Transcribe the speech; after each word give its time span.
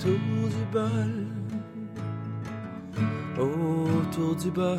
autour 0.00 0.48
du 0.48 0.64
bol, 0.72 1.12
autour 3.38 4.34
du 4.36 4.50
bol, 4.50 4.78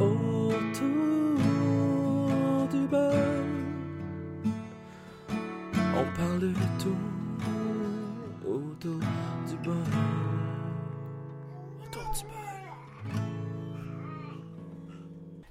autour 0.00 1.38
du 2.70 2.86
bol. 2.86 3.44
On 5.96 6.04
parle 6.16 6.40
de 6.40 6.52
tout 6.78 7.02
autour 8.46 9.00
du 9.48 9.56
bol, 9.64 9.74
autour 11.82 12.12
du 12.12 12.22
bol. 12.22 12.64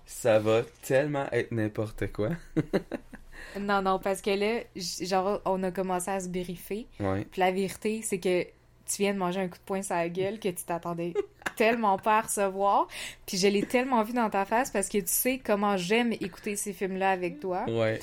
Ça 0.06 0.40
va 0.40 0.62
tellement 0.82 1.28
être 1.34 1.52
n'importe 1.52 2.10
quoi. 2.14 2.30
Non, 3.60 3.82
non, 3.82 4.00
parce 4.00 4.22
que 4.22 4.32
là, 4.32 4.62
genre, 5.06 5.42
on 5.46 5.62
a 5.64 5.72
commencé 5.72 6.10
à 6.12 6.20
se 6.20 6.28
briefer. 6.30 6.88
Ouais. 7.00 7.26
Puis 7.32 7.40
la 7.40 7.52
vérité, 7.52 8.02
c'est 8.04 8.20
que 8.20 8.44
tu 8.44 8.98
viens 9.00 9.14
de 9.14 9.20
manger 9.20 9.40
un 9.42 9.48
coup 9.48 9.58
de 9.58 9.64
poing 9.66 9.82
sur 9.82 9.96
la 9.96 10.10
gueule 10.10 10.40
que 10.40 10.50
tu 10.50 10.64
t'attendais 10.66 11.14
tellement 11.56 11.98
pas 11.98 12.18
à 12.18 12.22
recevoir. 12.22 12.88
Puis 13.26 13.38
je 13.38 13.48
l'ai 13.48 13.64
tellement 13.64 14.04
vu 14.04 14.14
dans 14.14 14.30
ta 14.30 14.44
face 14.46 14.72
parce 14.72 14.90
que 14.90 14.98
tu 14.98 15.04
sais 15.08 15.40
comment 15.44 15.78
j'aime 15.78 16.12
écouter 16.14 16.56
ces 16.56 16.74
films-là 16.74 17.12
avec 17.12 17.40
toi. 17.40 17.66
Ouais. 17.70 18.00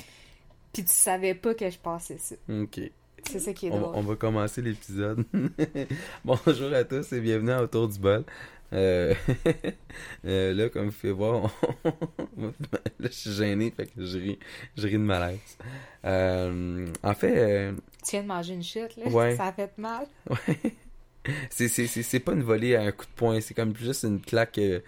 Puis 0.73 0.83
tu 0.83 0.91
savais 0.93 1.35
pas 1.35 1.53
que 1.53 1.69
je 1.69 1.77
passais 1.77 2.17
ça. 2.17 2.35
Ok. 2.49 2.79
C'est 3.29 3.39
ça 3.39 3.53
qui 3.53 3.67
est 3.67 3.71
On, 3.71 3.79
drôle. 3.79 3.95
on 3.97 4.01
va 4.01 4.15
commencer 4.15 4.61
l'épisode. 4.63 5.23
Bonjour 6.25 6.73
à 6.73 6.83
tous 6.83 7.13
et 7.13 7.19
bienvenue 7.19 7.51
à 7.51 7.61
Autour 7.61 7.87
du 7.87 7.99
bol. 7.99 8.23
Euh, 8.73 9.13
euh, 10.25 10.53
là, 10.53 10.69
comme 10.69 10.87
vous 10.87 10.91
pouvez 10.97 11.11
voir, 11.13 11.51
on- 12.37 12.45
là, 12.71 12.79
je 12.99 13.07
suis 13.09 13.31
gêné, 13.33 13.71
fait 13.75 13.87
que 13.87 14.05
je 14.05 14.17
ris, 14.17 14.39
je 14.77 14.83
ris 14.87 14.93
de 14.93 14.97
malaise. 14.99 15.39
Euh, 16.05 16.87
en 17.03 17.13
fait, 17.13 17.73
Tu 18.05 18.11
viens 18.11 18.23
de 18.23 18.27
manger 18.27 18.53
une 18.53 18.63
chute, 18.63 18.95
là. 18.97 19.07
Ouais. 19.09 19.35
Ça 19.35 19.47
a 19.47 19.51
fait 19.53 19.77
mal. 19.77 20.05
ouais. 20.29 20.73
c'est, 21.49 21.67
c'est, 21.67 21.87
c'est, 21.87 22.03
c'est 22.03 22.19
pas 22.19 22.31
une 22.33 22.43
volée 22.43 22.75
à 22.75 22.81
un 22.83 22.91
coup 22.91 23.05
de 23.05 23.11
poing, 23.15 23.41
c'est 23.41 23.53
comme 23.53 23.75
juste 23.75 24.03
une 24.03 24.21
claque 24.21 24.57
euh, 24.57 24.79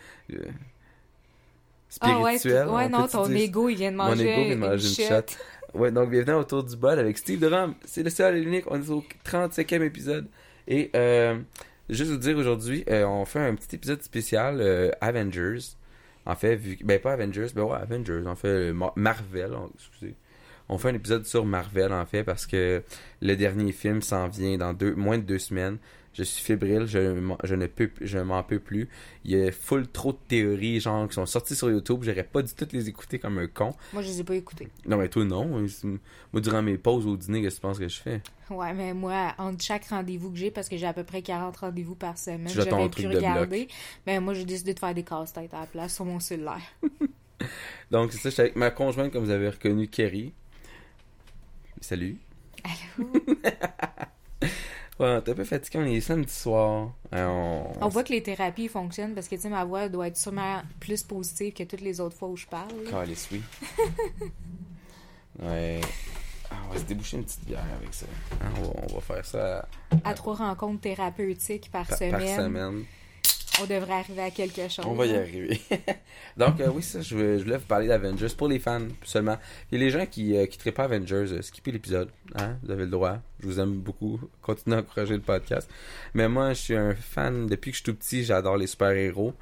Ah 2.02 2.20
ouais, 2.22 2.38
spirituelle. 2.38 2.68
ouais, 2.70 2.86
on 2.86 2.90
non, 2.90 3.08
ton 3.08 3.28
dire- 3.28 3.38
ego, 3.38 3.70
il 3.70 3.75
vient 3.78 3.92
de 3.92 3.97
Mon 3.97 4.06
manger, 4.06 4.31
ego 4.31 4.44
vient 4.44 4.56
de 4.56 4.59
manger 4.59 4.88
une 5.03 5.08
shot. 5.09 5.36
Ouais, 5.78 5.92
donc 5.92 6.09
bienvenue 6.09 6.34
autour 6.38 6.64
du 6.64 6.75
bol 6.75 7.00
avec 7.00 7.18
Steve 7.18 7.40
Drum. 7.40 7.75
C'est 7.84 8.03
le 8.03 8.09
seul 8.09 8.38
et 8.38 8.42
l'unique. 8.42 8.66
On 8.68 8.80
est 8.81 8.90
au 8.90 9.03
35e 9.25 9.81
épisode. 9.84 10.28
Et 10.68 10.92
euh, 10.95 11.40
juste 11.89 12.12
vous 12.12 12.17
dire 12.17 12.38
aujourd'hui, 12.38 12.84
euh, 12.89 13.06
on 13.06 13.26
fait 13.26 13.39
un 13.39 13.56
petit 13.56 13.76
épisode 13.76 14.02
spécial 14.03 14.59
euh, 14.62 14.92
Avengers. 15.02 15.59
En 16.25 16.36
fait, 16.36 16.56
vu 16.56 16.78
ben 16.84 17.00
pas 17.00 17.14
Avengers, 17.14 17.48
ben 17.53 17.64
ouais, 17.64 17.78
Avengers. 17.78 18.23
On 18.25 18.36
fait 18.36 18.48
euh, 18.48 18.73
Mar- 18.73 18.94
Marvel. 18.95 19.52
excusez. 19.75 20.16
On 20.70 20.78
fait 20.78 20.90
un 20.90 20.94
épisode 20.95 21.25
sur 21.25 21.45
Marvel 21.45 21.92
en 21.92 22.06
fait 22.06 22.23
parce 22.23 22.45
que 22.45 22.81
le 23.22 23.36
dernier 23.36 23.73
film 23.73 24.02
s'en 24.02 24.30
vient 24.30 24.58
dans 24.58 24.73
deux, 24.73 24.95
moins 24.95 25.17
de 25.17 25.23
deux 25.23 25.40
semaines. 25.40 25.78
Je 26.14 26.22
suis 26.23 26.44
fébrile, 26.44 26.86
je, 26.86 27.33
je 27.44 27.56
ne 27.56 27.66
peux, 27.66 27.89
je 28.00 28.19
m'en 28.19 28.44
peux 28.44 28.59
plus. 28.59 28.88
Il 29.25 29.31
y 29.31 29.47
a 29.47 29.52
full 29.52 29.88
trop 29.88 30.11
de 30.11 30.17
théories 30.28 30.80
genre 30.80 31.08
qui 31.08 31.16
sont 31.16 31.25
sorties 31.25 31.56
sur 31.56 31.72
YouTube. 31.72 32.03
J'aurais 32.03 32.23
pas 32.23 32.44
dû 32.44 32.53
toutes 32.53 32.72
les 32.72 32.88
écouter 32.88 33.17
comme 33.17 33.39
un 33.39 33.47
con. 33.47 33.73
Moi, 33.94 34.03
je 34.03 34.09
les 34.09 34.19
ai 34.19 34.23
pas 34.23 34.36
écoutés. 34.36 34.67
Non, 34.86 34.97
mais 34.97 35.09
toi, 35.09 35.25
non. 35.25 35.47
Moi, 35.47 36.41
durant 36.41 36.61
mes 36.61 36.78
pauses 36.78 37.08
au 37.08 37.17
dîner, 37.17 37.41
qu'est-ce 37.41 37.56
que 37.56 37.61
tu 37.61 37.67
penses 37.67 37.80
que 37.80 37.88
je 37.88 38.00
fais? 38.00 38.22
Ouais, 38.52 38.73
mais 38.73 38.94
moi, 38.94 39.34
entre 39.39 39.64
chaque 39.64 39.86
rendez-vous 39.86 40.30
que 40.30 40.38
j'ai, 40.38 40.52
parce 40.52 40.69
que 40.69 40.78
j'ai 40.78 40.86
à 40.86 40.94
peu 40.94 41.03
près 41.03 41.23
40 41.23 41.58
rendez-vous 41.58 41.95
par 41.95 42.17
semaine, 42.17 42.50
j'aurais 42.50 42.89
pu 42.89 43.03
de 43.03 43.16
regarder. 43.16 43.67
Mais 44.06 44.19
moi, 44.19 44.36
j'ai 44.36 44.45
décidé 44.45 44.75
de 44.75 44.80
faire 44.80 44.94
des 44.94 45.03
casse-têtes 45.03 45.53
à 45.53 45.61
la 45.61 45.66
place 45.66 45.95
sur 45.95 46.06
mon 46.06 46.19
cellulaire. 46.19 46.61
Donc, 47.91 48.11
c'est 48.11 48.19
ça, 48.19 48.30
j'étais 48.30 48.41
avec 48.44 48.56
ma 48.56 48.69
conjointe, 48.69 49.11
comme 49.11 49.23
vous 49.23 49.31
avez 49.31 49.50
reconnu, 49.50 49.88
Kerry. 49.88 50.34
Salut. 51.81 52.17
Allô? 52.64 53.09
T'es 55.22 55.32
un 55.32 55.36
peu 55.36 55.44
fatigué, 55.44 55.80
on 55.80 55.86
est 55.86 56.02
samedi 56.02 56.34
soir. 56.34 56.92
Euh, 57.14 57.28
on... 57.28 57.86
On 57.86 57.88
voit 57.90 58.04
que 58.04 58.12
les 58.14 58.23
thérapies 58.23 58.68
fonctionnent 58.68 59.14
parce 59.14 59.28
que, 59.28 59.36
tu 59.36 59.42
sais, 59.42 59.50
ma 59.50 59.66
voix 59.66 59.90
doit 59.90 60.08
être 60.08 60.18
sûrement 60.18 60.62
plus 60.80 61.03
positive 61.03 61.53
que 61.53 61.64
toutes 61.64 61.81
les 61.81 62.00
autres 62.00 62.16
fois 62.16 62.30
où 62.30 62.38
je 62.38 62.47
parle. 62.47 62.72
là. 62.86 62.91
Calisse, 62.91 63.30
oui. 63.31 63.41
ouais. 65.44 65.81
Ah, 66.50 66.56
on 66.69 66.74
va 66.74 66.80
se 66.80 66.86
déboucher 66.86 67.18
une 67.18 67.24
petite 67.24 67.46
bière 67.46 67.66
avec 67.80 67.94
ça. 67.94 68.06
Hein, 68.41 68.52
on, 68.59 68.62
va, 68.64 68.74
on 68.91 68.96
va 68.96 69.02
faire 69.02 69.25
ça 69.25 69.68
À 70.03 70.14
trois 70.14 70.36
rencontres 70.36 70.81
thérapeutiques 70.81 71.70
par, 71.72 71.88
par, 71.88 71.97
semaine, 71.97 72.12
par 72.12 72.22
semaine. 72.22 72.84
On 73.62 73.66
devrait 73.66 73.94
arriver 73.94 74.22
à 74.22 74.31
quelque 74.31 74.68
chose. 74.68 74.86
On 74.88 74.94
va 74.94 75.06
y 75.06 75.16
arriver. 75.16 75.59
Donc, 76.38 76.59
euh, 76.59 76.69
oui, 76.74 76.81
ça, 76.81 77.02
je, 77.02 77.16
voulais- 77.16 77.38
je 77.40 77.44
voulais 77.44 77.58
vous 77.58 77.66
parler 77.66 77.88
d'Avengers 77.88 78.28
pour 78.38 78.47
les 78.47 78.59
fans 78.59 78.81
seulement. 79.03 79.38
Et 79.72 79.78
les 79.78 79.90
gens 79.90 80.06
qui 80.06 80.34
ne 80.34 80.46
quitteraient 80.46 80.72
pas 80.72 80.86
Avengers, 80.86 81.28
euh, 81.31 81.41
skippez 81.41 81.72
l'épisode. 81.72 82.09
Hein? 82.36 82.58
Vous 82.64 82.72
avez 82.72 82.84
le 82.86 82.90
droit. 82.90 83.19
Je 83.40 83.46
vous 83.47 83.59
aime 83.59 83.74
beaucoup. 83.74 84.19
Continuez 84.41 84.78
à 84.78 84.80
encourager 84.80 85.14
le 85.14 85.22
podcast. 85.22 85.69
Mais 86.14 86.28
moi, 86.28 86.50
je 86.53 86.59
suis 86.59 86.75
un 86.75 86.96
fan. 86.96 87.46
Depuis 87.47 87.72
que 87.72 87.78
je 87.78 87.84
suis 87.84 87.91
tout 87.91 87.96
petit, 87.97 88.24
j'adore 88.24 88.58
les 88.58 88.68
super-héros. 88.68 89.34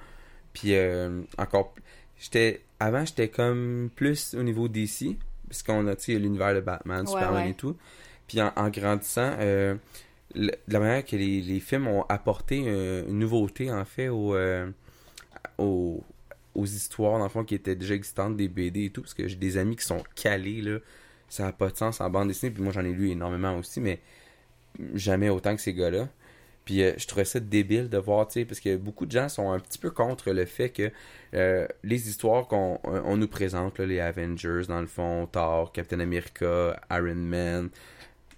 Puis, 0.53 0.75
euh, 0.75 1.21
encore. 1.37 1.73
J'étais. 2.19 2.61
Avant, 2.79 3.05
j'étais 3.05 3.29
comme 3.29 3.89
plus 3.95 4.33
au 4.35 4.43
niveau 4.43 4.67
DC. 4.67 5.15
Parce 5.47 5.63
qu'on 5.63 5.87
a, 5.87 5.93
l'univers 6.07 6.53
de 6.55 6.61
Batman, 6.61 7.01
Ouais, 7.01 7.07
Superman 7.07 7.43
ouais. 7.45 7.51
et 7.51 7.53
tout. 7.53 7.75
Puis, 8.27 8.41
en, 8.41 8.51
en 8.55 8.69
grandissant. 8.69 9.35
De 10.35 10.51
la 10.67 10.79
manière 10.79 11.05
que 11.05 11.15
les, 11.15 11.59
films 11.59 11.87
ont 11.87 12.03
apporté 12.09 12.63
euh, 12.65 13.03
une 13.07 13.19
nouveauté 13.19 13.71
en 13.71 13.85
fait 13.85 14.09
euh, 14.09 14.69
aux, 15.57 16.03
histoires 16.55 17.17
dans 17.17 17.25
le 17.25 17.29
fond 17.29 17.43
qui 17.43 17.55
étaient 17.55 17.75
déjà 17.75 17.95
existantes 17.95 18.37
des 18.37 18.47
BD 18.47 18.85
et 18.85 18.89
tout 18.89 19.01
parce 19.01 19.13
que 19.13 19.27
j'ai 19.27 19.35
des 19.35 19.57
amis 19.57 19.75
qui 19.75 19.85
sont 19.85 20.03
calés 20.15 20.61
là. 20.61 20.79
Ça 21.29 21.43
n'a 21.43 21.53
pas 21.53 21.69
de 21.69 21.77
sens 21.77 22.01
en 22.01 22.09
bande 22.09 22.27
dessinée 22.27 22.51
puis 22.51 22.61
moi 22.61 22.73
j'en 22.73 22.83
ai 22.83 22.91
lu 22.91 23.09
énormément 23.09 23.57
aussi 23.57 23.79
mais 23.79 23.99
jamais 24.93 25.29
autant 25.29 25.55
que 25.55 25.61
ces 25.61 25.73
gars-là. 25.73 26.09
Puis 26.65 26.83
euh, 26.83 26.93
je 26.97 27.07
trouvais 27.07 27.25
ça 27.25 27.39
débile 27.39 27.89
de 27.89 27.97
voir 27.97 28.27
tu 28.27 28.33
sais 28.33 28.45
parce 28.45 28.59
que 28.59 28.75
beaucoup 28.75 29.05
de 29.05 29.11
gens 29.11 29.29
sont 29.29 29.51
un 29.51 29.59
petit 29.59 29.79
peu 29.79 29.91
contre 29.91 30.31
le 30.31 30.45
fait 30.45 30.69
que 30.69 30.91
les 31.83 32.09
histoires 32.09 32.47
qu'on 32.47 32.79
on 32.83 33.17
nous 33.17 33.27
présente 33.27 33.79
les 33.79 33.99
Avengers 33.99 34.63
dans 34.67 34.81
le 34.81 34.87
fond 34.87 35.27
Thor 35.31 35.71
Captain 35.71 35.99
America 35.99 36.79
Iron 36.91 37.15
Man 37.15 37.69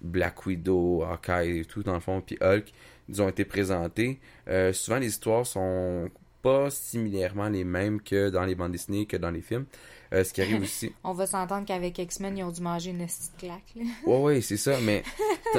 Black 0.04 0.46
Widow, 0.46 1.02
Hawkeye 1.02 1.60
et 1.60 1.64
tout, 1.64 1.82
dans 1.82 1.94
le 1.94 2.00
fond, 2.00 2.20
puis 2.20 2.36
Hulk, 2.40 2.72
ils 3.08 3.22
ont 3.22 3.28
été 3.28 3.44
présentés. 3.44 4.20
Euh, 4.48 4.72
souvent, 4.72 4.98
les 4.98 5.08
histoires 5.08 5.44
sont 5.46 6.10
pas 6.42 6.68
similairement 6.68 7.48
les 7.48 7.64
mêmes 7.64 8.02
que 8.02 8.28
dans 8.28 8.44
les 8.44 8.54
bandes 8.54 8.72
dessinées, 8.72 9.06
que 9.06 9.16
dans 9.16 9.30
les 9.30 9.40
films. 9.40 9.64
Euh, 10.12 10.22
ce 10.22 10.32
qui 10.32 10.42
arrive 10.42 10.62
aussi. 10.62 10.92
On 11.02 11.12
va 11.12 11.26
s'entendre 11.26 11.66
qu'avec 11.66 11.98
X-Men, 11.98 12.36
ils 12.36 12.44
ont 12.44 12.50
dû 12.52 12.60
manger 12.60 12.90
une 12.90 12.98
petite 12.98 13.32
claque. 13.38 13.72
là. 13.74 13.82
Ouais, 14.06 14.20
ouais, 14.20 14.40
c'est 14.42 14.58
ça, 14.58 14.78
mais. 14.82 15.02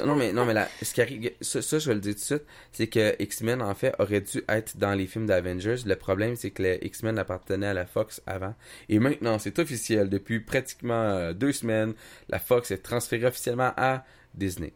Non, 0.06 0.16
mais, 0.16 0.32
non, 0.32 0.46
mais 0.46 0.54
là, 0.54 0.68
ce 0.82 0.94
qui 0.94 1.02
arrive. 1.02 1.32
Ça, 1.42 1.62
ça, 1.62 1.80
je 1.80 1.88
vais 1.88 1.96
le 1.96 2.02
dire 2.02 2.14
tout 2.14 2.20
de 2.20 2.26
suite, 2.26 2.46
c'est 2.72 2.88
que 2.88 3.16
X-Men, 3.20 3.62
en 3.62 3.74
fait, 3.74 3.96
aurait 3.98 4.22
dû 4.22 4.44
être 4.48 4.78
dans 4.78 4.94
les 4.94 5.08
films 5.08 5.26
d'Avengers. 5.26 5.78
Le 5.86 5.96
problème, 5.96 6.36
c'est 6.36 6.52
que 6.52 6.62
les 6.62 6.80
X-Men 6.84 7.18
appartenaient 7.18 7.68
à 7.68 7.74
la 7.74 7.86
Fox 7.86 8.22
avant. 8.28 8.54
Et 8.90 9.00
maintenant, 9.00 9.40
c'est 9.40 9.58
officiel. 9.58 10.10
Depuis 10.10 10.40
pratiquement 10.40 10.94
euh, 10.94 11.34
deux 11.34 11.52
semaines, 11.52 11.94
la 12.30 12.40
Fox 12.40 12.72
est 12.72 12.84
transférée 12.84 13.26
officiellement 13.26 13.72
à 13.76 14.06
Disney. 14.36 14.74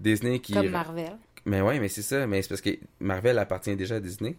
Disney 0.00 0.38
qui. 0.40 0.52
Comme 0.54 0.68
Marvel. 0.70 1.16
Mais 1.44 1.60
ouais, 1.60 1.78
mais 1.80 1.88
c'est 1.88 2.02
ça. 2.02 2.26
Mais 2.26 2.42
c'est 2.42 2.48
parce 2.48 2.60
que 2.60 2.70
Marvel 3.00 3.38
appartient 3.38 3.74
déjà 3.76 3.96
à 3.96 4.00
Disney. 4.00 4.36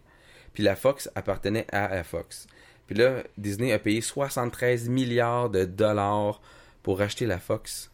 Puis 0.54 0.64
la 0.64 0.76
Fox 0.76 1.10
appartenait 1.16 1.66
à 1.72 1.96
la 1.96 2.04
Fox. 2.04 2.48
Puis 2.88 2.96
là, 2.96 3.24
Disney 3.38 3.72
a 3.72 3.80
payé 3.80 4.02
73 4.02 4.90
milliards 4.90 5.50
de 5.50 5.64
dollars 5.66 6.42
pour 6.84 7.02
acheter 7.02 7.26
la 7.26 7.40
Fox. 7.40 7.90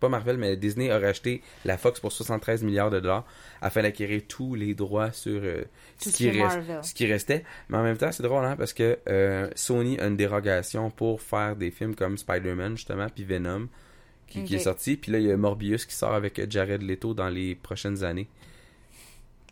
Pas 0.00 0.08
Marvel, 0.08 0.36
mais 0.36 0.56
Disney 0.56 0.90
a 0.90 0.98
racheté 1.00 1.42
la 1.64 1.76
Fox 1.76 1.98
pour 1.98 2.12
73 2.12 2.62
milliards 2.62 2.90
de 2.90 3.00
dollars 3.00 3.24
afin 3.60 3.82
d'acquérir 3.82 4.22
tous 4.28 4.54
les 4.54 4.74
droits 4.74 5.10
sur 5.10 5.40
euh, 5.42 5.64
qui 5.98 6.30
reste- 6.30 6.60
ce 6.82 6.94
qui 6.94 7.06
restait. 7.06 7.42
Mais 7.68 7.78
en 7.78 7.82
même 7.82 7.96
temps, 7.96 8.12
c'est 8.12 8.22
drôle, 8.22 8.44
hein, 8.44 8.54
parce 8.56 8.72
que 8.72 8.98
euh, 9.08 9.50
Sony 9.56 9.98
a 9.98 10.06
une 10.06 10.16
dérogation 10.16 10.90
pour 10.90 11.20
faire 11.20 11.56
des 11.56 11.72
films 11.72 11.96
comme 11.96 12.16
Spider-Man, 12.16 12.76
justement, 12.76 13.08
puis 13.12 13.24
Venom, 13.24 13.66
qui, 14.28 14.44
qui 14.44 14.54
Ok. 14.54 14.60
est 14.60 14.64
sorti. 14.64 14.96
Puis 14.96 15.10
là, 15.12 15.18
il 15.18 15.26
y 15.26 15.32
a 15.32 15.36
Morbius 15.36 15.84
qui 15.86 15.94
sort 15.94 16.12
avec 16.14 16.50
Jared 16.50 16.82
Leto 16.82 17.14
dans 17.14 17.28
les 17.28 17.54
prochaines 17.54 18.04
années. 18.04 18.28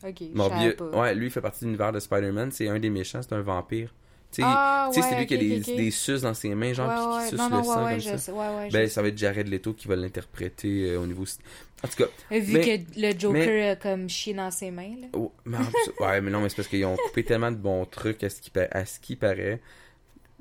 Ok, 0.06 0.22
Morbius, 0.34 0.74
pas. 0.74 0.84
ouais, 1.00 1.14
lui 1.14 1.26
il 1.26 1.30
fait 1.30 1.40
partie 1.40 1.60
de 1.60 1.66
l'univers 1.66 1.90
de 1.92 2.00
Spider-Man. 2.00 2.52
C'est 2.52 2.68
un 2.68 2.78
des 2.78 2.90
méchants, 2.90 3.22
c'est 3.22 3.32
un 3.34 3.40
vampire. 3.40 3.92
Tu 4.30 4.42
sais, 4.42 4.42
Ah, 4.44 4.90
tu 4.92 5.00
sais, 5.00 5.06
c'est 5.08 5.14
ouais, 5.14 5.20
lui 5.20 5.26
qui 5.26 5.34
a 5.34 5.36
des, 5.38 5.60
ok, 5.60 5.68
ok. 5.68 5.76
des 5.76 5.90
suces 5.90 6.20
dans 6.22 6.34
ses 6.34 6.54
mains, 6.54 6.72
genre, 6.72 6.88
Ouais, 6.88 6.94
puis 6.94 7.04
qui 7.04 7.16
ouais. 7.16 7.28
suce 7.30 7.38
Non, 7.38 7.48
le 7.48 7.50
non, 7.56 7.62
sang 7.64 7.78
ouais, 7.78 7.84
ouais, 7.84 7.90
comme 7.92 8.00
ça. 8.00 8.18
sais. 8.18 8.32
Ouais, 8.32 8.38
ouais, 8.56 8.68
Ben, 8.72 8.88
ça 8.88 9.00
va 9.02 9.08
être 9.08 9.16
Jared 9.18 9.48
Leto 9.48 9.72
qui 9.72 9.88
va 9.88 9.96
l'interpréter 9.96 10.90
euh, 10.90 11.00
au 11.00 11.06
niveau. 11.06 11.24
En 11.84 11.88
tout 11.88 11.96
cas, 11.96 12.04
sais. 12.28 12.40
Vu 12.40 12.52
mais- 12.54 12.84
que 12.84 13.00
le 13.00 13.18
Joker 13.18 13.72
a 13.72 13.76
comme 13.76 14.08
chié 14.08 14.34
dans 14.34 14.50
ses 14.50 14.70
mains, 14.70 14.94
là. 15.00 15.06
oh, 15.14 15.32
mais 15.44 15.56
ouais, 16.00 16.20
mais 16.20 16.30
non, 16.30 16.40
mais 16.40 16.48
c'est 16.50 16.56
parce 16.56 16.68
qu'ils 16.68 16.84
ont 16.84 16.96
coupé 16.96 17.24
tellement 17.24 17.50
de 17.52 17.56
bons 17.56 17.84
trucs 17.86 18.22
à 18.24 18.28
ce 18.28 18.40
qui, 18.42 18.50
à 18.70 18.84
ce 18.84 19.00
qui 19.00 19.16
paraît. 19.16 19.60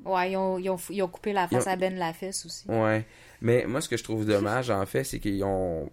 Ouais, 0.04 0.32
ils 0.32 0.36
ont, 0.36 0.58
ils 0.58 0.70
ont, 0.70 0.78
ils 0.90 1.02
ont 1.02 1.08
coupé 1.08 1.32
la 1.32 1.48
face 1.48 1.66
ont- 1.66 1.70
à 1.70 1.76
Ben 1.76 1.96
Lafesse 1.96 2.46
aussi. 2.46 2.68
Ouais. 2.68 3.04
Mais 3.40 3.64
moi, 3.66 3.80
ce 3.80 3.88
que 3.88 3.96
je 3.96 4.04
trouve 4.04 4.24
dommage, 4.24 4.70
en 4.70 4.84
fait, 4.86 5.04
c'est 5.04 5.18
qu'ils 5.18 5.42
ont. 5.44 5.90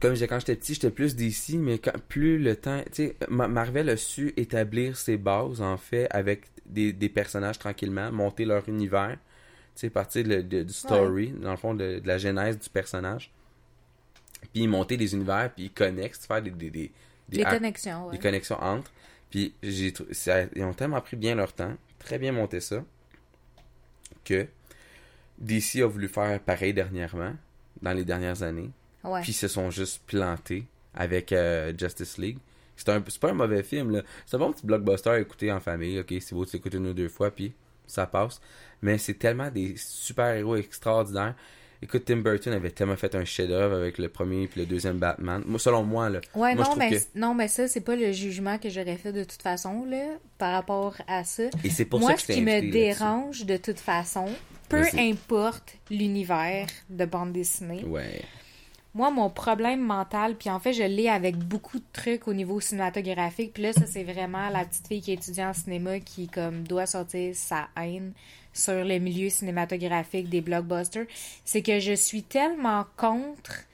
Comme 0.00 0.10
je 0.10 0.14
disais, 0.14 0.28
quand 0.28 0.38
j'étais 0.38 0.54
petit, 0.56 0.74
j'étais 0.74 0.90
plus 0.90 1.16
d'ici, 1.16 1.58
mais 1.58 1.78
quand, 1.78 1.98
plus 2.08 2.38
le 2.38 2.54
temps. 2.54 2.82
Tu 2.92 3.08
sais, 3.08 3.16
Ma- 3.28 3.48
Marvel 3.48 3.88
a 3.88 3.96
su 3.96 4.32
établir 4.36 4.96
ses 4.96 5.16
bases, 5.16 5.60
en 5.60 5.76
fait, 5.76 6.06
avec 6.10 6.42
des, 6.66 6.92
des 6.92 7.08
personnages 7.08 7.58
tranquillement, 7.58 8.12
monter 8.12 8.44
leur 8.44 8.68
univers. 8.68 9.16
Tu 9.74 9.80
sais, 9.82 9.90
partir 9.90 10.24
de- 10.24 10.40
de- 10.42 10.62
du 10.62 10.72
story, 10.72 11.30
dans 11.30 11.50
le 11.50 11.56
fond, 11.56 11.74
de, 11.74 11.98
de 11.98 12.06
la 12.06 12.18
genèse 12.18 12.58
du 12.58 12.68
personnage. 12.68 13.32
Puis 14.52 14.68
monter 14.68 14.96
des 14.96 15.14
univers, 15.14 15.50
puis 15.52 15.64
ils 15.64 15.72
connectent, 15.72 16.24
faire 16.24 16.42
des, 16.42 16.50
des, 16.52 16.70
des, 16.70 16.92
des 17.28 17.38
Les 17.38 17.44
connexions, 17.44 18.06
ouais. 18.06 18.12
des 18.12 18.18
connexions 18.18 18.60
entre. 18.62 18.90
Puis 19.30 19.54
j'ai 19.62 19.92
ça- 20.12 20.44
ils 20.54 20.64
ont 20.64 20.72
tellement 20.74 21.00
pris 21.00 21.16
bien 21.16 21.34
leur 21.34 21.52
temps, 21.52 21.74
très 21.98 22.18
bien 22.18 22.32
monté 22.32 22.60
ça, 22.60 22.82
que 24.24 24.46
DC 25.38 25.82
a 25.82 25.86
voulu 25.86 26.08
faire 26.08 26.40
pareil 26.40 26.74
dernièrement, 26.74 27.34
dans 27.82 27.92
les 27.92 28.04
dernières 28.04 28.42
années. 28.42 28.70
Ouais. 29.04 29.20
Puis 29.22 29.32
ils 29.32 29.34
se 29.34 29.48
sont 29.48 29.70
juste 29.70 30.02
plantés 30.06 30.64
avec 30.94 31.32
euh, 31.32 31.72
Justice 31.76 32.18
League. 32.18 32.38
C'est 32.76 32.88
un- 32.90 33.00
pas 33.00 33.30
un 33.30 33.34
mauvais 33.34 33.62
film, 33.62 33.90
là. 33.90 34.02
C'est 34.26 34.36
un 34.36 34.40
bon 34.40 34.52
petit 34.52 34.66
blockbuster 34.66 35.10
à 35.10 35.20
écouter 35.20 35.50
en 35.52 35.60
famille. 35.60 35.98
Ok, 36.00 36.14
c'est 36.20 36.32
beau 36.34 36.44
de 36.44 36.50
s'écouter 36.50 36.76
une 36.78 36.86
ou 36.88 36.94
deux 36.94 37.08
fois, 37.08 37.30
puis 37.30 37.52
ça 37.86 38.06
passe. 38.06 38.40
Mais 38.82 38.98
c'est 38.98 39.14
tellement 39.14 39.50
des 39.50 39.74
super-héros 39.76 40.56
extraordinaires. 40.56 41.34
Écoute, 41.80 42.04
Tim 42.06 42.16
Burton 42.16 42.52
avait 42.52 42.70
tellement 42.72 42.96
fait 42.96 43.14
un 43.14 43.24
chef-d'œuvre 43.24 43.76
avec 43.76 43.98
le 43.98 44.08
premier 44.08 44.48
puis 44.48 44.60
le 44.60 44.66
deuxième 44.66 44.98
Batman. 44.98 45.42
Moi, 45.46 45.60
selon 45.60 45.84
moi, 45.84 46.10
là. 46.10 46.20
Ouais, 46.34 46.40
moi, 46.40 46.50
je 46.52 46.56
non, 46.56 46.64
trouve 46.64 46.78
mais, 46.78 46.90
que- 46.90 47.02
non, 47.14 47.34
mais 47.34 47.46
ça, 47.46 47.68
c'est 47.68 47.80
pas 47.82 47.94
le 47.94 48.10
jugement 48.10 48.58
que 48.58 48.68
j'aurais 48.68 48.96
fait 48.96 49.12
de 49.12 49.22
toute 49.22 49.40
façon, 49.42 49.84
là, 49.84 50.04
par 50.38 50.52
rapport 50.54 50.96
à 51.06 51.22
ça. 51.22 51.44
Et 51.62 51.70
c'est 51.70 51.84
pour 51.84 52.00
Moi, 52.00 52.10
ça 52.10 52.14
que 52.16 52.22
ce 52.22 52.32
je 52.32 52.38
qui 52.38 52.42
me 52.44 52.70
dérange 52.72 53.44
de 53.46 53.56
toute 53.56 53.78
façon, 53.78 54.26
peu 54.68 54.82
importe 54.98 55.76
l'univers 55.88 56.66
de 56.90 57.04
bande 57.04 57.32
dessinée, 57.32 57.84
Ouais. 57.84 58.22
moi, 58.92 59.12
mon 59.12 59.30
problème 59.30 59.80
mental, 59.80 60.34
puis 60.34 60.50
en 60.50 60.58
fait, 60.58 60.72
je 60.72 60.82
l'ai 60.82 61.08
avec 61.08 61.36
beaucoup 61.36 61.78
de 61.78 61.84
trucs 61.92 62.26
au 62.26 62.34
niveau 62.34 62.58
cinématographique, 62.58 63.52
puis 63.52 63.62
là, 63.62 63.72
ça, 63.72 63.86
c'est 63.86 64.02
vraiment 64.02 64.48
la 64.50 64.64
petite 64.64 64.88
fille 64.88 65.00
qui 65.00 65.12
étudie 65.12 65.44
en 65.44 65.54
cinéma 65.54 66.00
qui, 66.00 66.26
comme, 66.26 66.64
doit 66.66 66.86
sortir 66.86 67.36
sa 67.36 67.68
haine 67.80 68.12
sur 68.52 68.84
le 68.84 68.98
milieu 68.98 69.30
cinématographique 69.30 70.28
des 70.28 70.40
blockbusters. 70.40 71.06
C'est 71.44 71.62
que 71.62 71.80
je 71.80 71.92
suis 71.92 72.22
tellement 72.22 72.84
contre 72.96 73.64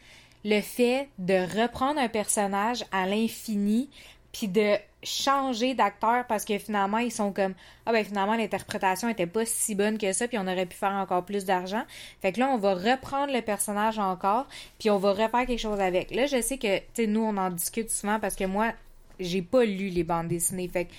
le 0.44 0.60
fait 0.60 1.08
de 1.18 1.62
reprendre 1.62 2.00
un 2.00 2.08
personnage 2.08 2.84
à 2.92 3.06
l'infini, 3.06 3.88
puis 4.32 4.48
de 4.48 4.76
changer 5.04 5.74
d'acteur 5.74 6.26
parce 6.26 6.44
que 6.44 6.58
finalement 6.58 6.98
ils 6.98 7.12
sont 7.12 7.32
comme 7.32 7.54
ah 7.86 7.92
ben 7.92 8.04
finalement 8.04 8.34
l'interprétation 8.34 9.08
était 9.08 9.26
pas 9.26 9.44
si 9.44 9.74
bonne 9.74 9.98
que 9.98 10.12
ça 10.12 10.26
puis 10.26 10.38
on 10.38 10.46
aurait 10.48 10.66
pu 10.66 10.76
faire 10.76 10.92
encore 10.92 11.24
plus 11.24 11.44
d'argent 11.44 11.82
fait 12.20 12.32
que 12.32 12.40
là 12.40 12.48
on 12.48 12.58
va 12.58 12.74
reprendre 12.74 13.32
le 13.32 13.42
personnage 13.42 13.98
encore 13.98 14.46
puis 14.78 14.90
on 14.90 14.98
va 14.98 15.10
refaire 15.12 15.46
quelque 15.46 15.58
chose 15.58 15.80
avec 15.80 16.10
là 16.10 16.26
je 16.26 16.40
sais 16.40 16.58
que 16.58 16.78
tu 16.78 16.84
sais 16.94 17.06
nous 17.06 17.20
on 17.20 17.36
en 17.36 17.50
discute 17.50 17.90
souvent 17.90 18.18
parce 18.18 18.34
que 18.34 18.44
moi 18.44 18.72
j'ai 19.20 19.42
pas 19.42 19.64
lu 19.64 19.88
les 19.90 20.04
bandes 20.04 20.28
dessinées 20.28 20.68
fait 20.68 20.86
que 20.86 20.92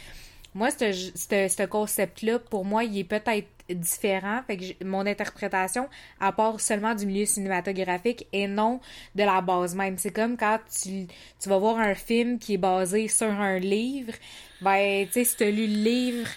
moi, 0.55 0.71
ce, 0.71 0.91
ce, 0.91 1.47
ce 1.49 1.65
concept-là, 1.67 2.39
pour 2.39 2.65
moi, 2.65 2.85
il 2.85 2.97
est 2.97 3.03
peut-être 3.03 3.47
différent. 3.69 4.41
Fait 4.47 4.57
que 4.57 4.83
mon 4.85 5.05
interprétation, 5.05 5.89
à 6.19 6.31
part 6.31 6.59
seulement 6.59 6.95
du 6.95 7.05
milieu 7.05 7.25
cinématographique 7.25 8.27
et 8.31 8.47
non 8.47 8.79
de 9.15 9.23
la 9.23 9.41
base 9.41 9.75
même. 9.75 9.97
C'est 9.97 10.11
comme 10.11 10.37
quand 10.37 10.59
tu, 10.81 11.07
tu 11.39 11.49
vas 11.49 11.57
voir 11.57 11.77
un 11.79 11.93
film 11.93 12.39
qui 12.39 12.53
est 12.53 12.57
basé 12.57 13.07
sur 13.07 13.29
un 13.29 13.59
livre, 13.59 14.13
ben, 14.61 15.05
tu 15.07 15.13
sais, 15.13 15.23
si 15.25 15.35
tu 15.35 15.43
as 15.43 15.51
lu 15.51 15.67
le 15.67 15.83
livre, 15.83 16.29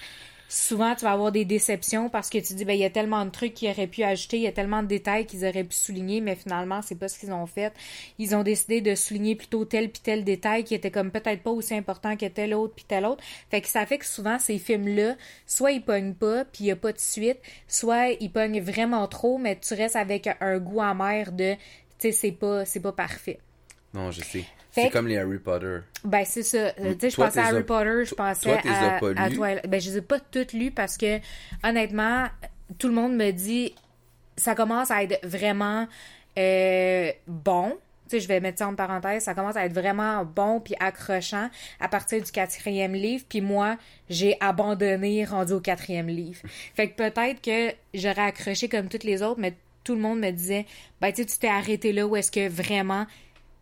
souvent 0.49 0.95
tu 0.95 1.05
vas 1.05 1.13
avoir 1.13 1.31
des 1.31 1.45
déceptions 1.45 2.09
parce 2.09 2.31
que 2.31 2.39
tu 2.39 2.55
dis, 2.55 2.65
ben, 2.65 2.73
il 2.73 2.81
y 2.81 2.85
a 2.85 2.91
tellement 2.91 3.25
de 3.25 3.31
trucs 3.31 3.55
qu'ils 3.55 3.71
auraient 3.71 3.87
pu 3.87 4.03
ajouter, 4.03 4.39
il 4.39 4.43
y 4.43 4.47
a 4.47 4.53
tellement 4.53 4.83
de 4.83 4.89
détails 4.89 5.27
qu'ils 5.27 5.47
auraient 5.47 5.65
pu 5.65 5.77
souligner, 5.77 6.21
mais 6.21 6.35
finalement, 6.35 6.81
c'est 6.83 6.95
pas 6.95 7.09
ce 7.09 7.19
qu'ils 7.19 7.33
ont 7.33 7.47
fait. 7.47 7.73
Ils 8.19 8.35
ont 8.35 8.43
décidé 8.43 8.81
de 8.81 8.95
souligner 8.95 9.37
plutôt 9.37 9.65
tel 9.65 9.91
puis 9.91 10.01
tel 10.03 10.25
détail 10.25 10.65
qui 10.65 10.75
était 10.75 10.91
comme 10.91 11.11
peut-être 11.11 11.43
pas 11.43 11.51
aussi 11.51 11.75
important 11.75 12.17
que 12.17 12.27
tel 12.27 12.55
autre 12.55 12.75
puis 12.75 12.87
tel 12.89 13.05
autre. 13.05 13.23
Fait 13.51 13.61
que 13.61 13.69
ça 13.69 13.85
fait 13.87 13.99
que 13.99 14.07
souvent, 14.07 14.39
ces 14.39 14.59
films-là, 14.59 15.17
soit 15.47 15.73
ils 15.73 15.83
pognent 15.83 16.15
pas 16.15 16.45
puis 16.45 16.65
il 16.65 16.67
y 16.69 16.71
a 16.71 16.77
pas 16.77 16.93
de 16.93 16.99
suite, 16.99 17.39
soit 17.67 18.11
ils 18.21 18.31
pognent 18.33 18.61
vraiment 18.61 19.07
trop, 19.07 19.39
mais 19.39 19.59
tu 19.59 19.75
restes 19.75 19.97
avec 19.97 20.29
un 20.41 20.59
goût 20.59 20.81
amer 20.81 21.33
de, 21.33 21.55
tu 21.55 21.59
sais, 21.99 22.13
c'est 22.13 22.33
pas, 22.33 22.65
c'est 22.65 22.81
pas 22.81 22.93
parfait. 22.93 23.39
Non, 23.95 24.11
je 24.11 24.21
sais. 24.23 24.45
C'est 24.71 24.91
comme 24.91 25.09
les 25.09 25.19
Harry 25.19 25.39
Potter. 25.39 25.79
Ben, 26.05 26.25
c'est 26.25 26.43
ça. 26.43 26.59
Euh, 26.59 26.95
Tu 26.95 27.01
sais, 27.01 27.11
je 27.11 27.17
pensais 27.17 27.41
à 27.41 27.47
Harry 27.47 27.65
Potter, 27.65 28.05
je 28.05 28.15
pensais 28.15 28.53
à, 28.53 28.97
à. 28.97 29.31
Twilight. 29.31 29.67
Ben, 29.69 29.81
je 29.81 29.91
les 29.91 29.97
ai 29.99 30.03
pas 30.03 30.21
toutes 30.21 30.53
lues 30.53 30.71
parce 30.71 30.97
que, 30.97 31.19
honnêtement, 31.65 32.27
tout 32.79 32.89
le 32.89 32.95
monde 32.95 33.17
me 33.17 33.31
dit, 33.31 33.75
ça 34.37 34.55
commence 34.55 34.91
à 34.91 35.03
être 35.03 35.19
vraiment 35.27 35.89
euh, 36.39 37.11
bon. 37.27 37.77
Tu 38.09 38.17
sais, 38.17 38.21
je 38.21 38.29
vais 38.29 38.41
mettre 38.41 38.59
ça 38.59 38.69
en 38.69 38.75
parenthèse, 38.75 39.25
ça 39.25 39.35
commence 39.35 39.57
à 39.57 39.67
être 39.67 39.75
vraiment 39.75 40.25
bon 40.25 40.61
puis 40.61 40.75
accrochant 40.81 41.51
à 41.79 41.89
partir 41.89 42.23
du 42.23 42.31
quatrième 42.31 42.95
livre. 42.95 43.25
Puis 43.29 43.41
moi, 43.43 43.77
j'ai 44.09 44.37
abandonné 44.41 45.25
rendu 45.25 45.53
au 45.55 45.61
quatrième 45.61 46.09
livre. 46.09 46.41
Fait 46.75 46.89
que 46.89 46.97
peut-être 46.97 47.43
que 47.43 47.75
j'aurais 47.93 48.23
accroché 48.29 48.69
comme 48.69 48.89
toutes 48.89 49.05
les 49.05 49.23
autres, 49.23 49.41
mais 49.41 49.55
tout 49.85 49.95
le 49.95 50.01
monde 50.01 50.21
me 50.21 50.31
disait, 50.31 50.67
ben, 51.01 51.11
tu 51.13 51.23
sais, 51.23 51.27
tu 51.27 51.39
t'es 51.39 51.49
arrêté 51.49 51.93
là 51.93 52.07
où 52.07 52.17
est-ce 52.17 52.31
que 52.31 52.49
vraiment, 52.49 53.07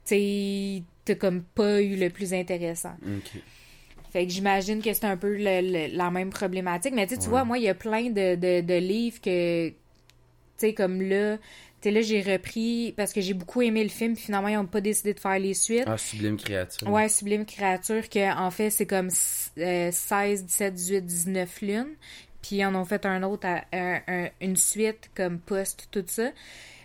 tu 0.06 0.82
t'as 1.04 1.14
comme 1.14 1.42
pas 1.42 1.82
eu 1.82 1.96
le 1.96 2.10
plus 2.10 2.32
intéressant. 2.34 2.94
Fait 4.12 4.26
que 4.26 4.32
j'imagine 4.32 4.80
que 4.82 4.92
c'est 4.92 5.04
un 5.04 5.16
peu 5.16 5.36
le- 5.36 5.60
le- 5.88 5.96
la 5.96 6.10
même 6.10 6.30
problématique. 6.30 6.94
Mais 6.94 7.06
tu 7.06 7.14
sais, 7.14 7.20
tu 7.20 7.28
vois, 7.28 7.44
moi, 7.44 7.58
il 7.58 7.64
y 7.64 7.68
a 7.68 7.74
plein 7.74 8.04
de, 8.10 8.34
de, 8.36 8.60
de 8.60 8.74
livres 8.78 9.20
que, 9.20 9.68
tu 9.68 9.74
sais, 10.56 10.74
comme 10.74 11.02
là, 11.02 11.36
tu 11.82 11.90
là, 11.90 12.00
j'ai 12.00 12.22
repris 12.22 12.94
parce 12.96 13.12
que 13.12 13.20
j'ai 13.20 13.34
beaucoup 13.34 13.60
aimé 13.62 13.82
le 13.82 13.90
film, 13.90 14.14
puis 14.14 14.24
finalement, 14.24 14.48
ils 14.48 14.54
n'ont 14.56 14.66
pas 14.66 14.80
décidé 14.80 15.12
de 15.12 15.20
faire 15.20 15.38
les 15.38 15.54
suites. 15.54 15.84
Ah, 15.86 15.98
Sublime 15.98 16.36
Créature. 16.38 16.88
Ouais, 16.88 17.08
Sublime 17.08 17.44
Créature, 17.44 18.08
que 18.08 18.36
en 18.38 18.50
fait, 18.50 18.70
c'est 18.70 18.86
comme 18.86 19.10
euh, 19.58 19.90
16, 19.92 20.44
17, 20.46 20.74
18, 20.74 21.02
19 21.04 21.60
lunes. 21.60 21.94
Puis 22.42 22.56
ils 22.56 22.64
en 22.64 22.74
ont 22.74 22.84
fait 22.84 23.04
un 23.06 23.22
autre, 23.24 23.46
à- 23.46 23.64
un- 23.72 24.00
un- 24.08 24.28
une 24.40 24.56
suite 24.56 25.10
comme 25.14 25.38
post, 25.40 25.88
tout 25.90 26.04
ça. 26.06 26.30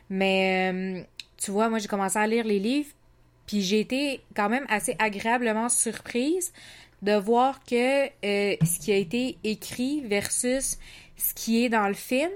Mais 0.09 0.71
euh, 0.73 1.01
tu 1.37 1.51
vois, 1.51 1.69
moi, 1.69 1.79
j'ai 1.79 1.87
commencé 1.87 2.17
à 2.17 2.27
lire 2.27 2.43
les 2.45 2.59
livres, 2.59 2.89
puis 3.51 3.61
j'ai 3.61 3.81
été 3.81 4.21
quand 4.33 4.47
même 4.47 4.65
assez 4.69 4.95
agréablement 4.97 5.67
surprise 5.67 6.53
de 7.01 7.11
voir 7.17 7.61
que 7.65 8.05
euh, 8.05 8.55
ce 8.63 8.79
qui 8.79 8.93
a 8.93 8.95
été 8.95 9.37
écrit 9.43 9.99
versus 10.05 10.79
ce 11.17 11.33
qui 11.33 11.65
est 11.65 11.67
dans 11.67 11.89
le 11.89 11.93
film 11.93 12.31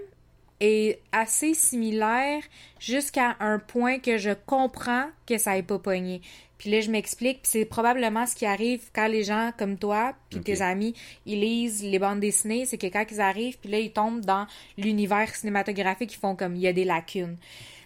est 0.60 1.00
assez 1.14 1.54
similaire 1.54 2.44
jusqu'à 2.82 3.38
un 3.40 3.60
point 3.60 4.00
que 4.00 4.18
je 4.18 4.32
comprends 4.46 5.06
que 5.26 5.38
ça 5.38 5.58
ait 5.58 5.64
pas 5.64 5.80
pogné. 5.80 6.22
Puis 6.58 6.70
là, 6.70 6.82
je 6.82 6.92
m'explique, 6.92 7.44
puis 7.44 7.52
c'est 7.52 7.66
probablement 7.66 8.26
ce 8.26 8.36
qui 8.36 8.46
arrive 8.46 8.82
quand 8.94 9.08
les 9.08 9.24
gens 9.24 9.52
comme 9.58 9.78
toi, 9.78 10.16
puis 10.30 10.42
tes 10.42 10.62
amis, 10.62 10.96
ils 11.26 11.40
lisent 11.40 11.82
les 11.82 12.00
bandes 12.00 12.20
dessinées, 12.20 12.66
c'est 12.66 12.78
que 12.78 12.88
quand 12.88 13.06
ils 13.10 13.22
arrivent, 13.22 13.58
puis 13.58 13.72
là, 13.72 13.80
ils 13.80 13.92
tombent 13.92 14.26
dans 14.26 14.48
l'univers 14.78 15.34
cinématographique, 15.34 16.14
ils 16.14 16.20
font 16.20 16.36
comme, 16.36 16.58
il 16.58 16.62
y 16.62 16.68
a 16.68 16.74
des 16.74 16.84
lacunes. 16.84 17.38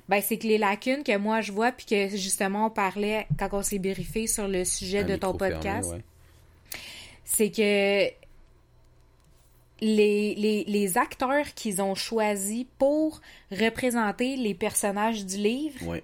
Ben, 0.10 0.22
c'est 0.22 0.38
que 0.38 0.48
les 0.48 0.58
lacunes 0.58 1.04
que 1.04 1.16
moi 1.18 1.40
je 1.40 1.52
vois, 1.54 1.72
puis 1.72 1.86
que 1.86 2.10
justement 2.18 2.66
on 2.66 2.70
parlait 2.70 3.28
quand 3.38 3.48
on 3.54 3.62
s'est 3.62 3.80
briefé 3.80 4.28
sur 4.28 4.48
le 4.48 4.66
sujet 4.66 5.00
Un 5.00 5.06
de 5.06 5.16
ton 5.16 5.34
podcast, 5.34 5.92
ouais. 5.92 6.02
c'est 7.24 7.52
que 7.52 8.10
les, 9.82 10.36
les, 10.36 10.64
les 10.68 10.98
acteurs 10.98 11.46
qu'ils 11.54 11.82
ont 11.82 11.96
choisis 11.96 12.66
pour 12.78 13.22
représenter 13.52 14.36
les 14.36 14.54
personnages 14.54 15.26
du 15.26 15.38
livre 15.38 15.88
Ouais. 15.88 16.04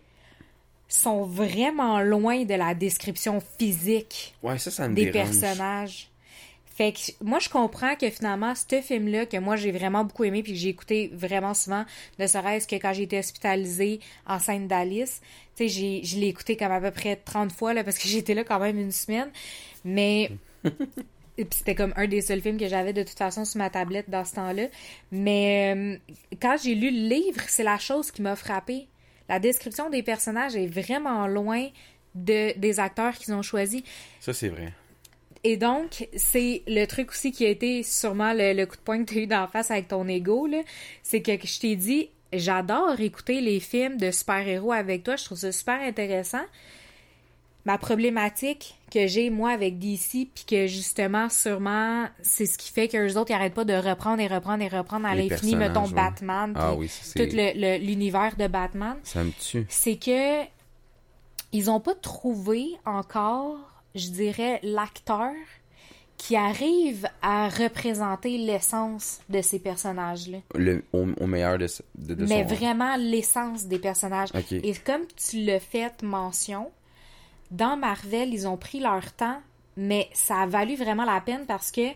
sont 0.88 1.24
vraiment 1.24 2.00
loin 2.00 2.46
de 2.46 2.54
la 2.54 2.74
description 2.74 3.42
physique 3.58 4.34
Ouais, 4.44 4.58
ça, 4.58 4.72
ça 4.72 4.88
me 4.88 4.96
des 4.96 5.10
dérange. 5.12 5.32
personnages. 5.32 6.10
Fait 6.76 6.92
que 6.92 7.00
moi, 7.24 7.40
je 7.40 7.48
comprends 7.48 7.96
que 7.96 8.10
finalement, 8.10 8.54
ce 8.54 8.82
film-là, 8.82 9.26
que 9.26 9.38
moi, 9.38 9.56
j'ai 9.56 9.72
vraiment 9.72 10.04
beaucoup 10.04 10.26
aimé 10.26 10.44
puis 10.44 10.52
que 10.52 10.58
j'ai 10.58 10.68
écouté 10.68 11.10
vraiment 11.14 11.54
souvent, 11.54 11.86
ne 12.20 12.28
serait-ce 12.28 12.68
que 12.68 12.76
quand 12.76 12.92
j'ai 12.92 13.04
été 13.04 13.18
hospitalisée 13.18 14.02
enceinte 14.28 14.68
d'Alice, 14.68 15.22
tu 15.56 15.64
sais, 15.64 15.68
j'ai- 15.70 16.02
je 16.04 16.20
l'ai 16.20 16.28
écouté 16.28 16.58
comme 16.58 16.74
à 16.74 16.82
peu 16.82 16.92
près 16.92 17.16
30 17.16 17.54
fois, 17.54 17.74
là, 17.74 17.86
parce 17.86 17.98
que 17.98 18.08
j'étais 18.10 18.34
là 18.34 18.44
quand 18.44 18.60
même 18.60 18.78
une 18.78 18.92
semaine. 18.92 19.30
Mais 19.86 20.32
et 21.38 21.46
puis 21.46 21.60
c'était 21.60 21.76
comme 21.76 21.94
un 21.96 22.08
des 22.08 22.20
seuls 22.20 22.42
films 22.42 22.58
que 22.58 22.68
j'avais 22.68 22.92
de 22.92 23.04
toute 23.04 23.18
façon 23.18 23.46
sur 23.46 23.58
ma 23.58 23.70
tablette 23.70 24.10
dans 24.10 24.26
ce 24.26 24.36
temps-là. 24.36 24.68
Mais 25.14 25.74
euh, 25.78 25.98
quand 26.42 26.58
j'ai 26.62 26.76
lu 26.76 26.92
le 26.92 27.08
livre, 27.08 27.40
c'est 27.48 27.64
la 27.64 27.78
chose 27.78 28.12
qui 28.12 28.22
m'a 28.22 28.36
frappée. 28.36 28.88
La 29.30 29.40
description 29.40 29.90
des 29.90 30.04
personnages 30.04 30.58
est 30.58 30.68
vraiment 30.68 31.26
loin 31.28 31.70
de, 32.16 32.58
des 32.60 32.80
acteurs 32.82 33.14
qu'ils 33.16 33.34
ont 33.34 33.42
choisis. 33.42 33.82
Ça, 34.20 34.34
c'est 34.34 34.50
vrai. 34.50 34.74
Et 35.48 35.58
donc, 35.58 36.08
c'est 36.16 36.64
le 36.68 36.86
truc 36.86 37.12
aussi 37.12 37.32
qui 37.32 37.46
a 37.46 37.50
été 37.50 37.84
sûrement 37.84 38.34
le, 38.34 38.54
le 38.54 38.66
coup 38.66 38.76
de 38.78 38.82
poing 38.82 39.06
que 39.06 39.12
tu 39.12 39.20
as 39.20 39.22
eu 39.22 39.28
d'en 39.28 39.46
face 39.48 39.70
avec 39.70 39.88
ton 39.88 40.08
ego, 40.08 40.48
là. 40.48 40.62
C'est 41.04 41.22
que 41.22 41.32
je 41.34 41.60
t'ai 41.60 41.76
dit, 41.76 42.10
j'adore 42.34 43.00
écouter 43.00 43.42
les 43.42 43.60
films 43.60 43.98
de 43.98 44.10
super-héros 44.10 44.72
avec 44.72 45.04
toi. 45.04 45.16
Je 45.18 45.24
trouve 45.26 45.38
ça 45.38 45.52
super 45.52 45.80
intéressant. 45.82 46.42
Ma 47.64 47.78
problématique 47.78 48.76
que 48.92 49.06
j'ai, 49.08 49.30
moi, 49.30 49.52
avec 49.52 49.78
DC, 49.78 50.28
puis 50.34 50.46
que 50.48 50.66
justement, 50.68 51.30
sûrement, 51.30 52.08
c'est 52.24 52.46
ce 52.48 52.58
qui 52.58 52.72
fait 52.72 52.88
qu'eux 52.88 53.16
autres, 53.16 53.30
ils 53.32 53.34
arrêtent 53.36 53.54
pas 53.56 53.66
de 53.66 53.74
reprendre 53.74 54.22
et 54.22 54.28
reprendre 54.28 54.64
et 54.64 54.68
reprendre 54.68 55.06
à 55.08 55.14
l'infini, 55.16 55.56
mettons, 55.56 55.86
ouais. 55.86 55.94
Batman, 55.94 56.54
Ah 56.56 56.74
oui, 56.76 56.92
tout 57.16 57.22
l'univers 57.22 58.36
de 58.36 58.48
Batman 58.48 58.98
Ça 59.04 59.24
me 59.24 59.32
tue. 59.32 59.66
c'est 59.70 59.98
que 59.98 60.44
ils 61.54 61.70
ont 61.72 61.80
pas 61.80 61.96
trouvé 61.96 62.66
encore, 62.86 63.58
je 63.96 64.10
dirais, 64.10 64.60
l'acteur 64.64 65.32
qui 66.18 66.36
arrive 66.36 67.08
à 67.22 67.50
représenter 67.50 68.38
l'essence 68.38 69.20
de 69.30 69.42
ces 69.42 69.60
personnages-là. 69.60 70.38
Le, 70.56 70.84
au, 70.94 71.06
au 71.20 71.28
meilleur 71.28 71.58
de, 71.58 71.68
de, 71.98 72.14
de 72.14 72.26
Mais 72.26 72.48
son- 72.48 72.56
vraiment 72.56 72.96
l'essence 72.96 73.66
des 73.66 73.80
personnages. 73.80 74.30
Et 74.52 74.74
comme 74.76 75.06
tu 75.18 75.44
l'as 75.44 75.60
fait 75.60 76.02
mention, 76.04 76.72
dans 77.52 77.76
Marvel, 77.76 78.34
ils 78.34 78.48
ont 78.48 78.56
pris 78.58 78.80
leur 78.80 79.12
temps, 79.14 79.40
mais 79.76 80.10
ça 80.14 80.38
a 80.42 80.48
valu 80.48 80.76
vraiment 80.76 81.04
la 81.04 81.20
peine 81.20 81.46
parce 81.46 81.70
que 81.70 81.90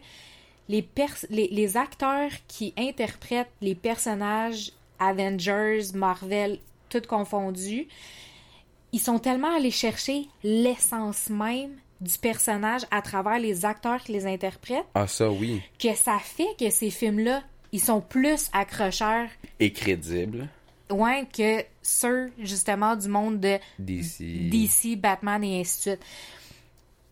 les, 0.68 0.82
pers- 0.82 1.26
les, 1.30 1.48
les 1.48 1.78
acteurs 1.78 2.30
qui 2.48 2.74
interprètent 2.78 3.52
les 3.62 3.74
personnages 3.76 4.74
Avengers, 5.00 5.94
Marvel, 5.96 6.60
tout 6.90 7.02
confondu, 7.08 7.88
ils 8.92 9.00
sont 9.00 9.18
tellement 9.20 9.56
allés 9.56 9.72
chercher 9.72 10.28
l'essence 10.44 11.30
même 11.30 11.72
du 12.02 12.18
personnage 12.18 12.82
à 12.92 13.02
travers 13.02 13.40
les 13.40 13.66
acteurs 13.66 14.02
qui 14.02 14.14
les 14.14 14.26
interprètent 14.26 14.86
Ah, 14.96 15.08
ça, 15.08 15.30
oui. 15.30 15.62
que 15.80 15.94
ça 15.96 16.18
fait 16.20 16.56
que 16.60 16.70
ces 16.70 16.90
films-là, 16.90 17.44
ils 17.72 17.82
sont 17.82 18.02
plus 18.02 18.50
accrocheurs 18.54 19.28
Et 19.60 19.72
crédible. 19.74 20.48
Ouais, 20.90 21.28
que 21.32 21.64
ceux, 21.82 22.32
justement, 22.40 22.96
du 22.96 23.08
monde 23.10 23.40
de 23.40 23.58
DC. 23.78 24.50
DC, 24.50 24.96
Batman 25.00 25.44
et 25.44 25.60
ainsi 25.62 25.78
de 25.78 25.82
suite. 25.96 26.06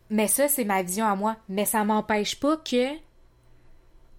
Mais 0.10 0.28
ça, 0.28 0.48
c'est 0.48 0.64
ma 0.64 0.82
vision 0.82 1.06
à 1.06 1.16
moi. 1.16 1.36
Mais 1.50 1.66
ça 1.66 1.84
m'empêche 1.84 2.40
pas 2.40 2.58
que. 2.58 2.94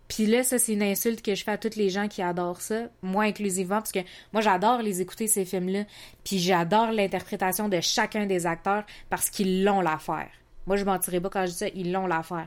Puis 0.06 0.26
là, 0.26 0.42
ça, 0.44 0.58
c'est 0.58 0.72
une 0.74 0.82
insulte 0.82 1.22
que 1.22 1.34
je 1.34 1.44
fais 1.44 1.50
à 1.52 1.58
tous 1.58 1.76
les 1.76 1.90
gens 1.90 2.08
qui 2.08 2.22
adorent 2.22 2.60
ça, 2.62 2.84
moi 3.02 3.24
inclusivement, 3.24 3.76
parce 3.78 3.92
que 3.92 3.98
moi, 4.32 4.40
j'adore 4.42 4.80
les 4.80 5.00
écouter, 5.02 5.26
ces 5.26 5.44
films-là. 5.44 5.84
Puis 6.24 6.38
j'adore 6.38 6.92
l'interprétation 6.92 7.68
de 7.68 7.80
chacun 7.80 8.26
des 8.26 8.46
acteurs 8.46 8.84
parce 9.10 9.28
qu'ils 9.28 9.64
l'ont 9.64 9.80
l'affaire. 9.80 10.30
Moi, 10.68 10.76
je 10.76 10.84
mentirais 10.84 11.18
pas 11.18 11.30
quand 11.30 11.46
je 11.46 11.52
dis 11.52 11.56
ça, 11.56 11.68
ils 11.74 11.90
l'ont 11.90 12.06
l'affaire. 12.06 12.46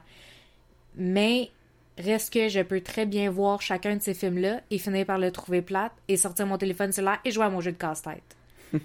Mais 0.96 1.50
reste 1.98 2.32
que 2.32 2.50
je 2.50 2.62
peux 2.62 2.82
très 2.82 3.08
bien 3.08 3.32
voir 3.32 3.64
chacun 3.64 3.96
de 3.96 4.02
ces 4.02 4.14
films-là 4.14 4.62
et 4.70 4.78
finir 4.78 5.08
par 5.08 5.18
le 5.18 5.32
trouver 5.32 5.64
plate 5.64 5.92
et 6.08 6.18
sortir 6.18 6.46
mon 6.46 6.60
téléphone 6.60 6.92
cellulaire 6.92 7.20
et 7.26 7.32
jouer 7.32 7.46
à 7.46 7.50
mon 7.50 7.62
jeu 7.62 7.72
de 7.72 7.78
casse-tête. 7.78 8.38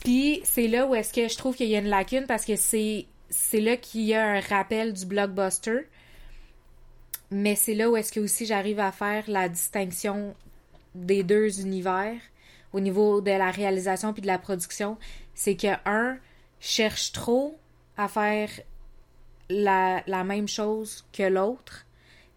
Puis 0.00 0.42
c'est 0.44 0.68
là 0.68 0.86
où 0.86 0.94
est-ce 0.94 1.14
que 1.14 1.26
je 1.26 1.38
trouve 1.38 1.56
qu'il 1.56 1.68
y 1.68 1.74
a 1.74 1.78
une 1.78 1.88
lacune 1.88 2.26
parce 2.26 2.44
que 2.44 2.54
c'est 2.56 3.06
c'est 3.30 3.62
là 3.62 3.78
qu'il 3.78 4.02
y 4.02 4.12
a 4.12 4.24
un 4.24 4.40
rappel 4.40 4.92
du 4.92 5.06
blockbuster. 5.06 5.88
Mais 7.30 7.54
c'est 7.54 7.74
là 7.74 7.88
où 7.88 7.96
est-ce 7.96 8.12
que 8.12 8.20
aussi 8.20 8.44
j'arrive 8.44 8.78
à 8.78 8.92
faire 8.92 9.24
la 9.26 9.48
distinction 9.48 10.36
des 10.94 11.22
deux 11.22 11.62
univers 11.62 12.20
au 12.74 12.80
niveau 12.80 13.22
de 13.22 13.30
la 13.30 13.50
réalisation 13.50 14.12
puis 14.12 14.20
de 14.20 14.26
la 14.26 14.38
production, 14.38 14.98
c'est 15.34 15.56
que 15.56 15.68
un 15.86 16.18
cherche 16.60 17.12
trop 17.12 17.58
à 17.96 18.08
faire 18.08 18.50
la, 19.48 20.24
même 20.24 20.48
chose 20.48 21.04
que 21.12 21.22
l'autre, 21.22 21.86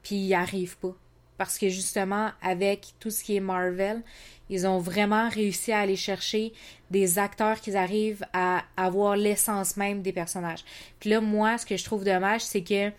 puis 0.03 0.15
il 0.15 0.27
n'y 0.27 0.33
arrive 0.33 0.77
pas. 0.77 0.95
Parce 1.37 1.57
que 1.57 1.69
justement, 1.69 2.31
avec 2.41 2.93
tout 2.99 3.11
ce 3.11 3.23
qui 3.23 3.35
est 3.35 3.41
Marvel, 3.41 4.01
ils 4.49 4.65
ont 4.65 4.79
vraiment 4.79 5.29
réussi 5.29 5.71
à 5.71 5.81
aller 5.81 5.95
chercher 5.95 6.53
des 6.89 7.19
acteurs 7.19 7.59
qui 7.59 7.75
arrivent 7.75 8.25
à 8.33 8.63
avoir 8.75 9.15
l'essence 9.15 9.77
même 9.77 10.01
des 10.01 10.13
personnages. 10.13 10.63
Puis 10.99 11.09
là, 11.09 11.21
moi, 11.21 11.57
ce 11.57 11.65
que 11.65 11.77
je 11.77 11.83
trouve 11.83 12.03
dommage, 12.03 12.41
c'est 12.41 12.63
que 12.63 12.91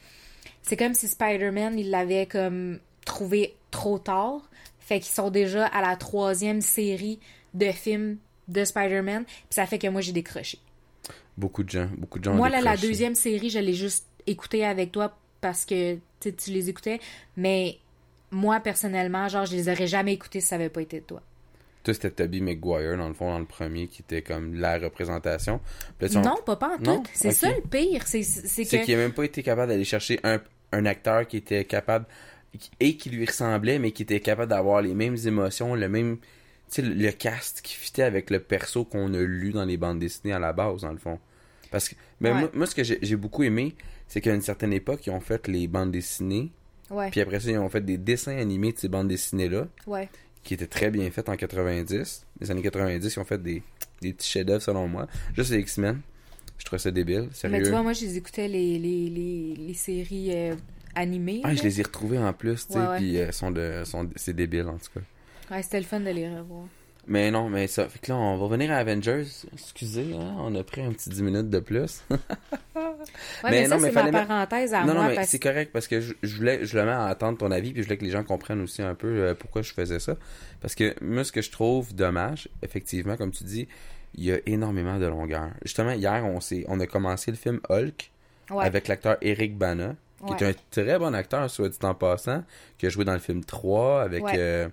c'est 0.62 0.76
comme 0.76 0.94
si 0.94 1.08
Spider-Man, 1.08 1.78
il 1.78 1.90
l'avait 1.90 2.26
comme 2.26 2.78
trouvé 3.04 3.56
trop 3.70 3.98
tard. 3.98 4.42
Fait 4.78 5.00
qu'ils 5.00 5.14
sont 5.14 5.30
déjà 5.30 5.66
à 5.66 5.80
la 5.80 5.96
troisième 5.96 6.60
série 6.60 7.18
de 7.54 7.72
films 7.72 8.18
de 8.46 8.64
Spider-Man. 8.64 9.24
Puis 9.24 9.46
ça 9.50 9.66
fait 9.66 9.78
que 9.78 9.88
moi, 9.88 10.00
j'ai 10.00 10.12
décroché. 10.12 10.58
Beaucoup 11.38 11.62
de 11.62 11.70
gens. 11.70 11.88
Beaucoup 11.96 12.18
de 12.18 12.24
gens 12.24 12.34
Moi, 12.34 12.48
là, 12.48 12.60
la 12.60 12.76
deuxième 12.76 13.14
série, 13.14 13.48
je 13.48 13.60
l'ai 13.60 13.72
juste 13.74 14.06
écoutée 14.26 14.64
avec 14.64 14.90
toi 14.90 15.16
parce 15.40 15.64
que 15.64 15.96
tu 16.20 16.50
les 16.50 16.68
écoutais. 16.68 16.98
Mais 17.36 17.78
moi, 18.32 18.58
personnellement, 18.58 19.28
genre, 19.28 19.46
je 19.46 19.54
les 19.54 19.68
aurais 19.68 19.86
jamais 19.86 20.14
écoutés 20.14 20.40
si 20.40 20.48
ça 20.48 20.56
avait 20.56 20.68
pas 20.68 20.82
été 20.82 20.98
de 20.98 21.04
toi. 21.04 21.22
Toi, 21.84 21.94
c'était 21.94 22.10
Tobey 22.10 22.40
Maguire, 22.40 22.98
dans 22.98 23.06
le 23.06 23.14
fond, 23.14 23.30
dans 23.30 23.38
le 23.38 23.44
premier, 23.44 23.86
qui 23.86 24.02
était 24.02 24.20
comme 24.20 24.54
la 24.54 24.78
représentation. 24.78 25.60
Là, 26.00 26.08
Non, 26.20 26.34
pas, 26.44 26.56
pas 26.56 26.74
en 26.74 26.78
tout. 26.78 27.04
C'est 27.14 27.30
ça 27.30 27.50
le 27.50 27.62
pire. 27.62 28.02
C'est 28.08 28.20
que. 28.22 28.84
qu'il 28.84 28.94
a 28.94 28.98
même 28.98 29.12
pas 29.12 29.24
été 29.24 29.44
capable 29.44 29.70
d'aller 29.70 29.84
chercher 29.84 30.18
un, 30.24 30.40
un 30.72 30.86
acteur 30.86 31.24
qui 31.28 31.36
était 31.36 31.64
capable 31.64 32.04
et 32.80 32.96
qui 32.96 33.10
lui 33.10 33.24
ressemblait, 33.24 33.78
mais 33.78 33.92
qui 33.92 34.02
était 34.02 34.18
capable 34.18 34.50
d'avoir 34.50 34.82
les 34.82 34.94
mêmes 34.94 35.16
émotions, 35.24 35.76
le 35.76 35.88
même. 35.88 36.18
Tu 36.70 36.82
sais, 36.82 36.82
le, 36.82 36.94
le 36.94 37.12
cast 37.12 37.62
qui 37.62 37.74
fitait 37.74 38.02
avec 38.02 38.28
le 38.28 38.40
perso 38.40 38.84
qu'on 38.84 39.14
a 39.14 39.20
lu 39.20 39.52
dans 39.52 39.64
les 39.64 39.76
bandes 39.76 40.00
dessinées 40.00 40.34
à 40.34 40.38
la 40.38 40.52
base, 40.52 40.82
dans 40.82 40.92
le 40.92 40.98
fond. 40.98 41.18
Parce 41.70 41.88
que. 41.88 41.94
Mais 42.20 42.30
Ouais. 42.32 42.40
moi, 42.40 42.50
moi, 42.54 42.66
ce 42.66 42.74
que 42.74 42.82
j'ai 42.84 42.98
j'ai 43.02 43.16
beaucoup 43.16 43.42
aimé, 43.42 43.74
c'est 44.06 44.20
qu'à 44.20 44.34
une 44.34 44.40
certaine 44.42 44.72
époque, 44.72 45.06
ils 45.06 45.10
ont 45.10 45.20
fait 45.20 45.46
les 45.48 45.66
bandes 45.68 45.90
dessinées, 45.92 46.50
Ouais, 46.90 47.10
puis 47.10 47.20
après 47.20 47.38
ça, 47.40 47.50
ils 47.50 47.58
ont 47.58 47.68
fait 47.68 47.84
des 47.84 47.98
dessins 47.98 48.36
animés 48.38 48.72
de 48.72 48.78
ces 48.78 48.88
bandes 48.88 49.08
dessinées-là, 49.08 49.68
ouais. 49.86 50.08
qui 50.42 50.54
étaient 50.54 50.66
très 50.66 50.90
bien 50.90 51.10
faites 51.10 51.28
en 51.28 51.36
90. 51.36 52.26
Les 52.40 52.50
années 52.50 52.62
90, 52.62 53.14
ils 53.14 53.18
ont 53.18 53.24
fait 53.24 53.42
des, 53.42 53.62
des 54.00 54.14
petits 54.14 54.30
chefs-d'œuvre, 54.30 54.62
selon 54.62 54.88
moi. 54.88 55.06
Juste 55.36 55.50
les 55.50 55.58
X-Men. 55.58 56.00
Je 56.56 56.64
trouve 56.64 56.78
ça 56.78 56.90
débile, 56.90 57.28
sérieux. 57.32 57.56
Mais 57.58 57.62
tu 57.62 57.70
vois, 57.70 57.82
moi, 57.82 57.92
je 57.92 58.00
les 58.06 58.16
écoutais 58.16 58.48
les, 58.48 58.78
les, 58.78 59.10
les, 59.10 59.54
les 59.56 59.74
séries 59.74 60.30
euh, 60.34 60.54
animées. 60.94 61.40
Ah, 61.44 61.48
là. 61.48 61.54
je 61.54 61.62
les 61.62 61.78
ai 61.80 61.82
retrouvés 61.82 62.18
en 62.18 62.32
plus, 62.32 62.66
tu 62.66 62.72
sais, 62.72 62.86
puis 62.96 63.18
euh, 63.18 63.30
sont 63.32 63.50
de, 63.50 63.82
sont, 63.84 64.08
c'est 64.16 64.34
débile 64.34 64.66
en 64.66 64.78
tout 64.78 64.90
cas. 64.94 65.54
Ouais, 65.54 65.62
c'était 65.62 65.78
le 65.80 65.86
fun 65.86 66.00
de 66.00 66.10
les 66.10 66.26
revoir. 66.28 66.64
Mais 67.08 67.30
non, 67.30 67.48
mais 67.48 67.66
ça, 67.66 67.88
fait 67.88 67.98
que 67.98 68.12
là, 68.12 68.18
on 68.18 68.36
va 68.36 68.44
revenir 68.44 68.70
à 68.70 68.76
Avengers. 68.76 69.24
Excusez, 69.52 70.14
hein, 70.14 70.34
on 70.38 70.54
a 70.54 70.62
pris 70.62 70.82
un 70.82 70.92
petit 70.92 71.08
10 71.08 71.22
minutes 71.22 71.50
de 71.50 71.58
plus. 71.60 72.02
Ouais, 73.44 73.50
Mais 73.50 73.50
mais, 73.50 73.62
non, 73.68 73.76
ça, 73.78 73.82
mais 73.86 73.92
c'est 73.92 74.10
ma 74.12 74.24
parenthèse 74.26 74.74
à 74.74 74.80
non, 74.80 74.86
moi. 74.86 74.94
non, 74.94 75.08
mais 75.08 75.14
parce... 75.16 75.28
c'est 75.28 75.38
correct 75.38 75.70
parce 75.72 75.86
que 75.88 76.00
je, 76.00 76.14
je 76.22 76.36
voulais, 76.36 76.64
je 76.64 76.76
le 76.76 76.84
mets 76.84 76.90
à 76.92 77.06
attendre 77.06 77.38
ton 77.38 77.50
avis, 77.50 77.72
puis 77.72 77.82
je 77.82 77.86
voulais 77.86 77.96
que 77.96 78.04
les 78.04 78.10
gens 78.10 78.24
comprennent 78.24 78.60
aussi 78.60 78.82
un 78.82 78.94
peu 78.94 79.06
euh, 79.08 79.34
pourquoi 79.34 79.62
je 79.62 79.72
faisais 79.72 79.98
ça. 80.00 80.16
Parce 80.60 80.74
que 80.74 80.94
moi, 81.02 81.22
ce 81.24 81.30
que 81.32 81.40
je 81.42 81.50
trouve 81.50 81.94
dommage, 81.94 82.48
effectivement, 82.62 83.16
comme 83.16 83.30
tu 83.30 83.44
dis, 83.44 83.68
il 84.14 84.24
y 84.24 84.32
a 84.32 84.38
énormément 84.46 84.98
de 84.98 85.06
longueur. 85.06 85.50
Justement, 85.64 85.92
hier, 85.92 86.24
on, 86.24 86.38
on 86.68 86.80
a 86.80 86.86
commencé 86.86 87.30
le 87.30 87.36
film 87.36 87.60
Hulk 87.68 88.10
Ouais. 88.50 88.64
avec 88.64 88.88
l'acteur 88.88 89.18
Eric 89.20 89.56
Bana, 89.58 89.94
qui 90.26 90.32
Ouais. 90.32 90.36
est 90.40 90.44
un 90.44 90.54
très 90.70 90.98
bon 90.98 91.14
acteur, 91.14 91.48
soit 91.50 91.68
dit 91.68 91.78
en 91.82 91.94
passant, 91.94 92.42
qui 92.78 92.86
a 92.86 92.88
joué 92.88 93.04
dans 93.04 93.12
le 93.12 93.18
film 93.18 93.44
3 93.44 94.02
avec 94.02 94.24
Ouais. 94.24 94.32
euh, 94.36 94.68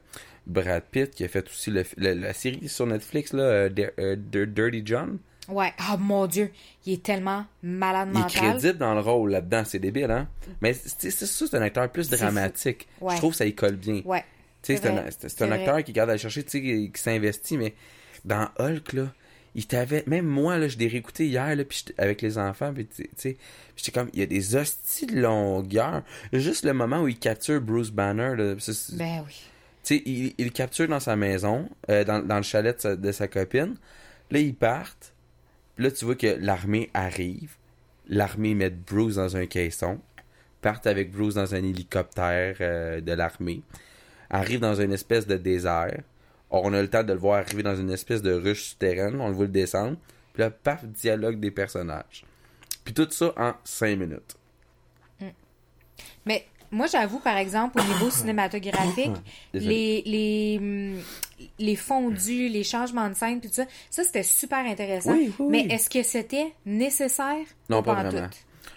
Brad 0.48 0.84
Pitt, 0.92 1.12
qui 1.12 1.24
a 1.24 1.28
fait 1.28 1.46
aussi 1.50 1.72
le- 1.72 1.84
le- 1.98 2.14
la 2.14 2.34
série 2.34 2.68
sur 2.70 2.86
Netflix, 2.86 3.34
là, 3.34 3.44
euh, 3.44 3.70
euh, 4.00 4.16
Dir- 4.16 4.48
Dirty 4.48 4.82
John. 4.86 5.18
Ouais. 5.48 5.72
Oh 5.92 5.98
mon 6.00 6.26
Dieu, 6.26 6.52
il 6.86 6.94
est 6.94 7.04
tellement 7.04 7.46
malade 7.62 8.10
Il 8.14 8.18
est 8.18 8.22
mental. 8.22 8.42
crédible 8.52 8.78
dans 8.80 8.94
le 8.96 9.00
rôle 9.02 9.32
là-dedans, 9.32 9.64
c'est 9.66 9.78
débile, 9.80 10.10
hein? 10.10 10.28
Mais 10.62 10.74
c'est 10.74 11.12
ça, 11.12 11.26
c'est 11.48 11.56
un 11.56 11.62
acteur 11.62 11.90
plus 11.92 12.10
dramatique. 12.10 12.88
Ouais. 13.02 13.14
Je 13.14 13.20
trouve 13.20 13.32
que 13.32 13.38
ça 13.38 13.46
y 13.46 13.54
colle 13.54 13.76
bien. 13.76 14.02
Ouais. 14.06 14.24
Tu 14.64 14.76
sais, 14.76 14.82
C'est 15.28 15.44
un, 15.44 15.48
un 15.48 15.52
acteur 15.52 15.84
qui 15.84 15.94
garde 15.94 16.10
à 16.10 16.18
chercher, 16.18 16.44
tu 16.44 16.50
sais, 16.52 16.62
qui, 16.62 16.92
qui 16.92 17.00
s'investit, 17.02 17.58
mais 17.58 17.76
dans 18.24 18.48
Hulk, 18.58 18.94
là, 18.94 19.14
il 19.54 19.68
t'avait. 19.68 20.04
Même 20.08 20.26
moi, 20.26 20.58
là, 20.58 20.68
je 20.68 20.78
l'ai 20.80 20.88
réécouté 20.88 21.28
hier, 21.28 21.56
là, 21.56 21.64
j'étais- 21.70 21.94
avec 22.02 22.24
les 22.24 22.40
enfants, 22.40 22.74
puis 22.74 22.88
tu 22.88 23.08
sais, 23.16 23.38
j'étais 23.76 23.92
comme, 23.92 24.10
il 24.14 24.20
y 24.20 24.24
a 24.24 24.26
des 24.26 24.56
hosties 24.56 25.06
de 25.06 25.22
longueur. 25.22 26.02
Juste 26.34 26.66
le 26.66 26.74
moment 26.74 27.02
où 27.04 27.08
il 27.08 27.20
capture 27.20 27.62
Bruce 27.62 27.92
Banner, 27.92 28.34
là, 28.36 28.56
Ben 28.94 29.24
oui. 29.28 29.42
Sais, 29.86 30.04
il, 30.06 30.52
capture 30.52 30.88
dans 30.88 31.00
sa 31.00 31.16
maison, 31.16 31.70
euh, 31.90 32.04
dans, 32.04 32.26
dans 32.26 32.38
le 32.38 32.44
chalet 32.44 32.86
de 32.86 33.12
sa, 33.12 33.28
copine. 33.28 33.76
Là, 34.32 34.40
ils 34.40 34.56
partent. 34.56 35.14
Là, 35.78 35.92
tu 35.92 36.06
vois 36.06 36.16
que 36.16 36.38
l'armée 36.40 36.90
arrive. 36.94 37.56
L'armée 38.08 38.56
met 38.56 38.70
Bruce 38.70 39.16
dans 39.16 39.36
un 39.36 39.46
caisson. 39.46 40.00
Partent 40.62 40.88
avec 40.88 41.12
Bruce 41.12 41.36
dans 41.36 41.54
un 41.54 41.64
hélicoptère 41.64 42.58
euh, 42.62 43.02
de 43.02 43.12
l'armée. 43.12 43.62
Arrive 44.30 44.60
dans 44.60 44.76
une 44.76 44.94
espèce 44.94 45.28
de 45.28 45.38
désert. 45.38 46.02
On 46.50 46.74
a 46.74 46.82
le 46.82 46.90
temps 46.90 47.04
de 47.04 47.14
le 47.14 47.20
voir 47.20 47.40
arriver 47.40 47.64
dans 47.64 47.76
une 47.76 47.92
espèce 47.92 48.22
de 48.22 48.34
ruche 48.34 48.70
souterraine. 48.70 49.20
On 49.20 49.28
le 49.28 49.34
voit 49.34 49.46
le 49.46 49.52
descendre. 49.52 49.98
Puis 50.34 50.42
là, 50.42 50.50
paf, 50.50 50.86
dialogue 50.86 51.40
des 51.40 51.52
personnages. 51.52 52.26
Puis 52.84 52.94
tout 52.94 53.08
ça 53.10 53.34
en 53.38 53.54
5 53.64 53.98
minutes. 53.98 54.38
Mais 56.26 56.46
moi, 56.76 56.88
j'avoue, 56.88 57.20
par 57.20 57.38
exemple, 57.38 57.80
au 57.80 57.84
niveau 57.84 58.10
cinématographique, 58.12 59.12
les, 59.54 60.04
les, 60.06 60.94
les 61.58 61.76
fondus, 61.76 62.50
les 62.50 62.64
changements 62.64 63.10
de 63.10 63.14
scène, 63.14 63.40
tout 63.40 63.48
ça, 63.52 63.64
ça, 63.90 64.04
c'était 64.04 64.24
super 64.24 64.66
intéressant. 64.66 65.14
Oui, 65.14 65.32
oui, 65.40 65.48
Mais 65.50 65.62
oui. 65.64 65.68
est-ce 65.72 65.90
que 65.90 66.04
c'était 66.04 66.54
nécessaire? 66.66 67.46
Non, 67.70 67.82
pas 67.82 67.94
en 67.94 68.04
vraiment. 68.04 68.28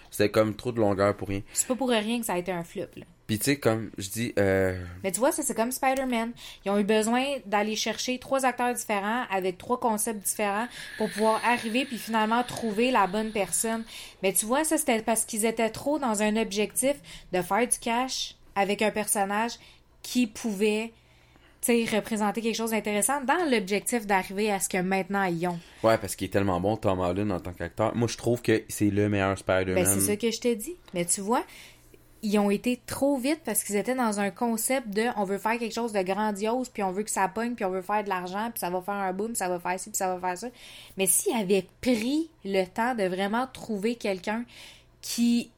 C'était 0.09 0.31
comme 0.31 0.55
trop 0.55 0.71
de 0.71 0.79
longueur 0.79 1.15
pour 1.15 1.27
rien. 1.27 1.41
C'est 1.53 1.67
pas 1.67 1.75
pour 1.75 1.89
rien 1.89 2.19
que 2.19 2.25
ça 2.25 2.33
a 2.33 2.37
été 2.37 2.51
un 2.51 2.63
flop, 2.63 2.85
là. 2.95 3.05
Puis 3.29 3.37
tu 3.37 3.45
sais, 3.45 3.57
comme 3.57 3.91
je 3.99 4.09
dis, 4.09 4.33
euh, 4.39 4.75
Mais 5.03 5.11
tu 5.11 5.19
vois, 5.19 5.31
ça, 5.31 5.43
c'est 5.43 5.53
comme 5.53 5.71
Spider-Man. 5.71 6.31
Ils 6.65 6.71
ont 6.71 6.79
eu 6.79 6.83
besoin 6.83 7.23
d'aller 7.45 7.75
chercher 7.75 8.17
trois 8.17 8.43
acteurs 8.43 8.73
différents 8.73 9.25
avec 9.29 9.59
trois 9.59 9.79
concepts 9.79 10.25
différents 10.25 10.67
pour 10.97 11.11
pouvoir 11.11 11.39
arriver 11.45 11.85
puis 11.85 11.99
finalement 11.99 12.41
trouver 12.41 12.89
la 12.89 13.05
bonne 13.05 13.29
personne. 13.31 13.83
Mais 14.23 14.33
tu 14.33 14.47
vois, 14.47 14.63
ça, 14.63 14.79
c'était 14.79 15.03
parce 15.03 15.25
qu'ils 15.25 15.45
étaient 15.45 15.69
trop 15.69 15.99
dans 15.99 16.23
un 16.23 16.37
objectif 16.37 16.95
de 17.31 17.43
faire 17.43 17.67
du 17.67 17.77
cash 17.77 18.33
avec 18.55 18.81
un 18.81 18.89
personnage 18.89 19.59
qui 20.01 20.25
pouvait 20.25 20.91
représenter 21.67 22.41
quelque 22.41 22.55
chose 22.55 22.71
d'intéressant 22.71 23.21
dans 23.23 23.47
l'objectif 23.51 24.07
d'arriver 24.07 24.51
à 24.51 24.59
ce 24.59 24.69
que 24.69 24.79
maintenant 24.79 25.25
ils 25.25 25.47
ont. 25.47 25.59
Ouais, 25.83 25.99
parce 25.99 26.15
qu'il 26.15 26.25
est 26.25 26.31
tellement 26.31 26.59
bon, 26.59 26.77
Tom 26.77 26.99
Holland, 26.99 27.31
en 27.31 27.39
tant 27.39 27.53
qu'acteur. 27.53 27.95
Moi, 27.95 28.07
je 28.07 28.17
trouve 28.17 28.41
que 28.41 28.63
c'est 28.69 28.89
le 28.89 29.07
meilleur 29.07 29.37
Spider-Man. 29.37 29.75
Ben, 29.75 29.85
c'est 29.85 29.99
ça 29.99 30.15
que 30.15 30.31
je 30.31 30.39
te 30.39 30.51
dis. 30.51 30.75
Mais 30.95 31.05
tu 31.05 31.21
vois, 31.21 31.43
ils 32.21 32.37
ont 32.39 32.49
été 32.49 32.79
trop 32.85 33.17
vite 33.17 33.41
parce 33.45 33.63
qu'ils 33.63 33.75
étaient 33.75 33.95
dans 33.95 34.19
un 34.19 34.29
concept 34.29 34.89
de 34.89 35.05
on 35.15 35.23
veut 35.23 35.37
faire 35.37 35.57
quelque 35.57 35.73
chose 35.73 35.93
de 35.93 36.01
grandiose, 36.01 36.69
puis 36.69 36.83
on 36.83 36.91
veut 36.91 37.03
que 37.03 37.11
ça 37.11 37.27
pogne, 37.27 37.55
puis 37.55 37.65
on 37.65 37.69
veut 37.69 37.81
faire 37.81 38.03
de 38.03 38.09
l'argent, 38.09 38.49
puis 38.51 38.59
ça 38.59 38.69
va 38.69 38.81
faire 38.81 38.95
un 38.95 39.13
boom, 39.13 39.35
ça 39.35 39.47
va 39.47 39.59
faire 39.59 39.79
ci, 39.79 39.89
puis 39.89 39.97
ça 39.97 40.13
va 40.13 40.19
faire 40.19 40.37
ça. 40.37 40.47
Mais 40.97 41.05
s'ils 41.05 41.35
avaient 41.35 41.65
pris 41.81 42.29
le 42.43 42.65
temps 42.65 42.95
de 42.95 43.03
vraiment 43.03 43.47
trouver 43.47 43.95
quelqu'un 43.95 44.43
qui 45.01 45.49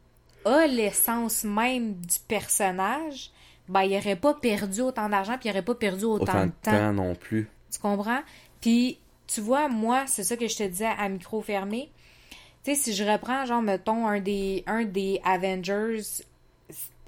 a 0.46 0.68
l'essence 0.68 1.44
même 1.44 1.94
du 1.94 2.18
personnage, 2.28 3.32
ben, 3.68 3.84
il 3.84 3.96
aurait 3.98 4.16
pas 4.16 4.34
perdu 4.34 4.82
autant 4.82 5.10
d'argent, 5.10 5.38
puis 5.40 5.50
il 5.50 5.52
aurait 5.52 5.62
pas 5.62 5.76
perdu 5.76 6.04
autant, 6.06 6.24
Autant 6.24 6.46
de 6.46 6.52
temps. 6.62 6.94
non 6.94 7.16
plus. 7.16 7.48
Tu 7.72 7.80
comprends? 7.80 8.22
Puis, 8.60 8.98
tu 9.28 9.42
vois, 9.42 9.70
moi, 9.70 10.04
c'est 10.08 10.24
ça 10.24 10.36
que 10.36 10.48
je 10.48 10.58
te 10.58 10.64
disais 10.64 10.90
à 10.98 11.08
micro 11.10 11.42
fermé. 11.42 11.90
Tu 12.64 12.76
sais, 12.76 12.76
si 12.76 12.94
je 12.94 13.04
reprends, 13.04 13.46
genre, 13.46 13.62
mettons, 13.62 14.06
un 14.08 14.20
des, 14.20 14.64
un 14.68 14.84
des 14.84 15.20
Avengers, 15.24 16.02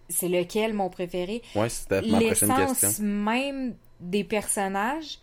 c'est 0.10 0.30
lequel 0.30 0.74
mon 0.74 0.90
préféré? 0.90 1.42
Ouais, 1.56 1.70
c'était 1.70 2.02
ma 2.02 2.20
prochaine 2.20 2.54
question. 2.54 3.04
même 3.04 3.76
des 4.00 4.24
personnages, 4.24 5.20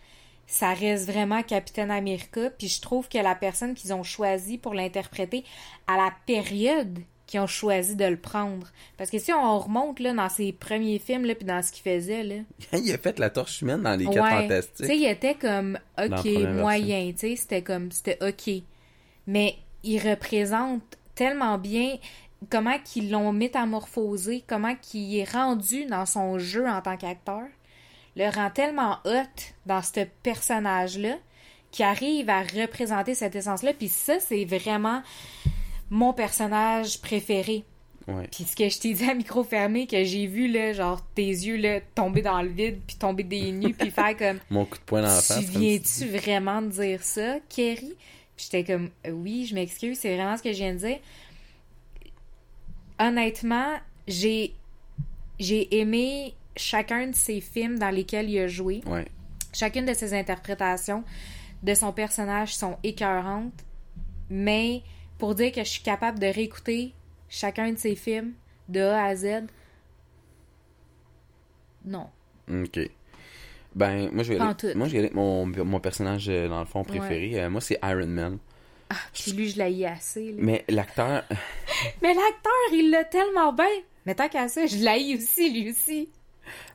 ça 0.46 0.72
reste 0.72 1.06
vraiment 1.10 1.42
Capitaine 1.42 1.90
America. 1.90 2.50
Puis 2.58 2.68
je 2.68 2.80
trouve 2.80 3.08
que 3.08 3.18
la 3.18 3.34
personne 3.34 3.74
qu'ils 3.74 3.92
ont 3.92 4.02
choisi 4.02 4.58
pour 4.58 4.74
l'interpréter 4.74 5.44
à 5.86 5.96
la 5.96 6.12
période 6.26 6.98
qu'ils 7.26 7.38
ont 7.38 7.46
choisi 7.46 7.94
de 7.94 8.04
le 8.06 8.16
prendre. 8.16 8.66
Parce 8.96 9.08
que 9.08 9.20
si 9.20 9.32
on 9.32 9.58
remonte 9.60 10.00
là, 10.00 10.12
dans 10.12 10.28
ses 10.28 10.52
premiers 10.52 10.98
films, 10.98 11.24
là, 11.24 11.36
puis 11.36 11.44
dans 11.44 11.62
ce 11.62 11.70
qu'il 11.70 11.84
faisait, 11.84 12.24
là, 12.24 12.34
il 12.72 12.92
a 12.92 12.98
fait 12.98 13.20
la 13.20 13.30
torche 13.30 13.62
humaine 13.62 13.82
dans 13.82 13.94
les 13.96 14.06
quatre 14.06 14.24
Ouais. 14.24 14.42
Fantastiques. 14.42 14.86
il 14.92 15.06
était 15.06 15.34
comme 15.34 15.78
OK, 15.96 16.24
moyen, 16.48 17.12
c'était 17.16 17.62
comme 17.62 17.92
c'était 17.92 18.18
OK. 18.26 18.62
Mais 19.28 19.54
il 19.84 20.00
représente 20.00 20.82
tellement 21.14 21.56
bien 21.58 21.98
comment 22.48 22.78
qu'ils 22.78 23.10
l'ont 23.10 23.32
métamorphosé, 23.32 24.42
comment 24.46 24.74
qu'il 24.74 25.16
est 25.16 25.30
rendu 25.30 25.84
dans 25.86 26.06
son 26.06 26.38
jeu 26.38 26.66
en 26.68 26.80
tant 26.80 26.96
qu'acteur, 26.96 27.44
le 28.16 28.28
rend 28.28 28.50
tellement 28.50 28.98
hot 29.04 29.52
dans 29.66 29.82
ce 29.82 30.00
personnage-là 30.22 31.16
qui 31.70 31.82
arrive 31.82 32.28
à 32.28 32.42
représenter 32.42 33.14
cette 33.14 33.36
essence-là. 33.36 33.72
Puis 33.74 33.88
ça, 33.88 34.18
c'est 34.18 34.44
vraiment 34.44 35.02
mon 35.90 36.12
personnage 36.12 37.00
préféré. 37.00 37.64
Ouais. 38.08 38.26
Puis 38.30 38.44
ce 38.44 38.56
que 38.56 38.68
je 38.68 38.78
t'ai 38.78 38.94
dit 38.94 39.08
à 39.08 39.14
micro 39.14 39.44
fermé, 39.44 39.86
que 39.86 40.02
j'ai 40.02 40.26
vu, 40.26 40.48
là, 40.48 40.72
genre, 40.72 41.00
tes 41.14 41.28
yeux, 41.28 41.56
là, 41.56 41.80
tomber 41.94 42.22
dans 42.22 42.42
le 42.42 42.48
vide, 42.48 42.80
puis 42.86 42.96
tomber 42.96 43.22
des 43.22 43.52
nues, 43.52 43.74
puis 43.74 43.90
faire 43.90 44.16
comme... 44.16 44.38
Mon 44.50 44.64
coup 44.64 44.78
de 44.78 44.82
poing 44.82 45.02
dans 45.02 45.08
la 45.08 45.14
face. 45.14 45.38
Tu 45.38 45.52
comme 45.52 45.60
viens-tu 45.60 46.06
vraiment 46.06 46.62
de 46.62 46.68
dire 46.68 47.02
ça, 47.02 47.36
Kerry? 47.48 47.94
Puis 48.36 48.48
j'étais 48.50 48.64
comme, 48.64 48.90
oui, 49.08 49.46
je 49.46 49.54
m'excuse, 49.54 49.98
c'est 49.98 50.14
vraiment 50.16 50.36
ce 50.36 50.42
que 50.42 50.52
je 50.52 50.58
viens 50.58 50.72
de 50.72 50.78
dire. 50.78 50.98
Honnêtement, 53.00 53.78
j'ai 54.06 54.54
j'ai 55.38 55.80
aimé 55.80 56.34
chacun 56.56 57.08
de 57.08 57.14
ses 57.14 57.40
films 57.40 57.78
dans 57.78 57.90
lesquels 57.90 58.28
il 58.28 58.38
a 58.38 58.46
joué. 58.46 58.82
Ouais. 58.86 59.06
Chacune 59.52 59.86
de 59.86 59.94
ses 59.94 60.14
interprétations 60.14 61.02
de 61.62 61.74
son 61.74 61.92
personnage 61.92 62.54
sont 62.54 62.76
écœurantes, 62.84 63.64
mais 64.28 64.82
pour 65.18 65.34
dire 65.34 65.50
que 65.50 65.64
je 65.64 65.68
suis 65.68 65.82
capable 65.82 66.18
de 66.18 66.26
réécouter 66.26 66.94
chacun 67.28 67.72
de 67.72 67.78
ses 67.78 67.96
films 67.96 68.32
de 68.68 68.80
A 68.80 69.04
à 69.04 69.16
Z, 69.16 69.46
non. 71.84 72.06
Ok. 72.50 72.78
Ben, 73.74 74.10
moi, 74.12 74.22
je 74.24 74.32
vais 74.32 74.40
aller, 74.40 74.54
tout. 74.54 74.66
moi, 74.74 74.88
je 74.88 74.92
vais 74.92 74.98
aller 74.98 75.06
avec 75.06 75.14
mon, 75.14 75.46
mon 75.46 75.80
personnage, 75.80 76.28
euh, 76.28 76.48
dans 76.48 76.60
le 76.60 76.66
fond, 76.66 76.82
préféré. 76.82 77.40
Euh, 77.40 77.50
moi, 77.50 77.60
c'est 77.60 77.78
Iron 77.82 78.06
Man. 78.06 78.38
Puis 79.12 79.32
lui, 79.32 79.48
je 79.50 79.58
l'ai 79.62 79.86
assez. 79.86 80.26
là. 80.32 80.36
Mais 80.38 80.64
l'acteur, 80.68 81.24
Mais 82.02 82.14
l'acteur, 82.14 82.52
il 82.72 82.90
l'a 82.90 83.04
tellement 83.04 83.52
bien. 83.52 83.66
Mais 84.06 84.14
tant 84.14 84.28
qu'à 84.28 84.48
ça, 84.48 84.66
je 84.66 84.76
l'haïs 84.78 85.16
aussi, 85.16 85.50
lui 85.52 85.70
aussi. 85.70 86.08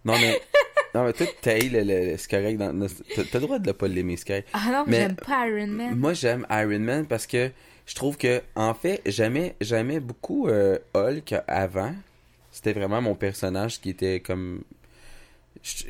non, 0.05 0.13
mais, 0.19 0.39
non, 0.95 1.05
mais 1.05 1.13
toi, 1.13 1.25
t'as 1.41 1.57
le, 1.57 1.81
le, 2.12 2.17
c'est 2.17 2.29
correct. 2.29 2.57
dans- 2.57 2.88
T'as 3.15 3.39
le 3.39 3.45
droit 3.45 3.60
de 3.60 3.72
pas 3.72 3.88
l'aimer, 3.88 4.15
correct. 4.25 4.48
Ah 4.53 4.69
non, 4.72 4.84
Mais- 4.88 4.98
j'aime 4.98 5.15
pas 5.15 5.48
Iron 5.48 5.67
Man. 5.67 5.95
Moi, 5.95 6.13
j'aime 6.13 6.45
Iron 6.50 6.79
Man 6.79 7.05
parce 7.07 7.25
que 7.27 7.51
je 7.86 7.95
trouve 7.95 8.17
que, 8.17 8.41
en 8.55 8.74
fait, 8.74 9.01
j'aimais, 9.05 9.56
j'aimais 9.62 9.99
beaucoup 9.99 10.47
euh, 10.47 10.78
Hulk 10.93 11.36
avant. 11.47 11.93
C'était 12.51 12.73
vraiment 12.73 13.01
mon 13.01 13.15
personnage 13.15 13.82
qui 13.82 13.89
était 13.89 14.21
comme 14.21 14.63
je- 15.63 15.86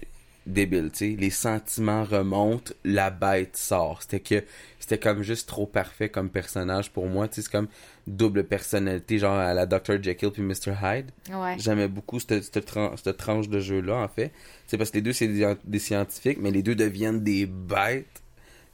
débile, 0.47 0.89
tu 0.91 0.97
sais. 0.97 1.15
Les 1.19 1.29
sentiments 1.29 2.03
remontent, 2.03 2.73
la 2.83 3.09
bête 3.11 3.55
sort. 3.57 4.01
C'était 4.01 4.19
que 4.19 4.45
c'était 4.87 4.99
comme 4.99 5.23
juste 5.23 5.49
trop 5.49 5.65
parfait 5.65 6.09
comme 6.09 6.29
personnage 6.29 6.91
pour 6.91 7.07
moi. 7.07 7.27
Tu 7.27 7.35
sais, 7.35 7.41
c'est 7.41 7.51
comme 7.51 7.67
double 8.05 8.43
personnalité, 8.43 9.17
genre 9.17 9.33
à 9.35 9.53
la 9.55 9.65
Dr. 9.65 10.01
Jekyll 10.01 10.29
puis 10.31 10.43
Mr. 10.43 10.73
Hyde. 10.83 11.09
Ouais. 11.33 11.55
J'aimais 11.57 11.87
beaucoup 11.87 12.19
cette, 12.19 12.43
cette, 12.43 12.67
tran- 12.71 12.95
cette 12.95 13.17
tranche 13.17 13.49
de 13.49 13.59
jeu-là, 13.59 13.95
en 13.95 14.07
fait. 14.07 14.31
C'est 14.67 14.77
parce 14.77 14.91
que 14.91 14.97
les 14.97 15.01
deux, 15.01 15.13
c'est 15.13 15.27
des, 15.27 15.53
des 15.63 15.79
scientifiques, 15.79 16.37
mais 16.39 16.51
les 16.51 16.61
deux 16.61 16.75
deviennent 16.75 17.23
des 17.23 17.47
bêtes 17.47 18.21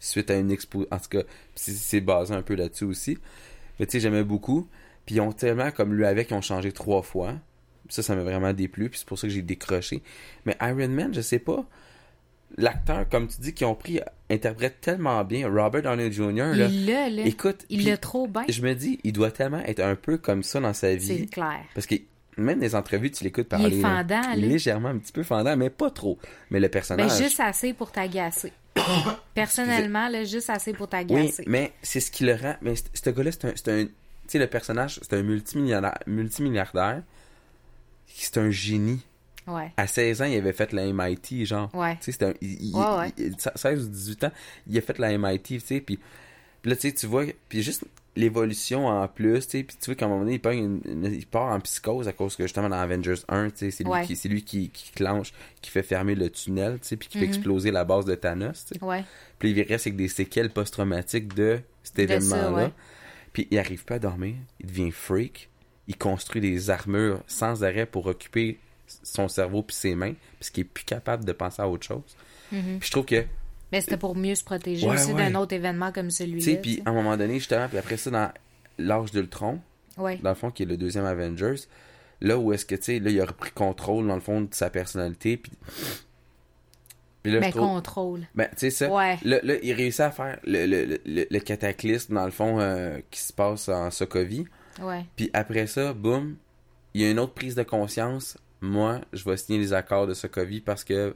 suite 0.01 0.29
à 0.31 0.35
une 0.35 0.51
expo. 0.51 0.85
En 0.91 0.97
tout 0.99 1.09
cas, 1.09 1.21
c'est- 1.55 1.71
c'est 1.71 2.01
basé 2.01 2.33
un 2.33 2.41
peu 2.41 2.55
là-dessus 2.55 2.83
aussi. 2.83 3.17
Mais 3.79 3.85
tu 3.85 3.93
sais, 3.93 3.99
j'aimais 4.01 4.23
beaucoup. 4.25 4.67
Puis 5.05 5.15
ils 5.15 5.21
ont 5.21 5.31
tellement, 5.31 5.71
comme 5.71 5.93
lui 5.93 6.05
avec, 6.05 6.29
ils 6.29 6.33
ont 6.33 6.41
changé 6.41 6.71
trois 6.73 7.01
fois. 7.03 7.35
Ça, 7.87 8.03
ça 8.03 8.15
m'a 8.15 8.23
vraiment 8.23 8.51
déplu. 8.53 8.89
Puis 8.89 8.99
c'est 8.99 9.07
pour 9.07 9.17
ça 9.17 9.27
que 9.27 9.33
j'ai 9.33 9.41
décroché. 9.41 10.01
Mais 10.45 10.57
Iron 10.61 10.89
Man, 10.89 11.13
je 11.13 11.21
sais 11.21 11.39
pas. 11.39 11.65
L'acteur, 12.57 13.07
comme 13.09 13.27
tu 13.27 13.39
dis, 13.41 13.53
qui 13.53 13.63
ont 13.65 13.75
pris, 13.75 13.99
interprète 14.29 14.81
tellement 14.81 15.23
bien. 15.23 15.47
Robert 15.49 15.81
Downey 15.83 16.11
Jr., 16.11 16.53
là. 16.55 16.67
Il 16.67 16.85
l'a, 16.85 17.09
là. 17.09 17.21
Écoute, 17.25 17.65
il 17.69 17.85
l'a 17.85 17.97
trop 17.97 18.27
bien. 18.27 18.43
je 18.49 18.61
me 18.61 18.73
dis, 18.73 18.99
il 19.03 19.13
doit 19.13 19.31
tellement 19.31 19.59
être 19.65 19.79
un 19.79 19.95
peu 19.95 20.17
comme 20.17 20.43
ça 20.43 20.59
dans 20.59 20.73
sa 20.73 20.87
C'est 20.89 20.95
vie. 20.97 21.27
clair. 21.27 21.61
Parce 21.73 21.87
que 21.87 21.95
même 22.37 22.59
des 22.59 22.75
entrevues, 22.75 23.11
tu 23.11 23.23
l'écoutes 23.23 23.47
Il 23.51 23.55
est 23.55 23.59
parler. 23.59 23.81
fendant, 23.81 24.21
là. 24.21 24.35
Légèrement, 24.35 24.89
un 24.89 24.97
petit 24.97 25.11
peu 25.13 25.23
fendant, 25.23 25.55
mais 25.55 25.69
pas 25.69 25.89
trop. 25.91 26.17
Mais 26.49 26.59
le 26.59 26.67
Ben, 26.67 26.71
personnage. 26.71 27.17
juste 27.17 27.39
assez 27.39 27.73
pour 27.73 27.91
t'agacer. 27.91 28.51
Personnellement, 29.33 30.07
là, 30.09 30.23
juste 30.23 30.49
assez 30.49 30.73
pour 30.73 30.85
oui, 30.87 30.89
t'agacer. 30.91 31.43
mais 31.47 31.71
c'est 31.81 31.99
ce 31.99 32.11
qui 32.11 32.25
le 32.25 32.35
rend. 32.35 32.55
Mais 32.61 32.73
ce 32.75 33.09
gars-là, 33.09 33.31
c'est 33.31 33.45
un. 33.45 33.51
c'est 33.55 33.67
un- 33.69 33.85
Tu 33.85 33.91
sais, 34.27 34.39
le 34.39 34.47
personnage, 34.47 34.99
c'est 35.01 35.13
un 35.13 35.23
multimilliardaire. 35.23 35.99
multimilliardaire. 36.07 37.03
C'est 38.07 38.37
un 38.37 38.49
génie. 38.49 39.01
Ouais. 39.47 39.71
À 39.77 39.87
16 39.87 40.21
ans, 40.21 40.25
il 40.25 40.37
avait 40.37 40.53
fait 40.53 40.71
la 40.73 40.85
MIT, 40.91 41.45
genre. 41.45 41.73
Ouais. 41.73 41.95
Tu 41.97 42.03
sais, 42.05 42.11
c'était 42.13 42.25
un. 42.25 42.33
il- 42.41 42.63
il- 42.69 42.75
Ouais, 42.75 42.97
ouais. 42.99 43.13
il- 43.17 43.35
16 43.55 43.85
ou 43.85 43.89
18 43.89 44.23
ans, 44.25 44.31
il 44.67 44.77
a 44.77 44.81
fait 44.81 44.97
la 44.99 45.11
MIT, 45.17 45.41
tu 45.43 45.59
sais, 45.59 45.81
puis. 45.81 45.99
Là, 46.63 46.75
tu 46.75 46.81
sais, 46.81 46.91
tu 46.93 47.07
vois. 47.07 47.25
Puis 47.49 47.63
juste 47.63 47.85
l'évolution 48.15 48.87
en 48.87 49.07
plus, 49.07 49.39
tu 49.47 49.57
sais, 49.59 49.63
puis 49.63 49.75
tu 49.79 49.85
vois 49.85 49.95
qu'à 49.95 50.05
un 50.05 50.09
moment 50.09 50.21
donné, 50.25 50.39
il, 50.43 50.53
une- 50.53 51.25
part 51.25 51.51
en 51.53 51.59
psychose 51.61 52.07
à 52.07 52.13
cause 52.13 52.35
que 52.35 52.43
justement 52.43 52.69
dans 52.69 52.75
Avengers 52.77 53.15
1, 53.29 53.49
tu 53.49 53.57
sais, 53.57 53.71
c'est 53.71 53.83
lui, 53.85 53.91
qui, 54.05 54.15
c'est 54.15 54.29
lui 54.29 54.43
qui, 54.43 54.69
qui 54.69 54.91
clenche, 54.91 55.31
qui 55.61 55.71
fait 55.71 55.81
fermer 55.81 56.13
le 56.13 56.29
tunnel, 56.29 56.73
tu 56.81 56.89
sais, 56.89 56.97
puis 56.97 57.07
qui 57.07 57.17
fait 57.19 57.25
Mhm. 57.25 57.29
exploser 57.33 57.71
la 57.71 57.83
base 57.85 58.05
de 58.05 58.13
Thanos, 58.15 58.65
tu 58.65 58.77
sais. 58.77 58.83
Ouais. 58.85 59.03
Puis 59.39 59.51
il 59.51 59.61
reste 59.63 59.87
avec 59.87 59.95
des 59.95 60.07
séquelles 60.09 60.51
post-traumatiques 60.51 61.33
de 61.33 61.61
cet 61.83 61.99
événement-là. 61.99 62.71
Puis 63.33 63.47
il 63.49 63.57
arrive 63.57 63.85
pas 63.85 63.95
à 63.95 63.99
dormir, 63.99 64.35
il 64.59 64.67
devient 64.67 64.91
freak, 64.91 65.49
il 65.87 65.97
construit 65.97 66.41
des 66.41 66.69
armures 66.69 67.23
sans 67.27 67.63
arrêt 67.63 67.85
pour 67.85 68.05
occuper 68.07 68.59
son 69.03 69.27
cerveau 69.27 69.63
puis 69.63 69.75
ses 69.75 69.95
mains, 69.95 70.13
parce 70.39 70.49
qu'il 70.49 70.61
est 70.61 70.65
plus 70.69 70.83
capable 70.85 71.25
de 71.25 71.31
penser 71.31 71.61
à 71.61 71.67
autre 71.69 71.85
chose. 71.85 72.15
Mhm. 72.51 72.79
Puis 72.79 72.87
je 72.87 72.91
trouve 72.91 73.05
que, 73.05 73.23
Mais 73.71 73.81
c'était 73.81 73.97
pour 73.97 74.15
mieux 74.15 74.35
se 74.35 74.43
protéger 74.43 74.87
Ouais, 74.87 74.95
aussi 74.95 75.13
ouais. 75.13 75.29
d'un 75.31 75.39
autre 75.39 75.53
événement 75.53 75.91
comme 75.91 76.09
celui-là. 76.11 76.57
puis 76.61 76.81
à 76.85 76.89
un 76.89 76.93
moment 76.93 77.15
donné, 77.17 77.35
justement, 77.39 77.67
puis 77.69 77.77
après 77.77 77.97
ça, 77.97 78.09
dans 78.11 78.31
l'âge 78.77 79.11
d'Ultron. 79.11 79.59
Ouais. 79.97 80.17
dans 80.23 80.29
le 80.29 80.35
fond, 80.35 80.51
qui 80.51 80.63
est 80.63 80.65
le 80.65 80.77
deuxième 80.77 81.03
Avengers, 81.05 81.55
là 82.21 82.37
où 82.37 82.53
est-ce 82.53 82.65
que, 82.65 82.75
tu 82.75 82.83
sais, 82.83 82.99
là, 82.99 83.09
il 83.11 83.19
a 83.21 83.25
repris 83.25 83.51
contrôle, 83.51 84.07
dans 84.07 84.15
le 84.15 84.21
fond, 84.21 84.41
de 84.41 84.47
sa 84.53 84.69
personnalité, 84.69 85.35
puis... 85.37 85.51
Puis 87.23 87.31
là, 87.31 87.51
trouve... 87.51 87.61
contrôle. 87.61 88.21
Ben, 88.33 88.47
tu 88.51 88.57
sais, 88.57 88.69
ça, 88.71 88.89
Ouais. 88.91 89.17
là, 89.23 89.39
là, 89.43 89.55
il 89.61 89.73
réussit 89.73 89.99
à 90.01 90.09
faire 90.11 90.39
le, 90.43 90.65
le, 90.65 90.99
le, 91.05 91.27
le 91.29 91.39
cataclysme, 91.39 92.15
dans 92.15 92.25
le 92.25 92.31
fond, 92.31 92.59
euh, 92.59 92.99
qui 93.11 93.19
se 93.19 93.31
passe 93.31 93.69
en 93.69 93.91
Sokovie. 93.91 94.47
Ouais. 94.81 95.05
Puis 95.15 95.29
après 95.33 95.67
ça, 95.67 95.93
boum, 95.93 96.35
il 96.95 97.01
y 97.01 97.05
a 97.05 97.11
une 97.11 97.19
autre 97.19 97.33
prise 97.33 97.53
de 97.53 97.61
conscience. 97.63 98.37
Moi, 98.61 99.01
je 99.11 99.23
vais 99.27 99.37
signer 99.37 99.59
les 99.59 99.73
accords 99.73 100.07
de 100.07 100.13
Sokovie 100.13 100.61
parce 100.61 100.83
que. 100.83 101.15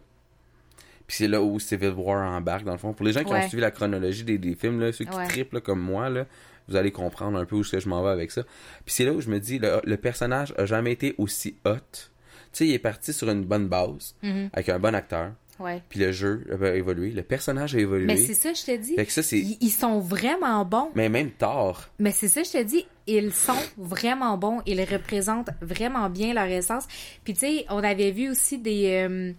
Puis 1.07 1.17
c'est 1.17 1.27
là 1.27 1.39
où 1.41 1.59
Civil 1.59 1.91
War 1.91 2.31
embarque, 2.31 2.63
dans 2.65 2.71
le 2.71 2.79
fond. 2.79 2.93
Pour 2.93 3.05
les 3.05 3.11
gens 3.13 3.23
qui 3.23 3.31
Ouais. 3.31 3.43
ont 3.45 3.47
suivi 3.47 3.61
la 3.61 3.69
chronologie 3.69 4.23
des, 4.23 4.39
des 4.39 4.55
films, 4.55 4.79
là, 4.79 4.91
ceux 4.91 5.05
qui 5.05 5.15
Ouais. 5.15 5.27
triplent 5.27 5.61
comme 5.61 5.79
moi, 5.79 6.09
là, 6.09 6.25
vous 6.67 6.75
allez 6.75 6.91
comprendre 6.91 7.37
un 7.37 7.45
peu 7.45 7.55
où 7.55 7.61
que 7.61 7.79
je 7.79 7.87
m'en 7.87 8.01
vais 8.01 8.09
avec 8.09 8.31
ça. 8.31 8.41
Puis 8.85 8.95
c'est 8.95 9.05
là 9.05 9.11
où 9.13 9.21
je 9.21 9.29
me 9.29 9.39
dis, 9.39 9.59
le, 9.59 9.81
le 9.83 9.97
personnage 9.97 10.55
a 10.57 10.65
jamais 10.65 10.91
été 10.91 11.13
aussi 11.19 11.55
hot. 11.63 11.75
Tu 11.91 12.09
sais, 12.53 12.67
il 12.67 12.73
est 12.73 12.79
parti 12.79 13.13
sur 13.13 13.29
une 13.29 13.43
bonne 13.43 13.67
base, 13.67 14.15
Mhm. 14.23 14.49
avec 14.53 14.69
un 14.69 14.79
bon 14.79 14.95
acteur, 14.95 15.33
Ouais. 15.59 15.81
Puis 15.87 15.99
le 15.99 16.11
jeu 16.11 16.45
a 16.61 16.75
évolué, 16.75 17.11
le 17.11 17.23
personnage 17.23 17.75
a 17.75 17.79
évolué. 17.79 18.05
Mais 18.05 18.17
c'est 18.17 18.33
ça, 18.33 18.53
je 18.53 18.63
te 18.63 18.75
dis. 18.75 18.95
Fait 18.95 19.05
que 19.05 19.11
ça, 19.11 19.23
c'est. 19.23 19.39
Ils, 19.39 19.57
ils 19.61 19.69
sont 19.69 19.99
vraiment 19.99 20.65
bons. 20.65 20.89
Mais 20.95 21.07
même 21.07 21.31
tard. 21.31 21.89
Mais 21.97 22.11
c'est 22.11 22.27
ça, 22.27 22.43
je 22.43 22.51
te 22.51 22.63
dis, 22.63 22.85
ils 23.07 23.33
sont 23.33 23.53
vraiment 23.77 24.37
bons. 24.37 24.61
Ils 24.65 24.83
représentent 24.83 25.51
vraiment 25.61 26.09
bien 26.09 26.33
leur 26.33 26.47
essence. 26.47 26.87
Puis 27.23 27.33
tu 27.33 27.39
sais, 27.39 27.65
on 27.69 27.83
avait 27.83 28.11
vu 28.11 28.29
aussi 28.29 28.57
des, 28.57 29.07
euh, 29.07 29.31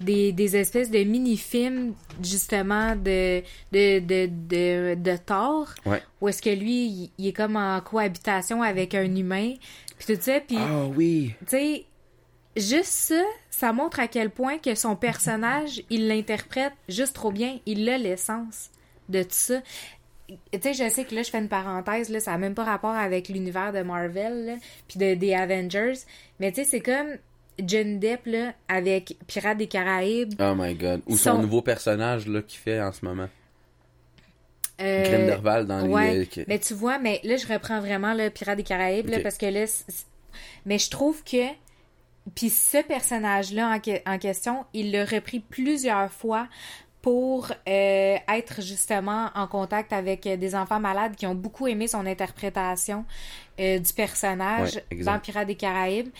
des, 0.00 0.32
des 0.32 0.56
espèces 0.56 0.90
de 0.90 1.04
mini-films, 1.04 1.92
justement, 2.22 2.96
de, 2.96 3.42
de, 3.72 3.98
de, 3.98 4.30
de, 4.48 4.94
de 4.94 5.16
Thor. 5.18 5.74
Ouais. 5.84 6.02
Où 6.22 6.28
est-ce 6.28 6.40
que 6.40 6.50
lui, 6.50 6.86
il, 6.86 7.10
il 7.18 7.26
est 7.28 7.32
comme 7.32 7.56
en 7.56 7.80
cohabitation 7.80 8.62
avec 8.62 8.94
un 8.94 9.14
humain. 9.14 9.54
Puis 9.98 10.14
tout 10.16 10.22
ça, 10.22 10.40
puis... 10.40 10.56
Ah 10.58 10.86
oui. 10.96 11.34
tu 11.40 11.46
sais, 11.48 11.84
juste 12.60 12.84
ça, 12.92 13.22
ça 13.50 13.72
montre 13.72 14.00
à 14.00 14.08
quel 14.08 14.30
point 14.30 14.58
que 14.58 14.74
son 14.74 14.96
personnage, 14.96 15.82
il 15.90 16.08
l'interprète 16.08 16.72
juste 16.88 17.14
trop 17.14 17.32
bien. 17.32 17.58
Il 17.66 17.88
a 17.88 17.98
l'essence 17.98 18.70
de 19.08 19.22
tout 19.22 19.28
ça. 19.30 19.60
Tu 20.28 20.36
sais, 20.62 20.74
je 20.74 20.88
sais 20.88 21.04
que 21.04 21.14
là, 21.14 21.22
je 21.24 21.30
fais 21.30 21.38
une 21.38 21.48
parenthèse, 21.48 22.08
là, 22.08 22.20
ça 22.20 22.30
n'a 22.32 22.38
même 22.38 22.54
pas 22.54 22.62
rapport 22.64 22.94
avec 22.94 23.28
l'univers 23.28 23.72
de 23.72 23.82
Marvel, 23.82 24.46
là, 24.46 24.54
puis 24.88 24.98
de, 24.98 25.14
des 25.14 25.34
Avengers. 25.34 25.94
Mais 26.38 26.52
tu 26.52 26.62
sais, 26.62 26.70
c'est 26.70 26.80
comme 26.80 27.08
Johnny 27.58 27.98
Depp, 27.98 28.26
là, 28.26 28.52
avec 28.68 29.16
Pirates 29.26 29.58
des 29.58 29.66
Caraïbes. 29.66 30.34
Oh 30.40 30.54
my 30.56 30.74
god. 30.76 31.02
Ou 31.06 31.16
son 31.16 31.32
Son- 31.34 31.42
nouveau 31.42 31.62
personnage 31.62 32.28
là 32.28 32.42
qu'il 32.42 32.60
fait 32.60 32.80
en 32.80 32.92
ce 32.92 33.04
moment. 33.04 33.28
Euh, 34.80 35.02
Grindelwald 35.02 35.66
dans 35.68 35.86
ouais, 35.88 36.14
les. 36.20 36.26
que- 36.26 36.40
mais 36.48 36.58
tu 36.58 36.72
vois, 36.72 36.98
mais 36.98 37.20
là, 37.24 37.36
je 37.36 37.46
reprends 37.46 37.80
vraiment 37.80 38.14
le 38.14 38.30
Pirates 38.30 38.56
des 38.56 38.62
Caraïbes, 38.62 39.08
là, 39.10 39.20
parce 39.20 39.36
que 39.36 39.44
là, 39.46 39.64
mais 40.64 40.78
je 40.78 40.88
trouve 40.88 41.22
que, 41.22 41.44
puis 42.34 42.50
ce 42.50 42.82
personnage-là 42.82 43.68
en, 43.68 43.80
que- 43.80 44.08
en 44.08 44.18
question, 44.18 44.64
il 44.74 44.92
l'a 44.92 45.04
repris 45.04 45.40
plusieurs 45.40 46.10
fois 46.12 46.48
pour 47.02 47.50
euh, 47.66 48.16
être 48.28 48.60
justement 48.60 49.30
en 49.34 49.46
contact 49.46 49.92
avec 49.92 50.26
euh, 50.26 50.36
des 50.36 50.54
enfants 50.54 50.80
malades 50.80 51.16
qui 51.16 51.26
ont 51.26 51.34
beaucoup 51.34 51.66
aimé 51.66 51.88
son 51.88 52.04
interprétation 52.04 53.06
euh, 53.58 53.78
du 53.78 53.92
personnage 53.94 54.80
Ouais, 54.92 55.02
dans 55.02 55.18
Pirates 55.18 55.46
des 55.46 55.54
Caraïbes. 55.56 56.10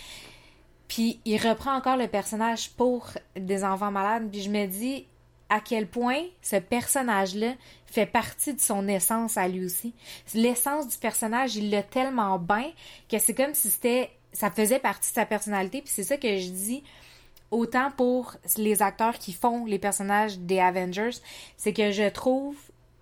Puis 0.89 1.21
il 1.25 1.37
reprend 1.37 1.75
encore 1.77 1.97
le 1.97 2.09
personnage 2.09 2.71
pour 2.71 3.11
des 3.37 3.63
enfants 3.63 3.91
malades. 3.91 4.29
Puis 4.31 4.43
je 4.43 4.51
me 4.51 4.67
dis 4.67 5.07
à 5.51 5.61
quel 5.61 5.87
point 5.87 6.23
ce 6.43 6.57
personnage-là 6.57 7.53
fait 7.87 8.07
partie 8.07 8.55
de 8.55 8.61
son 8.61 8.89
essence 8.89 9.37
à 9.37 9.49
lui 9.49 9.65
aussi. 9.67 9.95
L'essence 10.35 10.89
du 10.89 10.97
personnage, 10.97 11.57
il 11.57 11.71
l'a 11.71 11.83
tellement 11.83 12.39
bien 12.39 12.71
que 13.11 13.19
c'est 13.19 13.35
comme 13.35 13.53
si 13.55 13.69
c'était 13.69 14.11
ça 14.33 14.51
faisait 14.51 14.79
partie 14.79 15.11
de 15.11 15.15
sa 15.15 15.27
personnalité. 15.27 15.81
Puis 15.83 15.93
c'est 15.95 16.05
ça 16.05 16.17
que 16.17 16.37
je 16.39 16.49
dis 16.51 16.83
autant 17.51 17.91
pour 17.91 18.37
les 18.57 18.83
acteurs 18.83 19.19
qui 19.19 19.33
font 19.33 19.67
les 19.67 19.79
personnages 19.79 20.39
des 20.39 20.61
Avengers, 20.61 21.11
c'est 21.57 21.73
que 21.73 21.91
je 21.91 22.09
trouve 22.09 22.57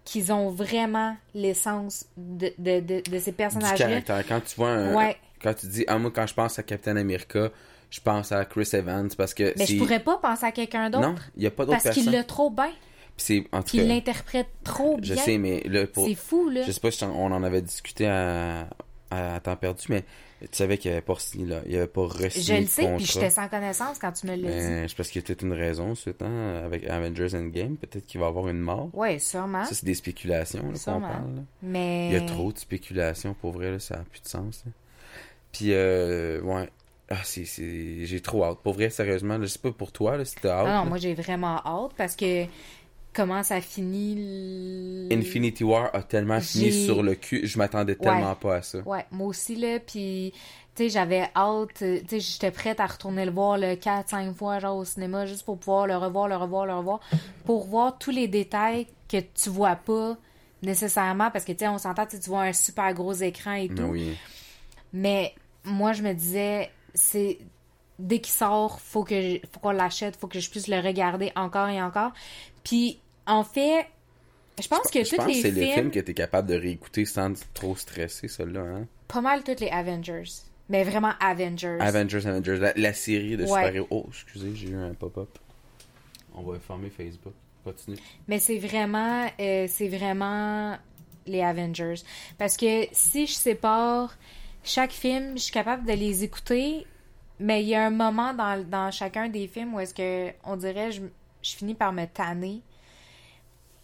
qu'ils 0.04 0.32
ont 0.32 0.48
vraiment 0.50 1.16
l'essence 1.34 2.06
de, 2.16 2.50
de, 2.58 2.80
de, 2.80 3.02
de 3.10 3.18
ces 3.18 3.32
personnages-là. 3.32 4.00
caractère. 4.02 4.26
Quand 4.26 4.40
tu 4.40 4.56
vois 4.56 4.70
un. 4.70 4.94
Ouais. 4.94 5.16
Quand 5.42 5.52
tu 5.54 5.66
dis, 5.66 5.84
ah, 5.86 5.98
moi, 5.98 6.10
quand 6.14 6.26
je 6.26 6.34
pense 6.34 6.58
à 6.58 6.62
Captain 6.62 6.96
America, 6.96 7.50
je 7.90 8.00
pense 8.00 8.32
à 8.32 8.44
Chris 8.46 8.70
Evans 8.72 9.08
parce 9.16 9.34
que. 9.34 9.52
Mais 9.58 9.66
je 9.66 9.76
pourrais 9.76 10.00
pas 10.00 10.16
penser 10.16 10.46
à 10.46 10.52
quelqu'un 10.52 10.88
d'autre. 10.88 11.06
Non, 11.08 11.14
il 11.36 11.40
n'y 11.40 11.46
a 11.46 11.50
pas 11.50 11.66
d'autre 11.66 11.78
Parce 11.82 11.94
qu'il 11.94 12.10
l'a 12.10 12.24
trop 12.24 12.50
bien. 12.50 12.72
Puis 13.16 13.26
c'est. 13.26 13.44
En 13.52 13.62
tout 13.62 13.68
Puis 13.68 13.78
il 13.78 13.88
l'interprète 13.88 14.48
trop 14.64 14.98
je 15.02 15.12
bien. 15.12 15.22
sais, 15.22 15.36
mais 15.36 15.62
là, 15.66 15.86
pour. 15.86 16.06
C'est 16.06 16.14
fou, 16.14 16.48
là. 16.48 16.62
Je 16.66 16.72
sais 16.72 16.80
pas 16.80 16.90
si 16.90 17.04
on 17.04 17.26
en 17.26 17.42
avait 17.42 17.60
discuté 17.62 18.06
à, 18.06 18.66
à 19.10 19.40
temps 19.40 19.56
perdu, 19.56 19.84
mais 19.90 20.04
tu 20.40 20.48
savais 20.52 20.78
qu'il 20.78 20.90
avait 20.92 21.00
pas 21.00 21.16
signé, 21.18 21.46
là. 21.46 21.60
Il 21.66 21.74
avait 21.76 21.86
pas 21.88 22.02
re 22.02 22.30
Je 22.30 22.60
le 22.60 22.66
sais, 22.66 22.94
puis 22.96 23.04
j'étais 23.04 23.30
sans 23.30 23.48
connaissance 23.48 23.98
quand 23.98 24.12
tu 24.12 24.26
me 24.26 24.32
l'as 24.32 24.36
dit. 24.36 24.42
Mais 24.44 24.88
c'est 24.88 24.96
parce 24.96 25.08
qu'il 25.10 25.20
y 25.20 25.24
a 25.24 25.26
peut-être 25.26 25.42
une 25.42 25.52
raison, 25.52 25.94
ce 25.94 26.10
temps, 26.10 26.56
avec 26.64 26.84
Avengers 26.88 27.34
Endgame. 27.34 27.76
Peut-être 27.76 28.06
qu'il 28.06 28.20
va 28.20 28.26
avoir 28.28 28.48
une 28.48 28.60
mort. 28.60 28.88
Ouais, 28.92 29.18
sûrement. 29.18 29.64
Ça, 29.64 29.74
c'est 29.74 29.86
des 29.86 29.94
spéculations 29.94 30.62
là, 30.62 30.78
qu'on 30.84 31.00
parle. 31.00 31.34
là. 31.36 31.42
Mais. 31.62 32.08
Il 32.08 32.12
y 32.12 32.16
a 32.16 32.20
trop 32.20 32.52
de 32.52 32.58
spéculations, 32.58 33.34
pour 33.34 33.52
vrai, 33.52 33.72
là, 33.72 33.78
ça 33.78 33.96
n'a 33.96 34.04
plus 34.04 34.20
de 34.22 34.28
sens. 34.28 34.62
là. 34.64 34.72
Puis, 35.52 35.72
euh, 35.72 36.40
ouais. 36.42 36.68
Ah, 37.10 37.16
c'est. 37.24 37.44
J'ai 37.44 38.20
trop 38.20 38.44
hâte. 38.44 38.58
Pour 38.62 38.74
vrai, 38.74 38.90
sérieusement, 38.90 39.40
je 39.40 39.46
sais 39.46 39.58
pas 39.58 39.72
pour 39.72 39.92
toi, 39.92 40.16
là, 40.18 40.24
si 40.24 40.34
t'as 40.36 40.60
hâte. 40.60 40.66
Ah 40.68 40.76
non, 40.76 40.84
là. 40.84 40.88
moi 40.88 40.98
j'ai 40.98 41.14
vraiment 41.14 41.60
hâte 41.64 41.92
parce 41.96 42.14
que 42.14 42.44
comment 43.12 43.42
ça 43.42 43.60
finit. 43.60 44.12
l- 45.10 45.18
Infinity 45.18 45.64
War 45.64 45.90
a 45.94 46.02
tellement 46.02 46.40
fini 46.40 46.70
sur 46.84 47.02
le 47.02 47.14
cul, 47.14 47.46
je 47.46 47.58
m'attendais 47.58 47.94
tellement 47.96 48.34
pas 48.34 48.56
à 48.56 48.62
ça. 48.62 48.78
Ouais, 48.80 49.04
moi 49.10 49.28
aussi, 49.28 49.56
là. 49.56 49.78
Puis, 49.80 50.32
tu 50.74 50.84
sais, 50.84 50.88
j'avais 50.90 51.28
hâte. 51.34 51.82
euh, 51.82 52.00
Tu 52.00 52.08
sais, 52.08 52.20
j'étais 52.20 52.50
prête 52.50 52.80
à 52.80 52.86
retourner 52.86 53.24
le 53.24 53.32
voir 53.32 53.58
le 53.58 53.74
4-5 53.74 54.34
fois, 54.34 54.58
genre 54.58 54.76
au 54.76 54.84
cinéma, 54.84 55.26
juste 55.26 55.44
pour 55.44 55.58
pouvoir 55.58 55.86
le 55.86 55.96
revoir, 55.96 56.28
le 56.28 56.36
revoir, 56.36 56.66
le 56.66 56.74
revoir. 56.74 57.00
Pour 57.44 57.66
voir 57.66 57.98
tous 57.98 58.10
les 58.10 58.28
détails 58.28 58.86
que 59.08 59.18
tu 59.18 59.48
vois 59.50 59.76
pas 59.76 60.16
nécessairement 60.62 61.30
parce 61.30 61.44
que, 61.44 61.52
tu 61.52 61.58
sais, 61.60 61.68
on 61.68 61.78
s'entend, 61.78 62.06
tu 62.06 62.16
vois 62.28 62.42
un 62.42 62.52
super 62.52 62.92
gros 62.94 63.14
écran 63.14 63.52
et 63.54 63.68
tout. 63.68 63.82
Oui. 63.84 64.16
Mais 64.92 65.34
moi, 65.64 65.92
je 65.92 66.02
me 66.02 66.12
disais, 66.12 66.70
c'est 66.94 67.38
dès 67.98 68.20
qu'il 68.20 68.32
sort, 68.32 68.80
faut 68.80 69.02
que 69.04 69.20
je- 69.20 69.38
faut 69.52 69.58
qu'on 69.60 69.70
l'achète, 69.70 70.16
faut 70.16 70.28
que 70.28 70.38
je 70.38 70.48
puisse 70.50 70.68
le 70.68 70.78
regarder 70.80 71.32
encore 71.34 71.68
et 71.68 71.82
encore. 71.82 72.12
Puis 72.68 73.00
en 73.26 73.44
fait, 73.44 73.86
je 74.60 74.68
pense 74.68 74.90
que 74.90 75.02
Je 75.04 75.10
tous 75.10 75.16
pense 75.16 75.26
les 75.26 75.34
que 75.34 75.40
c'est 75.40 75.52
films, 75.52 75.66
le 75.66 75.72
film 75.72 75.90
que 75.90 76.00
t'es 76.00 76.14
capable 76.14 76.48
de 76.48 76.54
réécouter 76.54 77.04
sans 77.04 77.32
trop 77.54 77.74
stresser, 77.76 78.28
celui-là. 78.28 78.60
Hein? 78.60 78.86
pas 79.06 79.22
mal 79.22 79.42
tous 79.42 79.58
les 79.60 79.70
Avengers, 79.70 80.24
mais 80.68 80.84
vraiment 80.84 81.12
Avengers. 81.18 81.78
Avengers, 81.80 82.26
Avengers, 82.26 82.58
la, 82.58 82.72
la 82.76 82.92
série 82.92 83.36
de 83.38 83.44
Ouais. 83.44 83.48
super-héros. 83.48 83.86
Oh, 83.90 84.06
excusez, 84.10 84.54
j'ai 84.54 84.68
eu 84.68 84.76
un 84.76 84.92
pop-up. 84.92 85.30
On 86.34 86.42
va 86.42 86.56
informer 86.56 86.90
Facebook. 86.90 87.32
Continue. 87.64 87.96
Mais 88.28 88.38
c'est 88.38 88.58
vraiment, 88.58 89.26
euh, 89.40 89.66
c'est 89.68 89.88
vraiment 89.88 90.76
les 91.26 91.40
Avengers. 91.42 92.02
Parce 92.36 92.56
que 92.56 92.86
si 92.92 93.26
je 93.26 93.32
sépare 93.32 94.16
chaque 94.62 94.92
film, 94.92 95.32
je 95.38 95.42
suis 95.44 95.52
capable 95.52 95.86
de 95.86 95.92
les 95.94 96.22
écouter, 96.24 96.86
mais 97.40 97.62
il 97.62 97.68
y 97.68 97.74
a 97.74 97.86
un 97.86 97.90
moment 97.90 98.34
dans, 98.34 98.62
dans 98.68 98.90
chacun 98.90 99.28
des 99.28 99.46
films 99.48 99.74
où 99.74 99.80
est-ce 99.80 99.94
que, 99.94 100.32
on 100.44 100.56
dirait, 100.56 100.92
je, 100.92 101.00
je 101.42 101.56
finis 101.56 101.74
par 101.74 101.92
me 101.92 102.04
tanner. 102.06 102.60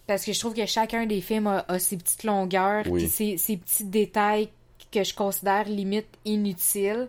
Parce 0.06 0.24
que 0.24 0.32
je 0.32 0.38
trouve 0.40 0.54
que 0.54 0.66
chacun 0.66 1.06
des 1.06 1.20
films 1.20 1.46
a, 1.46 1.64
a 1.68 1.78
ses 1.78 1.96
petites 1.96 2.24
longueurs, 2.24 2.84
Oui. 2.88 3.08
ses, 3.08 3.36
ses 3.38 3.56
petits 3.56 3.84
détails 3.84 4.48
que 4.92 5.02
je 5.02 5.14
considère 5.14 5.64
limite 5.68 6.06
inutiles. 6.24 7.08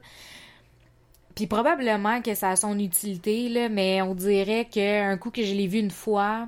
Puis 1.35 1.47
probablement 1.47 2.21
que 2.21 2.33
ça 2.33 2.51
a 2.51 2.55
son 2.55 2.79
utilité, 2.79 3.49
là, 3.49 3.67
mais 3.67 4.01
on 4.01 4.15
dirait 4.15 4.65
qu'un 4.65 5.17
coup 5.17 5.29
que 5.31 5.43
je 5.43 5.53
l'ai 5.53 5.67
vu 5.67 5.79
une 5.79 5.91
fois, 5.91 6.47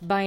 ben 0.00 0.24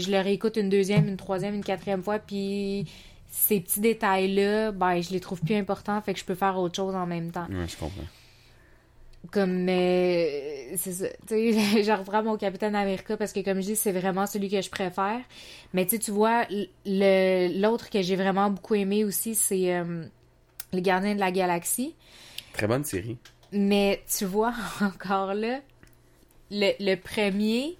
je 0.00 0.10
le 0.10 0.18
réécoute 0.20 0.56
une 0.56 0.68
deuxième, 0.68 1.06
une 1.06 1.16
troisième, 1.16 1.54
une 1.54 1.62
quatrième 1.64 2.02
fois, 2.02 2.18
puis 2.18 2.84
ces 3.30 3.60
petits 3.60 3.78
détails-là, 3.80 4.72
ben 4.72 5.00
je 5.00 5.10
les 5.10 5.20
trouve 5.20 5.40
plus 5.40 5.54
importants, 5.54 6.00
fait 6.02 6.14
que 6.14 6.18
je 6.20 6.24
peux 6.24 6.34
faire 6.34 6.58
autre 6.58 6.74
chose 6.74 6.96
en 6.96 7.06
même 7.06 7.30
temps. 7.30 7.46
Ouais, 7.48 7.68
je 7.68 7.76
comprends. 7.76 8.02
Comme, 9.30 9.66
c'est 9.66 10.92
ça, 10.92 11.06
tu 11.26 11.52
sais, 11.52 11.82
je 11.82 11.92
reprends 11.92 12.22
mon 12.22 12.36
Capitaine 12.36 12.74
America 12.74 13.16
parce 13.16 13.32
que 13.32 13.40
comme 13.40 13.60
je 13.60 13.66
dis, 13.66 13.76
c'est 13.76 13.92
vraiment 13.92 14.26
celui 14.26 14.48
que 14.48 14.60
je 14.60 14.70
préfère. 14.70 15.20
Mais 15.72 15.84
tu 15.84 15.92
sais, 15.92 15.98
tu 15.98 16.10
vois, 16.10 16.46
le 16.84 17.60
l'autre 17.60 17.90
que 17.90 18.02
j'ai 18.02 18.16
vraiment 18.16 18.50
beaucoup 18.50 18.74
aimé 18.74 19.04
aussi, 19.04 19.34
c'est 19.34 19.74
euh, 19.74 20.04
Les 20.72 20.82
Gardiens 20.82 21.14
de 21.14 21.20
la 21.20 21.30
Galaxie. 21.30 21.94
Très 22.52 22.66
bonne 22.66 22.84
série. 22.84 23.18
Mais 23.52 24.02
tu 24.06 24.24
vois, 24.24 24.54
encore 24.80 25.34
là, 25.34 25.60
le, 26.50 26.72
le 26.78 26.94
premier, 26.96 27.76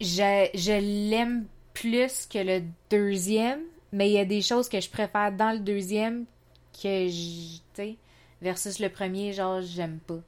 je, 0.00 0.48
je 0.54 1.10
l'aime 1.10 1.46
plus 1.74 2.26
que 2.26 2.38
le 2.38 2.62
deuxième, 2.90 3.60
mais 3.92 4.08
il 4.08 4.12
y 4.12 4.18
a 4.18 4.24
des 4.24 4.42
choses 4.42 4.68
que 4.68 4.80
je 4.80 4.90
préfère 4.90 5.32
dans 5.32 5.52
le 5.52 5.60
deuxième 5.60 6.24
que 6.72 7.08
je, 7.08 7.56
tu 7.56 7.60
sais, 7.74 7.96
versus 8.42 8.78
le 8.78 8.88
premier, 8.88 9.32
genre, 9.32 9.60
j'aime 9.62 9.98
pas. 10.06 10.20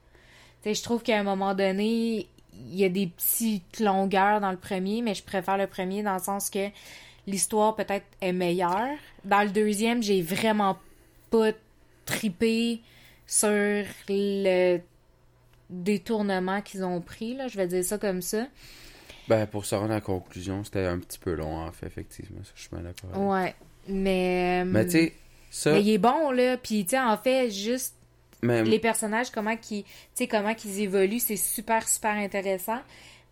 Tu 0.61 0.69
sais, 0.69 0.73
je 0.75 0.83
trouve 0.83 1.03
qu'à 1.03 1.19
un 1.19 1.23
moment 1.23 1.53
donné, 1.53 2.27
il 2.53 2.75
y 2.75 2.85
a 2.85 2.89
des 2.89 3.07
petites 3.07 3.79
longueurs 3.79 4.39
dans 4.41 4.51
le 4.51 4.57
premier, 4.57 5.01
mais 5.01 5.13
je 5.13 5.23
préfère 5.23 5.57
le 5.57 5.67
premier 5.67 6.03
dans 6.03 6.13
le 6.13 6.21
sens 6.21 6.49
que 6.49 6.69
l'histoire 7.27 7.75
peut-être 7.75 8.05
est 8.21 8.33
meilleure. 8.33 8.97
Dans 9.25 9.43
le 9.43 9.49
deuxième, 9.49 10.03
j'ai 10.03 10.21
vraiment 10.21 10.77
pas 11.29 11.51
tripé 12.05 12.81
sur 13.25 13.49
le 14.09 14.79
détournement 15.69 16.61
qu'ils 16.61 16.83
ont 16.83 17.01
pris, 17.01 17.35
là, 17.35 17.47
je 17.47 17.57
vais 17.57 17.67
dire 17.67 17.83
ça 17.83 17.97
comme 17.97 18.21
ça. 18.21 18.45
Ben, 19.27 19.47
pour 19.47 19.65
se 19.65 19.73
rendre 19.73 19.91
à 19.91 19.95
la 19.95 20.01
conclusion, 20.01 20.63
c'était 20.63 20.85
un 20.85 20.99
petit 20.99 21.17
peu 21.17 21.33
long, 21.33 21.57
en 21.57 21.71
fait, 21.71 21.87
effectivement. 21.87 22.43
Ça, 22.43 22.51
je 22.55 22.61
suis 22.61 22.69
mal 22.73 22.83
d'accord. 22.83 23.09
avec. 23.13 23.29
Ouais, 23.29 23.55
mais... 23.87 24.65
Mais 24.65 24.85
tu 24.85 24.91
sais, 24.91 25.13
ça. 25.49 25.71
Mais 25.71 25.81
il 25.81 25.89
est 25.91 25.97
bon, 25.97 26.31
là, 26.31 26.57
puis 26.57 26.83
tu 26.83 26.91
sais, 26.91 26.99
en 26.99 27.17
fait, 27.17 27.49
juste 27.49 27.95
les 28.43 28.79
personnages, 28.79 29.31
comment 29.31 29.55
sais, 30.13 30.27
comment 30.27 30.53
qu'ils 30.53 30.81
évoluent, 30.81 31.19
c'est 31.19 31.35
super, 31.37 31.87
super 31.87 32.11
intéressant. 32.11 32.79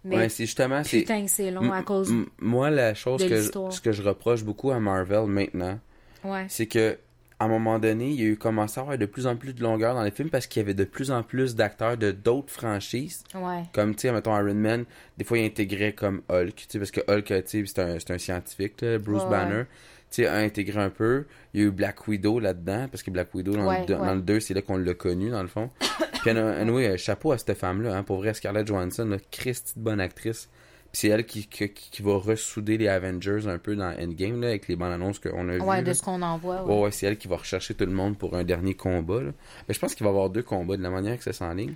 Mais 0.03 0.15
Ouais, 0.17 0.29
c'est 0.29 0.45
justement. 0.45 0.83
c'est 0.83 0.99
putain, 1.01 1.23
que 1.25 1.29
c'est 1.29 1.51
long 1.51 1.71
à 1.71 1.83
cause... 1.83 2.11
Moi, 2.39 2.69
la 2.71 2.95
chose 2.95 3.23
que 3.27 3.35
je, 3.41 3.51
ce 3.69 3.79
que 3.81 3.91
je 3.91 4.01
reproche 4.01 4.43
beaucoup 4.43 4.71
à 4.71 4.79
Marvel 4.79 5.25
maintenant, 5.27 5.77
Ouais. 6.23 6.45
c'est 6.49 6.65
que 6.67 6.97
à 7.39 7.45
un 7.45 7.47
moment 7.47 7.79
donné, 7.79 8.09
il 8.09 8.21
y 8.21 8.23
a 8.23 8.27
eu 8.27 8.37
commencé 8.37 8.79
à 8.79 8.83
avoir 8.83 8.97
de 8.99 9.05
plus 9.07 9.25
en 9.25 9.35
plus 9.35 9.53
de 9.55 9.63
longueur 9.63 9.95
dans 9.95 10.03
les 10.03 10.11
films 10.11 10.29
parce 10.29 10.45
qu'il 10.45 10.59
y 10.59 10.63
avait 10.63 10.75
de 10.75 10.83
plus 10.83 11.09
en 11.09 11.23
plus 11.23 11.55
d'acteurs 11.55 11.97
de 11.97 12.11
d'autres 12.11 12.51
franchises. 12.53 13.23
Ouais. 13.33 13.63
Comme, 13.73 13.95
tu 13.95 14.01
sais, 14.01 14.11
mettons 14.11 14.37
Iron 14.37 14.53
Man, 14.53 14.85
des 15.17 15.23
fois, 15.23 15.39
il 15.39 15.45
intégrait 15.45 15.93
comme 15.93 16.21
Hulk, 16.29 16.55
tu 16.55 16.65
sais, 16.69 16.77
parce 16.77 16.91
que 16.91 17.01
Hulk, 17.11 17.25
tu 17.25 17.33
sais, 17.47 17.63
c'est 17.65 17.79
un, 17.79 17.97
c'est 17.99 18.11
un 18.11 18.17
scientifique, 18.19 18.81
là, 18.81 18.99
Bruce 18.99 19.23
Ouais, 19.23 19.29
Banner. 19.31 19.63
Tu 20.11 20.23
sais, 20.23 20.27
intégré 20.27 20.79
un 20.81 20.89
peu. 20.89 21.25
Il 21.53 21.61
y 21.61 21.63
a 21.63 21.67
eu 21.67 21.71
Black 21.71 22.07
Widow 22.07 22.39
là-dedans, 22.39 22.87
parce 22.91 23.01
que 23.01 23.11
Black 23.11 23.33
Widow, 23.33 23.53
dans, 23.55 23.65
Ouais, 23.67 23.79
le, 23.79 23.85
deux- 23.85 23.93
ouais. 23.95 24.05
dans 24.05 24.15
le 24.15 24.21
2, 24.21 24.39
c'est 24.41 24.53
là 24.53 24.61
qu'on 24.61 24.75
l'a 24.77 24.93
connu, 24.93 25.29
dans 25.29 25.41
le 25.41 25.47
fond. 25.47 25.69
Puis, 26.21 26.29
anyway, 26.31 26.97
chapeau 26.97 27.31
à 27.31 27.37
cette 27.37 27.57
femme-là, 27.57 27.95
hein, 27.95 28.03
pour 28.03 28.17
vrai, 28.17 28.33
Scarlett 28.33 28.67
Johansson, 28.67 29.05
là, 29.05 29.17
Christy 29.31 29.73
de 29.77 29.83
bonne 29.83 30.01
actrice. 30.01 30.49
Puis 30.91 30.99
c'est 30.99 31.07
elle 31.07 31.25
qui, 31.25 31.47
qui, 31.47 31.69
qui 31.69 32.01
va 32.01 32.17
ressouder 32.17 32.77
les 32.77 32.89
Avengers 32.89 33.47
un 33.47 33.57
peu 33.57 33.77
dans 33.77 33.93
Endgame, 33.97 34.41
là, 34.41 34.49
avec 34.49 34.67
les 34.67 34.75
bandes 34.75 34.91
annonces 34.91 35.19
qu'on 35.19 35.47
a 35.47 35.53
vues. 35.53 35.61
Ouais, 35.61 35.81
de 35.81 35.93
ce 35.93 36.01
qu'on 36.03 36.21
en 36.21 36.37
voit. 36.37 36.63
Ouais, 36.65 36.73
Ouais. 36.75 36.81
ouais, 36.83 36.91
c'est 36.91 37.05
elle 37.07 37.17
qui 37.17 37.29
va 37.29 37.37
rechercher 37.37 37.73
tout 37.73 37.85
le 37.85 37.93
monde 37.93 38.17
pour 38.17 38.35
un 38.35 38.43
dernier 38.43 38.73
combat. 38.73 39.21
Là. 39.21 39.31
Mais 39.69 39.73
je 39.73 39.79
pense 39.79 39.95
qu'il 39.95 40.03
va 40.03 40.09
y 40.09 40.13
avoir 40.13 40.29
deux 40.29 40.43
combats 40.43 40.75
de 40.75 40.83
la 40.83 40.89
manière 40.89 41.17
que 41.17 41.23
ça 41.23 41.31
s'enligne. 41.31 41.75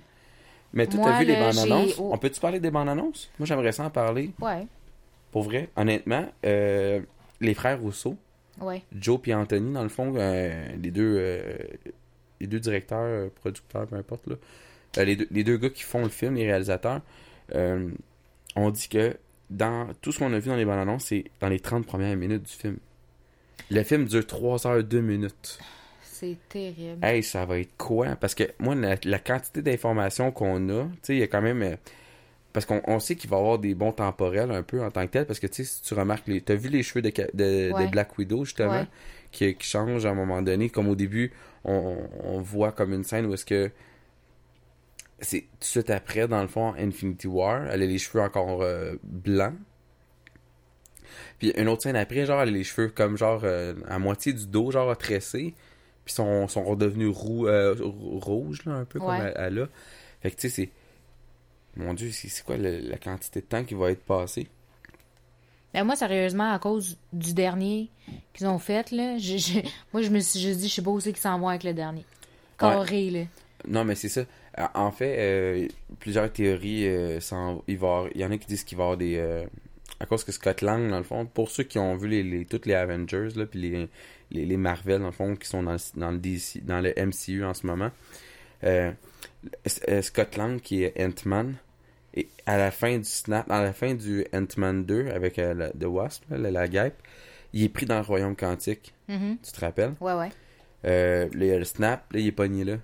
Mais 0.74 0.86
Moi, 0.94 1.06
t'as 1.06 1.18
vu 1.20 1.24
les 1.24 1.36
bandes 1.36 1.56
annonces? 1.56 1.94
oh. 1.98 2.10
On 2.12 2.18
peut-tu 2.18 2.38
parler 2.40 2.60
des 2.60 2.70
bandes 2.70 2.90
annonces? 2.90 3.30
Moi, 3.38 3.46
j'aimerais 3.46 3.72
ça 3.72 3.84
en 3.84 3.90
parler. 3.90 4.32
Ouais. 4.42 4.66
Pour 5.32 5.44
vrai, 5.44 5.70
honnêtement, 5.76 6.26
euh, 6.44 7.00
les 7.40 7.54
frères 7.54 7.80
Rousseau, 7.80 8.16
Ouais. 8.60 8.82
Joe 8.98 9.20
et 9.26 9.34
Anthony, 9.34 9.72
dans 9.72 9.82
le 9.82 9.88
fond, 9.88 10.12
euh, 10.16 10.68
les 10.82 10.90
deux 10.90 11.16
euh, 11.18 11.56
les 12.40 12.46
deux 12.46 12.60
directeurs, 12.60 13.00
euh, 13.02 13.28
producteurs, 13.40 13.86
peu 13.86 13.96
importe, 13.96 14.26
là, 14.26 14.36
euh, 14.98 15.04
les, 15.04 15.16
deux, 15.16 15.28
les 15.30 15.44
deux 15.44 15.56
gars 15.56 15.70
qui 15.70 15.82
font 15.82 16.02
le 16.02 16.08
film, 16.08 16.34
les 16.34 16.46
réalisateurs, 16.46 17.00
ont 17.54 18.70
dit 18.70 18.88
que 18.88 19.16
dans 19.50 19.88
tout 20.00 20.12
ce 20.12 20.18
qu'on 20.18 20.32
a 20.32 20.38
vu 20.38 20.48
dans 20.48 20.56
les 20.56 20.64
bandes 20.64 20.80
annonces, 20.80 21.06
c'est 21.06 21.24
dans 21.40 21.48
les 21.48 21.60
30 21.60 21.86
premières 21.86 22.16
minutes 22.16 22.42
du 22.42 22.52
film. 22.52 22.78
Le 23.70 23.82
film 23.82 24.06
dure 24.06 24.26
3 24.26 24.66
heures 24.66 24.84
2 24.84 25.00
minutes. 25.00 25.58
C'est 26.02 26.36
terrible. 26.48 27.04
Hey, 27.04 27.22
ça 27.22 27.44
va 27.44 27.58
être 27.58 27.76
quoi? 27.76 28.16
Parce 28.16 28.34
que 28.34 28.44
moi, 28.58 28.74
la, 28.74 28.96
la 29.04 29.18
quantité 29.18 29.60
d'informations 29.60 30.32
qu'on 30.32 30.68
a, 30.70 30.84
tu 30.84 30.90
sais, 31.02 31.14
il 31.16 31.18
y 31.18 31.22
a 31.22 31.26
quand 31.26 31.42
même. 31.42 31.76
Parce 32.56 32.64
qu'on 32.64 32.80
on 32.86 32.98
sait 33.00 33.16
qu'il 33.16 33.28
va 33.28 33.36
y 33.36 33.40
avoir 33.40 33.58
des 33.58 33.74
bons 33.74 33.92
temporels 33.92 34.50
un 34.50 34.62
peu 34.62 34.82
en 34.82 34.90
tant 34.90 35.06
que 35.06 35.12
tel. 35.12 35.26
Parce 35.26 35.40
que, 35.40 35.46
tu 35.46 35.62
sais, 35.62 35.64
si 35.64 35.82
tu 35.82 35.92
remarques, 35.92 36.26
les, 36.26 36.40
t'as 36.40 36.54
vu 36.54 36.70
les 36.70 36.82
cheveux 36.82 37.02
de, 37.02 37.10
de, 37.10 37.34
de. 37.34 37.90
Black 37.90 38.16
Widow, 38.16 38.46
justement, 38.46 38.70
Ouais. 38.80 38.86
qui, 39.30 39.54
qui 39.56 39.68
changent 39.68 40.06
à 40.06 40.10
un 40.10 40.14
moment 40.14 40.40
donné. 40.40 40.70
Comme 40.70 40.88
au 40.88 40.94
début, 40.94 41.32
on, 41.64 41.98
on 42.24 42.40
voit 42.40 42.72
comme 42.72 42.94
une 42.94 43.04
scène 43.04 43.26
où 43.26 43.34
est-ce 43.34 43.44
que. 43.44 43.70
C'est 45.20 45.40
tout 45.42 45.46
de 45.60 45.64
suite 45.66 45.90
après, 45.90 46.26
dans 46.28 46.40
le 46.40 46.48
fond, 46.48 46.72
Infinity 46.78 47.26
War. 47.26 47.66
Elle 47.66 47.82
a 47.82 47.86
les 47.86 47.98
cheveux 47.98 48.22
encore 48.22 48.62
euh, 48.62 48.94
blancs. 49.02 49.52
Puis 51.38 51.52
une 51.56 51.68
autre 51.68 51.82
scène 51.82 51.96
après, 51.96 52.24
genre, 52.26 52.40
elle 52.40 52.48
a 52.48 52.52
les 52.52 52.64
cheveux 52.64 52.88
comme 52.88 53.16
genre 53.18 53.42
euh, 53.44 53.74
à 53.88 53.98
moitié 53.98 54.32
du 54.32 54.46
dos, 54.46 54.70
genre 54.70 54.96
tressés. 54.96 55.54
Puis 56.04 56.14
sont, 56.14 56.48
sont 56.48 56.62
redevenus 56.64 57.14
roux, 57.14 57.46
euh, 57.48 57.74
rou- 57.78 58.18
rouges, 58.20 58.64
là, 58.64 58.72
un 58.74 58.84
peu 58.84 58.98
comme 59.00 59.10
elle, 59.14 59.32
elle 59.36 59.58
a. 59.60 59.68
Fait 60.22 60.30
que 60.30 60.36
tu 60.36 60.48
sais, 60.48 60.54
c'est. 60.54 60.70
Mon 61.76 61.94
Dieu, 61.94 62.10
c'est 62.12 62.42
quoi 62.44 62.56
le- 62.56 62.78
la 62.80 62.96
quantité 62.98 63.40
de 63.40 63.46
temps 63.46 63.64
qui 63.64 63.74
va 63.74 63.90
être 63.90 64.02
passé? 64.04 64.48
Ben 65.74 65.84
moi, 65.84 65.94
sérieusement, 65.96 66.52
à 66.52 66.58
cause 66.58 66.96
du 67.12 67.34
dernier 67.34 67.90
qu'ils 68.32 68.46
ont 68.46 68.58
fait, 68.58 68.90
là, 68.92 69.18
j'ai- 69.18 69.64
moi, 69.92 70.02
je 70.02 70.08
me 70.10 70.20
suis 70.20 70.40
juste 70.40 70.60
dit, 70.60 70.68
je 70.68 70.74
sais 70.74 70.82
pas 70.82 70.90
où 70.90 71.00
c'est 71.00 71.12
qu'ils 71.12 71.20
s'en 71.20 71.38
vont 71.38 71.48
avec 71.48 71.64
le 71.64 71.74
dernier. 71.74 72.04
Carré, 72.58 73.10
là. 73.10 73.20
Non, 73.68 73.84
mais 73.84 73.94
c'est 73.94 74.08
ça. 74.08 74.22
Euh, 74.58 74.66
En 74.74 74.90
fait, 74.90 75.16
euh, 75.18 75.68
plusieurs 75.98 76.32
théories, 76.32 76.86
euh, 76.88 77.18
il, 77.66 77.76
va 77.76 77.86
y 77.86 77.90
avoir- 77.90 78.08
il 78.14 78.20
y 78.20 78.24
en 78.24 78.30
a 78.30 78.38
qui 78.38 78.46
disent 78.46 78.64
qu'il 78.64 78.78
va 78.78 78.84
y 78.84 78.86
avoir 78.86 78.96
des... 78.96 79.16
euh, 79.16 79.44
à 80.00 80.06
cause 80.06 80.24
que 80.24 80.32
Scott 80.32 80.62
Lang, 80.62 80.88
dans 80.90 80.96
le 80.98 81.04
fond, 81.04 81.26
pour 81.26 81.50
ceux 81.50 81.64
qui 81.64 81.78
ont 81.78 81.96
vu 81.96 82.08
les, 82.08 82.22
les, 82.22 82.44
toutes 82.46 82.64
les 82.66 82.74
Avengers, 82.74 83.28
là, 83.36 83.44
puis 83.46 83.60
les, 83.60 83.88
les, 84.30 84.46
les 84.46 84.56
Marvel, 84.56 85.00
dans 85.00 85.06
le 85.06 85.12
fond, 85.12 85.36
qui 85.36 85.46
sont 85.48 85.62
dans, 85.62 85.72
le- 85.72 86.00
dans, 86.00 86.10
le, 86.10 86.18
DC, 86.18 86.64
dans 86.64 86.80
le 86.80 86.94
MCU 86.96 87.44
en 87.44 87.52
ce 87.54 87.66
moment, 87.66 87.90
Scott 90.00 90.36
Lang, 90.36 90.60
qui 90.60 90.82
est 90.84 90.94
Ant-Man, 91.02 91.54
et 92.16 92.28
à 92.46 92.56
la 92.56 92.70
fin 92.70 92.96
du 92.98 93.04
snap, 93.04 93.50
à 93.50 93.62
la 93.62 93.72
fin 93.72 93.94
du 93.94 94.24
Ant-Man 94.32 94.84
2, 94.84 95.08
avec 95.10 95.38
euh, 95.38 95.54
la, 95.54 95.70
The 95.70 95.84
Wasp, 95.84 96.24
là, 96.30 96.50
la, 96.50 96.68
guêpe, 96.68 96.96
il 97.52 97.62
est 97.64 97.68
pris 97.68 97.86
dans 97.86 97.96
le 97.96 98.04
royaume 98.04 98.34
quantique, 98.36 98.92
Mhm. 99.08 99.36
tu 99.42 99.52
te 99.52 99.60
rappelles? 99.60 99.94
Ouais, 100.00 100.14
ouais. 100.14 100.30
Euh, 100.84 101.28
le, 101.32 101.58
le 101.58 101.64
snap, 101.64 102.12
là, 102.12 102.20
il 102.20 102.26
est 102.26 102.32
pogné 102.32 102.64
là. 102.64 102.76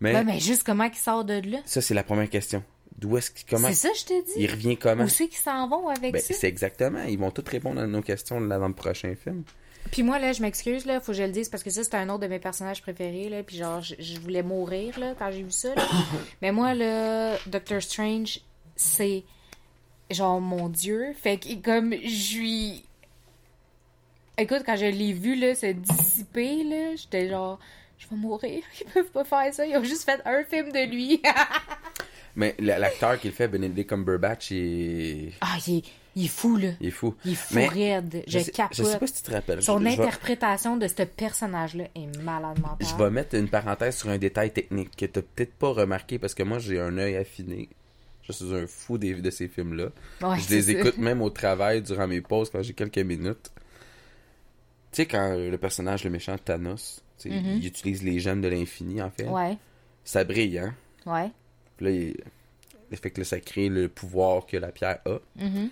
Mais... 0.00 0.14
Ouais, 0.14 0.24
mais 0.24 0.38
juste 0.40 0.62
comment 0.64 0.88
qu'ils 0.88 0.98
sortent 0.98 1.26
de 1.28 1.40
là? 1.50 1.58
Ça, 1.64 1.80
c'est 1.80 1.94
la 1.94 2.02
première 2.02 2.28
question. 2.28 2.62
D'où 2.98 3.16
est-ce 3.18 3.30
qu'il 3.30 3.46
comment 3.46 3.68
C'est 3.68 3.74
ça, 3.74 3.88
je 3.94 4.04
te 4.04 4.24
dis. 4.26 4.32
Il 4.38 4.50
revient 4.50 4.76
comment? 4.76 5.04
Où 5.04 5.08
c'est 5.08 5.28
qu'ils 5.28 5.38
s'en 5.38 5.68
vont 5.68 5.88
avec 5.88 6.12
Ben, 6.12 6.20
ça? 6.22 6.32
c'est 6.34 6.48
exactement. 6.48 7.02
Ils 7.04 7.18
vont 7.18 7.30
tous 7.30 7.44
répondre 7.50 7.80
à 7.80 7.86
nos 7.86 8.00
questions 8.02 8.40
là, 8.40 8.58
dans 8.58 8.68
le 8.68 8.74
prochain 8.74 9.14
film. 9.22 9.42
Puis 9.90 10.02
moi, 10.02 10.18
là, 10.18 10.32
je 10.32 10.42
m'excuse, 10.42 10.86
là, 10.86 11.00
faut 11.00 11.12
que 11.12 11.18
je 11.18 11.22
le 11.22 11.30
dise, 11.30 11.48
parce 11.48 11.62
que 11.62 11.70
ça, 11.70 11.84
c'est 11.84 11.94
un 11.94 12.08
autre 12.08 12.20
de 12.20 12.26
mes 12.26 12.38
personnages 12.38 12.82
préférés, 12.82 13.28
là, 13.28 13.42
puis 13.42 13.56
genre, 13.56 13.80
je, 13.80 13.94
je 13.98 14.18
voulais 14.18 14.42
mourir, 14.42 14.98
là, 14.98 15.14
quand 15.18 15.30
j'ai 15.30 15.42
vu 15.42 15.50
ça, 15.50 15.74
là. 15.74 15.86
Mais 16.42 16.52
moi, 16.52 16.74
là, 16.74 17.36
Doctor 17.46 17.82
Strange, 17.82 18.40
c'est, 18.74 19.24
genre, 20.10 20.40
mon 20.40 20.68
dieu. 20.68 21.12
Fait 21.14 21.38
que, 21.38 21.54
comme, 21.62 21.92
je 21.92 22.38
lui... 22.38 22.84
Écoute, 24.38 24.62
quand 24.66 24.76
je 24.76 24.86
l'ai 24.86 25.12
vu, 25.12 25.34
là, 25.34 25.54
se 25.54 25.66
dissiper, 25.66 26.62
là, 26.64 26.96
j'étais 26.96 27.28
genre, 27.28 27.58
je 27.98 28.06
vais 28.08 28.16
mourir, 28.16 28.62
ils 28.80 28.86
peuvent 28.92 29.10
pas 29.10 29.24
faire 29.24 29.54
ça, 29.54 29.66
ils 29.66 29.76
ont 29.76 29.84
juste 29.84 30.04
fait 30.04 30.20
un 30.24 30.44
film 30.44 30.72
de 30.72 30.86
lui. 30.90 31.22
Mais 32.36 32.54
l'acteur 32.58 33.18
qui 33.18 33.28
le 33.28 33.32
fait, 33.32 33.48
Benedict 33.48 33.88
Cumberbatch, 33.88 34.50
il 34.50 35.32
ah, 35.40 35.56
il 35.66 35.78
est, 35.78 35.84
il 36.16 36.24
est 36.24 36.28
fou, 36.28 36.56
là. 36.56 36.70
il 36.80 36.88
est 36.88 36.90
fou. 36.90 37.14
Il 37.24 37.32
est 37.32 37.34
fou 37.36 37.54
Mais 37.54 37.68
raide. 37.68 38.24
Je, 38.26 38.38
sais, 38.40 38.50
capote. 38.50 38.76
je 38.78 38.82
sais 38.82 38.98
pas 38.98 39.06
si 39.06 39.14
tu 39.14 39.22
te 39.22 39.30
rappelles. 39.30 39.62
Son 39.62 39.78
je, 39.78 39.84
je 39.84 39.96
vais- 39.96 40.02
interprétation 40.02 40.76
de 40.76 40.88
ce 40.88 41.02
personnage-là 41.04 41.84
est 41.94 42.16
malade 42.22 42.58
mentale. 42.60 42.86
je 42.88 42.94
vais 42.96 43.10
mettre 43.10 43.36
une 43.36 43.48
parenthèse 43.48 43.96
sur 43.96 44.08
un 44.08 44.18
détail 44.18 44.50
technique 44.52 44.96
que 44.96 45.06
t'as 45.06 45.22
peut-être 45.22 45.54
pas 45.54 45.68
remarqué 45.70 46.18
parce 46.18 46.34
que 46.34 46.42
moi, 46.42 46.58
j'ai 46.58 46.80
un 46.80 46.96
œil 46.98 47.16
affiné. 47.16 47.68
Je 48.22 48.32
suis 48.32 48.52
un 48.54 48.66
fou 48.66 48.98
des, 48.98 49.14
de 49.14 49.30
ces 49.30 49.46
films-là. 49.46 49.90
Ouais, 50.22 50.40
je 50.40 50.52
les 50.52 50.62
ça. 50.62 50.72
écoute 50.72 50.98
même 50.98 51.22
au 51.22 51.30
travail 51.42 51.80
durant 51.82 52.08
mes 52.08 52.20
pauses 52.20 52.50
quand 52.50 52.60
j'ai 52.62 52.72
quelques 52.72 52.98
minutes. 52.98 53.52
Tu 54.92 55.02
sais, 55.02 55.06
quand 55.06 55.36
le 55.36 55.56
personnage, 55.58 56.02
le 56.04 56.10
méchant 56.10 56.36
Thanos, 56.38 57.02
sais, 57.18 57.28
Mhm. 57.30 57.58
il 57.60 57.66
utilise 57.66 58.02
les 58.02 58.18
gemmes 58.18 58.40
de 58.40 58.48
l'infini, 58.48 59.00
en 59.02 59.10
fait. 59.10 59.28
Ouais, 59.28 59.56
Ça 60.04 60.24
brille, 60.24 60.58
hein? 60.58 60.74
ouais. 61.06 61.30
Puis 61.76 61.86
là, 61.86 61.92
il... 62.90 62.96
fait 62.96 63.10
que 63.10 63.20
là, 63.20 63.24
ça 63.24 63.38
crée 63.40 63.68
le 63.68 63.88
pouvoir 63.88 64.46
que 64.46 64.56
la 64.56 64.72
pierre 64.72 64.98
a. 65.04 65.18
Mhm. 65.36 65.68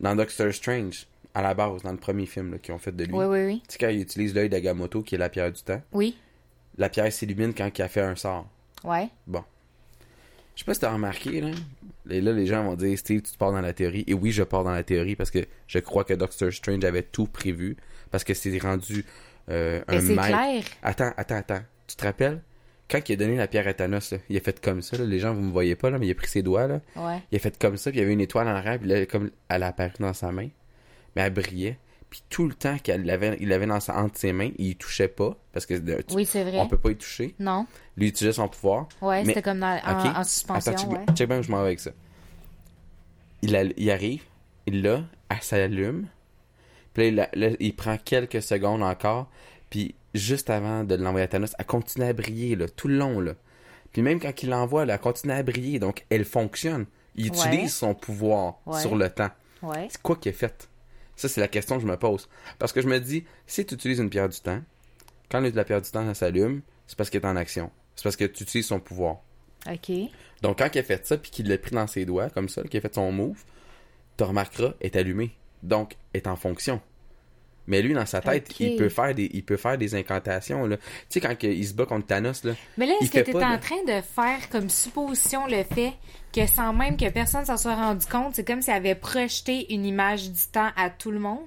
Dans 0.00 0.14
Doctor 0.16 0.52
Strange, 0.52 1.06
à 1.34 1.42
la 1.42 1.54
base, 1.54 1.82
dans 1.82 1.92
le 1.92 1.98
premier 1.98 2.26
film 2.26 2.58
qu'ils 2.60 2.74
ont 2.74 2.78
fait 2.78 2.92
de 2.94 3.04
lui, 3.04 3.12
Oui, 3.14 3.24
oui, 3.26 3.44
oui. 3.46 3.62
tu 3.68 3.72
sais, 3.74 3.78
quand 3.78 3.88
il 3.88 4.00
utilise 4.00 4.34
l'œil 4.34 4.48
d'Agamotto, 4.48 5.02
qui 5.02 5.14
est 5.14 5.18
la 5.18 5.28
pierre 5.28 5.52
du 5.52 5.62
temps, 5.62 5.82
Oui, 5.92 6.16
la 6.76 6.88
pierre 6.88 7.12
s'illumine 7.12 7.52
quand 7.54 7.70
il 7.76 7.82
a 7.82 7.88
fait 7.88 8.00
un 8.02 8.16
sort. 8.16 8.48
ouais. 8.84 9.08
Je 10.54 10.64
sais 10.64 10.66
pas 10.66 10.74
si 10.74 10.80
t'as 10.80 10.92
remarqué, 10.92 11.40
là. 11.40 11.50
Et 12.10 12.20
là, 12.20 12.32
les 12.32 12.46
gens 12.46 12.64
vont 12.64 12.74
dire, 12.74 12.98
Steve, 12.98 13.22
tu 13.22 13.30
te 13.30 13.38
pars 13.38 13.52
dans 13.52 13.60
la 13.60 13.72
théorie. 13.72 14.02
Et 14.08 14.14
oui, 14.14 14.32
je 14.32 14.42
pars 14.42 14.64
dans 14.64 14.72
la 14.72 14.82
théorie 14.82 15.14
parce 15.14 15.30
que 15.30 15.46
je 15.68 15.78
crois 15.78 16.02
que 16.02 16.14
Doctor 16.14 16.52
Strange 16.52 16.84
avait 16.84 17.04
tout 17.04 17.26
prévu. 17.28 17.76
Parce 18.10 18.24
que 18.24 18.34
c'est 18.34 18.58
rendu 18.58 19.04
euh, 19.50 19.80
un 19.86 20.00
maître. 20.00 20.26
clair. 20.26 20.64
Attends, 20.82 21.12
attends, 21.16 21.36
attend. 21.36 21.60
Tu 21.86 21.94
te 21.94 22.04
rappelles? 22.04 22.42
Quand 22.90 23.06
il 23.08 23.12
a 23.12 23.16
donné 23.16 23.36
la 23.36 23.46
pierre 23.48 23.68
à 23.68 23.74
Thanos, 23.74 24.12
là, 24.12 24.18
il 24.30 24.36
a 24.36 24.40
fait 24.40 24.60
comme 24.60 24.80
ça. 24.82 24.96
là. 24.96 25.04
Les 25.04 25.18
gens, 25.18 25.34
vous 25.34 25.42
me 25.42 25.52
voyez 25.52 25.76
pas, 25.76 25.90
là, 25.90 25.98
mais 25.98 26.06
il 26.06 26.10
a 26.10 26.14
pris 26.14 26.28
ses 26.28 26.42
doigts. 26.42 26.66
Là. 26.66 26.80
Ouais. 26.96 27.22
Il 27.30 27.36
a 27.36 27.38
fait 27.38 27.58
comme 27.58 27.76
ça, 27.76 27.90
puis 27.90 27.98
il 27.98 28.02
y 28.02 28.04
avait 28.04 28.14
une 28.14 28.20
étoile 28.20 28.48
en 28.48 28.52
arrière, 28.54 28.78
puis 28.78 28.88
là, 28.88 29.04
comme 29.06 29.30
elle 29.48 29.62
a 29.62 29.66
apparu 29.68 29.92
dans 30.00 30.14
sa 30.14 30.32
main. 30.32 30.48
Mais 31.14 31.22
elle 31.22 31.32
brillait. 31.34 31.78
Puis 32.08 32.22
tout 32.30 32.46
le 32.48 32.54
temps 32.54 32.78
qu'il 32.78 33.02
l'avait, 33.04 33.36
il 33.40 33.48
l'avait 33.48 33.66
dans 33.66 33.80
sa, 33.80 33.98
entre 33.98 34.16
ses 34.18 34.32
mains, 34.32 34.50
il 34.56 34.68
y 34.68 34.76
touchait 34.76 35.08
pas. 35.08 35.36
Parce 35.52 35.66
que 35.66 35.74
tu- 35.74 36.14
Oui, 36.14 36.24
c'est 36.24 36.42
vrai. 36.42 36.58
on 36.58 36.66
peut 36.66 36.78
pas 36.78 36.90
y 36.92 36.96
toucher. 36.96 37.34
Non. 37.38 37.66
Lui, 37.98 38.06
il 38.06 38.08
utilisait 38.08 38.32
son 38.32 38.48
pouvoir. 38.48 38.88
Ouais, 39.02 39.22
c'était 39.26 39.42
comme 39.42 39.60
dans, 39.60 39.78
en, 39.84 40.24
suspension, 40.24 40.72
Attends, 40.72 40.80
check, 40.82 40.90
ouais. 40.90 41.04
bien- 41.04 41.14
check 41.14 41.28
bien 41.28 41.38
où 41.40 41.42
je 41.42 41.50
m'en 41.50 41.58
vais 41.60 41.66
avec 41.66 41.80
ça. 41.80 41.90
Il, 43.42 43.54
a- 43.56 43.64
il 43.76 43.90
arrive, 43.90 44.22
il 44.66 44.82
l'a, 44.82 45.02
elle 45.28 45.42
s'allume. 45.42 46.06
Puis 46.94 47.10
là, 47.10 47.28
il, 47.34 47.40
là, 47.40 47.48
il 47.60 47.74
prend 47.76 47.98
quelques 48.02 48.40
secondes 48.42 48.82
encore. 48.82 49.30
Puis 49.70 49.94
juste 50.18 50.50
avant 50.50 50.84
de 50.84 50.94
l'envoyer 50.94 51.24
à 51.24 51.28
Thanos, 51.28 51.54
elle 51.58 51.66
continue 51.66 52.04
à 52.06 52.12
briller 52.12 52.56
là, 52.56 52.68
tout 52.68 52.88
le 52.88 52.96
long. 52.96 53.20
Là. 53.20 53.34
Puis 53.92 54.02
même 54.02 54.20
quand 54.20 54.42
il 54.42 54.50
l'envoie, 54.50 54.82
elle 54.84 54.98
continue 54.98 55.32
à 55.32 55.42
briller. 55.42 55.78
Donc 55.78 56.04
elle 56.10 56.24
fonctionne. 56.24 56.86
Il 57.16 57.30
Ouais. 57.30 57.36
utilise 57.38 57.74
son 57.74 57.94
pouvoir 57.94 58.58
Ouais. 58.66 58.80
sur 58.80 58.94
le 58.96 59.08
temps. 59.10 59.30
Ouais. 59.62 59.88
C'est 59.90 60.00
quoi 60.02 60.16
qui 60.16 60.28
est 60.28 60.32
fait? 60.32 60.68
Ça, 61.16 61.28
c'est 61.28 61.40
la 61.40 61.48
question 61.48 61.76
que 61.76 61.82
je 61.82 61.86
me 61.88 61.96
pose. 61.96 62.28
Parce 62.60 62.72
que 62.72 62.80
je 62.80 62.86
me 62.86 63.00
dis, 63.00 63.24
si 63.46 63.66
tu 63.66 63.74
utilises 63.74 63.98
une 63.98 64.08
pierre 64.10 64.28
du 64.28 64.38
temps, 64.38 64.60
quand 65.30 65.40
la 65.40 65.64
pierre 65.64 65.82
du 65.82 65.90
temps 65.90 66.08
elle 66.08 66.14
s'allume, 66.14 66.62
c'est 66.86 66.96
parce 66.96 67.10
qu'elle 67.10 67.22
est 67.22 67.26
en 67.26 67.34
action. 67.36 67.70
C'est 67.96 68.04
parce 68.04 68.14
que 68.16 68.24
tu 68.24 68.44
utilises 68.44 68.66
son 68.66 68.78
pouvoir. 68.78 69.16
OK. 69.68 69.90
Donc, 70.42 70.58
quand 70.58 70.68
il 70.72 70.78
a 70.78 70.82
fait 70.84 71.04
ça, 71.04 71.16
puis 71.18 71.32
qu'il 71.32 71.48
l'a 71.48 71.58
pris 71.58 71.72
dans 71.72 71.88
ses 71.88 72.04
doigts, 72.04 72.30
comme 72.30 72.48
ça, 72.48 72.62
qu'il 72.62 72.78
a 72.78 72.80
fait 72.80 72.94
son 72.94 73.10
move, 73.10 73.42
tu 74.16 74.22
remarqueras, 74.22 74.74
est 74.80 74.94
allumé. 74.94 75.32
Donc, 75.64 75.96
est 76.14 76.28
en 76.28 76.36
fonction. 76.36 76.80
Mais 77.68 77.82
lui, 77.82 77.94
dans 77.94 78.06
sa 78.06 78.20
tête, 78.20 78.58
il 78.58 78.76
peut 78.76 78.88
faire 78.88 79.14
des 79.14 79.30
il 79.32 79.44
peut 79.44 79.56
faire 79.56 79.78
des 79.78 79.94
incantations. 79.94 80.66
Là. 80.66 80.76
Tu 80.78 80.84
sais, 81.10 81.20
quand 81.20 81.34
il 81.42 81.66
se 81.66 81.74
bat 81.74 81.86
contre 81.86 82.06
Thanos, 82.06 82.42
là, 82.44 82.54
Mais 82.78 82.86
là, 82.86 82.94
est-ce 83.00 83.10
que 83.10 83.18
fait 83.18 83.24
tu 83.24 83.30
es 83.30 83.32
pas 83.34 83.46
en 83.46 83.56
de- 83.56 83.60
train 83.60 83.84
de 83.86 84.00
faire 84.02 84.48
comme 84.50 84.68
supposition 84.70 85.46
le 85.46 85.62
fait 85.64 85.92
que 86.32 86.46
sans 86.46 86.72
même 86.72 86.96
que 86.96 87.08
personne 87.10 87.44
s'en 87.44 87.56
soit 87.56 87.74
rendu 87.76 88.06
compte, 88.06 88.34
c'est 88.34 88.44
comme 88.46 88.62
s'il 88.62 88.72
avait 88.74 88.94
projeté 88.94 89.72
une 89.72 89.84
image 89.84 90.30
du 90.30 90.40
temps 90.50 90.70
à 90.76 90.90
tout 90.90 91.10
le 91.10 91.20
monde? 91.20 91.46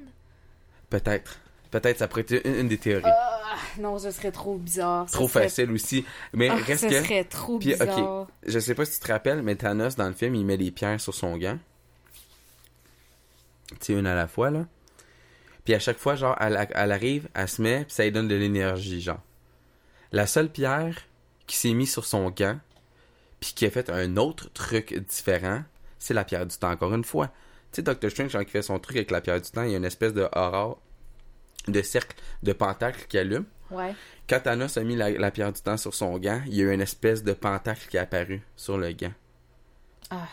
peut-être. 0.89 1.39
Peut-être 1.71 1.99
ça 1.99 2.07
pourrait 2.09 2.25
être 2.27 2.45
une, 2.45 2.55
une 2.55 2.67
des 2.67 2.77
théories. 2.77 3.03
Ah, 3.05 3.55
non, 3.79 3.97
ce 3.97 4.11
serait 4.11 4.31
trop 4.33 4.57
bizarre. 4.57 5.05
Trop 5.09 5.29
serait- 5.29 5.43
facile 5.43 5.71
aussi. 5.71 6.03
Mais 6.33 6.49
Ah, 6.49 6.55
reste 6.55 6.81
ce 6.83 6.87
que. 6.89 7.01
serait 7.01 7.23
trop 7.23 7.59
Puis, 7.59 7.69
bizarre. 7.69 8.27
Je 8.45 8.59
sais 8.59 8.75
pas 8.75 8.83
si 8.83 8.99
tu 8.99 9.05
te 9.07 9.11
rappelles, 9.11 9.41
mais 9.41 9.55
Thanos, 9.55 9.95
dans 9.95 10.07
le 10.09 10.13
film, 10.13 10.35
il 10.35 10.45
met 10.45 10.57
les 10.57 10.69
pierres 10.71 10.99
sur 10.99 11.15
son 11.15 11.37
gant. 11.37 11.57
Tu 13.69 13.77
sais, 13.79 13.93
une 13.93 14.05
à 14.07 14.15
la 14.15 14.27
fois, 14.27 14.51
là. 14.51 14.65
Puis 15.63 15.73
à 15.73 15.79
chaque 15.79 15.97
fois, 15.97 16.15
genre, 16.15 16.35
elle, 16.39 16.67
elle 16.73 16.91
arrive, 16.91 17.29
elle 17.33 17.47
se 17.47 17.61
met, 17.61 17.85
puis 17.85 17.93
ça 17.93 18.03
lui 18.03 18.11
donne 18.11 18.27
de 18.27 18.35
l'énergie, 18.35 19.01
genre. 19.01 19.21
La 20.11 20.27
seule 20.27 20.49
pierre 20.49 20.97
qui 21.47 21.55
s'est 21.55 21.73
mise 21.73 21.91
sur 21.91 22.05
son 22.05 22.29
gant, 22.29 22.59
puis 23.39 23.53
qui 23.53 23.65
a 23.65 23.71
fait 23.71 23.89
un 23.89 24.17
autre 24.17 24.51
truc 24.53 24.93
différent, 25.07 25.63
c'est 25.99 26.13
la 26.13 26.23
pierre 26.23 26.45
du 26.45 26.57
temps, 26.57 26.71
encore 26.71 26.93
une 26.93 27.03
fois. 27.03 27.27
Tu 27.71 27.77
sais, 27.77 27.81
Doctor 27.83 28.09
Strange, 28.09 28.33
quand 28.33 28.41
il 28.41 28.49
fait 28.49 28.61
son 28.61 28.79
truc 28.79 28.97
avec 28.97 29.11
la 29.11 29.21
pierre 29.21 29.39
du 29.39 29.49
temps, 29.49 29.63
il 29.63 29.71
y 29.71 29.73
a 29.73 29.77
une 29.77 29.85
espèce 29.85 30.13
de 30.13 30.27
aura, 30.35 30.77
de 31.67 31.81
cercle, 31.81 32.17
de 32.43 32.53
pentacle 32.53 33.05
qui 33.07 33.17
allume. 33.17 33.45
Ouais. 33.69 33.93
Quand 34.27 34.41
Thanos 34.41 34.77
a 34.77 34.83
mis 34.83 34.95
la, 34.95 35.11
la 35.11 35.31
pierre 35.31 35.53
du 35.53 35.61
temps 35.61 35.77
sur 35.77 35.93
son 35.93 36.17
gant, 36.17 36.41
il 36.47 36.55
y 36.55 36.61
a 36.61 36.65
eu 36.65 36.73
une 36.73 36.81
espèce 36.81 37.23
de 37.23 37.33
pentacle 37.33 37.87
qui 37.89 37.97
est 37.97 38.01
apparu 38.01 38.41
sur 38.55 38.77
le 38.77 38.91
gant. 38.91 39.13
Ah, 40.09 40.27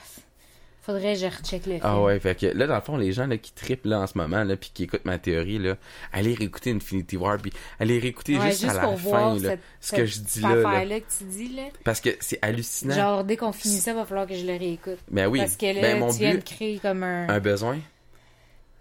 faudrait 0.93 1.15
que 1.15 1.21
je 1.21 1.27
recheck 1.27 1.67
le 1.67 1.73
film. 1.75 1.81
Ah 1.83 2.01
ouais, 2.01 2.19
fait 2.19 2.35
que 2.39 2.47
là, 2.47 2.67
dans 2.67 2.75
le 2.77 2.81
fond, 2.81 2.97
les 2.97 3.13
gens 3.13 3.27
là, 3.27 3.37
qui 3.37 3.53
trippent 3.53 3.85
là, 3.85 4.01
en 4.01 4.07
ce 4.07 4.17
moment, 4.17 4.43
là, 4.45 4.57
puis 4.57 4.71
qui 4.73 4.85
écoutent 4.85 5.05
ma 5.05 5.19
théorie, 5.19 5.59
là, 5.59 5.77
allez 6.13 6.35
réécouter 6.35 6.71
Infinity 6.73 7.17
War, 7.17 7.39
puis 7.39 7.53
allez 7.79 7.99
réécouter 7.99 8.39
Ouais, 8.39 8.51
juste, 8.51 8.65
à 8.65 8.73
la 8.75 8.97
fin, 8.97 9.35
là, 9.35 9.51
cette, 9.51 9.61
ce 9.81 9.93
que 9.97 10.07
je 10.07 10.21
dis 10.21 10.41
là, 10.41 11.01
que 11.01 11.19
tu 11.19 11.25
dis, 11.25 11.49
là. 11.55 11.63
Parce 11.85 12.01
que 12.01 12.11
c'est 12.21 12.39
hallucinant. 12.43 12.95
Genre, 12.95 13.25
dès 13.25 13.37
qu'on 13.37 13.53
finit 13.53 13.79
ça, 13.79 13.93
va 13.95 14.05
falloir 14.05 14.27
que 14.27 14.35
je 14.35 14.47
le 14.47 14.57
réécoute. 14.57 14.99
ben 15.11 15.27
oui, 15.27 15.41
Parce 15.41 15.57
que 15.57 15.67
là, 15.67 15.81
ben 15.81 15.99
mon 16.01 16.11
tu 16.13 16.19
viens 16.19 16.35
de 16.35 16.41
créer 16.41 16.79
comme 16.79 17.03
un... 17.03 17.29
un 17.29 17.41
besoin. 17.41 17.79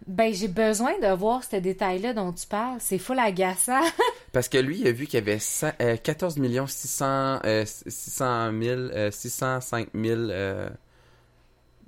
Ben, 0.06 0.34
j'ai 0.34 0.48
besoin 0.48 0.98
de 1.00 1.08
voir 1.13 1.43
ce 1.43 1.58
détail-là 1.58 2.13
dont 2.13 2.32
tu 2.32 2.48
parles. 2.48 2.78
C'est 2.80 2.98
full 2.98 3.20
agaçant. 3.20 3.82
Parce 4.32 4.48
que 4.48 4.58
lui, 4.58 4.80
il 4.80 4.88
a 4.88 4.91
vu 4.93 5.06
qu'il 5.06 5.15
y 5.20 5.22
avait 5.22 5.39
cent- 5.39 5.74
euh, 5.82 5.98
14 5.98 6.36
600, 6.67 7.39
euh, 7.43 7.65
600 7.65 8.52
000, 8.62 8.80
euh, 8.80 9.12
605 9.12 9.89
000, 9.93 10.15
euh, 10.30 10.70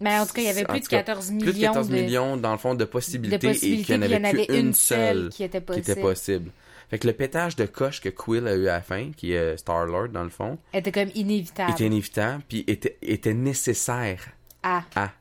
Mais 0.02 0.18
en 0.20 0.26
tout 0.26 0.34
cas, 0.34 0.42
il 0.42 0.48
y 0.48 0.50
avait 0.50 0.66
plus 0.66 0.80
de 0.82 0.88
cas, 0.88 0.98
14 1.04 1.32
millions, 1.32 1.46
plus 1.46 1.54
de 1.54 1.62
14 1.62 1.90
de, 1.90 1.94
millions, 1.94 2.38
dans 2.38 2.52
le 2.52 2.58
fond, 2.58 2.74
de 2.74 2.80
de 2.80 2.86
possibilités, 2.86 3.50
et 3.50 3.82
qu'il 3.84 4.00
n'y 4.00 4.06
en 4.06 4.08
puis 4.08 4.10
il 4.10 4.14
y 4.14 4.18
en 4.18 4.24
avait 4.24 4.46
qu'une 4.46 4.56
une 4.56 4.74
seule 4.74 5.30
qui 5.30 5.44
était 5.44 5.60
qui 5.60 5.66
possible. 5.66 5.92
était 5.92 6.02
possible. 6.02 6.52
Fait 6.90 6.98
que 6.98 7.06
le 7.08 7.14
pétage 7.14 7.56
de 7.56 7.66
coche 7.66 8.02
que 8.02 8.10
Quill 8.10 8.48
a 8.48 8.56
eu 8.56 8.68
à 8.68 8.74
la 8.74 8.82
fin, 8.82 9.12
qui 9.16 9.34
est 9.34 9.58
Star-Lord, 9.58 10.10
dans 10.10 10.24
le 10.24 10.30
fond, 10.30 10.58
était 10.74 10.92
comme 10.92 11.10
inévitable. 11.14 11.72
était 11.72 11.86
inévitable, 11.86 12.44
puis 12.48 12.64
était, 12.68 12.98
était 13.02 13.34
nécessaire 13.36 14.30
Ah, 14.64 14.84
à. 14.96 15.12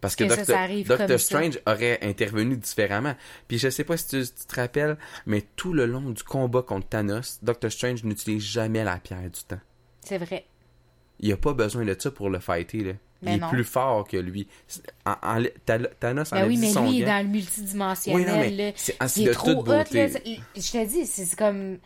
Parce 0.00 0.14
que, 0.14 0.28
ça, 0.28 0.36
Doctor, 0.36 0.54
ça 0.54 0.60
arrive 0.60 0.86
Doctor 0.86 1.06
comme 1.08 1.18
ça. 1.18 1.24
Strange 1.24 1.58
aurait 1.66 1.98
intervenu 2.02 2.56
différemment. 2.56 3.14
Puis 3.48 3.58
je 3.58 3.68
sais 3.70 3.82
pas 3.82 3.96
si 3.96 4.06
tu, 4.08 4.22
tu 4.22 4.46
te 4.46 4.54
rappelles, 4.60 4.96
mais 5.24 5.42
tout 5.56 5.72
le 5.72 5.86
long 5.86 6.10
du 6.10 6.22
combat 6.22 6.62
contre 6.62 6.86
Thanos, 6.88 7.38
Doctor 7.42 7.72
Strange 7.72 8.04
n'utilise 8.04 8.42
jamais 8.44 8.84
la 8.84 8.98
pierre 8.98 9.22
du 9.22 9.42
temps. 9.48 9.60
c'est 10.04 10.18
vrai. 10.18 10.44
Il 11.18 11.32
a 11.32 11.36
pas 11.38 11.54
besoin 11.54 11.84
de 11.84 11.96
ça 11.98 12.10
pour 12.10 12.28
le 12.28 12.38
fighter, 12.38 12.84
là. 12.84 12.92
Mais 13.26 13.36
il 13.36 13.42
est 13.44 13.48
plus 13.48 13.64
fort 13.64 14.06
que 14.08 14.16
lui. 14.16 14.48
En- 15.04 15.10
en- 15.22 15.42
Tha- 15.66 15.78
Thanos 16.00 16.30
Ben 16.30 16.44
en 16.44 16.46
oui, 16.48 16.56
mais 16.56 16.70
son 16.70 16.84
lui, 16.88 16.96
il 16.96 17.02
est 17.02 17.06
dans 17.06 17.22
le 17.22 17.28
multidimensionnel. 17.30 18.20
Oui, 18.26 18.26
non, 18.32 18.38
mais 18.40 18.50
là. 18.50 18.72
c'est 18.76 18.96
ah, 18.98 19.08
c'est 19.08 19.20
Il 19.20 19.26
est 19.26 19.30
de 19.30 19.34
trop 19.34 19.48
toute 19.54 19.58
hot, 19.58 19.62
beauté. 19.64 20.08
là. 20.08 20.08
C'est- 20.08 20.60
Je 20.60 20.72
te 20.72 20.86
dis, 20.88 21.06
c'est 21.06 21.36
comme... 21.36 21.78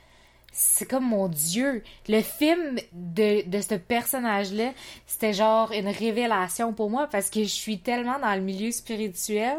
C'est 0.53 0.85
comme 0.91 1.09
mon 1.09 1.29
Dieu. 1.29 1.85
Le 2.09 2.23
film 2.23 2.77
de, 2.93 3.49
de 3.49 3.61
ce 3.61 3.77
personnage-là, 3.77 4.73
c'était 5.07 5.33
genre 5.33 5.71
une 5.71 5.87
révélation 5.87 6.73
pour 6.73 6.91
moi 6.91 7.07
parce 7.07 7.31
que 7.31 7.41
je 7.45 7.49
suis 7.49 7.79
tellement 7.79 8.19
dans 8.19 8.35
le 8.35 8.41
milieu 8.41 8.73
spirituel. 8.73 9.57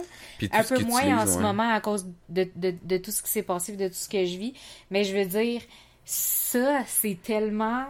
Un 0.52 0.64
peu 0.66 0.80
moins 0.84 1.22
en 1.22 1.26
ce 1.26 1.38
ouais. 1.38 1.42
moment 1.44 1.74
à 1.74 1.80
cause 1.80 2.08
de, 2.28 2.46
de, 2.58 2.74
de 2.84 2.98
tout 2.98 3.12
ce 3.12 3.24
qui 3.24 3.30
s'est 3.30 3.42
passé, 3.42 3.78
de 3.78 3.88
tout 3.88 3.94
ce 3.94 4.10
que 4.10 4.26
je 4.26 4.38
vis. 4.38 4.54
Mais 4.90 5.06
je 5.06 5.16
veux 5.16 5.24
dire, 5.24 5.62
ça, 6.04 6.84
c'est 6.86 7.18
tellement 7.24 7.86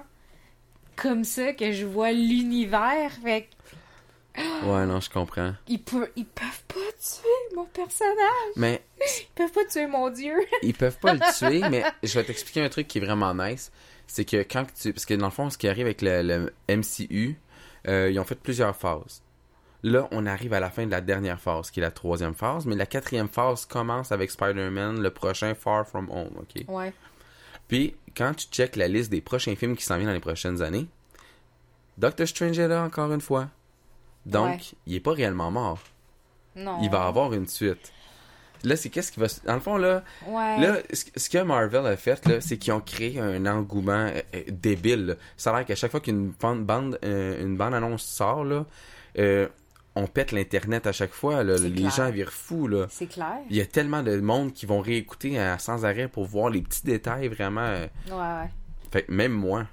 comme 0.95 1.23
ça 1.23 1.53
que 1.53 1.71
je 1.71 1.87
vois 1.87 2.11
l'univers. 2.11 3.11
Fait 3.23 3.47
Ouais, 4.37 4.85
non, 4.85 4.99
je 5.01 5.09
comprends. 5.09 5.53
qu'ils 5.65 5.81
peuvent, 5.83 6.09
ils 6.15 6.25
peuvent 6.25 6.63
pas 6.67 6.91
tuer 6.99 7.55
mon 7.55 7.65
personnage. 7.65 8.53
Mais 8.55 8.81
Ils 8.99 9.27
peuvent 9.35 9.51
pas 9.51 9.65
tuer 9.65 9.87
mon 9.87 10.09
Dieu. 10.09 10.33
ils 10.61 10.73
peuvent 10.73 10.97
pas 10.99 11.13
le 11.13 11.19
tuer, 11.37 11.67
mais 11.69 11.83
je 12.03 12.17
vais 12.17 12.23
t'expliquer 12.25 12.61
un 12.63 12.69
truc 12.69 12.87
qui 12.87 12.99
est 12.99 13.01
vraiment 13.05 13.33
nice. 13.33 13.71
C'est 14.07 14.25
que 14.25 14.37
quand 14.43 14.65
tu. 14.79 14.93
Parce 14.93 15.05
que 15.05 15.13
dans 15.15 15.27
le 15.27 15.31
fond, 15.31 15.49
ce 15.49 15.57
qui 15.57 15.67
arrive 15.67 15.85
avec 15.85 16.01
le, 16.01 16.21
le 16.21 16.53
MCU, 16.69 17.37
euh, 17.87 18.09
ils 18.11 18.19
ont 18.19 18.23
fait 18.23 18.35
plusieurs 18.35 18.75
phases. 18.75 19.21
Là, 19.83 20.07
on 20.11 20.25
arrive 20.27 20.53
à 20.53 20.59
la 20.59 20.69
fin 20.69 20.85
de 20.85 20.91
la 20.91 21.01
dernière 21.01 21.39
phase, 21.41 21.71
qui 21.71 21.79
est 21.79 21.83
la 21.83 21.91
troisième 21.91 22.35
phase, 22.35 22.65
mais 22.67 22.75
la 22.75 22.85
quatrième 22.85 23.27
phase 23.29 23.65
commence 23.65 24.11
avec 24.11 24.29
Spider-Man, 24.29 25.01
le 25.01 25.09
prochain 25.09 25.55
Far 25.55 25.87
From 25.87 26.07
Home, 26.11 26.29
ok? 26.37 26.63
Ouais. 26.67 26.93
Puis, 27.67 27.95
quand 28.15 28.33
tu 28.35 28.45
checkes 28.51 28.75
la 28.75 28.87
liste 28.87 29.09
des 29.09 29.21
prochains 29.21 29.55
films 29.55 29.75
qui 29.75 29.83
s'en 29.83 29.95
viennent 29.95 30.09
dans 30.09 30.13
les 30.13 30.19
prochaines 30.19 30.61
années, 30.61 30.87
Doctor 31.97 32.27
Strange 32.27 32.59
est 32.59 32.67
là 32.67 32.83
encore 32.83 33.11
une 33.11 33.21
fois. 33.21 33.47
Donc, 34.25 34.49
Ouais. 34.49 34.59
il 34.87 34.95
est 34.95 34.99
pas 34.99 35.13
réellement 35.13 35.51
mort. 35.51 35.79
Non. 36.55 36.79
Il 36.81 36.89
va 36.89 37.05
avoir 37.07 37.33
une 37.33 37.47
suite. 37.47 37.91
Là, 38.63 38.75
c'est 38.75 38.89
qu'est-ce 38.89 39.11
qui 39.11 39.19
va. 39.19 39.27
se- 39.27 39.41
Dans 39.43 39.55
le 39.55 39.59
fond, 39.59 39.77
là, 39.77 40.03
Ouais. 40.27 40.59
Là, 40.59 40.77
ce 40.93 41.29
que 41.29 41.37
Marvel 41.41 41.85
a 41.87 41.97
fait, 41.97 42.23
là, 42.27 42.41
c'est 42.41 42.57
qu'ils 42.57 42.73
ont 42.73 42.79
créé 42.81 43.19
un 43.19 43.45
engouement 43.47 44.05
euh, 44.13 44.21
euh, 44.35 44.43
débile. 44.49 45.05
là. 45.07 45.13
Ça 45.37 45.51
a 45.51 45.57
l'air 45.57 45.65
qu'à 45.65 45.73
chaque 45.75 45.89
fois 45.91 45.99
qu'une 45.99 46.31
bande, 46.39 46.99
euh, 47.03 47.43
une 47.43 47.57
bande 47.57 47.73
annonce 47.73 48.03
sort, 48.03 48.43
là, 48.43 48.65
euh, 49.17 49.47
on 49.95 50.05
pète 50.05 50.31
l'internet 50.31 50.85
à 50.85 50.91
chaque 50.91 51.11
fois. 51.13 51.43
là. 51.43 51.57
Les 51.57 51.71
clair. 51.71 51.89
gens 51.91 52.11
virent 52.11 52.31
fous. 52.31 52.67
Là. 52.67 52.85
C'est 52.91 53.07
clair. 53.07 53.37
Il 53.49 53.55
y 53.55 53.61
a 53.61 53.65
tellement 53.65 54.03
de 54.03 54.19
monde 54.19 54.53
qui 54.53 54.67
vont 54.67 54.79
réécouter 54.81 55.39
sans 55.57 55.83
arrêt 55.83 56.07
pour 56.07 56.25
voir 56.25 56.51
les 56.51 56.61
petits 56.61 56.83
détails 56.85 57.29
vraiment. 57.29 57.67
Ouais, 57.67 57.89
ouais. 58.11 58.49
Fait 58.91 59.03
que 59.03 59.11
même 59.11 59.31
moi. 59.33 59.65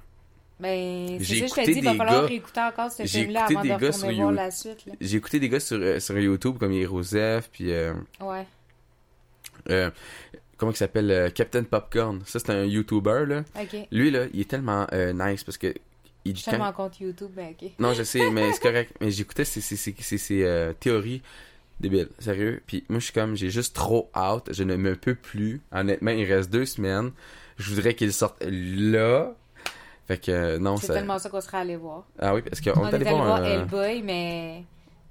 Ben, 0.59 1.17
c'est 1.19 1.23
J'ai 1.23 1.35
je 1.35 1.45
écouté 1.45 1.71
il 1.71 1.83
va 1.85 1.91
des 1.91 1.97
falloir 1.97 2.21
gars- 2.21 2.27
réécouter 2.27 2.59
encore 2.61 2.91
ce 2.91 3.03
j'ai 3.05 3.21
film-là 3.21 3.39
écouté 3.41 3.53
avant 3.55 3.63
des 3.63 3.69
de 3.69 3.77
gars 3.77 3.91
sur 3.93 4.11
You- 4.11 4.29
la 4.31 4.51
suite. 4.51 4.85
Là. 4.85 4.93
J'ai 4.99 5.17
écouté 5.17 5.39
des 5.39 5.49
gars 5.49 5.59
sur, 5.59 5.77
euh, 5.79 5.99
sur 5.99 6.19
YouTube 6.19 6.57
comme 6.59 6.73
Hirosef, 6.73 7.49
puis 7.51 7.71
euh, 7.71 7.93
Ouais. 8.19 8.45
euh, 9.69 9.89
comment 10.57 10.71
il 10.71 10.75
s'appelle 10.77 11.31
Captain 11.33 11.63
Popcorn. 11.63 12.21
Ça, 12.25 12.39
c'est 12.39 12.49
un 12.51 12.65
YouTuber, 12.65 13.23
là. 13.27 13.43
Ok. 13.59 13.77
Lui, 13.91 14.11
là, 14.11 14.25
il 14.33 14.41
est 14.41 14.49
tellement 14.49 14.85
nice 15.13 15.43
parce 15.43 15.57
que. 15.57 15.73
Il, 16.25 16.35
Je 16.35 16.43
quand- 16.43 16.73
contre 16.73 17.01
YouTube, 17.01 17.31
ben 17.33 17.51
ok. 17.59 17.71
Non, 17.79 17.93
je 17.93 18.03
sais, 18.03 18.29
mais 18.29 18.51
c'est 18.51 18.61
correct. 18.61 18.93
Mais 18.99 19.09
j'écoutais 19.09 19.45
ces, 19.45 19.61
ces, 19.61 19.77
ces, 19.77 20.43
euh, 20.43 20.73
théories 20.73 21.21
débiles, 21.79 22.09
sérieux. 22.19 22.61
Puis 22.67 22.83
moi, 22.89 22.99
je 22.99 23.05
suis 23.05 23.13
comme, 23.13 23.37
j'ai 23.37 23.49
juste 23.49 23.73
trop 23.73 24.09
hâte. 24.13 24.49
Je 24.51 24.63
ne 24.63 24.75
me 24.75 24.97
peux 24.97 25.15
plus. 25.15 25.61
Honnêtement, 25.71 26.11
il 26.11 26.25
reste 26.25 26.49
deux 26.51 26.65
semaines. 26.65 27.11
Je 27.57 27.73
voudrais 27.73 27.93
qu'il 27.95 28.11
sorte 28.11 28.43
là. 28.45 29.33
Fait 30.09 30.17
que, 30.17 30.31
euh, 30.31 30.57
non, 30.57 30.75
C'est 30.77 30.87
ça... 30.87 30.95
tellement 30.95 31.19
ça 31.19 31.29
qu'on 31.29 31.39
serait 31.39 31.59
allé 31.59 31.75
voir. 31.75 32.03
Ah 32.17 32.33
oui, 32.33 32.41
parce 32.41 32.59
qu'on 32.61 32.71
On 32.81 32.87
est 32.87 32.95
allé 32.95 33.05
voir... 33.05 33.45
Hellboy, 33.45 34.01
mais... 34.01 34.63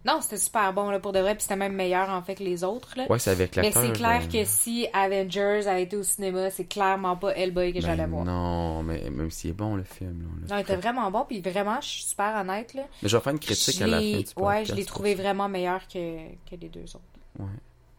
Non, 0.05 0.19
c'était 0.21 0.39
super 0.39 0.73
bon 0.73 0.91
là, 0.91 0.99
pour 0.99 1.13
de 1.13 1.21
vrai, 1.21 1.37
puis 1.37 1.43
c'était 1.43 1.55
même 1.55 1.75
meilleur 1.75 2.11
en 2.11 2.21
fait 2.21 2.35
que 2.35 2.43
les 2.43 2.65
autres. 2.65 2.95
Là. 2.97 3.07
Ouais, 3.09 3.21
c'est 3.21 3.31
avec 3.31 3.57
mais 3.59 3.71
c'est 3.71 3.93
clair 3.93 4.23
euh, 4.25 4.27
que 4.27 4.45
si 4.45 4.89
Avengers 4.93 5.69
a 5.69 5.79
été 5.79 5.97
au 5.97 6.03
cinéma, 6.03 6.51
c'est 6.51 6.65
clairement 6.65 7.17
pas 7.17 7.33
Hellboy 7.37 7.73
que 7.73 7.79
ben 7.79 7.83
j'allais 7.83 8.07
voir. 8.07 8.25
non, 8.25 8.83
mais 8.83 9.09
même 9.09 9.31
s'il 9.31 9.51
est 9.51 9.53
bon, 9.53 9.77
le 9.77 9.85
film. 9.85 10.21
là, 10.43 10.49
Non, 10.51 10.57
il 10.57 10.63
était 10.63 10.77
vraiment 10.77 11.09
bon, 11.13 11.25
puis 11.29 11.41
vraiment, 11.41 11.81
je 11.81 11.87
suis 11.87 12.03
super 12.03 12.35
honnête. 12.35 12.75
Là. 12.75 12.83
Mais 13.01 13.09
je 13.09 13.17
vais 13.17 13.23
faire 13.23 13.33
une 13.33 13.39
critique 13.39 13.81
à 13.81 13.87
la 13.87 14.01
fin 14.01 14.05
du 14.05 14.13
podcast. 14.13 14.37
Ouais, 14.37 14.65
je 14.65 14.75
l'ai 14.75 14.85
trouvé 14.85 15.15
vraiment 15.15 15.49
meilleur 15.49 15.87
que, 15.87 16.29
que 16.51 16.57
les 16.61 16.69
deux 16.69 16.83
autres. 16.97 17.05
Ouais. 17.39 17.47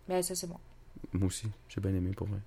Mais 0.10 0.22
ça, 0.22 0.36
c'est 0.36 0.48
bon. 0.48 0.58
Moi 1.14 1.28
aussi, 1.28 1.48
j'ai 1.70 1.80
bien 1.80 1.94
aimé 1.94 2.12
pour 2.14 2.28
vrai. 2.28 2.40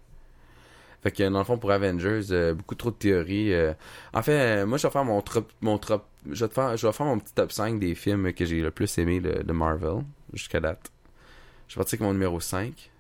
Fait 1.03 1.11
que 1.11 1.29
dans 1.29 1.39
le 1.39 1.45
fond 1.45 1.59
pour 1.59 1.73
Avengers, 1.73 2.27
euh, 2.31 2.55
beaucoup 2.55 2.77
trop 2.77 2.91
de 2.91 2.97
théories. 2.97 3.53
euh. 3.53 3.75
En 4.15 4.23
fait, 4.23 4.61
euh, 4.63 4.67
moi 4.67 4.79
je 4.79 4.87
vais 4.87 4.93
faire 4.93 5.05
mon 5.05 5.21
top 5.21 5.51
mon 5.61 5.77
top 5.79 6.07
je 6.31 6.45
vais 6.45 6.49
te 6.49 6.55
faire 6.55 6.77
je 6.77 6.87
vais 6.87 6.93
faire 6.93 7.07
mon 7.07 7.19
petit 7.19 7.35
top 7.35 7.51
5 7.51 7.81
des 7.81 7.95
films 7.97 8.33
que 8.33 8.45
j'ai 8.45 8.61
le 8.63 8.71
plus 8.71 8.97
aimé 8.99 9.21
de, 9.21 9.43
de 9.43 9.53
Marvel 9.53 10.05
jusqu'à 10.33 10.61
date. 10.61 10.93
Je 11.69 11.75
vais 11.75 11.79
partir 11.81 11.97
avec 11.97 12.07
mon 12.07 12.13
numéro 12.13 12.39
5. 12.39 12.91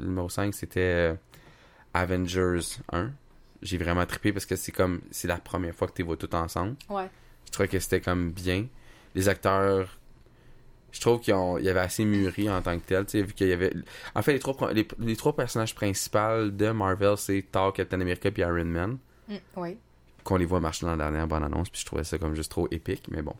Le 0.00 0.06
numéro 0.06 0.28
5 0.28 0.52
c'était 0.52 1.14
Avengers 1.92 2.78
1. 2.92 3.10
J'ai 3.62 3.78
vraiment 3.78 4.04
trippé 4.06 4.32
parce 4.32 4.46
que 4.46 4.56
c'est 4.56 4.72
comme 4.72 5.00
c'est 5.10 5.28
la 5.28 5.38
première 5.38 5.74
fois 5.74 5.86
que 5.88 5.92
tu 5.94 6.02
les 6.02 6.06
vois 6.06 6.16
tout 6.16 6.34
ensemble. 6.34 6.74
Ouais. 6.90 7.08
Je 7.46 7.50
trouvais 7.52 7.68
que 7.68 7.78
c'était 7.78 8.00
comme 8.00 8.32
bien. 8.32 8.66
Les 9.14 9.28
acteurs, 9.28 9.98
je 10.94 11.00
trouve 11.00 11.20
qu'ils 11.20 11.34
ils 11.60 11.68
avaient 11.68 11.80
assez 11.80 12.04
mûri 12.04 12.48
en 12.48 12.62
tant 12.62 12.78
que 12.78 12.84
tel. 12.86 13.04
Tu 13.04 13.18
sais, 13.18 13.22
vu 13.22 13.32
qu'il 13.34 13.48
y 13.48 13.52
avait. 13.52 13.72
En 14.14 14.22
fait, 14.22 14.32
les 14.32 14.38
trois, 14.38 14.72
les, 14.72 14.86
les 14.98 15.16
trois 15.16 15.34
personnages 15.36 15.74
principaux 15.74 16.48
de 16.50 16.70
Marvel, 16.70 17.16
c'est 17.18 17.44
Thor, 17.52 17.72
Captain 17.72 18.00
America 18.00 18.30
puis 18.30 18.42
Iron 18.42 18.64
Man. 18.64 18.98
Mm, 19.28 19.34
oui. 19.56 19.76
Qu'on 20.22 20.36
les 20.36 20.46
voit 20.46 20.60
marcher 20.60 20.86
dans 20.86 20.92
la 20.92 20.98
dernière 21.04 21.26
bonne 21.26 21.44
annonce, 21.44 21.68
puis 21.68 21.80
je 21.80 21.86
trouvais 21.86 22.04
ça 22.04 22.16
comme 22.16 22.34
juste 22.34 22.50
trop 22.50 22.66
épique, 22.70 23.04
mais 23.10 23.20
bon. 23.20 23.34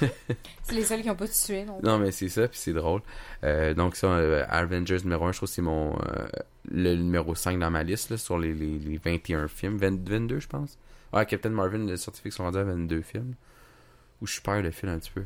C'est 0.00 0.74
les 0.74 0.82
seuls 0.84 1.02
qui 1.02 1.10
ont 1.10 1.14
pas 1.14 1.28
tué, 1.28 1.64
non? 1.64 1.78
Non, 1.82 1.98
mais 1.98 2.10
c'est 2.10 2.28
ça, 2.28 2.48
puis 2.48 2.58
c'est 2.58 2.72
drôle. 2.72 3.00
Euh, 3.44 3.74
donc, 3.74 3.94
ça, 3.94 4.08
euh, 4.08 4.44
Avengers 4.48 4.98
numéro 5.04 5.26
1, 5.26 5.32
je 5.32 5.36
trouve 5.38 5.48
que 5.48 5.54
c'est 5.54 5.62
mon. 5.62 5.94
euh, 5.96 6.26
le 6.70 6.94
numéro 6.96 7.34
5 7.34 7.58
dans 7.60 7.70
ma 7.70 7.82
liste, 7.84 8.10
là, 8.10 8.16
sur 8.16 8.38
les, 8.38 8.52
les, 8.54 8.78
les 8.78 8.98
21 8.98 9.46
films. 9.48 9.76
20 9.76 10.08
22, 10.08 10.40
je 10.40 10.48
pense. 10.48 10.78
Ouais, 11.12 11.24
Captain 11.26 11.50
Marvel, 11.50 11.86
le 11.86 11.96
certificat 11.96 12.34
sont 12.34 12.42
rendus 12.44 12.58
à 12.58 12.64
22 12.64 13.02
films. 13.02 13.34
Ou 14.20 14.26
je 14.26 14.40
perds 14.40 14.62
le 14.62 14.70
fil 14.72 14.88
un 14.88 14.98
petit 14.98 15.12
peu. 15.12 15.24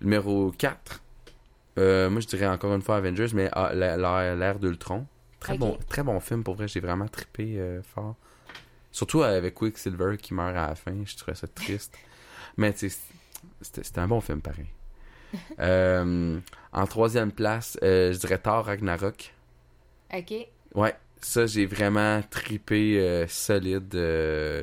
Numéro 0.00 0.52
4. 0.52 1.02
euh, 1.78 2.10
moi, 2.10 2.20
je 2.20 2.26
dirais 2.26 2.46
encore 2.46 2.74
une 2.74 2.82
fois 2.82 2.96
Avengers, 2.96 3.28
mais 3.34 3.48
ah, 3.52 3.72
l'ère 3.74 4.58
d'Ultron. 4.58 5.06
Très, 5.40 5.56
bon, 5.56 5.78
très 5.88 6.02
bon 6.02 6.18
film, 6.20 6.42
pour 6.42 6.54
vrai. 6.54 6.68
J'ai 6.68 6.80
vraiment 6.80 7.06
trippé 7.06 7.58
euh, 7.58 7.82
fort. 7.82 8.16
Surtout 8.90 9.22
avec 9.22 9.54
Quicksilver 9.54 10.16
qui 10.16 10.34
meurt 10.34 10.56
à 10.56 10.68
la 10.68 10.74
fin. 10.74 10.92
Je 11.04 11.16
trouvais 11.16 11.36
ça 11.36 11.46
triste. 11.46 11.96
Mais 12.56 12.72
tu 12.72 12.90
sais, 12.90 12.98
c'était 13.60 13.98
un 14.00 14.08
bon 14.08 14.20
film, 14.20 14.40
pareil. 14.40 14.66
Euh, 15.60 16.40
en 16.72 16.86
troisième 16.86 17.32
place, 17.32 17.76
je 17.82 18.16
dirais 18.16 18.38
Thor 18.38 18.64
Ragnarok. 18.64 19.34
Ok. 20.14 20.32
Ouais, 20.74 20.96
ça, 21.20 21.46
j'ai 21.46 21.66
vraiment 21.66 22.22
trippé 22.30 22.98
euh, 23.00 23.26
solide. 23.28 23.94
euh, 23.94 24.62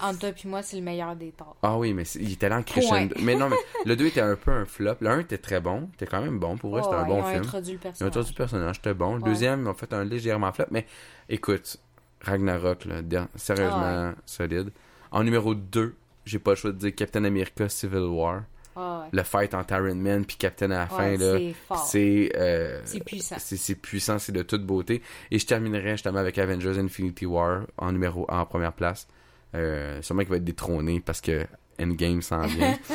Entre 0.00 0.18
toi 0.18 0.32
puis 0.32 0.48
moi, 0.48 0.62
c'est 0.62 0.76
le 0.76 0.82
meilleur 0.82 1.14
des 1.16 1.32
torts. 1.32 1.56
Ah 1.62 1.78
oui, 1.78 1.94
mais 1.94 2.04
il 2.20 2.32
était 2.32 2.48
là 2.48 2.58
en 2.58 2.62
crescendo. 2.62 3.14
Mais 3.20 3.34
non, 3.36 3.48
mais 3.48 3.56
le 3.86 3.96
2 3.96 4.06
était 4.06 4.20
un 4.20 4.36
peu 4.36 4.50
un 4.50 4.64
flop. 4.64 4.96
Le 5.00 5.08
1 5.10 5.20
était 5.20 5.38
très 5.38 5.60
bon. 5.60 5.88
Était 5.94 6.06
quand 6.06 6.20
même 6.22 6.38
bon. 6.38 6.56
Pour 6.56 6.70
vrai, 6.70 6.82
c'était 6.82 6.96
un 6.96 7.06
bon 7.06 7.18
ils 7.18 7.22
ont 7.22 7.26
film. 7.30 7.42
introduit 7.42 7.72
le 7.72 7.78
Ils 7.78 7.78
ont 7.78 7.82
personnage. 7.82 8.08
introduit 8.08 8.32
le 8.32 8.36
personnage, 8.36 8.76
c'était 8.76 8.94
bon. 8.94 9.16
Le 9.16 9.22
Ouais. 9.22 9.28
deuxième, 9.30 9.62
ils 9.62 9.68
ont 9.68 9.74
fait 9.74 9.92
un 9.92 10.04
légèrement 10.04 10.52
flop. 10.52 10.66
Mais 10.70 10.86
écoute, 11.28 11.76
Ragnarok, 12.20 12.84
là, 12.84 13.02
sérieusement 13.34 14.12
Ah 14.12 14.14
solide. 14.26 14.70
En 15.10 15.24
numéro 15.24 15.54
2, 15.54 15.94
j'ai 16.24 16.38
pas 16.38 16.52
le 16.52 16.56
choix 16.56 16.72
de 16.72 16.78
dire 16.78 16.94
Captain 16.94 17.24
America 17.24 17.68
Civil 17.68 17.98
War. 18.04 18.42
Ouais. 18.76 19.08
Le 19.12 19.22
fight 19.22 19.54
entre 19.54 19.74
Iron 19.74 19.94
Man 19.94 20.24
puis 20.24 20.36
Captain 20.36 20.70
à 20.70 20.78
la 20.80 20.86
fin, 20.86 21.16
Ouais, 21.16 21.54
c'est 21.84 22.32
euh, 22.36 22.80
C'est 22.84 23.04
puissant. 23.04 23.36
c'est 23.38 23.56
c'est 23.56 23.74
puissant, 23.74 24.18
c'est 24.18 24.32
de 24.32 24.42
toute 24.42 24.64
beauté. 24.64 25.02
Et 25.30 25.38
je 25.38 25.46
terminerai 25.46 25.92
justement 25.92 26.18
avec 26.18 26.38
Avengers 26.38 26.78
Infinity 26.78 27.26
War 27.26 27.62
en 27.76 27.92
numéro 27.92 28.24
en 28.30 28.44
première 28.46 28.72
place. 28.72 29.06
Euh, 29.54 30.00
sûrement 30.00 30.22
qu'il 30.22 30.30
va 30.30 30.36
être 30.36 30.44
détrôné 30.44 31.00
parce 31.00 31.20
que 31.20 31.46
Endgame 31.80 32.22
s'en 32.22 32.42
vient. 32.46 32.78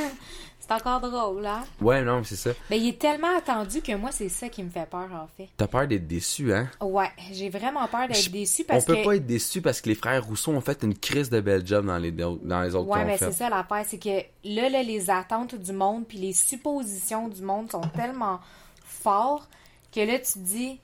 C'est 0.67 0.73
encore 0.73 0.99
drôle, 0.99 1.45
hein? 1.45 1.63
ouais, 1.79 2.03
non, 2.03 2.17
mais 2.19 2.23
c'est 2.25 2.35
ça. 2.35 2.49
Mais 2.69 2.77
il 2.79 2.89
est 2.89 2.99
tellement 2.99 3.37
attendu 3.37 3.81
que 3.81 3.93
moi, 3.95 4.11
c'est 4.11 4.27
ça 4.29 4.49
qui 4.49 4.61
me 4.63 4.69
fait 4.69 4.85
peur, 4.89 5.07
en 5.13 5.27
fait. 5.37 5.47
T'as 5.55 5.67
peur 5.67 5.87
d'être 5.87 6.05
déçu, 6.07 6.53
hein? 6.53 6.69
Ouais, 6.81 7.09
j'ai 7.31 7.49
vraiment 7.49 7.87
peur 7.87 8.01
Je- 8.09 8.13
d'être 8.13 8.31
déçue 8.31 8.63
On 8.63 8.73
parce 8.73 8.85
peut 8.85 8.95
que. 8.95 9.05
pas 9.05 9.15
être 9.15 9.25
déçu 9.25 9.61
parce 9.61 9.79
que 9.79 9.87
les 9.89 9.95
frères 9.95 10.25
Rousseau 10.25 10.51
ont 10.51 10.59
fait 10.61 10.83
une 10.83 10.97
crise 10.97 11.29
de 11.29 11.39
bel 11.39 11.65
job 11.65 11.85
dans 11.85 11.97
les, 11.97 12.11
dans 12.11 12.61
les 12.61 12.75
autres 12.75 12.89
Ouais, 12.89 13.05
mais 13.05 13.17
c'est 13.17 13.31
ça 13.31 13.49
l'affaire, 13.49 13.85
c'est 13.87 13.97
que 13.97 14.23
là, 14.43 14.69
là, 14.69 14.83
les 14.83 15.09
attentes 15.09 15.55
du 15.55 15.71
monde 15.71 16.05
puis 16.05 16.17
les 16.17 16.33
suppositions 16.33 17.29
du 17.29 17.41
monde 17.41 17.71
sont 17.71 17.81
tellement 17.95 18.39
forts 18.83 19.47
que 19.93 20.01
là, 20.01 20.19
tu 20.19 20.33
te 20.33 20.39
dis 20.39 20.79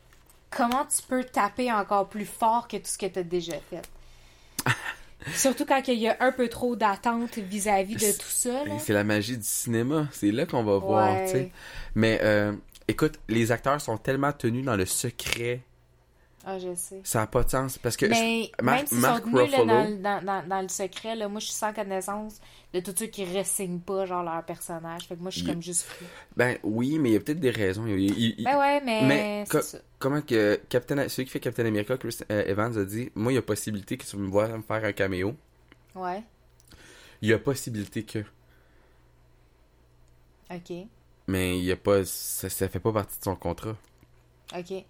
comment 0.50 0.86
tu 0.86 1.02
peux 1.08 1.24
taper 1.26 1.72
encore 1.74 2.08
plus 2.08 2.26
fort 2.26 2.68
que 2.70 2.78
tout 2.78 2.86
ce 2.86 2.98
que 2.98 3.08
tu 3.08 3.20
as 3.20 3.24
déjà 3.24 3.54
fait? 3.70 3.82
Surtout 5.34 5.66
quand 5.66 5.88
il 5.88 6.00
y 6.00 6.08
a 6.08 6.18
un 6.20 6.32
peu 6.32 6.48
trop 6.48 6.76
d'attentes 6.76 7.38
vis-à-vis 7.38 7.96
de 7.96 8.12
tout 8.18 8.30
ça. 8.30 8.66
Là. 8.66 8.80
C'est 8.80 8.94
la 8.94 9.04
magie 9.04 9.38
du 9.38 9.44
cinéma. 9.44 10.08
C'est 10.12 10.32
là 10.32 10.46
qu'on 10.46 10.64
va 10.64 10.78
voir, 10.78 11.26
tu 11.26 11.32
sais. 11.32 11.52
Mais 11.96 12.20
euh, 12.24 12.54
écoute, 12.88 13.20
les 13.30 13.52
acteurs 13.52 13.80
sont 13.82 13.98
tellement 13.98 14.32
tenus 14.32 14.66
dans 14.66 14.76
le 14.76 14.86
secret. 14.86 15.62
Ah, 16.46 16.60
je 16.60 16.76
sais. 16.76 17.00
Ça 17.06 17.20
n'a 17.20 17.28
pas 17.28 17.44
de 17.44 17.50
sens. 17.50 17.78
Parce 17.78 17.96
que 17.96 18.06
Mais 18.06 18.52
je- 18.60 18.66
Mar- 18.66 18.76
même 18.76 18.86
s'ils 18.88 19.00
sont 19.02 19.20
tenus 19.22 19.36
Ruffalo- 19.36 19.66
dans, 19.66 19.84
le- 19.90 19.98
dans, 19.98 20.26
dans, 20.26 20.48
dans 20.48 20.62
le 20.62 20.68
secret, 20.68 21.16
là, 21.16 21.30
moi 21.30 21.40
je 21.40 21.46
suis 21.46 21.56
sans 21.56 21.72
connaissance 21.72 22.42
de 22.74 22.82
tous 22.82 22.94
ceux 22.98 23.06
qui 23.06 23.24
ressignent 23.24 23.80
pas 23.80 24.06
genre 24.06 24.24
leur 24.24 24.44
personnage. 24.44 25.04
Fait 25.08 25.16
que 25.16 25.22
moi 25.22 25.32
je 25.32 25.38
suis 25.40 25.48
Il- 25.48 25.54
comme 25.54 25.62
juste 25.64 25.84
fou. 25.84 26.04
Ben 26.36 26.58
oui, 26.64 27.00
mais 27.00 27.12
il 27.12 27.14
y 27.14 27.16
a 27.16 27.22
peut-être 27.22 27.40
des 27.40 27.50
raisons. 27.50 27.86
Il- 27.88 27.98
il- 28.12 28.36
il- 28.40 28.44
Ben 28.44 28.58
ouais, 28.60 28.82
mais, 28.82 29.06
Mais 29.08 29.44
c'est 29.46 29.52
co- 29.52 29.62
ça. 29.62 29.78
comment 30.00 30.22
que 30.22 30.60
Captain, 30.68 31.08
celui 31.08 31.26
qui 31.26 31.32
fait 31.32 31.40
Captain 31.40 31.66
America, 31.66 31.96
Chris 31.98 32.18
euh, 32.30 32.44
Evans, 32.46 32.78
a 32.78 32.84
dit 32.84 33.10
Moi, 33.16 33.32
il 33.32 33.36
y 33.36 33.40
a 33.40 33.42
possibilité 33.42 33.96
que 33.98 34.06
tu 34.06 34.18
me 34.18 34.28
vois 34.28 34.50
me 34.50 34.62
faire 34.64 34.84
un 34.84 34.92
caméo. 34.92 35.36
Ouais, 35.96 36.24
Il 37.22 37.30
y 37.30 37.34
a 37.34 37.40
possibilité 37.40 38.04
que. 38.04 38.20
ok, 40.52 40.74
Mais 41.28 41.58
il 41.58 41.64
y 41.64 41.72
a 41.72 41.78
pas. 41.78 42.04
Ça, 42.06 42.50
ça 42.50 42.68
fait 42.68 42.80
pas 42.82 42.92
partie 42.92 43.18
de 43.18 43.24
son 43.24 43.36
contrat. 43.38 43.78
ok. 44.58 44.84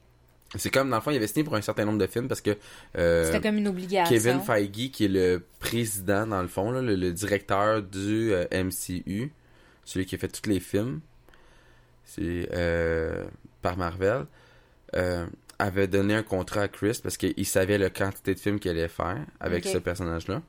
C'est 0.56 0.70
comme, 0.70 0.90
dans 0.90 0.98
le 0.98 1.02
fond, 1.02 1.10
il 1.12 1.18
avait 1.18 1.28
signé 1.28 1.44
pour 1.44 1.56
un 1.56 1.62
certain 1.62 1.86
nombre 1.86 1.98
de 2.00 2.08
films 2.08 2.28
parce 2.28 2.42
que. 2.42 2.56
euh, 2.98 3.26
C'était 3.26 3.42
comme 3.42 3.58
une 3.58 3.68
obligation. 3.68 4.16
Kevin 4.16 4.40
Feige, 4.42 4.92
qui 4.92 5.06
est 5.06 5.08
le 5.08 5.44
président, 5.60 6.28
dans 6.28 6.42
le 6.42 6.48
fond, 6.48 6.70
là, 6.72 6.82
le, 6.82 6.96
le 6.96 7.12
directeur 7.12 7.82
du 7.82 8.32
euh, 8.34 8.46
MCU, 8.52 9.32
celui 9.84 10.06
qui 10.06 10.16
a 10.16 10.18
fait 10.18 10.28
tous 10.28 10.48
les 10.50 10.60
films, 10.60 11.00
c'est 12.06 12.50
euh, 12.54 13.24
par 13.62 13.78
Marvel, 13.78 14.26
avait 15.60 15.88
donné 15.88 16.14
un 16.16 16.24
contrat 16.24 16.62
à 16.62 16.68
Chris 16.68 17.00
parce 17.02 17.18
qu'il 17.18 17.46
savait 17.46 17.78
la 17.78 17.90
quantité 17.90 18.36
de 18.36 18.40
films 18.40 18.60
qu'il 18.60 18.70
allait 18.72 18.88
faire 18.88 19.26
avec 19.40 19.64
ce 19.74 19.78
personnage-là. 19.80 20.42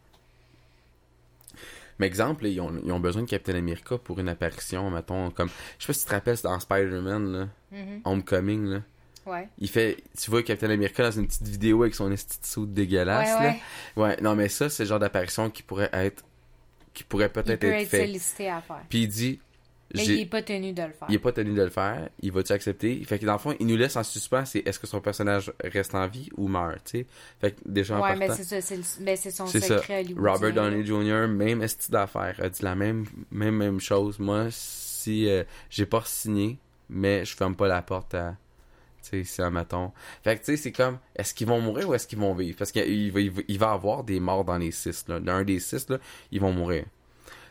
Mais 1.99 2.07
exemple, 2.09 2.43
là, 2.45 2.51
ils, 2.51 2.61
ont, 2.61 2.73
ils 2.85 2.91
ont 2.93 2.99
besoin 3.01 3.23
de 3.23 3.29
Captain 3.29 3.55
America 3.55 3.97
pour 3.99 4.19
une 4.19 4.29
apparition, 4.29 4.91
mettons, 4.91 5.31
comme... 5.31 5.49
Je 5.79 5.85
sais 5.85 5.87
pas 5.87 5.93
si 5.93 6.01
tu 6.01 6.07
te 6.07 6.13
rappelles, 6.13 6.37
c'est 6.37 6.43
dans 6.49 6.59
Spider-Man, 6.59 7.33
là, 7.33 7.49
Mhm. 7.71 8.01
Homecoming, 8.05 8.65
là. 8.67 8.83
Ouais. 9.27 9.49
Il 9.59 9.69
fait... 9.69 9.97
Tu 10.21 10.31
vois 10.31 10.43
Captain 10.43 10.71
America 10.71 11.03
dans 11.03 11.11
une 11.19 11.27
petite 11.27 11.47
vidéo 11.49 11.83
avec 11.83 11.95
son 11.95 12.15
saut 12.43 12.67
dégueulasse, 12.67 13.39
Ouais, 13.41 13.47
là. 13.47 13.55
ouais. 13.97 14.17
Non, 14.21 14.35
mais 14.35 14.49
ça, 14.49 14.69
c'est 14.69 14.83
le 14.85 14.89
genre 14.89 14.99
d'apparition 14.99 15.51
qui 15.51 15.63
pourrait 15.63 15.91
être. 15.93 16.25
qui 16.93 17.05
pourrait 17.05 17.29
peut-être 17.31 17.61
peut 17.61 17.69
être, 17.69 17.83
être 17.83 17.89
fait. 17.89 18.07
sollicité 18.07 18.49
à 18.51 18.61
faire. 18.61 18.83
Puis 18.89 19.03
il 19.03 19.09
dit. 19.09 19.41
Mais 19.97 20.05
il 20.07 20.21
est 20.23 20.27
pas 20.27 20.43
tenu 20.43 20.73
de 20.73 20.83
le 20.83 20.89
faire. 20.91 21.07
il 21.09 21.15
est 21.15 21.19
pas 21.21 21.31
tenu 21.31 21.55
de 21.55 21.63
le 21.63 21.71
faire, 21.71 22.09
il 22.21 22.33
va-tu 22.33 22.53
accepter? 22.53 23.01
Fait 23.05 23.17
que 23.21 23.27
dans 23.27 23.35
le 23.35 23.39
fond, 23.39 23.55
il 23.61 23.67
nous 23.69 23.77
laisse 23.77 23.95
en 23.95 24.03
suspens, 24.03 24.45
c'est 24.45 24.67
est-ce 24.67 24.81
que 24.81 24.89
son 24.89 25.01
personnage 25.01 25.53
reste 25.63 25.95
en 25.95 26.09
vie 26.09 26.31
ou 26.37 26.49
meurt, 26.49 26.83
tu 26.85 26.99
sais? 26.99 27.07
Fait 27.41 27.53
que 27.53 27.61
déjà 27.65 27.99
en 27.99 28.03
Ouais, 28.03 28.17
mais 28.17 28.27
partant, 28.27 28.43
c'est 28.43 28.49
ça, 28.49 28.61
c'est 28.61 28.77
le- 28.79 28.83
mais 29.03 29.15
c'est 29.15 29.31
son 29.31 29.47
c'est 29.47 29.61
ça. 29.61 29.79
secret 29.79 30.01
hollywoodien. 30.01 30.33
Robert 30.33 30.53
Downey 30.55 30.85
Jr., 30.85 31.29
même 31.29 31.63
esti 31.63 31.93
d'affaires, 31.93 32.35
a 32.43 32.49
dit 32.49 32.63
la 32.65 32.75
même, 32.75 33.05
même, 33.31 33.55
même 33.55 33.79
chose. 33.79 34.19
Moi, 34.19 34.49
si 34.51 35.29
euh, 35.29 35.45
j'ai 35.71 35.87
pas 35.87 36.03
signé, 36.07 36.59
mais 36.89 37.25
je 37.25 37.37
ferme 37.37 37.55
pas 37.55 37.69
la 37.69 37.81
porte 37.83 38.15
à. 38.15 38.37
Tu 39.05 39.11
sais, 39.11 39.25
si 39.25 39.43
admettons. 39.43 39.93
Fait 40.23 40.35
que 40.37 40.41
tu 40.41 40.47
sais, 40.47 40.57
c'est 40.57 40.73
comme, 40.73 40.99
est-ce 41.15 41.35
qu'ils 41.35 41.47
vont 41.47 41.61
mourir 41.61 41.89
ou 41.91 41.95
est-ce 41.95 42.07
qu'ils 42.07 42.19
vont 42.19 42.35
vivre? 42.35 42.57
Parce 42.59 42.73
qu'il 42.73 43.13
va, 43.13 43.21
il 43.21 43.31
va, 43.31 43.43
il 43.47 43.59
va 43.59 43.73
avoir 43.73 44.03
des 44.03 44.19
morts 44.19 44.45
dans 44.45 44.57
les 44.59 44.71
six, 44.71 45.07
là. 45.09 45.19
L'un 45.21 45.45
des 45.45 45.61
six, 45.61 45.89
là, 45.91 45.99
ils 46.33 46.41
vont 46.41 46.53
mourir. 46.53 46.87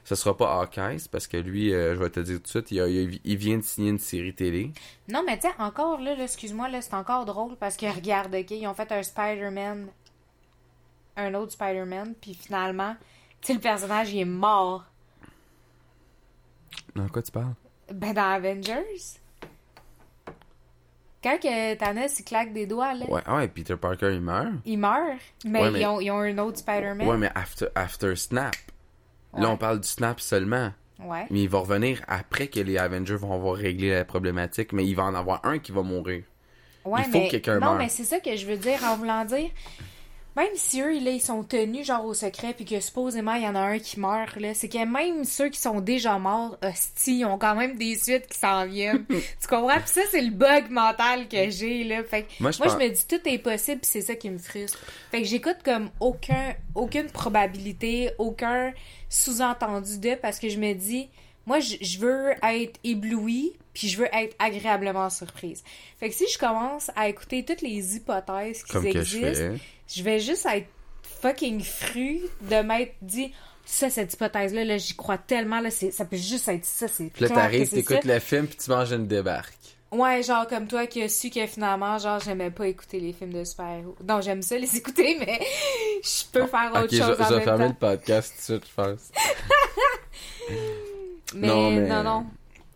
Ce 0.05 0.15
sera 0.15 0.35
pas 0.35 0.59
Hawkeye, 0.59 0.97
parce 1.11 1.27
que 1.27 1.37
lui, 1.37 1.73
euh, 1.73 1.95
je 1.95 1.99
vais 1.99 2.09
te 2.09 2.19
dire 2.19 2.37
tout 2.37 2.43
de 2.43 2.47
suite, 2.47 2.71
il, 2.71 2.81
a- 2.81 2.87
il 2.87 3.15
a- 3.15 3.19
il 3.23 3.37
vient 3.37 3.57
de 3.57 3.61
signer 3.63 3.89
une 3.91 3.99
série 3.99 4.33
télé. 4.33 4.71
Non, 5.07 5.23
mais 5.25 5.37
tu 5.39 5.47
sais, 5.47 5.53
encore 5.59 6.01
là, 6.01 6.15
là, 6.15 6.23
excuse-moi, 6.23 6.67
là, 6.69 6.81
c'est 6.81 6.93
encore 6.95 7.23
drôle 7.25 7.55
parce 7.55 7.77
que 7.77 7.85
regarde, 7.95 8.33
ok, 8.35 8.51
ils 8.51 8.67
ont 8.67 8.73
fait 8.73 8.91
un 8.91 9.01
Spider-Man, 9.03 9.87
un 11.15 11.33
autre 11.35 11.51
Spider-Man, 11.53 12.15
puis 12.19 12.33
finalement, 12.33 12.95
tu 13.39 13.47
sais, 13.47 13.53
le 13.53 13.59
personnage, 13.59 14.11
il 14.11 14.19
est 14.19 14.25
mort. 14.25 14.83
Dans 16.95 17.07
quoi 17.07 17.21
tu 17.21 17.31
parles? 17.31 17.53
Ben, 17.91 18.13
dans 18.13 18.23
Avengers. 18.31 19.19
Quand 21.23 21.37
que 21.39 21.75
Thanos, 21.75 22.19
il 22.19 22.23
claque 22.25 22.51
des 22.53 22.65
doigts, 22.67 22.93
là, 22.93 23.05
Ouais, 23.07 23.21
ouais, 23.29 23.47
Peter 23.47 23.77
Parker, 23.77 24.11
il 24.13 24.19
meurt. 24.21 24.49
il 24.65 24.77
meurt. 24.77 25.17
Mais, 25.45 25.61
Ouais, 25.61 25.71
mais- 25.71 25.79
Ils, 25.81 25.85
ont, 25.87 26.01
ils 26.01 26.11
ont 26.11 26.19
un 26.19 26.37
autre 26.39 26.57
Spider-Man. 26.59 27.07
Ouais, 27.07 27.17
mais 27.17 27.29
after, 27.33 27.67
after 27.75 28.15
Snap. 28.15 28.55
Là, 29.37 29.49
on 29.49 29.57
parle 29.57 29.79
du 29.79 29.87
Snap 29.87 30.19
seulement. 30.19 30.71
Ouais. 31.03 31.25
Mais 31.31 31.41
il 31.43 31.49
va 31.49 31.59
revenir 31.59 32.01
après 32.07 32.47
que 32.47 32.59
les 32.59 32.77
Avengers 32.77 33.15
vont 33.15 33.33
avoir 33.33 33.55
réglé 33.55 33.89
la 33.91 34.05
problématique, 34.05 34.73
mais 34.73 34.85
il 34.85 34.93
va 34.95 35.03
en 35.03 35.15
avoir 35.15 35.43
un 35.45 35.57
qui 35.59 35.71
va 35.71 35.81
mourir. 35.81 36.23
Ouais, 36.85 37.01
Il 37.07 37.11
faut 37.11 37.17
mais, 37.19 37.25
que 37.27 37.31
quelqu'un 37.31 37.55
Non, 37.59 37.67
meure. 37.71 37.75
mais 37.77 37.89
c'est 37.89 38.03
ça 38.03 38.19
que 38.19 38.35
je 38.35 38.45
veux 38.45 38.57
dire 38.57 38.79
en 38.83 38.95
voulant 38.97 39.23
dire. 39.25 39.49
Même 40.35 40.49
si 40.55 40.81
eux, 40.81 40.99
là, 40.99 41.11
ils 41.11 41.21
sont 41.21 41.43
tenus 41.43 41.85
genre 41.85 42.03
au 42.05 42.15
secret, 42.15 42.53
puis 42.55 42.65
que 42.65 42.79
supposément 42.79 43.35
il 43.35 43.43
y 43.43 43.47
en 43.47 43.53
a 43.53 43.59
un 43.59 43.77
qui 43.77 43.99
meurt, 43.99 44.35
là, 44.37 44.55
c'est 44.55 44.67
que 44.67 44.83
même 44.83 45.25
ceux 45.25 45.49
qui 45.49 45.59
sont 45.59 45.79
déjà 45.79 46.17
morts, 46.17 46.57
hostie, 46.63 47.19
ils 47.19 47.25
ont 47.25 47.37
quand 47.37 47.53
même 47.53 47.77
des 47.77 47.95
suites 47.95 48.25
qui 48.27 48.39
s'en 48.39 48.65
viennent. 48.65 49.05
tu 49.09 49.47
comprends? 49.47 49.77
Puis 49.79 49.89
ça, 49.89 50.01
c'est 50.09 50.21
le 50.21 50.31
bug 50.31 50.69
mental 50.71 51.27
que 51.27 51.49
j'ai, 51.51 51.83
là. 51.83 52.03
Fait 52.03 52.23
que 52.23 52.27
Moi, 52.39 52.49
je 52.51 52.57
moi, 52.57 52.67
pense- 52.67 52.79
je 52.81 52.83
me 52.87 52.89
dis 52.91 53.05
tout 53.07 53.21
est 53.29 53.37
possible, 53.37 53.81
puis 53.81 53.89
c'est 53.91 54.01
ça 54.01 54.15
qui 54.15 54.29
me 54.31 54.39
frustre. 54.39 54.79
Fait 55.11 55.21
que 55.21 55.27
j'écoute 55.27 55.57
comme 55.63 55.91
aucun, 55.99 56.55
aucune 56.73 57.07
probabilité, 57.11 58.09
aucun 58.17 58.73
sous-entendu 59.09 59.99
de, 59.99 60.15
parce 60.15 60.39
que 60.39 60.49
je 60.49 60.57
me 60.57 60.73
dis, 60.73 61.09
moi, 61.45 61.59
je, 61.59 61.75
je 61.81 61.99
veux 61.99 62.31
être 62.43 62.79
éblouie, 62.83 63.53
puis 63.73 63.87
je 63.87 63.97
veux 63.97 64.07
être 64.13 64.35
agréablement 64.39 65.09
surprise. 65.09 65.63
Fait 65.99 66.09
que 66.09 66.15
si 66.15 66.25
je 66.31 66.37
commence 66.37 66.89
à 66.95 67.09
écouter 67.09 67.43
toutes 67.43 67.61
les 67.61 67.95
hypothèses 67.95 68.63
qui 68.63 68.71
Comme 68.73 68.85
existent. 68.87 69.57
Je 69.95 70.03
vais 70.03 70.19
juste 70.19 70.45
être 70.45 70.67
fucking 71.21 71.61
fru 71.61 72.19
de 72.41 72.61
m'être 72.61 72.93
dit 73.01 73.31
ça 73.65 73.89
cette 73.89 74.13
hypothèse 74.13 74.53
là, 74.53 74.63
là 74.65 74.77
j'y 74.77 74.95
crois 74.95 75.17
tellement 75.17 75.59
là 75.61 75.71
c'est 75.71 75.91
ça 75.91 76.03
peut 76.05 76.17
juste 76.17 76.47
être 76.49 76.65
ça 76.65 76.87
c'est 76.87 77.05
Puis 77.13 77.23
là, 77.23 77.29
t'arrives, 77.29 77.69
t'écoutes 77.69 78.03
le 78.03 78.19
film, 78.19 78.47
puis 78.47 78.57
tu 78.57 78.69
manges 78.69 78.91
une 78.91 79.07
débarque. 79.07 79.53
ouais 79.91 80.21
genre 80.23 80.45
comme 80.47 80.67
toi 80.67 80.85
qui 80.87 81.01
a 81.01 81.07
su 81.07 81.29
que 81.29 81.45
finalement 81.47 81.97
genre 81.97 82.19
j'aimais 82.19 82.51
pas 82.51 82.67
écouter 82.67 82.99
les 82.99 83.13
films 83.13 83.31
de 83.33 83.43
super-héros 83.45 83.95
non 84.05 84.19
j'aime 84.21 84.41
ça 84.41 84.57
les 84.57 84.75
écouter 84.77 85.15
mais 85.19 85.39
je 86.03 86.23
peux 86.31 86.45
faire 86.47 86.71
autre 86.73 86.89
je, 86.93 86.97
chose 87.01 87.15
je 87.17 87.23
en 87.23 87.37
vais 87.37 87.41
fermer 87.41 87.67
le 87.69 87.73
podcast 87.73 88.33
tout 88.33 88.53
de 88.53 88.59
suite, 88.59 88.69
je 88.69 88.83
pense. 88.83 89.11
mais 91.35 91.47
Non, 91.47 91.71
non, 91.71 91.81
mais- 91.81 92.03
non 92.03 92.25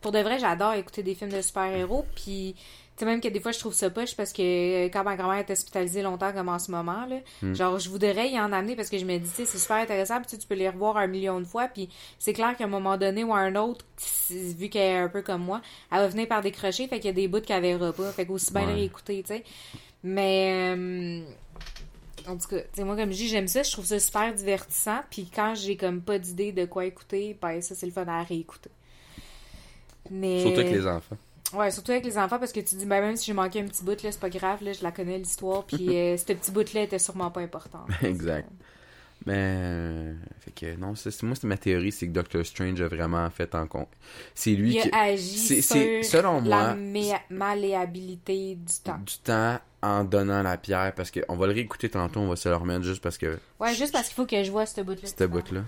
Pour 0.02 0.12
de 0.12 0.20
vrai, 0.20 0.40
j'adore 0.40 0.74
écouter 0.74 1.04
des 1.04 1.16
films 1.16 1.32
de 1.32 1.42
super-héros. 1.42 2.06
Puis, 2.16 2.56
sais, 3.00 3.06
même 3.06 3.22
que 3.22 3.28
des 3.28 3.40
fois, 3.40 3.52
je 3.52 3.60
trouve 3.60 3.74
ça 3.74 3.90
poche 3.90 4.16
parce 4.16 4.34
que 4.34 4.86
quand 4.88 5.04
ma 5.04 5.16
grand-mère 5.16 5.40
est 5.40 5.52
hospitalisée 5.52 6.02
longtemps, 6.02 6.32
comme 6.34 6.50
en 6.50 6.60
ce 6.60 6.72
moment, 6.72 7.06
là, 7.06 7.18
Hmm. 7.42 7.54
genre, 7.54 7.78
je 7.80 7.90
voudrais 7.90 8.30
y 8.30 8.40
en 8.40 8.52
amener 8.52 8.76
parce 8.76 8.90
que 8.90 8.98
je 8.98 9.06
me 9.06 9.18
dis, 9.18 9.30
tu 9.30 9.36
sais, 9.36 9.46
c'est 9.46 9.58
super 9.60 9.78
intéressant, 9.78 10.22
puis 10.22 10.38
tu 10.38 10.48
peux 10.48 10.56
les 10.56 10.70
revoir 10.70 10.98
un 10.98 11.08
million 11.08 11.40
de 11.40 11.46
fois, 11.46 11.68
puis 11.68 11.90
c'est 12.20 12.34
clair 12.34 12.56
qu'à 12.58 12.64
un 12.64 12.68
moment 12.68 12.98
donné 12.98 13.24
ou 13.24 13.34
à 13.34 13.40
un 13.40 13.56
autre, 13.56 13.86
vu 14.30 14.70
qu'elle 14.70 14.82
est 14.96 14.98
un 14.98 15.10
peu 15.10 15.22
comme 15.22 15.44
moi, 15.44 15.62
elle 15.92 16.00
va 16.00 16.08
venir 16.08 16.28
par 16.28 16.42
décrocher, 16.42 16.88
fait 16.88 16.98
qu'il 16.98 17.06
y 17.08 17.10
a 17.10 17.14
des 17.14 17.28
bouts 17.28 17.42
qu'elle 17.42 17.62
verra 17.62 17.94
pas, 17.94 18.12
fait 18.12 18.26
qu'aussi 18.26 18.52
bien 18.52 18.62
Ouais. 18.62 18.68
les 18.68 18.74
réécouter, 18.82 19.24
tu 19.24 19.34
sais. 19.36 19.44
Mais, 20.04 20.74
euh, 20.76 21.22
en 22.28 22.38
tout 22.38 22.48
cas, 22.48 22.60
tu 22.60 22.66
sais, 22.74 22.84
moi, 22.84 22.96
comme 22.96 23.12
je 23.12 23.18
dis, 23.18 23.28
j'aime 23.28 23.48
ça, 23.48 23.64
je 23.64 23.72
trouve 23.72 23.86
ça 23.86 24.00
super 24.00 24.34
divertissant, 24.34 25.00
puis 25.10 25.30
quand 25.34 25.54
j'ai 25.56 25.76
comme 25.78 26.02
pas 26.02 26.20
d'idée 26.20 26.52
de 26.52 26.66
quoi 26.66 26.86
écouter, 26.86 27.38
ben 27.42 27.62
ça, 27.62 27.74
c'est 27.76 27.86
le 27.86 27.92
fun 27.92 28.06
à 28.08 28.24
réécouter. 28.24 28.70
Mais... 30.12 30.42
Surtout 30.42 30.60
avec 30.62 30.72
les 30.74 30.88
enfants. 30.88 31.18
Ouais, 31.54 31.72
surtout 31.72 31.92
avec 31.92 32.04
les 32.06 32.18
enfants, 32.18 32.40
parce 32.40 32.52
que 32.52 32.60
tu 32.60 32.76
dis, 32.76 32.86
ben, 32.86 33.00
même 33.02 33.16
si 33.16 33.26
j'ai 33.26 33.34
manqué 33.34 33.62
un 33.62 33.66
petit 33.66 33.84
bout, 33.84 34.02
là, 34.04 34.12
c'est 34.12 34.20
pas 34.20 34.30
grave, 34.30 34.62
là, 34.64 34.74
je 34.74 34.84
la 34.84 34.92
connais, 34.92 35.18
l'histoire, 35.18 35.64
puis 35.66 35.78
euh, 35.98 36.18
ce 36.18 36.26
petit 36.26 36.52
bout-là 36.52 36.82
était 36.82 37.00
sûrement 37.00 37.32
pas 37.32 37.42
important. 37.42 37.86
Exact. 38.04 38.50
Mais, 39.26 39.34
euh, 39.36 40.14
fait 40.42 40.52
que 40.52 40.76
non, 40.80 40.94
c'est, 40.96 41.24
moi, 41.24 41.36
c'est 41.36 41.48
ma 41.48 41.58
théorie, 41.58 41.92
c'est 41.92 42.08
que 42.08 42.12
Doctor 42.12 42.46
Strange 42.46 42.80
a 42.82 42.88
vraiment 42.88 43.30
fait 43.30 43.56
en 43.56 43.66
compte. 43.66 43.90
C'est 44.36 44.52
lui 44.52 44.76
Il 44.76 44.82
qui. 44.84 44.90
a 44.92 45.00
agi 45.04 45.38
c'est- 45.38 45.62
sur 45.62 45.76
c'est- 45.76 46.04
selon 46.04 46.40
moi- 46.42 46.50
la 46.74 46.76
mé- 46.76 47.20
malléabilité 47.30 48.56
du 48.56 48.74
temps. 48.84 49.00
Du 49.06 49.18
temps 49.24 49.58
en 49.82 50.04
donnant 50.04 50.44
la 50.44 50.58
pierre, 50.58 50.94
parce 50.96 51.12
qu'on 51.12 51.36
va 51.36 51.48
le 51.48 51.54
réécouter 51.54 51.90
tantôt, 51.90 52.20
on 52.20 52.28
va 52.30 52.36
se 52.36 52.48
le 52.50 52.56
remettre 52.56 52.84
juste 52.84 53.02
parce 53.02 53.18
que 53.18 53.38
Ouais, 53.60 53.74
juste 53.74 53.92
parce 53.94 54.08
qu'il 54.08 54.16
faut 54.16 54.26
que 54.26 54.44
je 54.44 54.52
vois 54.52 54.66
ce 54.66 54.82
bout-là. 54.82 55.00
Cette 55.04 55.24
bout-là. 55.30 55.62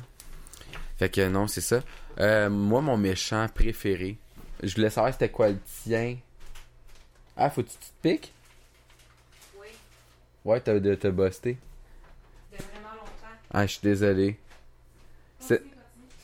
Fait 0.97 1.09
que 1.09 1.27
non, 1.27 1.47
c'est 1.47 1.61
ça. 1.61 1.81
Euh, 2.19 2.49
moi, 2.49 2.81
mon 2.81 2.97
méchant 2.97 3.47
préféré, 3.53 4.17
je 4.63 4.75
voulais 4.75 4.89
savoir 4.89 5.13
c'était 5.13 5.29
quoi 5.29 5.49
le 5.49 5.59
tien. 5.83 6.17
Ah, 7.35 7.49
faut-tu 7.49 7.69
que 7.69 7.83
tu 7.83 7.89
te 7.89 8.01
piques? 8.01 8.33
Oui, 9.59 9.67
Ouais, 10.43 10.59
t'as, 10.59 10.77
busté. 10.77 10.87
de 10.91 12.57
vraiment 12.57 12.95
longtemps. 12.95 13.35
Ah, 13.51 13.65
je 13.65 13.71
suis 13.73 13.81
désolé. 13.81 14.37
C'est... 15.39 15.63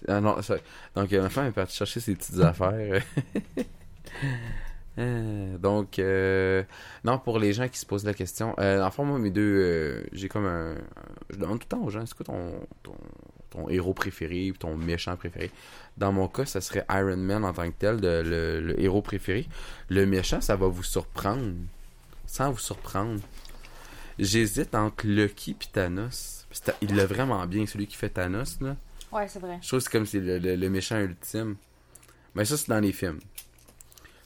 Ah 0.08 0.22
non, 0.22 0.42
ça... 0.42 0.58
Donc, 0.96 1.12
euh, 1.14 1.22
ma 1.22 1.30
femme 1.30 1.48
est 1.48 1.52
partie 1.52 1.76
chercher 1.76 2.00
ses 2.00 2.16
petites 2.16 2.40
affaires. 2.40 3.04
Euh, 4.98 5.58
donc, 5.58 6.00
euh, 6.00 6.64
non, 7.04 7.20
pour 7.20 7.40
les 7.40 7.54
gens 7.54 7.68
qui 7.68 7.78
se 7.78 7.86
posent 7.86 8.06
la 8.06 8.14
question, 8.14 8.56
euh, 8.60 8.82
en 8.82 8.92
fait, 8.92 9.04
moi, 9.04 9.20
mes 9.20 9.32
deux, 9.32 9.42
euh, 9.42 10.04
j'ai 10.14 10.30
comme 10.30 10.46
un. 10.46 10.76
Je 11.30 11.38
demande 11.38 11.60
tout 11.60 11.68
le 11.70 11.78
temps 11.78 11.84
aux 11.84 11.90
gens, 11.90 12.06
c'est 12.06 12.16
quoi 12.16 12.26
ton, 12.26 12.54
ton, 12.84 12.96
ton 13.56 13.70
héros 13.70 13.93
préféré 13.93 14.51
ou 14.51 14.56
ton 14.56 14.76
méchant 14.76 15.16
préféré 15.16 15.49
Dans 15.97 16.12
mon 16.12 16.28
cas, 16.28 16.45
ça 16.45 16.62
serait 16.62 16.86
Iron 16.89 17.18
Man 17.18 17.45
en 17.45 17.53
tant 17.53 17.68
que 17.70 17.76
tel, 17.78 18.01
de- 18.01 18.22
le, 18.26 18.62
le 18.62 18.80
héros 18.82 19.01
préféré. 19.01 19.47
Le 19.89 20.06
méchant, 20.06 20.41
ça 20.41 20.56
va 20.56 20.68
vous 20.68 20.84
surprendre. 20.84 21.53
Sans 22.28 22.51
vous 22.51 22.60
surprendre. 22.60 23.22
J'hésite 24.20 24.76
entre 24.76 25.06
Lucky 25.08 25.51
et 25.51 25.66
Thanos. 25.72 26.47
Il 26.82 26.95
l'a 26.95 27.06
vraiment 27.06 27.45
bien, 27.45 27.66
celui 27.66 27.86
qui 27.88 27.95
fait 27.97 28.10
Thanos, 28.10 28.58
là. 28.62 28.76
Ouais, 29.12 29.28
c'est 29.28 29.39
vrai. 29.39 29.60
Je 29.62 29.68
trouve 29.68 29.80
que 29.80 29.84
c'est 29.86 29.91
comme 29.91 30.06
c'est 30.06 30.20
le, 30.20 30.39
le- 30.39 30.56
le 30.56 30.70
méchant 30.70 30.99
ultime. 30.99 31.56
Mais 32.34 32.43
ça, 32.45 32.58
c'est 32.58 32.70
dans 32.70 32.80
les 32.80 32.91
films. 32.91 33.20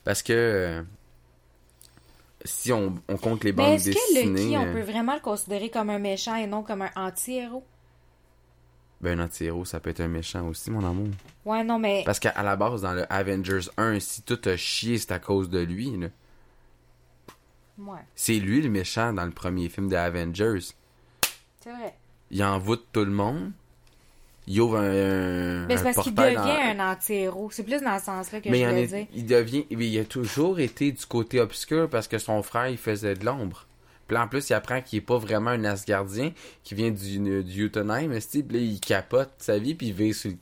Parce 0.03 0.23
que 0.23 0.33
euh, 0.33 0.81
si 2.45 2.71
on, 2.71 2.95
on 3.07 3.17
compte 3.17 3.43
les 3.43 3.51
Mais 3.51 3.57
bandes 3.63 3.73
est-ce 3.75 3.89
que 3.91 4.13
dessinées, 4.13 4.43
Lucky, 4.43 4.57
on 4.57 4.65
euh, 4.67 4.73
peut 4.73 4.81
vraiment 4.81 5.13
le 5.13 5.19
considérer 5.21 5.69
comme 5.69 5.89
un 5.89 5.99
méchant 5.99 6.35
et 6.35 6.47
non 6.47 6.63
comme 6.63 6.81
un 6.83 6.91
anti-héros? 6.95 7.65
Ben 9.01 9.19
un 9.19 9.23
anti-héros, 9.25 9.65
ça 9.65 9.79
peut 9.79 9.89
être 9.91 10.01
un 10.01 10.07
méchant 10.09 10.47
aussi, 10.47 10.69
mon 10.71 10.85
amour. 10.85 11.07
Ouais, 11.45 11.63
non, 11.63 11.79
mais... 11.79 12.03
Parce 12.05 12.19
qu'à 12.19 12.33
la 12.43 12.55
base, 12.55 12.81
dans 12.81 12.93
le 12.93 13.11
Avengers 13.11 13.69
1, 13.77 13.99
si 13.99 14.21
tout 14.23 14.39
a 14.45 14.57
chié, 14.57 14.97
c'est 14.97 15.11
à 15.11 15.19
cause 15.19 15.49
de 15.49 15.59
lui. 15.59 15.95
là. 15.97 16.07
Ouais, 17.77 17.99
C'est 18.13 18.33
lui 18.35 18.61
le 18.61 18.69
méchant 18.69 19.13
dans 19.13 19.23
le 19.25 19.31
premier 19.31 19.69
film 19.69 19.87
des 19.87 19.95
Avengers. 19.95 20.59
c'est 21.61 21.71
vrai. 21.71 21.95
Il 22.31 22.43
envoûte 22.43 22.85
tout 22.91 23.05
le 23.05 23.11
monde. 23.11 23.51
Il 24.47 24.59
ouvre 24.61 24.77
un, 24.79 25.65
Mais 25.67 25.75
un 25.75 25.77
c'est 25.77 25.83
parce 25.93 26.01
qu'il 26.03 26.13
devient 26.15 26.35
dans- 26.35 26.81
un 26.81 26.91
anti-héros. 26.91 27.49
C'est 27.51 27.63
plus 27.63 27.81
dans 27.81 27.97
ce 27.99 28.05
sens-là 28.05 28.41
que 28.41 28.49
Mais 28.49 28.59
je 28.63 28.69
est- 28.69 28.87
dire. 28.87 29.07
il 29.13 29.25
devient, 29.25 29.65
mais 29.71 29.87
il 29.87 29.99
a 29.99 30.05
toujours 30.05 30.59
été 30.59 30.91
du 30.91 31.05
côté 31.05 31.39
obscur 31.39 31.87
parce 31.89 32.07
que 32.07 32.17
son 32.17 32.41
frère 32.43 32.67
il 32.67 32.77
faisait 32.77 33.13
de 33.13 33.25
l'ombre. 33.25 33.65
Puis 34.09 34.17
en 34.17 34.27
plus, 34.27 34.49
il 34.49 34.53
apprend 34.55 34.81
qu'il 34.81 34.97
est 34.97 35.01
pas 35.01 35.19
vraiment 35.19 35.51
un 35.51 35.63
Asgardien, 35.63 36.33
qui 36.63 36.73
vient 36.73 36.89
du, 36.91 37.43
du 37.43 37.53
puis 38.43 38.57
là, 38.57 38.63
il 38.63 38.79
capote 38.81 39.29
sa 39.37 39.59
vie, 39.59 39.75
puis 39.75 39.87
il 39.89 39.93
vit 39.93 40.13
sur 40.15 40.31
le- 40.31 40.37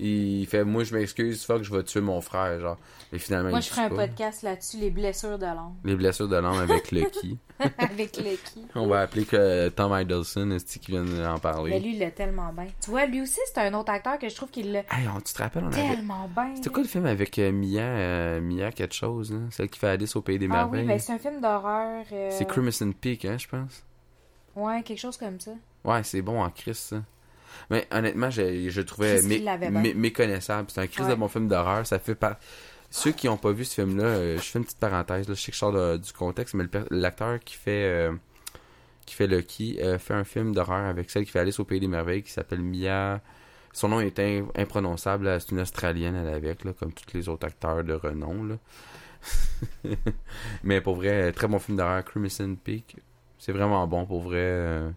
Il 0.00 0.46
fait, 0.46 0.64
moi, 0.64 0.84
je 0.84 0.94
m'excuse, 0.94 1.44
fuck, 1.44 1.62
je 1.64 1.74
vais 1.74 1.82
tuer 1.82 2.00
mon 2.00 2.20
frère, 2.20 2.60
genre. 2.60 2.76
Mais 3.12 3.18
finalement, 3.18 3.50
Moi, 3.50 3.58
il 3.58 3.62
je 3.62 3.68
tue 3.68 3.74
ferais 3.74 3.86
un 3.86 3.88
pas. 3.88 4.06
podcast 4.06 4.42
là-dessus, 4.42 4.76
les 4.76 4.90
blessures 4.90 5.38
de 5.38 5.44
l'âme. 5.46 5.74
Les 5.84 5.96
blessures 5.96 6.28
de 6.28 6.36
l'âme 6.36 6.58
avec 6.58 6.90
Lucky. 6.92 7.38
Avec 7.78 8.16
Lucky. 8.18 8.64
On 8.76 8.86
va 8.86 9.00
appeler 9.00 9.24
que 9.24 9.68
Tom 9.70 9.92
Hiddleston, 9.92 10.52
esti, 10.52 10.78
qui 10.78 10.92
vient 10.92 11.02
d'en 11.04 11.40
parler? 11.40 11.70
Mais 11.72 11.80
lui, 11.80 11.94
il 11.94 11.98
l'a 11.98 12.12
tellement 12.12 12.52
bien. 12.52 12.68
Tu 12.80 12.90
vois, 12.90 13.04
lui 13.06 13.20
aussi, 13.20 13.40
c'est 13.52 13.58
un 13.58 13.74
autre 13.74 13.90
acteur 13.90 14.16
que 14.20 14.28
je 14.28 14.36
trouve 14.36 14.48
qu'il 14.50 14.70
l'a 14.70 14.78
Hey, 14.92 15.08
on, 15.12 15.20
tu 15.20 15.32
te 15.34 15.42
rappelles, 15.42 15.64
on 15.64 15.72
avait... 15.72 15.88
tellement 15.96 16.28
bien. 16.32 16.54
C'était 16.54 16.70
quoi 16.70 16.82
le 16.84 16.88
film 16.88 17.06
avec 17.06 17.36
euh, 17.40 17.50
Mia, 17.50 17.80
euh, 17.82 18.40
Mia 18.40 18.70
quelque 18.70 18.94
chose? 18.94 19.34
Celle 19.50 19.68
qui 19.68 19.80
fait 19.80 19.88
Alice 19.88 20.14
au 20.14 20.22
Pays 20.22 20.38
des 20.38 20.46
Ah 20.52 20.66
oui, 20.70 20.76
Merveilles? 20.78 20.86
ben 20.86 20.98
c'est 21.00 21.12
un 21.14 21.18
film 21.18 21.40
d'horreur. 21.40 22.04
euh, 22.12 22.28
C'est 22.30 22.46
Crimson 22.46 22.92
Peak, 22.92 23.24
hein, 23.24 23.36
je 23.36 23.48
pense? 23.48 23.82
Ouais, 24.54 24.80
quelque 24.84 25.00
chose 25.00 25.16
comme 25.16 25.40
ça. 25.40 25.50
Ouais, 25.84 26.04
c'est 26.04 26.22
bon 26.22 26.40
en 26.40 26.50
Chris, 26.50 26.74
ça. 26.76 26.98
Mais 27.70 27.86
honnêtement, 27.92 28.30
je, 28.30 28.68
je 28.70 28.80
trouvais 28.82 29.20
mé- 29.20 29.42
mé- 29.82 29.94
méconnaissable. 29.94 30.68
C'est 30.70 30.80
un 30.80 31.04
Ouais. 31.04 31.10
de 31.10 31.14
bon 31.14 31.28
film 31.28 31.48
d'horreur. 31.48 31.86
Ça 31.86 31.98
fait 31.98 32.14
pas. 32.14 32.38
Ceux 32.90 33.12
qui 33.12 33.26
n'ont 33.26 33.36
pas 33.36 33.52
vu 33.52 33.64
ce 33.64 33.74
film-là, 33.82 34.04
euh, 34.04 34.36
je 34.38 34.42
fais 34.42 34.58
une 34.58 34.64
petite 34.64 34.78
parenthèse. 34.78 35.28
Là, 35.28 35.34
je 35.34 35.40
sais 35.40 35.50
que 35.50 35.54
je 35.54 35.58
sors 35.58 35.72
de- 35.72 35.96
du 35.98 36.12
contexte, 36.12 36.54
mais 36.54 36.64
l'acteur 36.90 37.38
qui 37.40 37.54
fait 37.56 37.84
euh, 37.84 38.12
qui 39.04 39.14
fait 39.14 39.26
Lucky 39.26 39.78
euh, 39.80 39.98
fait 39.98 40.14
un 40.14 40.24
film 40.24 40.54
d'horreur 40.54 40.86
avec 40.86 41.10
celle 41.10 41.24
qui 41.24 41.30
fait 41.30 41.38
Alice 41.40 41.58
au 41.60 41.64
Pays 41.64 41.80
des 41.80 41.86
Merveilles 41.88 42.22
qui 42.22 42.30
s'appelle 42.32 42.60
Mia. 42.62 43.20
Son 43.72 43.88
nom 43.88 44.00
est 44.00 44.18
im- 44.18 44.48
imprononçable. 44.56 45.38
C'est 45.40 45.50
une 45.52 45.60
Australienne, 45.60 46.14
elle 46.16 46.32
avec, 46.34 46.64
là, 46.64 46.72
comme 46.72 46.92
tous 46.92 47.14
les 47.16 47.28
autres 47.28 47.46
acteurs 47.46 47.84
de 47.84 47.92
renom. 47.92 48.44
Là. 48.44 48.56
mais 50.62 50.80
pour 50.80 50.96
vrai, 50.96 51.32
très 51.32 51.48
bon 51.48 51.58
film 51.58 51.76
d'horreur, 51.76 52.04
Crimson 52.04 52.56
Peak. 52.62 52.96
C'est 53.38 53.52
vraiment 53.52 53.86
bon 53.86 54.04
pour 54.06 54.22
vrai. 54.22 54.36
euh, 54.38 54.90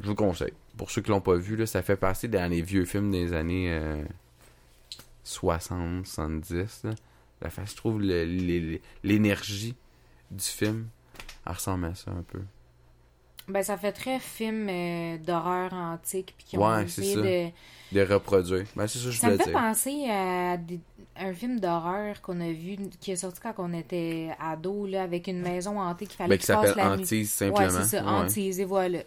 je 0.00 0.04
vous 0.06 0.10
le 0.12 0.16
conseille. 0.16 0.52
Pour 0.78 0.90
ceux 0.90 1.02
qui 1.02 1.10
l'ont 1.10 1.20
pas 1.20 1.34
vu, 1.34 1.56
là, 1.56 1.66
ça 1.66 1.82
fait 1.82 1.96
passer 1.96 2.26
dans 2.28 2.50
les 2.50 2.62
vieux 2.62 2.84
films 2.86 3.10
des 3.10 3.34
années 3.34 3.70
euh, 3.70 4.02
60, 5.24 6.06
70. 6.06 6.84
Là. 6.84 6.90
La 7.42 7.50
fa- 7.50 7.64
je 7.66 7.74
trouve 7.76 8.00
l'énergie 9.02 9.74
du 10.30 10.44
film, 10.44 10.88
elle 11.46 11.52
ressemble 11.52 11.86
à 11.86 11.94
ça 11.94 12.10
un 12.10 12.22
peu. 12.22 12.40
Ben, 13.48 13.62
ça 13.62 13.78
fait 13.78 13.92
très 13.92 14.18
film 14.20 14.68
euh, 14.68 15.16
d'horreur 15.18 15.72
antique. 15.72 16.34
Puis 16.36 16.46
qui 16.48 16.58
ont 16.58 16.68
Ouais, 16.68 16.84
essayé 16.84 17.50
de. 17.92 17.98
De 17.98 18.02
reproduire. 18.12 18.66
Ben, 18.76 18.86
c'est 18.86 18.98
ça 18.98 19.04
que 19.06 19.10
je 19.12 19.18
Ça 19.18 19.30
me 19.30 19.38
fait 19.38 19.44
dire. 19.44 19.52
penser 19.54 20.04
à 20.10 20.58
des- 20.58 20.80
un 21.16 21.32
film 21.32 21.58
d'horreur 21.58 22.20
qu'on 22.20 22.38
a 22.42 22.52
vu, 22.52 22.76
qui 23.00 23.12
est 23.12 23.16
sorti 23.16 23.40
quand 23.40 23.54
on 23.56 23.72
était 23.72 24.28
ado, 24.38 24.86
là, 24.86 25.02
avec 25.02 25.26
une 25.28 25.40
maison 25.40 25.80
hantée 25.80 26.06
qu'il 26.06 26.16
fallait 26.16 26.28
Ben, 26.28 26.38
qui 26.38 26.44
s'appelle 26.44 26.74
la 26.76 26.94
nuit. 26.96 27.02
Antise, 27.04 27.30
simplement. 27.32 27.58
Ouais, 27.66 27.70
c'est 27.70 27.96
ça, 27.96 28.02
Ouais. 28.04 28.10
Antise, 28.10 28.60
et 28.60 28.64
voilà. 28.66 28.98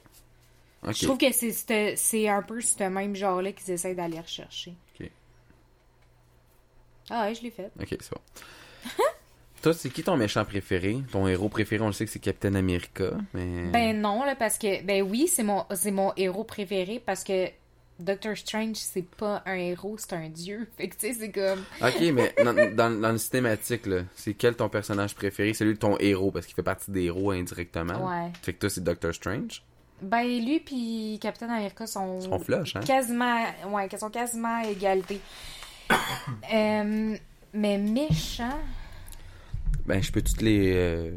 Ok. 0.83 0.93
Je 0.95 1.05
trouve 1.05 1.17
que 1.17 1.31
c'est- 1.31 2.27
un 2.27 2.41
peu 2.41 2.59
ce 2.61 2.83
même 2.83 3.15
genre-là 3.15 3.51
qu'ils 3.51 3.71
essayent 3.73 3.95
d'aller 3.95 4.19
rechercher. 4.19 4.73
Ok. 4.99 5.09
Ah 7.09 7.25
ouais, 7.25 7.35
je 7.35 7.43
l'ai 7.43 7.51
fait. 7.51 7.69
Ok, 7.79 7.87
c'est 7.99 8.11
bon. 8.11 8.21
Toi, 9.61 9.73
c'est 9.73 9.91
qui 9.91 10.01
ton 10.01 10.17
méchant 10.17 10.43
préféré? 10.43 10.97
Ton 11.11 11.27
héros 11.27 11.47
préféré, 11.49 11.83
on 11.83 11.87
le 11.87 11.93
sait 11.93 12.05
que 12.05 12.11
c'est 12.11 12.17
Captain 12.19 12.55
America, 12.55 13.11
mais... 13.35 13.67
Ben 13.69 14.01
non, 14.01 14.23
là, 14.23 14.35
parce 14.35 14.57
que, 14.57 14.81
ben 14.83 15.03
oui, 15.03 15.27
c'est 15.27 15.43
mon, 15.43 15.65
c'est 15.75 15.91
mon 15.91 16.13
héros 16.17 16.43
préféré 16.43 16.99
parce 17.05 17.23
que 17.23 17.47
Doctor 17.99 18.35
Strange, 18.35 18.77
c'est 18.77 19.05
pas 19.05 19.43
un 19.45 19.53
héros, 19.53 19.95
c'est 19.99 20.13
un 20.13 20.29
dieu. 20.29 20.67
Fait 20.77 20.87
que, 20.87 20.95
tu 20.95 21.07
sais, 21.07 21.13
c'est 21.13 21.31
comme. 21.31 21.63
Ok, 21.79 22.01
mais 22.11 22.33
dans, 22.43 22.55
dans, 22.75 22.99
dans 22.99 23.11
le 23.11 23.19
cinématique, 23.19 23.85
là, 23.85 24.01
c'est 24.15 24.33
quel 24.33 24.55
ton 24.55 24.67
personnage 24.69 25.13
préféré? 25.13 25.53
Celui 25.53 25.75
de 25.75 25.79
ton 25.79 25.95
héros, 25.99 26.31
parce 26.31 26.47
qu'il 26.47 26.55
fait 26.55 26.63
partie 26.63 26.89
des 26.89 27.03
héros 27.03 27.29
indirectement. 27.29 28.07
Ouais. 28.09 28.31
Fait 28.41 28.53
que 28.53 28.59
toi, 28.61 28.69
c'est 28.71 28.83
Doctor 28.83 29.13
Strange. 29.13 29.61
Ben 30.01 30.23
lui 30.23 30.59
puis 30.59 31.19
Captain 31.21 31.47
America 31.49 31.85
sont. 31.85 32.19
Ils 32.21 32.23
sont 32.29 32.39
flush, 32.39 32.75
hein? 32.75 32.81
Quasiment. 32.81 33.43
Ouais, 33.69 33.87
sont 33.97 34.09
quasiment 34.09 34.61
à 34.63 34.67
égalité. 34.67 35.19
Euh, 36.53 37.15
mais 37.53 37.77
méchant. 37.77 38.57
Ben, 39.85 40.01
je 40.01 40.11
peux 40.11 40.21
toutes 40.21 40.41
les, 40.41 40.71
euh, 40.75 41.11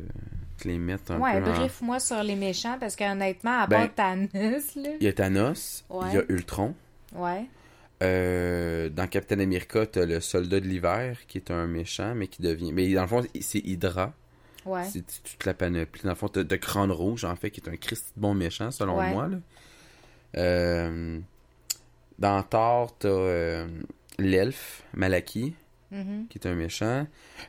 te 0.58 0.66
les 0.68 0.78
mettre 0.78 1.12
un 1.12 1.20
Ouais, 1.20 1.40
peu 1.40 1.50
en- 1.50 1.54
brief-moi 1.54 2.00
sur 2.00 2.22
les 2.22 2.34
méchants 2.34 2.76
parce 2.80 2.96
qu'honnêtement, 2.96 3.60
à 3.60 3.66
Ben, 3.66 3.88
part 3.88 3.94
Thanos, 3.94 4.74
là. 4.76 4.90
Il 5.00 5.04
y 5.04 5.08
a 5.08 5.12
Thanos, 5.12 5.84
Ouais. 5.90 6.06
il 6.10 6.14
y 6.14 6.18
a 6.18 6.22
Ultron. 6.28 6.74
Ouais. 7.14 7.44
Euh, 8.02 8.88
dans 8.88 9.06
Captain 9.06 9.38
America, 9.38 9.86
t'as 9.86 10.04
le 10.06 10.20
soldat 10.20 10.60
de 10.60 10.66
l'hiver, 10.66 11.18
qui 11.28 11.38
est 11.38 11.50
un 11.50 11.66
méchant, 11.66 12.14
mais 12.14 12.26
qui 12.26 12.42
devient... 12.42 12.72
Mais 12.72 12.92
dans 12.92 13.02
le 13.02 13.08
fond, 13.08 13.22
c'est 13.40 13.60
Hydra. 13.60 14.12
Ouais. 14.64 14.84
C'est 14.84 15.02
toute 15.22 15.44
la 15.44 15.54
panoplie. 15.54 16.02
Dans 16.02 16.10
le 16.10 16.14
fond, 16.14 16.28
t'as 16.28 16.44
de 16.44 16.56
Crâne 16.56 16.90
Rouge, 16.92 17.24
en 17.24 17.36
fait, 17.36 17.50
qui 17.50 17.60
est 17.60 17.68
un 17.68 17.76
Christ 17.76 18.12
bon 18.16 18.34
méchant, 18.34 18.70
selon 18.70 18.98
Ouais. 18.98 19.12
moi. 19.12 19.28
Là. 19.28 19.36
Euh, 20.36 21.20
dans 22.18 22.42
Thor, 22.42 22.96
t'as 22.98 23.08
euh, 23.08 23.68
l'elfe, 24.18 24.82
Malaki. 24.94 25.54
Mhm. 25.90 26.26
qui 26.28 26.38
est 26.38 26.46
un 26.48 26.54
méchant. 26.56 27.06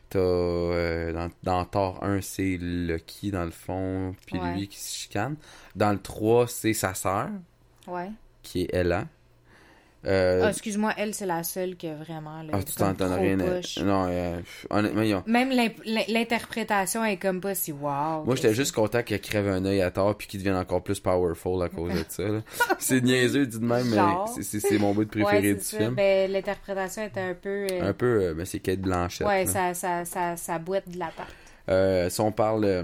T'as, 0.10 0.20
euh, 0.20 1.12
dans, 1.14 1.32
dans 1.42 1.66
Thor 1.66 2.04
1, 2.04 2.22
c'est 2.22 2.58
Loki, 2.62 3.32
dans 3.32 3.44
le 3.46 3.50
fond, 3.50 4.16
puis 4.28 4.38
Ouais. 4.40 4.54
lui 4.54 4.68
qui 4.68 4.78
se 4.78 4.94
chicane. 4.96 5.36
Dans 5.76 5.92
le 5.92 5.98
3, 6.00 6.48
c'est 6.48 6.74
sa 6.74 6.94
sœur, 6.94 7.30
Ouais. 7.88 8.12
qui 8.44 8.62
est 8.64 8.74
Ella. 8.76 9.08
Euh, 10.06 10.42
Ah, 10.46 10.50
excuse-moi, 10.50 10.94
elle, 10.98 11.14
c'est 11.14 11.26
la 11.26 11.44
seule 11.44 11.76
que 11.78 11.88
vraiment. 11.96 12.42
Là, 12.44 12.50
ah, 12.54 12.60
tu 12.64 12.74
t'entends 12.76 13.16
rien. 13.16 13.38
poche. 13.38 13.78
Non, 13.80 14.06
euh, 14.10 14.40
honnêtement, 14.70 15.02
ils 15.02 15.16
ont- 15.16 15.24
Même 15.26 15.50
l'interprétation 16.08 17.04
est 17.04 17.18
comme 17.18 17.42
pas 17.42 17.56
si 17.56 17.72
wow. 17.72 18.24
Moi, 18.24 18.36
j'étais 18.36 18.54
juste 18.54 18.74
content 18.76 19.02
qu'elle 19.04 19.22
crève 19.22 19.48
un 19.48 19.66
œil 19.66 19.82
à 19.82 19.90
tort 19.92 20.16
puis 20.16 20.28
qu'il 20.28 20.40
devienne 20.42 20.56
encore 20.58 20.84
plus 20.84 21.00
powerful 21.00 21.64
à 21.64 21.70
cause 21.70 21.92
de 21.94 22.06
ça. 22.08 22.24
c'est 22.80 23.02
niaiseux, 23.02 23.48
dit 23.48 23.60
de 23.60 23.66
même, 23.66 23.88
mais 23.90 23.96
Genre. 23.98 24.28
c'est- 24.42 24.78
mon 24.78 24.94
bout 24.94 25.06
de 25.06 25.10
préféré 25.10 25.50
ouais, 25.50 25.54
du 25.56 25.64
ça. 25.64 25.78
film. 25.78 25.96
Ben, 25.96 26.32
l'interprétation 26.32 27.04
était 27.04 27.22
un 27.22 27.34
peu. 27.34 27.66
euh, 27.72 27.90
Un 27.90 27.94
peu, 27.94 28.06
euh, 28.24 28.34
ben, 28.34 28.46
c'est 28.46 28.60
Kate 28.60 28.80
Blanchett. 28.82 29.26
ouais, 29.26 29.46
ça, 29.46 29.74
ça, 29.74 30.06
ça, 30.06 30.36
ça 30.38 30.60
boite 30.60 30.88
de 30.90 31.00
la 31.00 31.08
tarte. 31.08 31.30
Euh, 31.70 32.10
si 32.10 32.22
on 32.22 32.32
parle 32.32 32.66
euh, 32.66 32.84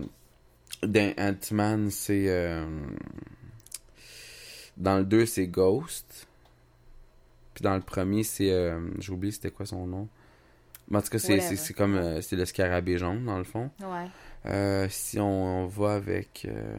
d'un 0.83 1.11
Ant-Man, 1.19 1.89
c'est. 1.91 2.25
euh, 2.27 2.65
Dans 4.77 4.97
le 4.97 5.03
2, 5.03 5.25
c'est 5.25 5.47
Ghost. 5.47 6.27
Puis 7.61 7.69
dans 7.69 7.75
le 7.75 7.81
premier, 7.81 8.23
c'est. 8.23 8.51
euh, 8.51 8.79
J'ai 8.99 9.11
oublié 9.11 9.31
c'était 9.31 9.51
quoi 9.51 9.67
son 9.67 9.85
nom. 9.85 10.07
Mais 10.89 10.97
en 10.97 11.01
tout 11.01 11.09
cas, 11.09 11.19
c'est- 11.19 11.73
comme. 11.73 11.95
euh, 11.95 12.21
c'est 12.21 12.35
le 12.35 12.45
scarabée 12.45 12.97
jaune, 12.97 13.23
dans 13.25 13.37
le 13.37 13.43
fond. 13.43 13.69
Ouais. 13.81 14.07
Euh, 14.47 14.87
si 14.89 15.19
on, 15.19 15.63
on 15.63 15.67
va 15.67 15.93
avec. 15.93 16.47
euh, 16.49 16.77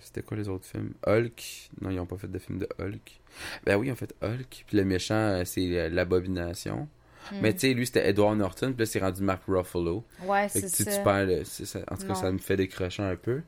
C'était 0.00 0.22
quoi 0.22 0.36
les 0.36 0.48
autres 0.48 0.66
films? 0.66 0.92
Hulk. 1.06 1.70
Non, 1.80 1.90
ils 1.90 2.00
ont 2.00 2.06
pas 2.06 2.16
fait 2.16 2.26
de 2.30 2.38
film 2.40 2.58
de 2.58 2.68
Hulk. 2.80 3.20
Ben 3.64 3.76
oui, 3.76 3.86
ils 3.88 3.92
ont 3.92 3.96
fait 3.96 4.12
Hulk. 4.22 4.64
Puis 4.66 4.76
le 4.76 4.84
méchant, 4.84 5.14
euh, 5.14 5.42
c'est 5.44 5.88
l'abomination. 5.88 6.88
Hmm. 7.30 7.36
Mais 7.40 7.52
tu 7.54 7.60
sais, 7.60 7.74
lui, 7.74 7.86
c'était 7.86 8.08
Edward 8.08 8.36
Norton. 8.36 8.72
Puis 8.72 8.80
là, 8.80 8.86
c'est 8.86 8.98
rendu 8.98 9.22
Mark 9.22 9.42
Ruffalo. 9.46 10.04
Ouais, 10.26 10.48
c'est 10.48 10.68
ça. 10.68 10.84
tu 10.96 11.02
perds 11.04 11.26
le- 11.26 11.44
c'est 11.44 11.64
ça- 11.64 11.80
En 11.90 11.94
tout 11.96 12.02
cas, 12.02 12.08
Non. 12.08 12.14
ça 12.16 12.32
me 12.32 12.38
fait 12.38 12.56
décrocher 12.56 13.02
un 13.04 13.16
peu. 13.16 13.40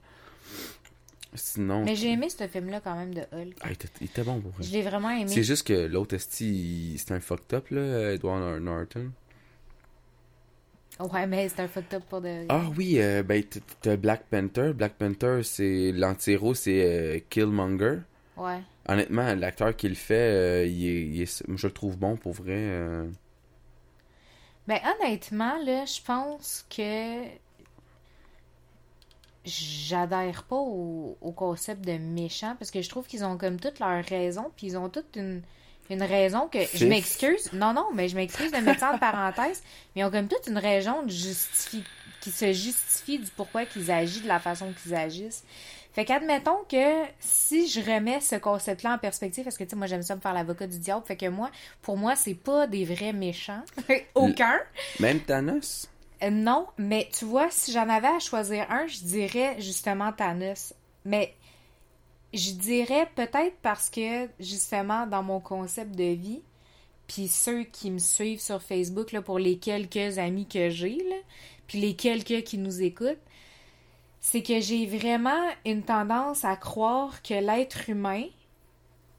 Sinon. 1.36 1.84
Mais 1.84 1.94
j'ai 1.96 2.10
aimé 2.12 2.28
ce 2.28 2.46
film-là 2.48 2.80
quand 2.80 2.96
même 2.96 3.14
de 3.14 3.20
Hulk. 3.32 3.56
Ah, 3.60 3.66
il, 3.68 3.72
était, 3.72 3.88
il 4.00 4.06
était 4.06 4.22
bon 4.24 4.40
pour 4.40 4.50
vrai. 4.52 4.62
Je 4.64 4.72
l'ai 4.72 4.82
vraiment 4.82 5.10
aimé. 5.10 5.28
C'est 5.28 5.42
juste 5.44 5.66
que 5.66 5.86
l'autre 5.86 6.14
esti, 6.16 6.96
c'est 6.98 7.12
un 7.12 7.20
fucked 7.20 7.52
up, 7.54 7.68
là, 7.70 8.12
Edward 8.14 8.40
Nor- 8.40 8.60
Norton. 8.60 9.10
Ouais, 10.98 11.26
mais 11.26 11.48
c'est 11.50 11.60
un 11.60 11.68
fucked 11.68 11.92
up 11.94 12.04
pour 12.08 12.22
de. 12.22 12.46
Ah 12.48 12.64
oui, 12.76 12.96
euh, 12.98 13.22
ben, 13.22 13.42
t'as 13.82 13.96
Black 13.96 14.24
Panther. 14.30 14.72
Black 14.72 14.94
Panther, 14.94 15.40
c'est. 15.42 15.92
L'anti-héros, 15.92 16.54
c'est 16.54 16.82
euh, 16.84 17.20
Killmonger. 17.28 17.98
Ouais. 18.36 18.60
Honnêtement, 18.88 19.34
l'acteur 19.34 19.76
qui 19.76 19.88
le 19.88 19.94
fait, 19.94 20.14
euh, 20.14 20.66
il 20.66 20.86
est, 20.86 21.02
il 21.06 21.22
est- 21.22 21.46
moi, 21.48 21.56
je 21.58 21.66
le 21.66 21.72
trouve 21.72 21.98
bon 21.98 22.16
pour 22.16 22.32
vrai. 22.32 23.04
Ben, 24.66 24.78
honnêtement, 25.00 25.58
là, 25.64 25.84
je 25.84 26.00
pense 26.02 26.66
que 26.74 27.24
j'adhère 29.46 30.42
pas 30.44 30.56
au, 30.56 31.16
au 31.20 31.32
concept 31.32 31.84
de 31.84 31.96
méchant 31.98 32.56
parce 32.58 32.70
que 32.70 32.82
je 32.82 32.88
trouve 32.88 33.06
qu'ils 33.06 33.24
ont 33.24 33.38
comme 33.38 33.58
toutes 33.60 33.78
leurs 33.78 34.04
raisons, 34.04 34.50
puis 34.56 34.66
ils 34.68 34.76
ont 34.76 34.88
toutes 34.88 35.16
une, 35.16 35.42
une 35.90 36.02
raison 36.02 36.48
que. 36.48 36.58
Je 36.74 36.86
m'excuse. 36.86 37.52
Non, 37.52 37.72
non, 37.72 37.86
mais 37.94 38.08
je 38.08 38.16
m'excuse 38.16 38.50
de 38.50 38.58
mettre 38.58 38.80
ça 38.80 38.92
en 38.92 38.98
parenthèse, 38.98 39.62
mais 39.94 40.02
ils 40.02 40.04
ont 40.04 40.10
comme 40.10 40.28
toute 40.28 40.46
une 40.48 40.58
raison 40.58 41.02
de 41.04 41.10
justifi- 41.10 41.84
qui 42.20 42.30
se 42.32 42.52
justifie 42.52 43.18
du 43.20 43.30
pourquoi 43.30 43.64
qu'ils 43.66 43.90
agissent 43.90 44.22
de 44.24 44.28
la 44.28 44.40
façon 44.40 44.72
qu'ils 44.82 44.94
agissent. 44.94 45.44
Fait 45.92 46.04
qu'admettons 46.04 46.58
que 46.68 47.04
si 47.20 47.68
je 47.68 47.80
remets 47.80 48.20
ce 48.20 48.36
concept-là 48.36 48.94
en 48.94 48.98
perspective, 48.98 49.44
parce 49.44 49.56
que 49.56 49.64
tu 49.64 49.70
sais, 49.70 49.76
moi 49.76 49.86
j'aime 49.86 50.02
ça 50.02 50.14
me 50.14 50.20
faire 50.20 50.34
l'avocat 50.34 50.66
du 50.66 50.78
diable, 50.78 51.02
fait 51.06 51.16
que 51.16 51.26
moi, 51.26 51.50
pour 51.80 51.96
moi, 51.96 52.16
c'est 52.16 52.34
pas 52.34 52.66
des 52.66 52.84
vrais 52.84 53.14
méchants. 53.14 53.62
Aucun. 54.14 54.58
Même 55.00 55.20
Thanos? 55.20 55.88
Euh, 56.22 56.30
non, 56.30 56.66
mais 56.78 57.08
tu 57.12 57.24
vois, 57.24 57.50
si 57.50 57.72
j'en 57.72 57.88
avais 57.88 58.08
à 58.08 58.18
choisir 58.18 58.70
un, 58.70 58.86
je 58.86 59.00
dirais 59.00 59.56
justement 59.60 60.12
Thanos. 60.12 60.72
Mais 61.04 61.34
je 62.32 62.52
dirais 62.52 63.08
peut-être 63.14 63.56
parce 63.62 63.90
que 63.90 64.28
justement 64.40 65.06
dans 65.06 65.22
mon 65.22 65.40
concept 65.40 65.94
de 65.94 66.14
vie, 66.14 66.42
puis 67.06 67.28
ceux 67.28 67.64
qui 67.64 67.90
me 67.90 67.98
suivent 67.98 68.40
sur 68.40 68.62
Facebook, 68.62 69.12
là, 69.12 69.22
pour 69.22 69.38
les 69.38 69.58
quelques 69.58 70.18
amis 70.18 70.46
que 70.46 70.70
j'ai, 70.70 70.98
puis 71.66 71.80
les 71.80 71.94
quelques 71.94 72.42
qui 72.42 72.58
nous 72.58 72.82
écoutent, 72.82 73.18
c'est 74.20 74.42
que 74.42 74.60
j'ai 74.60 74.86
vraiment 74.86 75.44
une 75.64 75.82
tendance 75.82 76.44
à 76.44 76.56
croire 76.56 77.22
que 77.22 77.34
l'être 77.34 77.88
humain 77.88 78.24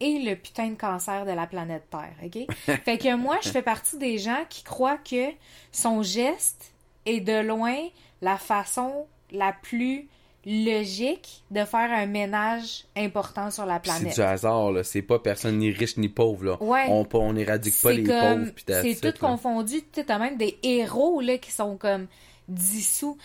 est 0.02 0.24
le 0.24 0.36
putain 0.36 0.70
de 0.70 0.76
cancer 0.76 1.26
de 1.26 1.32
la 1.32 1.48
planète 1.48 1.89
Terre, 1.89 2.14
OK? 2.24 2.54
fait 2.84 2.98
que 2.98 3.16
moi, 3.16 3.38
je 3.41 3.50
fais 3.50 3.62
partie 3.62 3.98
des 3.98 4.18
gens 4.18 4.43
qui 4.50 4.64
croient 4.64 4.98
que 4.98 5.32
son 5.72 6.04
geste 6.04 6.74
est 7.08 7.22
de 7.22 7.39
loin 7.41 7.76
la 8.22 8.38
façon 8.38 9.05
la 9.32 9.53
plus 9.53 10.08
logique 10.45 11.43
de 11.51 11.66
faire 11.66 11.91
un 11.91 12.05
ménage 12.05 12.86
important 12.95 13.51
sur 13.51 13.66
la 13.66 13.80
Puis 13.80 13.91
C'est 13.91 13.97
planète. 13.99 14.16
du 14.16 14.22
hasard, 14.22 14.72
là. 14.72 14.84
C'est 14.84 15.01
pas 15.01 15.20
personne 15.20 15.58
ni 15.58 15.72
riche 15.72 15.97
ni 15.97 16.08
pauvre, 16.10 16.45
là. 16.45 16.64
Ouais. 16.64 16.86
On, 16.89 17.05
on 17.14 17.36
éradique 17.36 17.76
pas 17.82 17.91
les 17.91 18.03
comme- 18.03 18.45
pauvres, 18.51 18.51
C'est 18.66 18.95
tout 19.01 19.08
là. 19.08 19.30
confondu. 19.30 19.82
Tu 19.91 20.05
t'as 20.05 20.18
même 20.20 20.38
des 20.38 20.58
héros 20.64 21.20
là, 21.22 21.38
qui 21.38 21.51
sont 21.51 21.76
comme 21.78 22.08
dissous. 22.47 23.18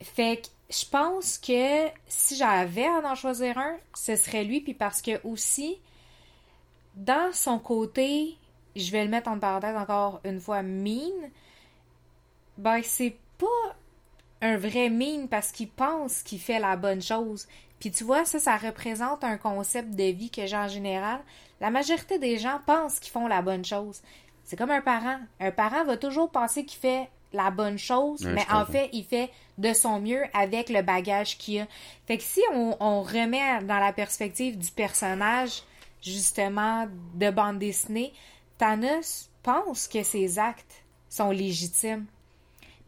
Fait 0.00 0.36
que 0.42 0.48
je 0.72 0.84
pense 0.88 1.38
que 1.38 1.88
si 2.06 2.36
j'avais 2.36 2.86
à 2.86 3.00
en 3.04 3.14
choisir 3.16 3.58
un, 3.58 3.76
ce 3.94 4.14
serait 4.14 4.44
lui. 4.44 4.60
Puis 4.60 4.74
parce 4.74 5.02
que 5.02 5.20
aussi, 5.26 5.76
dans 6.94 7.32
son 7.32 7.58
côté, 7.58 8.36
je 8.76 8.90
vais 8.92 9.04
le 9.04 9.10
mettre 9.10 9.28
en 9.28 9.38
parenthèse 9.38 9.76
encore 9.76 10.20
une 10.24 10.38
fois, 10.40 10.62
mean, 10.62 11.10
ben 12.60 12.80
c'est 12.82 13.16
pas 13.38 13.46
un 14.42 14.56
vrai 14.56 14.90
mean 14.90 15.28
parce 15.28 15.52
qu'il 15.52 15.68
pense 15.68 16.22
qu'il 16.22 16.40
fait 16.40 16.58
la 16.58 16.76
bonne 16.76 17.02
chose. 17.02 17.46
Puis 17.78 17.90
tu 17.90 18.04
vois, 18.04 18.24
ça, 18.24 18.38
ça 18.38 18.56
représente 18.56 19.24
un 19.24 19.38
concept 19.38 19.90
de 19.94 20.04
vie 20.04 20.30
que 20.30 20.46
j'ai 20.46 20.56
en 20.56 20.68
général. 20.68 21.20
La 21.60 21.70
majorité 21.70 22.18
des 22.18 22.38
gens 22.38 22.60
pensent 22.66 23.00
qu'ils 23.00 23.12
font 23.12 23.26
la 23.26 23.42
bonne 23.42 23.64
chose. 23.64 24.02
C'est 24.44 24.56
comme 24.56 24.70
un 24.70 24.82
parent. 24.82 25.18
Un 25.40 25.50
parent 25.50 25.84
va 25.84 25.96
toujours 25.96 26.30
penser 26.30 26.64
qu'il 26.64 26.78
fait 26.78 27.08
la 27.32 27.50
bonne 27.50 27.78
chose, 27.78 28.24
Ouais, 28.24 28.32
mais 28.32 28.46
en 28.50 28.66
fait, 28.66 28.90
il 28.92 29.04
fait 29.04 29.30
de 29.56 29.72
son 29.72 30.00
mieux 30.00 30.24
avec 30.34 30.68
le 30.68 30.82
bagage 30.82 31.38
qu'il 31.38 31.60
a. 31.60 31.66
Fait 32.06 32.18
que 32.18 32.24
si 32.24 32.40
on, 32.52 32.76
on 32.80 33.02
remet 33.02 33.62
dans 33.62 33.78
la 33.78 33.92
perspective 33.92 34.58
du 34.58 34.70
personnage, 34.72 35.62
justement, 36.02 36.88
de 37.14 37.30
bande 37.30 37.58
dessinée, 37.58 38.12
Thanos 38.58 39.30
pense 39.42 39.86
que 39.86 40.02
ses 40.02 40.38
actes 40.38 40.82
sont 41.08 41.30
légitimes. 41.30 42.06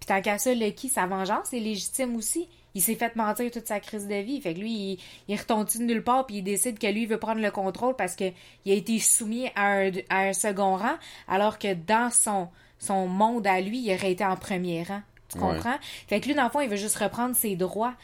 Puis 0.03 0.07
tant 0.09 0.21
qu'à 0.21 0.37
ça, 0.37 0.53
Lucky, 0.53 0.89
sa 0.89 1.07
vengeance 1.07 1.53
est 1.53 1.61
légitime 1.61 2.17
aussi. 2.17 2.49
Il 2.75 2.83
s'est 2.83 2.97
fait 2.97 3.15
mentir 3.15 3.53
toute 3.53 3.69
sa 3.69 3.79
crise 3.79 4.09
de 4.09 4.17
vie. 4.17 4.41
Fait 4.41 4.53
que 4.53 4.59
lui, 4.59 4.73
il, 4.73 4.99
il 5.29 5.39
retombe 5.39 5.69
de 5.73 5.79
nulle 5.81 6.03
part 6.03 6.27
puis 6.27 6.39
il 6.39 6.43
décide 6.43 6.77
que 6.77 6.89
lui 6.89 7.03
il 7.03 7.07
veut 7.09 7.19
prendre 7.21 7.41
le 7.41 7.53
contrôle 7.53 7.95
parce 7.95 8.17
que 8.17 8.25
il 8.65 8.73
a 8.73 8.75
été 8.75 8.99
soumis 8.99 9.49
à 9.55 9.75
un, 9.75 9.91
à 10.09 10.23
un 10.23 10.33
second 10.33 10.75
rang, 10.75 10.97
alors 11.29 11.61
que 11.61 11.73
dans 11.75 12.11
son, 12.11 12.49
son 12.81 13.07
monde 13.07 13.47
à 13.47 13.61
lui, 13.61 13.79
il 13.79 13.95
aurait 13.95 14.11
été 14.11 14.25
en 14.25 14.35
premier 14.35 14.83
rang. 14.83 15.03
Tu 15.29 15.39
Ouais. 15.39 15.45
comprends? 15.55 15.77
Fait 16.09 16.21
que 16.21 16.27
lui, 16.27 16.35
dans 16.35 16.43
le 16.45 16.51
fond, 16.51 16.61
il 16.63 16.69
veut 16.69 16.75
juste 16.77 16.97
reprendre 16.97 17.37
ses 17.37 17.55
droits. 17.55 17.95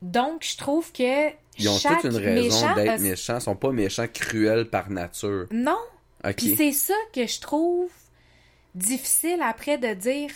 Donc, 0.00 0.46
je 0.50 0.56
trouve 0.56 0.90
que 0.90 1.28
Ils 1.58 1.68
ont 1.68 1.76
chaque 1.76 2.00
toute 2.00 2.12
une 2.12 2.16
raison 2.16 2.74
d'être 2.74 2.88
a- 2.92 2.96
méchants. 2.98 3.36
Ils 3.36 3.40
sont 3.42 3.56
pas 3.56 3.72
méchants 3.72 4.06
cruels 4.10 4.70
par 4.70 4.88
nature. 4.88 5.48
Non, 5.50 5.76
Ok. 6.24 6.36
puis 6.36 6.54
c'est 6.56 6.72
ça 6.72 6.94
que 7.12 7.26
je 7.26 7.40
trouve 7.40 7.90
difficile 8.74 9.40
après 9.42 9.76
de 9.78 9.92
dire 9.94 10.30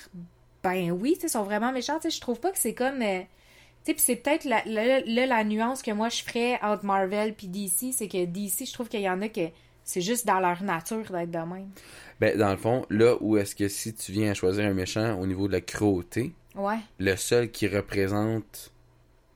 ben 0.68 0.90
oui, 0.92 1.16
ils 1.22 1.28
sont 1.28 1.42
vraiment 1.44 1.72
méchants. 1.72 1.98
Je 2.02 2.20
trouve 2.20 2.40
pas 2.40 2.50
que 2.50 2.58
c'est 2.58 2.74
comme. 2.74 3.00
euh, 3.02 3.20
tu 3.20 3.92
sais, 3.92 3.94
puis 3.94 4.02
c'est 4.04 4.16
peut-être 4.16 4.44
la, 4.44 4.62
la, 4.66 5.00
la- 5.00 5.26
la 5.26 5.44
nuance 5.44 5.80
que 5.82 5.92
moi 5.92 6.08
je 6.08 6.22
ferais 6.22 6.58
entre 6.62 6.84
Marvel 6.84 7.34
puis 7.34 7.46
DC, 7.46 7.92
c'est 7.92 8.08
que 8.08 8.24
DC, 8.24 8.66
je 8.66 8.72
trouve 8.72 8.88
qu'il 8.88 9.00
y 9.00 9.08
en 9.08 9.22
a 9.22 9.28
que 9.28 9.48
c'est 9.84 10.00
juste 10.00 10.26
dans 10.26 10.40
leur 10.40 10.60
nature 10.64 11.04
d'être 11.12 11.30
de 11.30 11.38
même. 11.38 11.70
Ben, 12.18 12.36
dans 12.36 12.50
le 12.50 12.56
fond, 12.56 12.84
là 12.90 13.14
où 13.20 13.36
est-ce 13.36 13.54
que 13.54 13.68
si 13.68 13.94
tu 13.94 14.10
viens 14.10 14.32
à 14.32 14.34
choisir 14.34 14.64
un 14.64 14.74
méchant 14.74 15.20
au 15.20 15.26
niveau 15.26 15.46
de 15.46 15.52
la 15.52 15.60
cruauté, 15.60 16.34
Ouais. 16.56 16.78
le 16.98 17.14
seul 17.16 17.50
qui 17.50 17.68
représente 17.68 18.72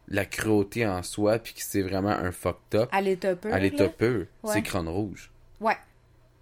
la 0.09 0.25
cruauté 0.25 0.85
en 0.87 1.03
soi, 1.05 1.39
puis 1.39 1.53
qui 1.55 1.63
c'est 1.63 1.83
vraiment 1.83 2.09
un 2.11 2.33
fucked 2.33 2.75
up, 2.81 2.89
À 2.91 3.01
l'état 3.01 3.37
pur. 3.37 3.55
à 3.55 3.59
l'état 3.61 3.85
là. 3.85 3.89
pur, 3.91 4.27
Ouais. 4.43 4.55
c'est 4.55 4.63
Crâne 4.63 4.89
Rouge, 4.89 5.31
Ouais, 5.61 5.77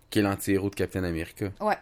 qui 0.08 0.20
est 0.20 0.22
l'anti-héros 0.22 0.70
de 0.70 0.74
Captain 0.76 1.04
America. 1.04 1.50
ouais. 1.60 1.76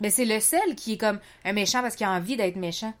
Mais 0.00 0.10
c'est 0.10 0.24
le 0.24 0.40
seul 0.40 0.74
qui 0.76 0.94
est 0.94 0.96
comme 0.98 1.20
un 1.44 1.52
méchant 1.52 1.82
parce 1.82 1.96
qu'il 1.96 2.06
a 2.06 2.10
envie 2.12 2.36
d'être 2.36 2.56
méchant. 2.56 2.94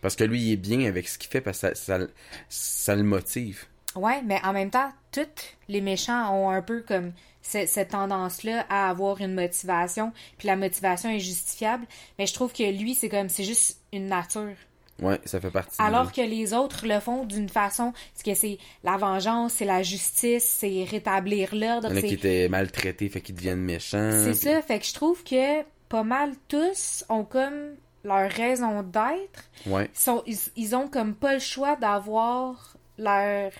Parce 0.00 0.16
que 0.16 0.24
lui, 0.24 0.40
il 0.42 0.52
est 0.52 0.56
bien 0.56 0.86
avec 0.86 1.08
ce 1.08 1.16
qu'il 1.18 1.30
fait, 1.30 1.40
parce 1.40 1.60
que 1.60 1.74
ça, 1.74 1.98
ça, 1.98 2.06
ça 2.48 2.96
le 2.96 3.04
motive. 3.04 3.64
Ouais, 3.94 4.20
mais 4.24 4.40
en 4.44 4.52
même 4.52 4.70
temps, 4.70 4.90
tous 5.12 5.26
les 5.68 5.80
méchants 5.80 6.34
ont 6.34 6.50
un 6.50 6.62
peu 6.62 6.80
comme 6.80 7.12
ce- 7.42 7.66
cette 7.66 7.90
tendance-là 7.90 8.66
à 8.68 8.88
avoir 8.90 9.20
une 9.20 9.34
motivation, 9.34 10.12
puis 10.38 10.48
la 10.48 10.56
motivation 10.56 11.10
est 11.10 11.20
justifiable. 11.20 11.86
Mais 12.18 12.26
je 12.26 12.34
trouve 12.34 12.52
que 12.52 12.62
lui, 12.64 12.94
c'est 12.94 13.08
comme, 13.08 13.28
c'est 13.28 13.44
juste 13.44 13.78
une 13.92 14.06
nature. 14.08 14.54
Ouais, 15.00 15.20
ça 15.24 15.40
fait 15.40 15.50
partie 15.50 15.74
Alors 15.80 16.12
que 16.12 16.20
les 16.20 16.52
autres 16.54 16.86
le 16.86 17.00
font 17.00 17.24
d'une 17.24 17.48
façon, 17.48 17.92
parce 18.12 18.22
que 18.24 18.34
c'est 18.34 18.58
la 18.84 18.96
vengeance, 18.96 19.52
c'est 19.54 19.64
la 19.64 19.82
justice, 19.82 20.44
c'est 20.44 20.84
rétablir 20.88 21.54
l'ordre. 21.54 21.88
Il 21.90 21.96
y 21.96 22.00
en 22.00 22.04
a 22.04 22.08
qui 22.08 22.14
étaient 22.14 22.48
maltraités, 22.48 23.08
fait 23.08 23.20
qu'ils 23.20 23.34
deviennent 23.34 23.58
méchants. 23.60 24.10
C'est 24.24 24.34
ça, 24.34 24.62
fait 24.62 24.78
que 24.78 24.86
je 24.86 24.94
trouve 24.94 25.22
que 25.24 25.62
pas 25.92 26.04
mal 26.04 26.32
tous 26.48 27.04
ont 27.10 27.24
comme 27.24 27.74
leur 28.02 28.30
raison 28.30 28.82
d'être, 28.82 29.50
Ouais. 29.66 29.90
ils, 29.92 29.98
sont, 29.98 30.22
ils, 30.26 30.38
ils 30.56 30.74
ont 30.74 30.88
comme 30.88 31.14
pas 31.14 31.34
le 31.34 31.38
choix 31.38 31.76
d'avoir 31.76 32.76
leur, 32.96 33.52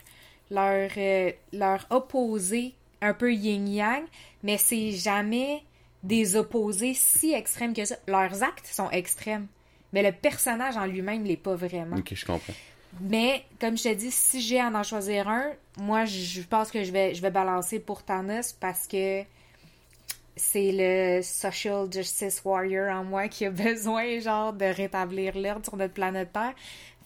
leur, 0.51 0.91
euh, 0.97 1.31
leur 1.53 1.87
opposé 1.91 2.75
un 3.03 3.13
peu 3.13 3.33
yin-yang, 3.35 4.05
mais 4.43 4.57
c'est 4.59 4.93
jamais 4.93 5.63
des 6.03 6.35
opposés 6.37 6.95
si 6.95 7.33
extrêmes 7.35 7.75
que 7.75 7.85
ça. 7.85 7.97
Leurs 8.09 8.43
actes 8.43 8.67
sont 8.67 8.91
extrêmes, 8.91 9.47
mais 9.93 10.03
le 10.03 10.13
personnage 10.13 10.77
en 10.79 10.87
lui-même 10.87 11.25
l'est 11.25 11.37
pas 11.37 11.55
vraiment. 11.55 11.97
Ok, 11.97 12.15
je 12.15 12.25
comprends. 12.25 12.55
Mais 13.01 13.45
comme 13.61 13.77
je 13.77 13.85
te 13.85 13.95
dis, 13.95 14.11
si 14.11 14.41
j'ai 14.41 14.59
à 14.61 14.69
en 14.69 14.83
choisir 14.83 15.29
un, 15.29 15.53
moi 15.79 16.05
je 16.07 16.41
pense 16.43 16.71
que 16.71 16.83
je 16.83 16.93
vais 16.93 17.15
je 17.15 17.23
vais 17.23 17.31
balancer 17.31 17.79
pour 17.79 18.03
Thanos 18.03 18.53
parce 18.55 18.87
que 18.87 19.23
c'est 20.37 20.73
le 20.73 21.23
social 21.23 21.93
justice 21.93 22.43
warrior 22.45 22.91
en 22.91 23.05
moi 23.05 23.29
qui 23.29 23.45
a 23.47 23.51
besoin 23.51 24.19
genre 24.21 24.53
de 24.53 24.65
rétablir 24.65 25.37
l'ordre 25.37 25.65
sur 25.65 25.77
notre 25.77 25.95
planète 25.95 26.33
Terre. 26.33 26.55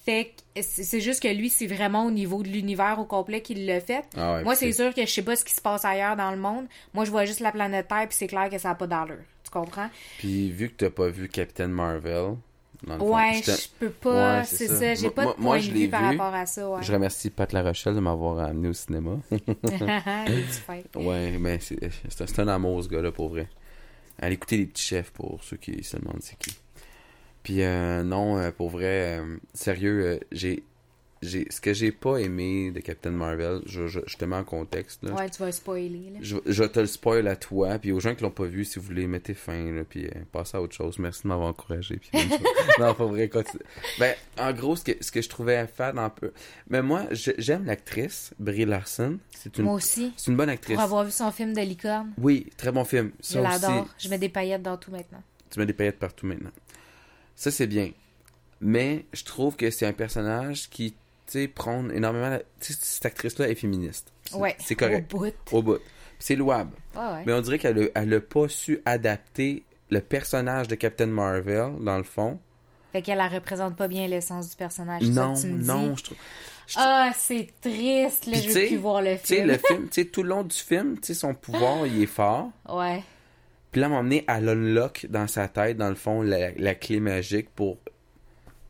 Fait 0.05 0.33
que 0.55 0.63
c'est 0.63 1.01
juste 1.01 1.21
que 1.21 1.27
lui, 1.27 1.51
c'est 1.51 1.67
vraiment 1.67 2.07
au 2.07 2.13
niveau 2.13 2.41
de 2.45 2.49
l'univers 2.49 3.01
au 3.01 3.05
complet 3.05 3.41
qu'il 3.41 3.67
l'a 3.67 3.81
fait. 3.81 4.05
Ah 4.17 4.35
ouais, 4.35 4.45
Moi, 4.45 4.55
c'est 4.55 4.71
sûr 4.71 4.95
que 4.95 5.01
je 5.01 5.11
sais 5.11 5.23
pas 5.23 5.35
ce 5.35 5.45
qui 5.45 5.53
se 5.53 5.61
passe 5.61 5.85
ailleurs 5.85 6.15
dans 6.15 6.31
le 6.31 6.37
monde. 6.37 6.67
Moi, 6.95 7.05
je 7.05 7.11
vois 7.11 7.25
juste 7.25 7.41
la 7.41 7.51
planète 7.51 7.89
Terre, 7.89 8.07
puis 8.07 8.17
c'est 8.17 8.29
clair 8.29 8.49
que 8.49 8.57
ça 8.57 8.69
n'a 8.69 8.75
pas 8.77 8.87
d'allure. 8.87 9.25
Tu 9.43 9.51
comprends? 9.51 9.91
Puis 10.19 10.53
vu 10.53 10.69
que 10.69 10.77
t'as 10.77 10.91
pas 10.91 11.09
vu 11.09 11.29
Captain 11.29 11.67
Marvel, 11.67 12.37
dans 12.87 12.95
le 12.95 12.99
fond, 13.01 13.15
Ouais, 13.15 13.43
je 13.45 13.69
peux 13.79 13.91
pas. 13.91 14.39
Ouais, 14.41 14.45
c'est 14.45 14.67
ça. 14.69 14.77
ça. 14.79 14.95
J'ai 14.95 15.11
pas 15.11 15.23
de 15.23 15.27
moi- 15.27 15.35
point 15.37 15.45
moi, 15.45 15.57
de 15.59 15.63
je 15.63 15.71
vue 15.71 15.79
l'ai 15.79 15.89
par 15.89 16.03
rapport 16.03 16.35
à 16.35 16.47
ça. 16.47 16.69
Ouais. 16.69 16.83
je 16.83 16.93
remercie 16.93 17.31
Pat 17.31 17.53
La 17.53 17.63
Rochelle 17.63 17.95
de 17.95 18.01
m'avoir 18.01 18.39
amené 18.41 18.69
au 18.69 18.73
cinéma. 18.73 19.19
Ouais, 20.97 21.39
mais 21.39 21.59
c'est 21.61 22.39
un, 22.41 22.49
amour 22.49 22.83
ce 22.85 22.89
gars-là 22.89 23.13
pour 23.13 23.29
vrai. 23.29 23.49
Allez 24.19 24.35
écouter 24.35 24.57
les 24.59 24.67
petits 24.67 24.85
chefs 24.85 25.11
pour 25.11 25.43
ceux 25.45 25.57
qui 25.57 25.83
se 25.85 25.97
demandent 25.97 26.21
c'est 26.23 26.39
qui. 26.39 26.57
Puis 27.43 27.63
euh, 27.63 28.03
non, 28.03 28.39
euh, 28.39 28.51
pour 28.51 28.71
vrai, 28.71 29.19
euh, 29.21 29.37
sérieux, 29.55 30.21
j'ai 30.33 30.65
j'ai 31.23 31.47
ce 31.51 31.61
que 31.61 31.73
j'ai 31.73 31.93
pas 31.93 32.19
aimé 32.19 32.71
de 32.71 32.81
Captain 32.81 33.11
Marvel, 33.11 33.63
je, 33.67 33.87
je, 33.87 34.01
je 34.07 34.17
te 34.17 34.25
mets 34.25 34.37
en 34.37 34.45
contexte 34.45 35.03
là. 35.03 35.13
Ouais, 35.15 35.31
tu 35.31 35.39
vas 35.39 35.51
spoiler. 35.51 36.11
Là. 36.13 36.19
Je, 36.23 36.65
te 36.65 36.81
le 36.81 36.87
spoil 36.87 37.27
à 37.29 37.37
toi, 37.37 37.79
puis 37.79 37.93
aux 37.93 38.01
gens 38.01 38.15
qui 38.15 38.23
l'ont 38.23 38.31
pas 38.31 38.45
vu, 38.45 38.65
si 38.65 38.79
vous 38.79 38.87
voulez, 38.87 39.07
mettez 39.07 39.35
fin, 39.35 39.73
là, 39.73 39.83
puis 39.89 40.07
euh, 40.07 40.11
passez 40.33 40.57
à 40.57 40.63
autre 40.63 40.75
chose. 40.75 40.99
Merci 40.99 41.23
de 41.23 41.29
m'avoir 41.29 41.49
encouragé. 41.49 41.97
Puis 41.97 42.11
non, 42.79 42.95
pas 42.95 43.07
vrai, 43.07 43.29
continue. 43.29 43.63
Ben, 43.99 44.15
en 44.39 44.53
gros, 44.53 44.77
ce 44.77 44.85
que, 44.85 44.93
ce 45.01 45.11
que 45.11 45.23
je 45.23 45.29
trouvais 45.29 45.67
fade 45.67 45.99
un 45.99 46.11
peu... 46.11 46.33
Mais 46.69 46.83
moi, 46.83 47.07
j'aime 47.11 47.65
l'actrice, 47.65 48.35
Brie 48.39 48.65
Larson. 48.65 49.19
C'est 49.31 49.57
une, 49.59 49.65
Moi 49.65 49.75
aussi. 49.75 50.13
c'est 50.17 50.31
une 50.31 50.37
bonne 50.37 50.51
actrice. 50.51 50.77
Pour 50.77 50.85
avoir 50.85 51.05
vu 51.05 51.11
son 51.11 51.31
film 51.33 51.53
de 51.55 51.61
licorne, 51.61 52.13
Oui, 52.19 52.49
très 52.57 52.73
bon 52.73 52.85
film. 52.85 53.13
je 53.21 53.27
Ça 53.27 53.41
l'adore. 53.41 53.89
Je 53.99 54.09
mets 54.09 54.19
des 54.19 54.29
paillettes 54.29 54.63
dans 54.63 54.77
tout 54.77 54.91
maintenant. 54.91 55.23
tu 55.51 55.59
mets 55.59 55.67
des 55.67 55.73
paillettes 55.73 55.99
partout 55.99 56.27
maintenant. 56.27 56.51
Ça, 57.35 57.51
c'est 57.51 57.67
bien. 57.67 57.91
Mais 58.61 59.05
je 59.13 59.25
trouve 59.25 59.57
que 59.57 59.71
c'est 59.71 59.87
un 59.87 59.93
personnage 59.93 60.71
qui, 60.71 60.95
sais, 61.33 61.49
prône 61.49 61.91
énormément... 61.95 62.31
la- 62.31 62.43
cette 62.61 63.07
actrice-là 63.07 63.49
est 63.49 63.55
féministe. 63.55 64.13
C'est- 64.31 64.37
Ouais. 64.37 64.57
C'est 64.59 64.75
correct. 64.75 65.13
Au 65.15 65.19
bout. 65.19 65.33
Au 65.53 65.63
bout. 65.63 65.79
C'est 66.19 66.37
louable. 66.37 66.73
Ouais, 66.95 67.01
ouais. 67.03 67.23
Mais 67.27 67.33
on 67.33 67.41
dirait 67.41 67.59
qu'elle 67.59 67.79
a, 67.79 67.87
elle 67.95 68.15
a 68.15 68.21
pas 68.21 68.49
su 68.49 68.81
adapter 68.85 69.65
le 69.91 70.01
personnage 70.01 70.67
de 70.69 70.75
Captain 70.75 71.07
Marvel, 71.07 71.73
dans 71.81 71.99
le 71.99 72.03
fond. 72.05 72.39
Fait 72.93 73.03
qu'elle 73.03 73.19
la 73.19 73.29
représente 73.29 73.77
pas 73.77 73.89
bien 73.89 74.07
l'essence 74.09 74.51
du 74.51 74.57
personnage. 74.57 75.03
Non, 75.03 75.35
ça 75.35 75.43
que 75.43 75.47
tu 75.49 75.53
me 75.55 75.61
dis? 75.61 75.67
non, 75.69 75.97
je 75.97 76.05
trouve. 76.05 76.17
Ah, 76.77 77.13
c'est 77.15 77.49
triste. 77.61 78.27
Là, 78.27 78.39
je 78.41 78.49
veux 78.49 78.67
plus 78.67 78.77
voir 78.77 79.03
le 79.03 79.17
film. 79.17 79.47
le 79.47 79.59
film, 79.59 79.89
tu 79.89 80.03
sais, 80.03 80.05
tout 80.07 80.23
le 80.23 80.31
long 80.31 80.43
du 80.43 80.57
film, 80.57 80.99
tu 80.99 81.09
sais, 81.09 81.15
son 81.15 81.35
pouvoir, 81.35 81.87
il 81.87 82.03
est 82.03 82.07
fort. 82.07 82.51
Ouais. 82.69 83.03
Puis 83.71 83.81
là, 83.83 83.87
à 83.89 83.91
un 83.91 83.93
moment 83.93 84.03
donné, 84.05 84.25
elle 84.27 84.49
unlock 84.49 85.07
dans 85.11 85.27
sa 85.27 85.49
tête, 85.49 85.77
dans 85.77 85.91
le 85.91 85.95
fond, 85.97 86.23
la, 86.23 86.53
la 86.53 86.75
clé 86.75 86.99
magique 86.99 87.51
pour 87.51 87.77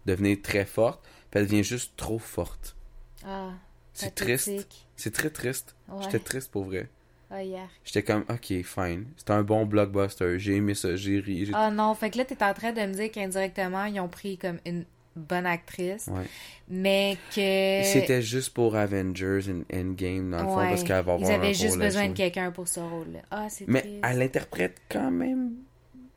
devenir 0.04 0.38
très 0.42 0.64
forte. 0.64 1.00
Puis 1.30 1.40
elle 1.40 1.46
devient 1.46 1.64
juste 1.64 1.92
trop 1.96 2.18
forte. 2.18 2.76
Ah. 3.24 3.50
C'est 3.92 4.14
triste. 4.14 4.50
C'est 4.96 5.12
très 5.12 5.30
triste. 5.30 5.74
Ouais. 5.88 6.02
J'étais 6.04 6.18
triste 6.18 6.50
pour 6.50 6.64
vrai. 6.64 6.88
Hier. 7.32 7.68
J'étais 7.84 8.02
comme, 8.02 8.24
ok, 8.30 8.62
fine. 8.62 9.06
C'était 9.16 9.32
un 9.32 9.42
bon 9.42 9.66
blockbuster. 9.66 10.38
J'ai 10.38 10.54
aimé 10.56 10.74
ça, 10.74 10.94
j'ai 10.96 11.18
ri. 11.18 11.50
Ah 11.54 11.70
non, 11.70 11.94
fait 11.94 12.10
que 12.10 12.18
là, 12.18 12.24
t'es 12.24 12.40
en 12.42 12.54
train 12.54 12.72
de 12.72 12.80
me 12.80 12.92
dire 12.92 13.10
qu'indirectement, 13.10 13.84
ils 13.86 13.98
ont 14.00 14.08
pris 14.08 14.38
comme 14.38 14.58
une 14.64 14.84
bonne 15.16 15.46
actrice, 15.46 16.06
Ouais. 16.08 16.26
mais 16.68 17.16
que... 17.34 17.82
C'était 17.90 18.20
juste 18.22 18.50
pour 18.50 18.76
Avengers 18.76 19.40
and 19.50 19.62
Endgame, 19.74 20.30
dans 20.30 20.42
le 20.42 20.48
fond, 20.48 20.56
parce 20.56 20.82
qu'elle 20.84 20.92
va 21.04 21.14
avoir 21.14 21.18
Ils 21.20 21.32
un 21.32 21.34
avaient 21.36 21.54
juste 21.54 21.70
rôle 21.70 21.82
à 21.82 21.86
besoin 21.86 22.08
de 22.08 22.12
quelqu'un 22.14 22.50
pour 22.52 22.68
ce 22.68 22.80
rôle-là. 22.80 23.20
Ah, 23.30 23.46
c'est 23.48 23.66
Mais 23.66 23.80
triste. 23.80 23.96
elle 24.04 24.22
interprète 24.22 24.76
quand 24.90 25.10
même 25.10 25.52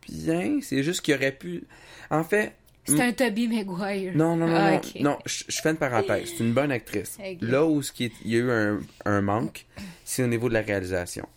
bien. 0.07 0.59
C'est 0.61 0.83
juste 0.83 1.01
qu'il 1.01 1.15
aurait 1.15 1.31
pu. 1.31 1.63
En 2.11 2.23
fait. 2.23 2.53
C'est 2.97 3.01
un 3.01 3.11
Toby 3.13 3.47
Maguire. 3.47 4.11
Non, 4.15 4.35
non, 4.35 4.47
non, 4.47 4.55
Ah, 4.55 4.81
non. 4.99 5.17
je, 5.25 5.43
je 5.47 5.61
fais 5.61 5.69
une 5.71 5.77
parenthèse. 5.77 6.29
C'est 6.37 6.43
une 6.43 6.53
bonne 6.53 6.71
actrice. 6.71 7.17
Là 7.41 7.65
où 7.65 7.81
ce 7.81 7.91
qui 7.91 8.05
est- 8.05 8.11
il 8.25 8.31
y 8.31 8.35
a 8.35 8.39
eu 8.39 8.51
un, 8.51 8.79
un 9.05 9.21
manque, 9.21 9.65
c'est 10.05 10.23
au 10.23 10.27
niveau 10.27 10.49
de 10.49 10.53
la 10.53 10.61
réalisation. 10.61 11.27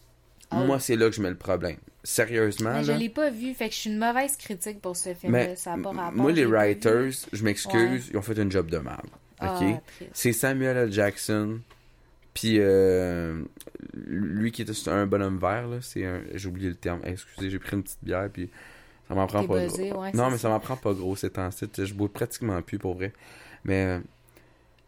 Oh. 0.53 0.57
Moi, 0.67 0.79
c'est 0.81 0.97
là 0.97 1.09
que 1.09 1.17
je 1.17 1.23
mets 1.23 1.31
le 1.31 1.37
problème. 1.37 1.77
Sérieusement, 2.05 2.73
Mais 2.75 2.85
je 2.85 2.93
là. 2.93 2.99
l'ai 2.99 3.09
pas 3.09 3.31
vu, 3.31 3.55
fait 3.55 3.69
que 3.69 3.75
je 3.75 3.81
suis 3.81 3.91
une 3.91 3.99
mauvaise 3.99 4.37
critique 4.37 4.81
pour 4.81 4.97
ce 4.97 5.15
film-là. 5.15 5.47
Mais 5.49 5.57
Ça 5.57 5.73
a 5.75 5.79
pas 5.79 5.91
rapport. 5.93 6.13
moi, 6.13 6.31
je 6.33 6.37
les 6.37 6.45
writers, 6.47 7.13
je 7.33 7.45
m'excuse, 7.45 8.09
ils 8.11 8.17
ont 8.17 8.23
fait 8.23 8.39
un 8.41 8.51
job 8.51 8.69
de 8.71 8.79
merde. 8.79 9.07
Ah. 9.41 9.59
C'est 10.13 10.33
Samuel 10.33 10.77
L. 10.77 10.93
Jackson. 10.93 11.61
Puis 12.35 12.57
euh, 12.59 13.43
lui 14.07 14.53
qui 14.53 14.63
est 14.63 14.89
un 14.89 15.07
bonhomme 15.07 15.39
vert, 15.39 15.69
là, 15.69 15.79
c'est 15.83 16.05
un. 16.07 16.23
J'ai 16.35 16.49
oublié 16.49 16.69
le 16.71 16.75
terme. 16.77 17.01
Excusez, 17.05 17.51
j'ai 17.51 17.59
pris 17.59 17.77
une 17.77 17.83
petite 17.83 17.99
bière, 18.03 18.29
puis 18.33 18.49
ça 19.13 19.21
m'en 19.21 19.27
prend 19.27 19.45
pas 19.47 19.61
buzzé, 19.67 19.91
gros. 19.91 20.03
ouais, 20.03 20.13
non, 20.15 20.31
mais 20.31 20.39
ça. 20.39 20.45
ça 20.45 20.49
m'en 20.49 20.61
prend 20.61 20.77
pas 20.77 20.95
gros 20.95 21.15
ces 21.17 21.29
temps-ci. 21.29 21.69
Je 21.77 21.93
bois 21.93 22.11
pratiquement 22.11 22.61
plus 22.63 22.79
pour 22.79 22.95
vrai. 22.95 23.13
Mais 23.65 23.85
euh, 23.85 24.01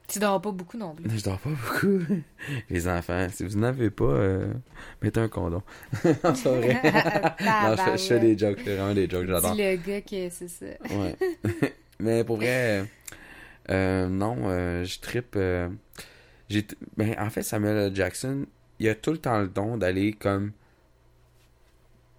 Tu 0.08 0.18
dors 0.18 0.40
pas 0.40 0.50
beaucoup 0.50 0.78
non 0.78 0.94
plus. 0.94 1.04
je 1.18 1.22
dors 1.22 1.38
pas 1.38 1.50
beaucoup. 1.50 2.00
Les 2.70 2.88
enfants, 2.88 3.26
si 3.30 3.44
vous 3.44 3.58
n'avez 3.58 3.90
pas, 3.90 4.04
euh, 4.04 4.52
mettez 5.02 5.20
un 5.20 5.28
condom. 5.28 5.62
non, 6.04 6.34
c'est 6.34 6.48
vrai. 6.48 6.80
non, 7.40 7.76
je 7.76 7.82
fais, 7.82 7.98
je 7.98 8.04
fais 8.04 8.20
des 8.20 8.38
jokes, 8.38 8.58
je 8.60 8.64
fais 8.64 8.76
vraiment 8.76 8.94
des 8.94 9.08
jokes, 9.10 9.26
j'adore. 9.26 9.54
Le 9.54 9.76
gars 9.76 10.00
que 10.00 10.30
c'est 10.30 10.48
ça. 10.48 10.66
Ouais. 10.90 11.16
mais 12.00 12.24
pour 12.24 12.36
vrai, 12.36 12.86
euh, 13.68 14.08
non, 14.08 14.36
euh, 14.46 14.84
je 14.84 15.00
trippe. 15.00 15.38
j'ai 16.48 16.66
ben, 16.96 17.14
en 17.18 17.28
fait, 17.28 17.42
Samuel. 17.42 17.94
Jackson, 17.94 18.46
il 18.78 18.88
a 18.88 18.94
tout 18.94 19.12
le 19.12 19.18
temps 19.18 19.38
le 19.38 19.48
don 19.48 19.76
d'aller 19.76 20.14
comme. 20.14 20.52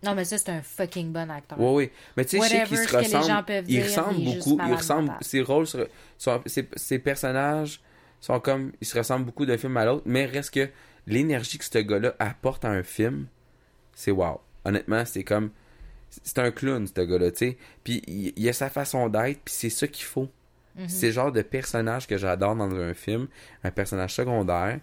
Non, 0.06 0.16
mais 0.16 0.26
ça, 0.26 0.38
c'est 0.38 0.50
un 0.50 0.62
fucking 0.62 1.12
bon 1.12 1.30
acteur. 1.30 1.60
Ouais, 1.60 1.72
oui. 1.74 1.92
Mais 2.18 2.26
tu 2.26 2.38
sais, 2.40 2.44
je 2.44 2.50
sais 2.50 2.64
qu'il 2.66 2.78
se 2.78 2.96
ressemble. 2.98 3.46
Il 3.68 3.84
ressemble 3.84 4.24
beaucoup. 4.24 4.60
Il 4.68 4.74
ressemble. 4.74 5.12
Ses 5.22 5.42
rôles, 5.42 5.68
sont- 5.68 6.42
ses, 6.46 6.68
ses 6.76 7.00
personnages 7.00 7.82
sont 8.22 8.40
comme. 8.40 8.72
Ils 8.82 8.88
se 8.88 8.98
ressemblent 8.98 9.26
beaucoup 9.26 9.46
d'un 9.46 9.58
film 9.58 9.76
à 9.78 9.86
l'autre, 9.86 10.04
mais 10.06 10.26
reste 10.26 10.52
que 10.54 10.70
l'énergie 11.08 11.58
que 11.58 11.66
ce 11.66 11.78
gars-là 11.80 12.16
apporte 12.20 12.66
à 12.66 12.70
un 12.70 12.84
film, 12.84 13.28
c'est 13.94 14.12
wow. 14.12 14.40
Honnêtement, 14.64 15.04
c'est 15.06 15.24
comme. 15.24 15.52
C'est 16.24 16.40
un 16.40 16.52
clown, 16.52 16.88
ce 16.88 17.02
gars-là, 17.02 17.32
tu 17.32 17.38
sais. 17.38 17.58
Puis 17.84 18.02
il, 18.08 18.32
il 18.38 18.48
a 18.50 18.54
sa 18.54 18.70
façon 18.70 19.10
d'être, 19.10 19.42
puis 19.44 19.54
c'est 19.54 19.70
ça 19.70 19.88
qu'il 19.88 20.06
faut. 20.06 20.30
Mhm. 20.78 20.88
C'est 20.90 21.08
le 21.08 21.12
genre 21.14 21.32
de 21.32 21.42
personnage 21.42 22.08
que 22.08 22.18
j'adore 22.18 22.56
dans 22.56 22.74
un 22.74 22.94
film, 22.94 23.28
un 23.64 23.72
personnage 23.72 24.14
secondaire. 24.14 24.80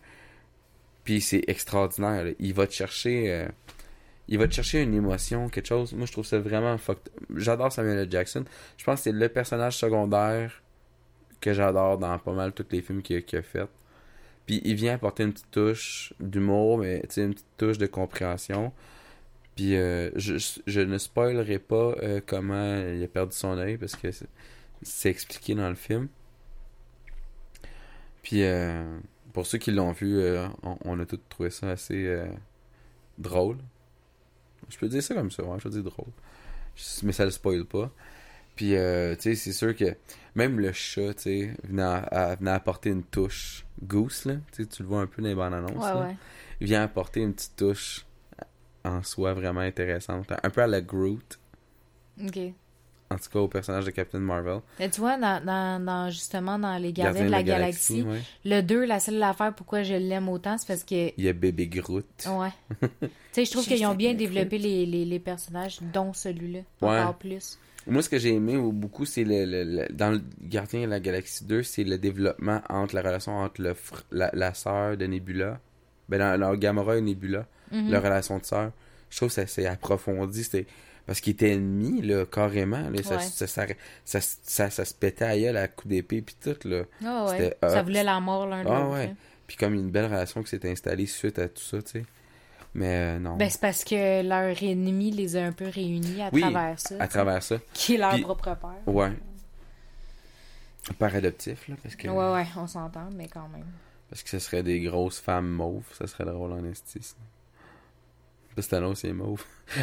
Puis 1.04 1.20
c'est 1.20 1.42
extraordinaire. 1.48 2.24
là. 2.24 2.30
Il 2.38 2.54
va 2.54 2.66
te 2.66 2.72
chercher, 2.72 3.32
euh, 3.32 3.48
il 4.28 4.38
va 4.38 4.46
te 4.48 4.54
chercher 4.54 4.82
une 4.82 4.94
émotion, 4.94 5.48
quelque 5.48 5.66
chose. 5.66 5.92
Moi, 5.94 6.06
je 6.06 6.12
trouve 6.12 6.24
ça 6.24 6.38
vraiment 6.38 6.78
fucked. 6.78 7.10
J'adore 7.36 7.72
Samuel 7.72 7.98
L. 7.98 8.10
Jackson. 8.10 8.44
Je 8.76 8.84
pense 8.84 9.00
que 9.00 9.04
c'est 9.04 9.12
le 9.12 9.28
personnage 9.28 9.76
secondaire 9.76 10.62
que 11.40 11.52
j'adore 11.52 11.98
dans 11.98 12.18
pas 12.18 12.32
mal 12.32 12.52
tous 12.52 12.66
les 12.70 12.82
films 12.82 13.02
qu'il 13.02 13.16
a, 13.16 13.38
a 13.38 13.42
fait. 13.42 13.68
Puis 14.46 14.60
il 14.64 14.74
vient 14.74 14.94
apporter 14.94 15.24
une 15.24 15.32
petite 15.32 15.50
touche 15.50 16.14
d'humour, 16.20 16.78
mais 16.78 17.02
une 17.16 17.34
petite 17.34 17.46
touche 17.56 17.78
de 17.78 17.86
compréhension. 17.86 18.72
Puis 19.56 19.76
euh, 19.76 20.10
je, 20.16 20.80
ne 20.80 20.98
spoilerai 20.98 21.58
pas 21.58 21.94
euh, 22.02 22.20
comment 22.24 22.76
il 22.78 23.02
a 23.02 23.08
perdu 23.08 23.36
son 23.36 23.58
œil 23.58 23.76
parce 23.76 23.96
que 23.96 24.10
c'est- 24.10 25.08
expliqué 25.08 25.54
dans 25.54 25.68
le 25.68 25.74
film. 25.74 26.08
Puis 28.22 28.42
euh, 28.44 28.98
pour 29.32 29.46
ceux 29.46 29.58
qui 29.58 29.70
l'ont 29.70 29.92
vu, 29.92 30.22
on, 30.62 31.00
a 31.00 31.06
tous 31.06 31.20
trouvé 31.28 31.50
ça 31.50 31.70
assez 31.70 32.24
drôle. 33.18 33.58
Je 34.72 34.78
peux 34.78 34.88
dire 34.88 35.02
ça 35.02 35.14
comme 35.14 35.30
ça, 35.30 35.42
ouais, 35.44 35.58
je 35.58 35.62
peux 35.62 35.70
dire 35.70 35.82
drôle. 35.82 36.12
Mais 37.02 37.12
ça 37.12 37.24
le 37.24 37.30
spoil 37.30 37.64
pas. 37.64 37.90
Puis, 38.56 38.76
euh, 38.76 39.14
tu 39.14 39.22
sais, 39.22 39.34
c'est 39.34 39.52
sûr 39.52 39.74
que 39.76 39.96
même 40.34 40.58
le 40.58 40.72
chat, 40.72 41.14
tu 41.14 41.22
sais, 41.22 41.54
venait, 41.64 42.50
apporter 42.50 42.90
une 42.90 43.02
touche. 43.02 43.64
Goose, 43.82 44.26
là, 44.26 44.34
tu 44.52 44.64
le 44.80 44.84
vois 44.84 45.00
un 45.00 45.06
peu 45.06 45.22
dans 45.22 45.28
les 45.28 45.34
bandes 45.34 45.54
annonces. 45.54 45.84
Ouais, 45.84 46.00
ouais. 46.00 46.16
Il 46.60 46.66
vient 46.66 46.82
apporter 46.82 47.20
une 47.20 47.34
petite 47.34 47.56
touche 47.56 48.06
en 48.84 49.02
soi 49.02 49.34
vraiment 49.34 49.60
intéressante. 49.60 50.30
Un 50.42 50.50
peu 50.50 50.62
à 50.62 50.66
la 50.66 50.80
Groot, 50.80 51.38
Ok. 52.22 52.38
En 53.12 53.16
tout 53.16 53.30
cas 53.30 53.38
au 53.38 53.48
personnage 53.48 53.84
de 53.84 53.90
Captain 53.90 54.18
Marvel. 54.18 54.60
Mais 54.78 54.88
tu 54.90 55.00
vois, 55.00 55.16
dans, 55.18 55.44
dans, 55.44 55.84
dans- 55.84 56.10
justement, 56.10 56.58
dans 56.58 56.76
Les 56.78 56.92
Gardiens 56.92 57.26
de 57.26 57.30
la, 57.30 57.42
Galaxie, 57.42 58.02
ouais. 58.02 58.20
le 58.44 58.60
2, 58.62 58.84
la 58.84 59.00
seule 59.00 59.22
affaire 59.22 59.54
pourquoi 59.54 59.82
je 59.82 59.94
l'aime 59.94 60.28
autant, 60.28 60.56
c'est 60.58 60.66
parce 60.66 60.84
que. 60.84 61.12
Il 61.16 61.24
y 61.24 61.28
a 61.28 61.32
Bébé 61.32 61.66
Groot. 61.68 62.04
Ouais. 62.26 62.48
tu 62.80 63.08
sais, 63.32 63.44
je 63.44 63.50
trouve 63.50 63.64
qu'ils 63.64 63.84
ont 63.86 63.94
bien 63.94 64.14
développé 64.14 64.58
les, 64.58 64.86
les, 64.86 65.04
les 65.04 65.18
personnages, 65.18 65.78
dont 65.92 66.12
celui-là. 66.12 66.60
Ouais. 66.80 66.98
Encore 67.00 67.16
plus. 67.18 67.58
Moi, 67.86 68.00
ce 68.00 68.08
que 68.08 68.18
j'ai 68.18 68.32
aimé 68.34 68.56
beaucoup, 68.56 69.04
c'est 69.04 69.24
le, 69.24 69.44
le- 69.44 69.64
le- 69.64 69.92
dans 69.92 70.10
le 70.12 70.20
Gardien 70.42 70.82
de 70.82 70.86
la 70.90 71.00
Galaxie 71.00 71.44
2, 71.44 71.62
c'est 71.64 71.82
le 71.82 71.98
développement 71.98 72.60
entre 72.68 72.94
la 72.94 73.02
relation 73.02 73.36
entre 73.38 73.60
le 73.60 73.72
fr- 73.72 74.04
la, 74.12 74.30
la 74.34 74.54
sœur 74.54 74.96
de 74.96 75.04
Nebula, 75.06 75.58
ben 76.08 76.18
dans, 76.18 76.38
dans 76.40 76.54
Gamora 76.54 76.96
et 76.98 77.00
Nebula, 77.00 77.46
Mhm. 77.72 77.90
leur 77.90 78.02
relation 78.02 78.38
de 78.38 78.44
sœur. 78.44 78.70
Je 79.10 79.16
trouve 79.16 79.30
que 79.30 79.34
ça 79.34 79.46
s'est 79.46 79.66
approfondi, 79.66 80.44
c'était 80.44 80.66
parce 81.07 81.20
qu'ils 81.20 81.32
étaient 81.32 81.53
ennemis 81.53 82.03
là, 82.03 82.24
carrément, 82.26 82.88
là, 82.90 83.03
ça, 83.03 83.16
Ouais. 83.16 83.22
ça, 83.22 83.46
ça, 84.07 84.70
ça, 84.70 84.84
se 84.84 84.94
pétait 84.94 85.24
à 85.24 85.38
gueule 85.38 85.57
à 85.57 85.68
coups 85.68 85.88
d'épée 85.88 86.22
puis 86.22 86.36
tout 86.40 86.57
là. 86.68 86.84
Ah 87.05 87.26
ouais. 87.30 87.57
Ça 87.62 87.82
voulait 87.82 88.05
la 88.05 88.20
mort 88.20 88.46
l'un 88.46 88.62
de 88.64 88.68
Ah 88.68 88.78
l'autre. 88.80 88.90
ouais. 88.92 89.07
là. 89.09 89.12
Puis 89.46 89.57
comme 89.57 89.74
une 89.74 89.90
belle 89.90 90.07
relation 90.07 90.42
qui 90.42 90.48
s'est 90.50 90.70
installée 90.70 91.07
suite 91.07 91.38
à 91.38 91.48
tout 91.48 91.61
ça, 91.62 91.82
tu 91.82 91.90
sais. 92.00 92.05
Mais 92.74 93.16
euh, 93.16 93.18
non. 93.18 93.36
Ben, 93.36 93.50
c'est 93.50 93.61
parce 93.61 93.84
que 93.84 94.22
leur 94.26 94.62
ennemi 94.62 95.11
les 95.11 95.36
a 95.36 95.44
un 95.44 95.53
peu 95.53 95.66
réunis 95.68 96.22
à 96.22 96.30
Oui, 96.32 96.40
travers 96.40 96.80
ça. 96.80 96.94
à 97.00 97.07
travers 97.09 97.42
ça. 97.42 97.57
Qui 97.74 97.96
est 97.96 97.98
leur 97.98 98.12
Puis- 98.14 98.22
propre 98.22 98.44
père. 98.57 98.80
Ouais. 98.94 99.12
Par 100.98 101.14
adoptif, 101.14 101.68
là, 101.68 101.76
parce 101.82 101.94
que, 101.96 102.09
Ouais, 102.09 102.32
ouais, 102.32 102.46
on 102.57 102.66
s'entend, 102.66 103.09
mais 103.14 103.28
quand 103.28 103.48
même. 103.48 103.66
parce 104.11 104.22
que 104.22 104.30
ce 104.30 104.38
serait 104.38 104.62
des 104.62 104.80
grosses 104.80 105.20
femmes 105.20 105.48
mauves, 105.50 105.84
ça 105.92 106.07
serait 106.07 106.24
drôle 106.24 106.53
en 106.53 106.64
esti. 106.64 107.00
Ça. 108.55 108.57
Parce 108.57 108.66
que 108.66 108.70
Thanos, 108.70 109.03
il 109.05 109.11
est 109.11 109.12
mauve. 109.12 109.44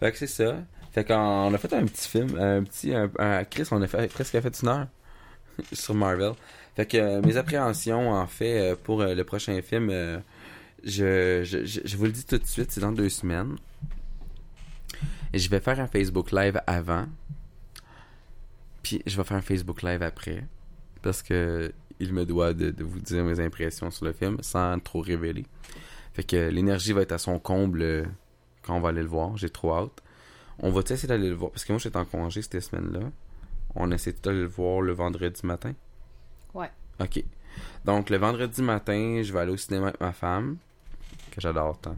fait 0.00 0.12
que 0.12 0.18
c'est 0.18 0.26
ça. 0.26 0.56
Fait 0.92 1.04
qu'on 1.04 1.14
on 1.14 1.52
a 1.54 1.58
fait 1.58 1.72
un 1.74 1.84
petit 1.84 2.08
film, 2.08 2.38
un 2.38 2.62
petit, 2.62 2.94
un, 2.94 3.10
un- 3.18 3.44
Chris, 3.44 3.68
on 3.70 3.82
a 3.82 3.86
fait, 3.86 4.10
presque 4.12 4.40
fait 4.40 4.62
une 4.62 4.68
heure 4.68 4.86
sur 5.72 5.94
Marvel. 5.94 6.32
Fait 6.74 6.86
que 6.86 6.96
euh, 6.96 7.22
mes 7.22 7.36
appréhensions, 7.36 8.12
en 8.12 8.26
fait, 8.26 8.72
euh, 8.72 8.76
pour 8.82 9.00
euh, 9.02 9.14
le 9.14 9.24
prochain 9.24 9.60
film, 9.62 9.90
je, 10.84 11.42
je, 11.44 11.64
je, 11.64 11.80
je 11.84 11.96
vous 11.96 12.04
le 12.04 12.12
dis 12.12 12.24
tout 12.24 12.38
de 12.38 12.46
suite, 12.46 12.70
c'est 12.70 12.80
dans 12.80 12.92
deux 12.92 13.08
semaines. 13.08 13.56
Et 15.32 15.38
je 15.38 15.50
vais 15.50 15.60
faire 15.60 15.80
un 15.80 15.86
Facebook 15.86 16.32
Live 16.32 16.60
avant. 16.66 17.06
Puis 18.82 19.02
je 19.06 19.16
vais 19.16 19.24
faire 19.24 19.36
un 19.36 19.42
Facebook 19.42 19.82
Live 19.82 20.02
après. 20.02 20.44
Parce 21.02 21.22
que 21.22 21.72
il 22.00 22.12
me 22.12 22.24
doit 22.26 22.52
de, 22.52 22.70
de 22.70 22.84
vous 22.84 23.00
dire 23.00 23.24
mes 23.24 23.40
impressions 23.40 23.90
sur 23.90 24.04
le 24.04 24.12
film 24.12 24.38
sans 24.42 24.78
trop 24.80 25.00
révéler. 25.00 25.44
Fait 26.16 26.24
que 26.24 26.48
l'énergie 26.48 26.92
va 26.92 27.02
être 27.02 27.12
à 27.12 27.18
son 27.18 27.38
comble 27.38 27.82
euh, 27.82 28.04
quand 28.62 28.74
on 28.74 28.80
va 28.80 28.88
aller 28.88 29.02
le 29.02 29.08
voir. 29.08 29.36
J'ai 29.36 29.50
trop 29.50 29.74
hâte. 29.74 30.02
On 30.58 30.70
va 30.70 30.80
essayer 30.80 31.06
d'aller 31.06 31.28
le 31.28 31.34
voir? 31.34 31.50
Parce 31.50 31.66
que 31.66 31.72
moi, 31.72 31.78
j'étais 31.78 31.98
en 31.98 32.06
congé 32.06 32.40
cette 32.40 32.58
semaine-là. 32.58 33.00
On 33.74 33.90
essaie 33.90 34.14
d'aller 34.22 34.40
le 34.40 34.46
voir 34.46 34.80
le 34.80 34.92
vendredi 34.92 35.44
matin. 35.44 35.74
Ouais. 36.54 36.70
OK. 37.00 37.22
Donc, 37.84 38.08
le 38.08 38.16
vendredi 38.16 38.62
matin, 38.62 39.20
je 39.22 39.30
vais 39.30 39.40
aller 39.40 39.52
au 39.52 39.58
cinéma 39.58 39.88
avec 39.88 40.00
ma 40.00 40.12
femme, 40.12 40.56
que 41.30 41.40
j'adore 41.42 41.78
tant. 41.78 41.96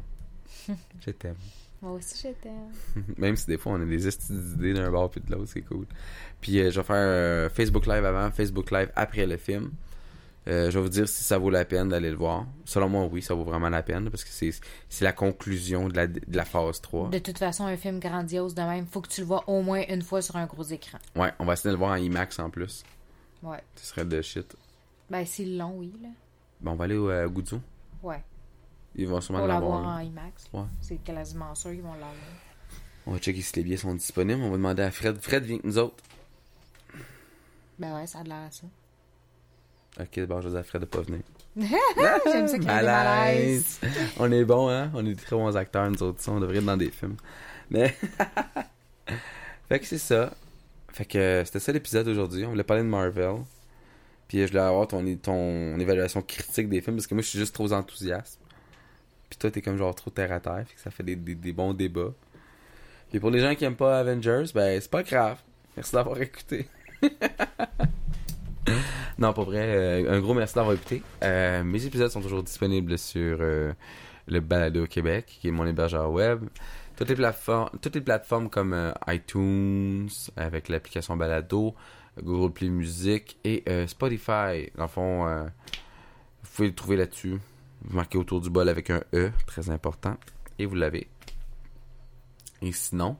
je 1.07 1.11
t'aime. 1.12 1.36
Moi 1.80 1.92
aussi, 1.92 2.20
j'étais. 2.20 2.51
Même 3.18 3.36
si 3.36 3.46
des 3.46 3.57
fois, 3.57 3.74
on 3.74 3.80
a 3.80 3.84
des 3.84 3.99
d'idées 3.99 4.74
d'un 4.74 4.90
bord 4.90 5.11
puis 5.12 5.20
de 5.20 5.30
l'autre, 5.30 5.53
c'est 5.53 5.62
cool. 5.62 5.86
Puis, 6.40 6.59
euh, 6.59 6.72
je 6.72 6.80
vais 6.80 6.86
faire 6.86 6.96
euh, 6.96 7.49
Facebook 7.51 7.86
Live 7.86 8.05
avant, 8.05 8.32
Facebook 8.32 8.72
Live 8.72 8.90
après 8.96 9.26
le 9.26 9.36
film. 9.36 9.70
Euh, 10.49 10.70
je 10.70 10.78
vais 10.78 10.82
vous 10.82 10.88
dire 10.88 11.09
si 11.09 11.22
ça 11.22 11.36
vaut 11.36 11.51
la 11.51 11.64
peine 11.64 11.90
d'aller 11.90 12.11
le 12.11 12.16
voir. 12.16 12.46
Selon 12.64 12.88
moi, 12.88 13.07
oui, 13.07 13.20
ça 13.20 13.34
vaut 13.34 13.44
vraiment 13.44 13.68
la 13.68 13.82
peine 13.82 14.09
parce 14.09 14.24
que 14.24 14.30
c'est 14.30 15.05
la 15.05 15.12
conclusion 15.12 15.88
de 15.88 15.96
la, 15.96 16.07
de 16.07 16.22
la 16.36 16.44
phase 16.46 16.80
3. 16.80 17.11
De 17.11 17.18
toute 17.18 17.38
façon, 17.38 17.66
un 17.66 17.76
film 17.76 18.01
grandiose 18.01 18.55
de 18.55 18.62
même, 18.62 18.86
faut 18.86 19.03
que 19.03 19.09
tu 19.09 19.20
le 19.20 19.26
vois 19.26 19.44
au 19.46 19.61
moins 19.62 19.82
une 19.88 20.03
fois 20.03 20.22
sur 20.22 20.36
un 20.36 20.46
gros 20.46 20.64
écran. 20.64 20.99
Ouais, 21.16 21.32
on 21.38 21.44
va 21.44 21.53
essayer 21.53 21.68
de 21.68 21.74
le 21.74 21.78
voir 21.78 21.92
en 21.92 21.96
IMAX 21.96 22.38
en 22.38 22.49
plus. 22.49 22.82
Ouais. 23.42 23.62
Ce 23.76 23.86
serait 23.86 24.07
de 24.07 24.22
shit. 24.22 24.57
Ben, 25.11 25.24
c'est 25.26 25.44
long, 25.44 25.74
oui, 25.76 25.92
là. 26.03 26.09
Bon, 26.61 26.72
on 26.72 26.76
va 26.76 26.84
aller 26.84 26.96
au 26.96 27.11
euh. 27.11 27.28
Ouais. 28.03 28.24
Ils 28.94 29.07
vont 29.07 29.20
sûrement 29.20 29.46
l'avoir. 29.46 29.86
en 29.86 29.99
IMAX. 29.99 30.49
Ouais. 30.53 30.64
C'est 30.80 30.96
quasiment 31.05 31.55
sûr 31.55 31.70
qu'ils 31.70 31.82
vont 31.82 31.92
l'avoir. 31.92 32.14
On 33.07 33.12
va 33.12 33.18
checker 33.18 33.42
si 33.42 33.57
les 33.57 33.62
billets 33.62 33.76
sont 33.76 33.94
disponibles. 33.94 34.42
On 34.42 34.51
va 34.51 34.57
demander 34.57 34.82
à 34.82 34.90
Fred. 34.90 35.18
Fred, 35.20 35.44
viens 35.44 35.57
avec 35.57 35.64
nous 35.64 35.78
autres. 35.78 36.03
Ben 37.78 37.94
ouais, 37.94 38.07
ça 38.07 38.20
a 38.20 38.22
l'air 38.24 38.46
à 38.49 38.51
ça. 38.51 38.66
Ok, 40.01 40.26
bon, 40.26 40.57
à 40.57 40.62
Fred 40.62 40.82
de 40.82 40.86
pas 40.86 41.01
venir. 41.01 41.20
J'aime 41.57 42.46
ça 42.46 42.59
qu'il 42.59 42.68
y 42.68 42.70
ait 42.70 42.78
des 42.78 42.86
malaises. 42.86 43.78
Malaise. 43.82 44.14
On 44.18 44.30
est 44.30 44.44
bons, 44.44 44.68
hein? 44.68 44.90
On 44.94 45.05
est 45.05 45.14
des 45.14 45.16
très 45.16 45.34
bons 45.34 45.57
acteurs, 45.57 45.90
nous 45.90 46.03
autres. 46.03 46.20
ça, 46.20 46.30
On 46.30 46.40
devrait 46.40 46.59
être 46.59 46.64
dans 46.64 46.76
des 46.76 46.90
films. 46.90 47.16
Mais. 47.70 47.96
fait 49.68 49.80
que 49.80 49.86
c'est 49.86 49.99
ça. 49.99 50.32
Fait 50.92 51.05
que 51.05 51.18
euh, 51.18 51.44
c'était 51.44 51.59
ça 51.61 51.72
l'épisode 51.72 52.07
d'aujourd'hui. 52.07 52.44
On 52.46 52.51
voulait 52.51 52.62
parler 52.62 52.82
de 52.82 52.88
Marvel. 52.88 53.36
Puis 54.28 54.40
euh, 54.40 54.46
je 54.46 54.53
voulais 54.53 54.62
avoir 54.62 54.86
ton, 54.86 55.05
ton 55.16 55.78
évaluation 55.78 56.22
critique 56.22 56.68
des 56.68 56.80
films 56.80 56.96
parce 56.96 57.07
que 57.07 57.14
moi 57.14 57.22
je 57.22 57.28
suis 57.28 57.38
juste 57.38 57.55
trop 57.55 57.72
enthousiaste. 57.72 58.38
Puis 59.28 59.38
toi 59.38 59.51
t'es 59.51 59.62
comme 59.62 59.78
genre 59.78 59.94
trop 59.94 60.11
terre 60.11 60.32
à 60.32 60.40
terre. 60.40 60.64
Fait 60.66 60.74
que 60.74 60.80
ça 60.80 60.90
fait 60.90 61.03
des, 61.03 61.16
des, 61.16 61.34
des 61.34 61.53
bons 61.53 61.74
débats. 61.74 62.12
Puis 63.11 63.20
pour 63.20 63.30
les 63.30 63.40
gens 63.40 63.55
qui 63.55 63.64
aiment 63.64 63.76
pas 63.76 63.99
Avengers, 63.99 64.44
ben 64.55 64.80
c'est 64.80 64.90
pas 64.90 65.03
grave. 65.03 65.38
Merci 65.76 65.92
d'avoir 65.92 66.20
écouté. 66.20 66.68
Non, 69.19 69.33
pas 69.33 69.43
vrai. 69.43 69.64
Euh, 69.66 70.16
un 70.16 70.21
gros 70.21 70.33
merci 70.33 70.55
d'avoir 70.55 70.77
écouté. 70.77 71.03
Euh, 71.25 71.64
mes 71.64 71.85
épisodes 71.85 72.11
sont 72.11 72.21
toujours 72.21 72.45
disponibles 72.45 72.97
sur 72.99 73.39
euh, 73.41 73.73
le 74.29 74.41
Balado 74.41 74.87
Québec, 74.87 75.39
qui 75.41 75.49
est 75.49 75.51
mon 75.51 75.66
hébergeur 75.66 76.11
web. 76.12 76.45
Toutes 76.97 77.09
les 77.09 77.16
plateformes, 77.16 77.71
toutes 77.83 77.97
les 77.97 78.01
plateformes 78.01 78.49
comme 78.49 78.93
iTunes, 79.09 80.09
avec 80.37 80.69
l'application 80.69 81.16
Balado, 81.16 81.75
Google 82.23 82.53
Play 82.53 82.69
Music 82.69 83.39
et 83.45 83.64
Spotify. 83.87 84.71
Dans 84.77 84.85
le 84.85 84.89
fond, 84.89 85.45
vous 86.43 86.51
pouvez 86.57 86.69
le 86.69 86.75
trouver 86.75 86.97
là-dessus. 86.97 87.39
Vous 87.85 87.97
marquez 87.97 88.19
autour 88.19 88.41
du 88.41 88.51
bol 88.51 88.69
avec 88.69 88.91
un 88.91 89.01
E, 89.14 89.31
très 89.47 89.71
important. 89.71 90.16
Et 90.59 90.66
vous 90.66 90.75
l'avez. 90.75 91.07
Et 92.62 92.73
sinon, 92.73 93.16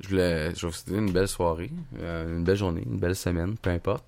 je 0.00 0.08
voulais, 0.08 0.48
vous 0.50 0.56
souhaiter 0.56 0.96
une 0.96 1.12
belle 1.12 1.28
soirée, 1.28 1.70
une 2.00 2.42
belle 2.42 2.56
journée, 2.56 2.82
une 2.84 2.98
belle 2.98 3.14
semaine, 3.14 3.56
peu 3.56 3.70
importe. 3.70 4.04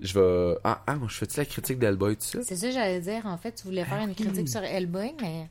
Je 0.00 0.18
vais. 0.18 0.58
Ah, 0.64 0.82
ah, 0.86 0.96
moi, 0.96 1.08
je 1.08 1.14
fais-tu 1.14 1.38
la 1.38 1.44
critique 1.44 1.78
d'Hellboy, 1.78 2.16
tout 2.16 2.24
ça? 2.24 2.42
C'est 2.42 2.56
ça, 2.56 2.70
j'allais 2.70 3.00
dire. 3.00 3.26
En 3.26 3.36
fait, 3.36 3.52
tu 3.52 3.64
voulais 3.64 3.84
faire 3.84 4.00
une 4.00 4.14
critique 4.14 4.48
sur 4.48 4.62
Hellboy, 4.62 5.14
mais 5.20 5.48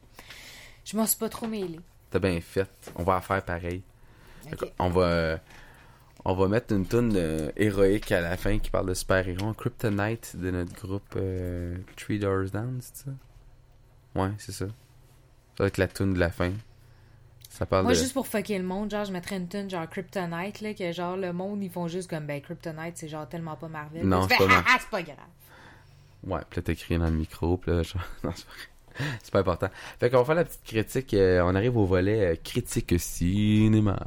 je 0.86 0.98
m'en 0.98 1.06
suis 1.06 1.18
pas 1.18 1.30
trop 1.30 1.48
mêlée. 1.48 1.80
T'as 2.10 2.20
bien 2.20 2.40
fait. 2.42 2.68
On 2.96 3.04
va 3.04 3.18
en 3.18 3.22
faire 3.22 3.44
pareil. 3.44 3.82
On 4.80 4.90
va. 4.90 5.40
on 6.26 6.34
va 6.34 6.48
mettre 6.48 6.74
une 6.74 6.86
toune 6.86 7.14
euh, 7.16 7.52
héroïque 7.56 8.12
à 8.12 8.22
la 8.22 8.38
fin 8.38 8.58
qui 8.58 8.70
parle 8.70 8.88
de 8.90 8.94
super-héros. 8.94 9.54
Kryptonite 9.54 10.36
de 10.36 10.52
notre 10.52 10.74
groupe 10.74 11.14
euh, 11.16 11.78
Three 11.96 12.20
Doors 12.20 12.50
Down, 12.52 12.80
c'est 12.82 13.06
ça? 13.06 13.12
Ouais, 14.16 14.32
c'est 14.38 14.52
ça. 14.52 14.66
Ça 14.66 15.64
va 15.64 15.68
être 15.68 15.78
la 15.78 15.88
toune 15.88 16.14
de 16.14 16.20
la 16.20 16.32
fin. 16.32 16.52
Ça 17.50 17.66
parle 17.66 17.84
Moi, 17.84 17.94
de. 17.94 17.98
juste 17.98 18.14
pour 18.14 18.28
fucker 18.28 18.58
le 18.60 18.64
monde, 18.64 18.92
genre, 18.92 19.06
je 19.06 19.12
mettrais 19.12 19.38
une 19.38 19.48
tune 19.48 19.70
genre 19.70 19.90
Kryptonite, 19.90 20.62
là, 20.62 20.74
que 20.74 20.92
genre, 20.92 21.18
le 21.18 21.34
monde, 21.34 21.64
ils 21.64 21.70
font 21.72 21.88
juste 21.88 22.10
comme, 22.10 22.26
ben, 22.26 22.40
Kryptonite, 22.42 22.96
c'est 22.96 23.08
genre 23.10 23.28
tellement 23.28 23.56
pas 23.56 23.68
Marvel. 23.68 24.06
Non, 24.08 24.28
c'est 24.30 24.38
pas 24.38 24.44
Ah, 24.46 24.48
Mar- 24.48 24.66
ah, 24.68 24.78
c'est 24.80 24.90
pas 24.90 25.02
grave. 25.02 25.18
Ouais, 26.28 26.40
puis 26.50 26.60
là, 26.60 26.64
t'as 26.64 26.76
crié 26.76 27.00
dans 27.00 27.06
le 27.10 27.12
micro, 27.16 27.58
puis 27.58 27.72
là, 27.72 27.82
genre... 27.84 28.02
Non, 28.24 28.32
c'est 28.36 28.46
pas 28.46 28.52
vrai. 28.54 29.18
C'est 29.24 29.32
pas 29.32 29.40
important. 29.40 29.70
Fait 30.00 30.10
qu'on 30.10 30.18
va 30.20 30.26
faire 30.26 30.36
la 30.36 30.44
petite 30.46 30.64
critique. 30.64 31.14
euh, 31.14 31.42
on 31.44 31.56
arrive 31.56 31.76
au 31.78 31.86
volet 31.86 32.34
euh, 32.34 32.36
critique 32.44 32.94
cinéma. 33.00 33.98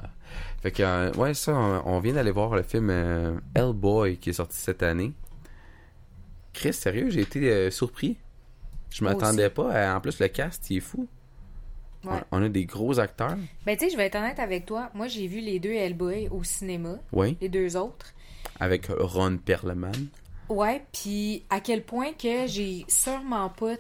Fait 0.63 0.71
que, 0.71 0.83
euh, 0.83 1.13
ouais, 1.15 1.35
ça, 1.35 1.53
on, 1.55 1.83
on 1.97 1.99
vient 2.01 2.13
d'aller 2.13 2.31
voir 2.31 2.55
le 2.55 2.63
film 2.63 2.91
Hellboy 3.55 4.19
qui 4.19 4.31
est 4.31 4.35
sorti 4.35 4.57
cette 4.59 4.83
année. 4.83 5.13
Chris, 6.53 6.75
sérieux, 6.75 7.11
j'ai 7.11 7.23
été 7.23 7.71
surpris. 7.71 8.19
Je 8.91 9.03
m'attendais 9.05 9.49
pas. 9.51 9.73
à- 9.73 9.97
en 9.97 10.01
plus, 10.01 10.21
le 10.21 10.29
cast, 10.29 10.69
il 10.71 10.77
est 10.77 10.81
fou. 10.81 11.09
Ouais. 12.05 12.19
On, 12.33 12.43
a 12.43 12.49
des 12.49 12.65
gros 12.65 12.99
acteurs. 12.99 13.37
Ben, 13.65 13.77
tu 13.77 13.85
sais, 13.85 13.91
je 13.93 13.97
vais 13.97 14.07
être 14.07 14.17
honnête 14.17 14.39
avec 14.41 14.67
toi. 14.67 14.91
Moi, 14.95 15.07
j'ai 15.09 15.27
vu 15.27 15.41
les 15.41 15.59
deux 15.61 15.73
Hellboy 15.73 16.29
au 16.31 16.43
cinéma, 16.43 16.97
Oui. 17.13 17.37
les 17.41 17.49
deux 17.49 17.77
autres. 17.77 18.13
Avec 18.59 18.87
Ron 18.89 19.39
Perlman. 19.39 19.93
Ouais, 20.49 20.83
puis 20.93 21.45
à 21.49 21.61
quel 21.61 21.83
point 21.83 22.13
que 22.13 22.47
j'ai 22.47 22.85
sûrement 22.89 23.49
pas 23.51 23.75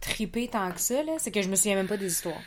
trippé 0.00 0.48
tant 0.48 0.70
que 0.72 0.80
ça, 0.80 1.02
là, 1.02 1.12
c'est 1.18 1.30
que 1.30 1.40
je 1.42 1.48
me 1.48 1.56
souviens 1.56 1.76
même 1.76 1.86
pas 1.86 1.96
des 1.96 2.06
histoires. 2.10 2.40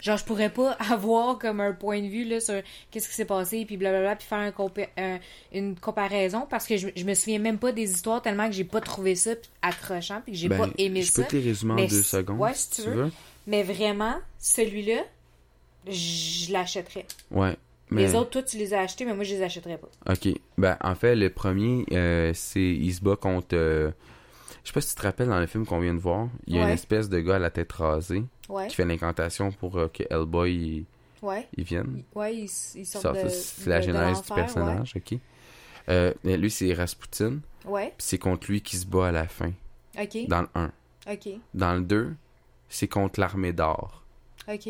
Genre, 0.00 0.16
je 0.16 0.24
pourrais 0.24 0.50
pas 0.50 0.72
avoir 0.90 1.38
comme 1.38 1.60
un 1.60 1.72
point 1.72 2.00
de 2.00 2.06
vue 2.06 2.24
là, 2.24 2.38
sur 2.40 2.60
qu'est-ce 2.90 3.08
qui 3.08 3.14
s'est 3.14 3.24
passé, 3.24 3.64
puis 3.64 3.76
blablabla, 3.76 4.14
puis 4.16 4.26
faire 4.28 4.38
un 4.38 4.50
compa- 4.50 4.88
un- 4.96 5.18
une 5.52 5.74
comparaison, 5.76 6.46
parce 6.48 6.66
que 6.66 6.76
je, 6.76 6.88
je 6.94 7.04
me 7.04 7.14
souviens 7.14 7.40
même 7.40 7.58
pas 7.58 7.72
des 7.72 7.90
histoires 7.90 8.22
tellement 8.22 8.46
que 8.46 8.54
j'ai 8.54 8.64
pas 8.64 8.80
trouvé 8.80 9.16
ça 9.16 9.30
accrochant, 9.60 10.20
puis 10.22 10.32
que 10.32 10.38
j'ai 10.38 10.48
Ben, 10.48 10.58
pas 10.58 10.68
aimé 10.78 11.02
je 11.02 11.10
ça. 11.10 11.22
peux 11.22 11.28
te 11.28 11.36
les 11.36 11.42
résumer 11.48 11.72
en 11.82 11.86
deux 11.86 12.02
secondes. 12.02 12.38
ouais, 12.38 12.54
si 12.54 12.70
tu 12.70 12.82
veux. 12.88 13.10
Mais 13.48 13.62
vraiment, 13.64 14.14
celui-là, 14.38 15.02
je 15.86 16.52
l'achèterais. 16.52 17.06
Ouais. 17.30 17.56
Mais... 17.90 18.02
Les 18.02 18.14
autres, 18.14 18.30
toi, 18.30 18.42
tu 18.42 18.58
les 18.58 18.74
as 18.74 18.80
achetés, 18.80 19.04
mais 19.06 19.14
moi, 19.14 19.24
je 19.24 19.34
les 19.34 19.42
achèterais 19.42 19.78
pas. 19.78 19.88
Ok. 20.12 20.28
Ben, 20.58 20.76
en 20.82 20.94
fait, 20.94 21.16
le 21.16 21.30
premier, 21.30 21.86
euh, 21.92 22.32
c'est. 22.34 22.60
Il 22.60 22.92
se 22.92 23.00
bat 23.00 23.16
contre. 23.16 23.54
euh, 23.56 23.90
je 24.62 24.68
sais 24.68 24.72
pas 24.74 24.80
si 24.82 24.90
tu 24.90 24.94
te 24.96 25.02
rappelles 25.02 25.28
dans 25.28 25.40
le 25.40 25.46
film 25.46 25.64
qu'on 25.64 25.80
vient 25.80 25.94
de 25.94 25.98
voir. 25.98 26.28
Il 26.46 26.56
y 26.56 26.58
a 26.58 26.64
une 26.64 26.68
espèce 26.68 27.08
de 27.08 27.18
gars 27.20 27.36
à 27.36 27.38
la 27.38 27.50
tête 27.50 27.72
rasée 27.72 28.22
Ouais, 28.50 28.66
qui 28.68 28.76
fait 28.76 28.84
l'incantation 28.84 29.50
pour 29.52 29.78
euh, 29.78 29.88
que 29.88 30.02
Hellboy 30.10 30.52
il, 30.54 30.84
ouais. 31.26 31.48
il 31.56 31.64
vienne. 31.64 32.02
Ouais, 32.14 32.44
Ça, 32.48 33.12
de, 33.12 33.28
c'est 33.30 33.66
la 33.70 33.80
genèse 33.80 34.22
du 34.22 34.28
personnage, 34.34 34.94
ok. 34.96 35.18
Euh, 35.88 36.12
lui, 36.24 36.50
c'est 36.50 36.74
Rasputin. 36.74 37.38
Ouais, 37.64 37.86
Puis 37.96 38.06
c'est 38.06 38.18
contre 38.18 38.50
lui 38.50 38.60
qui 38.60 38.76
se 38.76 38.84
bat 38.86 39.08
à 39.08 39.12
la 39.12 39.26
fin. 39.26 39.52
ok, 39.98 40.26
Dans 40.28 40.42
le 40.42 40.48
1. 40.54 40.70
ok. 41.12 41.28
Dans 41.54 41.74
le 41.74 41.80
2, 41.80 42.14
c'est 42.68 42.88
contre 42.88 43.20
l'armée 43.20 43.52
d'or. 43.52 44.02
Ok. 44.52 44.68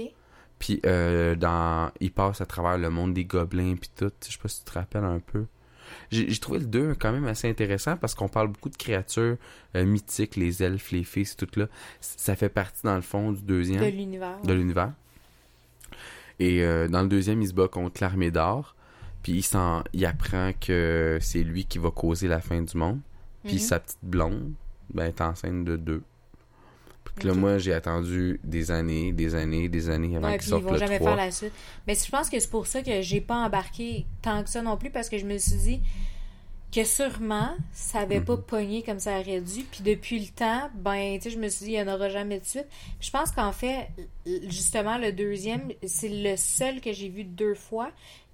Puis 0.59 0.81
euh, 0.87 1.35
dans 1.37 1.91
il 2.01 2.11
passe 2.13 2.41
à 2.41 2.47
travers 2.47 2.79
le 2.79 2.91
monde 2.91 3.15
des 3.15 3.25
gobelins 3.25 3.77
puis 3.77 3.91
tout, 3.97 4.11
je 4.27 4.33
sais 4.33 4.39
pas 4.43 4.49
si 4.49 4.61
tu 4.65 4.71
te 4.71 4.79
rappelles 4.79 5.05
un 5.05 5.21
peu. 5.21 5.45
J'ai 6.11 6.27
trouvé 6.39 6.59
le 6.59 6.67
2 6.67 6.95
quand 6.97 7.13
même 7.13 7.27
assez 7.27 7.49
intéressant 7.49 7.97
parce 7.97 8.15
qu'on 8.15 8.29
parle 8.29 8.49
beaucoup 8.49 8.69
de 8.69 8.77
créatures 8.77 9.37
euh, 9.75 9.85
mythiques, 9.87 10.37
les 10.37 10.63
elfes, 10.63 10.91
les 10.91 11.03
fées, 11.05 11.25
c'est 11.25 11.37
tout 11.37 11.49
là. 11.59 11.67
Ça 12.01 12.37
fait 12.37 12.51
partie 12.51 12.83
dans 12.83 12.95
le 12.97 13.01
fond 13.03 13.33
du 13.33 13.41
deuxième 13.43 13.81
De 13.81 13.87
l'univers. 13.87 14.39
de 14.43 14.53
l'univers. 14.53 14.93
Et 16.41 16.63
euh, 16.63 16.89
dans 16.89 17.03
le 17.03 17.09
deuxième, 17.09 17.41
il 17.43 17.49
se 17.49 17.55
bat 17.55 17.69
contre 17.69 18.03
l'armée 18.03 18.31
d'or. 18.31 18.75
Puis 19.23 19.33
il, 19.33 19.43
s'en- 19.43 19.83
il 19.93 20.05
apprend 20.07 20.53
que 20.61 21.19
c'est 21.21 21.43
lui 21.43 21.65
qui 21.65 21.79
va 21.79 21.91
causer 21.91 22.29
la 22.29 22.41
fin 22.41 22.61
du 22.63 22.77
monde. 22.77 23.01
Puis 23.45 23.55
Mhm. 23.55 23.59
sa 23.61 23.81
petite 23.81 23.99
blonde, 24.03 24.53
ben, 24.93 25.07
est 25.07 25.21
enceinte 25.21 25.65
de 25.65 25.77
deux. 25.77 26.03
Puis 27.19 27.29
là, 27.29 27.35
moi, 27.35 27.59
j'ai 27.59 27.73
attendu 27.75 28.41
des 28.45 28.71
années, 28.71 29.13
des 29.13 29.35
années, 29.35 29.69
des 29.69 29.91
années 29.91 30.17
avant 30.17 30.29
Ouais, 30.29 30.39
qu'il 30.39 30.51
puis 30.51 30.59
ils 30.61 30.65
vont 30.65 30.73
le 30.73 30.79
jamais 30.79 30.99
3. 30.99 31.11
faire 31.11 31.17
la 31.25 31.31
suite. 31.31 31.53
Mais 31.87 31.95
je 31.95 32.11
pense 32.11 32.29
que 32.31 32.39
c'est 32.41 32.51
pour 32.51 32.67
ça 32.67 32.83
que 32.83 33.03
j'ai 33.03 33.21
pas 33.21 33.37
embarqué 33.37 34.07
tant 34.23 34.43
que 34.43 34.51
ça 34.51 34.63
non 34.63 34.77
plus, 34.77 34.91
parce 34.91 35.09
que 35.09 35.19
je 35.19 35.25
me 35.27 35.37
suis 35.39 35.57
dit 35.57 35.81
que 36.71 36.85
sûrement, 36.85 37.53
ça 37.73 38.01
avait 38.01 38.21
pas 38.21 38.37
Mhm. 38.37 38.43
pogné 38.43 38.83
comme 38.83 38.99
ça 38.99 39.19
aurait 39.21 39.41
dû. 39.41 39.63
Puis 39.71 39.81
depuis 39.83 40.19
le 40.21 40.27
temps, 40.27 40.69
ben, 40.75 41.17
tu 41.19 41.25
sais, 41.25 41.31
je 41.31 41.39
me 41.39 41.49
suis 41.49 41.65
dit, 41.65 41.73
il 41.73 41.83
n'y 41.83 41.91
en 41.91 41.95
aura 41.95 42.11
jamais 42.11 42.39
de 42.41 42.45
suite. 42.45 42.67
Je 43.01 43.11
pense 43.11 43.31
qu'en 43.31 43.53
fait, 43.53 43.89
justement, 44.49 44.99
le 44.99 45.13
deuxième, 45.13 45.73
c'est 45.87 46.11
le 46.11 46.37
seul 46.37 46.81
que 46.83 46.93
j'ai 46.93 47.09
vu 47.09 47.25
deux 47.25 47.55
fois. 47.55 47.91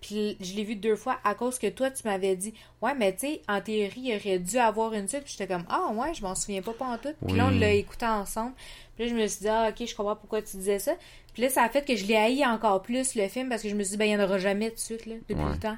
Puis 0.06 0.36
je 0.38 0.54
l'ai 0.54 0.64
vu 0.64 0.76
deux 0.76 0.96
fois 0.96 1.18
à 1.24 1.34
cause 1.34 1.58
que 1.58 1.66
toi, 1.68 1.90
tu 1.90 2.06
m'avais 2.06 2.36
dit, 2.36 2.52
ouais, 2.82 2.94
mais 2.94 3.14
tu 3.14 3.20
sais, 3.20 3.40
en 3.48 3.62
théorie, 3.62 4.00
il 4.02 4.16
aurait 4.16 4.38
dû 4.38 4.58
avoir 4.58 4.92
une 4.92 5.08
suite. 5.08 5.22
Puis 5.24 5.34
j'étais 5.38 5.50
comme, 5.50 5.64
ah 5.70 5.90
ouais, 5.94 6.12
je 6.12 6.20
m'en 6.20 6.34
souviens 6.34 6.60
pas, 6.60 6.74
pas 6.74 6.84
en 6.84 6.98
tout. 6.98 7.14
Puis 7.26 7.36
là, 7.38 7.46
on 7.46 7.58
l'a 7.58 7.72
écouté 7.72 8.04
ensemble. 8.04 8.52
Puis 8.96 9.04
là, 9.06 9.10
je 9.10 9.14
me 9.14 9.26
suis 9.26 9.40
dit, 9.40 9.48
ah, 9.48 9.70
ok, 9.70 9.86
je 9.86 9.94
comprends 9.96 10.14
pourquoi 10.14 10.42
tu 10.42 10.58
disais 10.58 10.78
ça. 10.78 10.92
Puis 11.32 11.42
là, 11.42 11.48
ça 11.48 11.62
a 11.62 11.70
fait 11.70 11.86
que 11.86 11.96
je 11.96 12.04
l'ai 12.04 12.16
haï 12.16 12.44
encore 12.44 12.82
plus, 12.82 13.14
le 13.14 13.26
film, 13.28 13.48
parce 13.48 13.62
que 13.62 13.70
je 13.70 13.74
me 13.74 13.82
suis 13.82 13.92
dit, 13.92 13.96
ben, 13.96 14.04
il 14.04 14.14
n'y 14.14 14.22
en 14.22 14.24
aura 14.26 14.38
jamais 14.38 14.70
de 14.70 14.78
suite, 14.78 15.06
là, 15.06 15.14
depuis 15.26 15.42
Ouais. 15.42 15.52
le 15.52 15.58
temps. 15.58 15.76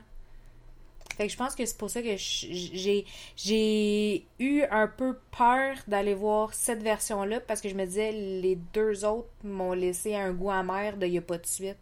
Fait 1.17 1.27
que 1.29 1.33
je 1.33 1.37
pense 1.39 1.55
que 1.55 1.65
c'est 1.65 1.79
pour 1.79 1.89
ça 1.89 2.03
que 2.03 2.17
j'ai 2.19 3.07
j'ai 3.37 4.27
eu 4.41 4.63
un 4.71 4.87
peu 4.89 5.17
peur 5.39 5.77
d'aller 5.87 6.13
voir 6.15 6.53
cette 6.53 6.83
version-là, 6.83 7.39
parce 7.41 7.61
que 7.61 7.69
je 7.69 7.75
me 7.75 7.87
disais, 7.87 8.11
les 8.13 8.57
deux 8.75 9.05
autres 9.05 9.29
m'ont 9.45 9.73
laissé 9.73 10.15
un 10.17 10.33
goût 10.33 10.51
amer 10.51 10.97
de 10.97 11.07
il 11.07 11.13
n'y 11.13 11.19
a 11.19 11.23
pas 11.23 11.39
de 11.39 11.47
suite. 11.47 11.79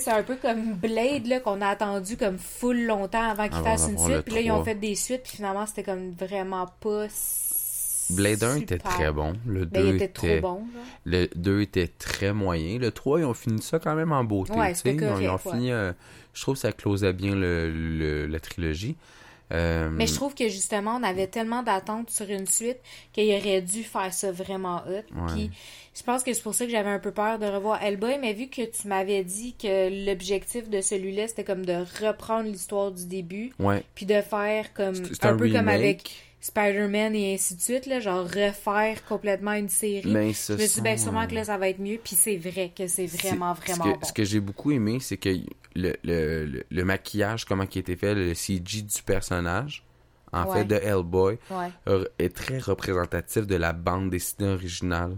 C'est 0.00 0.10
un 0.10 0.22
peu 0.22 0.36
comme 0.36 0.74
Blade, 0.74 1.26
là, 1.26 1.40
qu'on 1.40 1.60
a 1.60 1.68
attendu 1.68 2.16
comme 2.16 2.38
full 2.38 2.84
longtemps 2.86 3.30
avant 3.30 3.44
qu'ils 3.48 3.56
Avant 3.56 3.64
fassent 3.76 3.88
une 3.88 3.98
suite. 3.98 4.22
Puis 4.22 4.34
là, 4.34 4.40
ils 4.40 4.50
ont 4.50 4.62
3. 4.62 4.64
fait 4.64 4.74
des 4.74 4.94
suites, 4.94 5.22
puis 5.24 5.36
finalement, 5.36 5.66
c'était 5.66 5.82
comme 5.82 6.12
vraiment 6.12 6.66
pas. 6.80 7.06
Blade 8.10 8.42
1 8.42 8.56
était 8.56 8.78
très 8.78 9.10
bon. 9.12 9.34
Le 9.46 9.64
2 9.64 9.66
Ben, 9.66 9.86
il 9.86 9.94
était 9.94 10.04
était... 10.06 10.40
trop 10.40 10.54
bon. 10.56 10.62
Le 11.04 11.28
2 11.34 11.60
était 11.62 11.88
très 11.88 12.32
moyen. 12.32 12.78
Le 12.78 12.90
3, 12.90 13.20
ils 13.20 13.24
ont 13.24 13.32
fini 13.34 13.62
ça 13.62 13.78
quand 13.78 13.94
même 13.94 14.12
en 14.12 14.24
beauté. 14.24 14.52
Ouais, 14.52 14.74
c'était 14.74 14.94
ils, 14.94 15.04
ont, 15.04 15.18
ils 15.18 15.28
ont 15.28 15.38
correct, 15.38 15.56
fini... 15.56 15.72
euh, 15.72 15.92
je 16.34 16.42
trouve 16.42 16.54
que 16.56 16.60
ça 16.60 16.72
closait 16.72 17.12
bien 17.12 17.34
le, 17.34 17.70
le- 17.70 18.26
la 18.26 18.40
trilogie. 18.40 18.96
Euh, 19.52 19.90
Mais 19.90 20.06
je 20.06 20.14
trouve 20.14 20.34
que 20.34 20.48
justement, 20.48 20.96
on 20.96 21.02
avait 21.02 21.26
tellement 21.26 21.62
d'attentes 21.62 22.10
sur 22.10 22.28
une 22.30 22.46
suite 22.46 22.78
qu'il 23.12 23.32
aurait 23.34 23.60
dû 23.62 23.82
faire 23.82 24.12
ça 24.12 24.32
vraiment 24.32 24.82
hot. 24.86 24.90
Ouais. 25.14 25.32
Puis 25.34 25.50
je 25.94 26.02
pense 26.02 26.22
que 26.22 26.32
c'est 26.32 26.42
pour 26.42 26.54
ça 26.54 26.64
que 26.64 26.70
j'avais 26.70 26.88
un 26.90 26.98
peu 26.98 27.10
peur 27.10 27.38
de 27.38 27.46
revoir 27.46 27.82
Hellboy, 27.82 28.18
mais 28.20 28.32
vu 28.32 28.48
que 28.48 28.62
tu 28.62 28.88
m'avais 28.88 29.24
dit 29.24 29.54
que 29.60 30.06
l'objectif 30.06 30.70
de 30.70 30.80
celui-là, 30.80 31.28
c'était 31.28 31.44
comme 31.44 31.66
de 31.66 31.84
reprendre 32.04 32.48
l'histoire 32.48 32.90
du 32.92 33.06
début, 33.06 33.52
Ouais. 33.58 33.82
puis 33.94 34.06
de 34.06 34.20
faire 34.22 34.72
comme 34.72 34.94
un, 34.94 35.28
un, 35.28 35.36
peu 35.36 35.44
remake. 35.44 35.52
comme 35.52 35.68
avec 35.68 36.10
Spider-Man 36.42 37.14
et 37.14 37.34
ainsi 37.34 37.54
de 37.54 37.60
suite, 37.62 37.86
là, 37.86 38.00
genre 38.00 38.24
refaire 38.24 39.04
complètement 39.06 39.52
une 39.52 39.68
série. 39.68 40.02
Ce 40.34 40.54
je 40.56 40.62
me 40.62 40.66
suis 40.66 40.74
dit, 40.74 40.80
ben 40.82 40.98
sûrement 40.98 41.26
que 41.26 41.34
là, 41.34 41.44
ça 41.44 41.56
va 41.56 41.68
être 41.68 41.78
mieux, 41.78 41.98
puis 42.02 42.16
c'est 42.16 42.36
vrai 42.36 42.72
que 42.76 42.86
c'est 42.88 43.06
vraiment, 43.06 43.54
vraiment 43.54 43.84
ce 43.84 43.90
que, 43.90 43.98
bon. 44.00 44.06
Ce 44.06 44.12
que 44.12 44.24
j'ai 44.24 44.40
beaucoup 44.40 44.72
aimé, 44.72 44.98
c'est 45.00 45.16
que 45.16 45.30
le, 45.76 45.94
le, 46.02 46.44
le, 46.46 46.64
le 46.68 46.84
maquillage, 46.84 47.44
comment 47.44 47.64
qui 47.66 47.78
été 47.78 47.94
fait, 47.96 48.14
le 48.14 48.34
CG 48.34 48.82
du 48.82 49.02
personnage, 49.06 49.84
en 50.32 50.44
Ouais. 50.46 50.58
fait, 50.58 50.64
de 50.64 50.74
Hellboy, 50.74 51.38
Ouais. 51.50 51.70
euh, 51.88 52.04
est 52.18 52.34
très 52.34 52.58
représentatif 52.58 53.46
de 53.46 53.54
la 53.56 53.72
bande 53.72 54.10
dessinée 54.10 54.48
originale. 54.48 55.16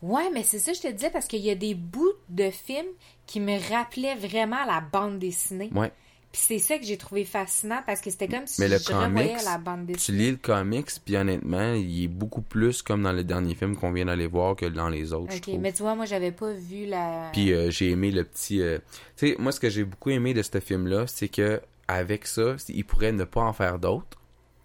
Ouais, 0.00 0.30
mais 0.32 0.42
c'est 0.44 0.58
ça 0.60 0.70
que 0.72 0.78
je 0.78 0.82
te 0.82 0.92
disais 0.92 1.10
parce 1.10 1.26
qu'il 1.26 1.40
y 1.40 1.50
a 1.50 1.54
des 1.54 1.74
bouts 1.74 2.12
de 2.28 2.50
films 2.50 2.86
qui 3.26 3.40
me 3.40 3.58
rappelaient 3.72 4.14
vraiment 4.14 4.64
la 4.64 4.80
bande 4.80 5.18
dessinée. 5.18 5.70
Ouais. 5.74 5.90
Puis 6.36 6.44
c'est 6.48 6.58
ça 6.58 6.76
que 6.78 6.84
j'ai 6.84 6.98
trouvé 6.98 7.24
fascinant 7.24 7.82
parce 7.86 8.02
que 8.02 8.10
c'était 8.10 8.28
comme 8.28 8.46
si 8.46 8.60
Mais 8.60 8.68
le 8.68 8.76
je 8.76 8.84
comics, 8.92 9.42
la 9.42 9.56
bande 9.56 9.86
Tu 9.86 9.92
dessinée. 9.94 10.18
lis 10.18 10.30
le 10.32 10.36
comics, 10.36 10.90
puis 11.02 11.16
honnêtement, 11.16 11.72
il 11.72 12.04
est 12.04 12.08
beaucoup 12.08 12.42
plus 12.42 12.82
comme 12.82 13.04
dans 13.04 13.12
le 13.12 13.24
dernier 13.24 13.54
film 13.54 13.74
qu'on 13.74 13.90
vient 13.90 14.04
d'aller 14.04 14.26
voir 14.26 14.54
que 14.54 14.66
dans 14.66 14.90
les 14.90 15.14
autres, 15.14 15.34
Ok, 15.34 15.48
mais 15.58 15.72
tu 15.72 15.82
vois, 15.82 15.94
moi 15.94 16.04
j'avais 16.04 16.32
pas 16.32 16.52
vu 16.52 16.84
la. 16.84 17.30
Puis 17.32 17.54
euh, 17.54 17.70
j'ai 17.70 17.90
aimé 17.90 18.10
le 18.10 18.22
petit. 18.22 18.60
euh, 18.60 18.78
Tu 19.16 19.28
sais, 19.30 19.36
moi 19.38 19.50
ce 19.50 19.58
que 19.60 19.70
j'ai 19.70 19.84
beaucoup 19.84 20.10
aimé 20.10 20.34
de 20.34 20.42
ce 20.42 20.60
film-là, 20.60 21.06
c'est 21.06 21.28
que 21.28 21.62
avec 21.88 22.26
ça, 22.26 22.56
il 22.68 22.84
pourrait 22.84 23.12
ne 23.12 23.24
pas 23.24 23.40
en 23.40 23.54
faire 23.54 23.78
d'autres, 23.78 24.18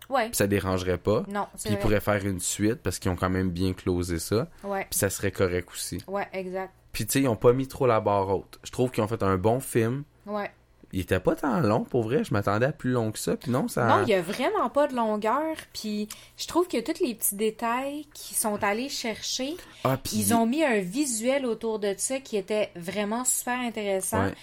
Ouais. 0.09 0.25
puis 0.25 0.35
ça 0.35 0.47
dérangerait 0.47 0.97
pas. 0.97 1.23
Non, 1.29 1.47
Puis 1.63 1.71
ils 1.71 1.77
pourraient 1.79 2.01
faire 2.01 2.25
une 2.25 2.41
suite 2.41 2.81
parce 2.83 2.99
qu'ils 2.99 3.11
ont 3.11 3.15
quand 3.15 3.29
même 3.29 3.49
bien 3.49 3.71
closé 3.71 4.19
ça, 4.19 4.49
Ouais. 4.65 4.87
puis 4.89 4.99
ça 4.99 5.09
serait 5.09 5.31
correct 5.31 5.69
aussi. 5.71 5.99
Ouais, 6.05 6.27
exact. 6.33 6.73
Puis 6.91 7.05
tu 7.05 7.13
sais, 7.13 7.21
ils 7.21 7.29
ont 7.29 7.37
pas 7.37 7.53
mis 7.53 7.69
trop 7.69 7.87
la 7.87 8.01
barre 8.01 8.27
haute. 8.27 8.59
Je 8.65 8.71
trouve 8.71 8.91
qu'ils 8.91 9.03
ont 9.03 9.07
fait 9.07 9.23
un 9.23 9.37
bon 9.37 9.61
film. 9.61 10.03
Ouais. 10.25 10.51
Il 10.93 10.99
était 10.99 11.19
pas 11.19 11.35
tant 11.35 11.59
long 11.59 11.83
pour 11.83 12.03
vrai, 12.03 12.23
je 12.23 12.33
m'attendais 12.33 12.65
à 12.65 12.71
plus 12.71 12.91
long 12.91 13.11
que 13.11 13.19
ça, 13.19 13.37
puis 13.37 13.49
non, 13.51 13.67
ça. 13.67 13.85
Non, 13.85 14.03
il 14.03 14.09
y 14.09 14.13
a 14.13 14.21
vraiment 14.21 14.69
pas 14.69 14.87
de 14.87 14.95
longueur. 14.95 15.55
Puis 15.73 16.09
je 16.37 16.47
trouve 16.47 16.67
que 16.67 16.79
tous 16.81 17.03
les 17.03 17.15
petits 17.15 17.35
détails 17.35 18.05
qu'ils 18.13 18.35
sont 18.37 18.61
allés 18.63 18.89
chercher, 18.89 19.55
Ah, 19.83 19.97
puis 20.03 20.17
ils 20.17 20.33
ont 20.33 20.45
mis 20.45 20.63
un 20.63 20.79
visuel 20.79 21.45
autour 21.45 21.79
de 21.79 21.93
ça 21.97 22.19
qui 22.19 22.35
était 22.37 22.71
vraiment 22.75 23.23
super 23.25 23.59
intéressant. 23.59 24.25
Ouais. 24.25 24.33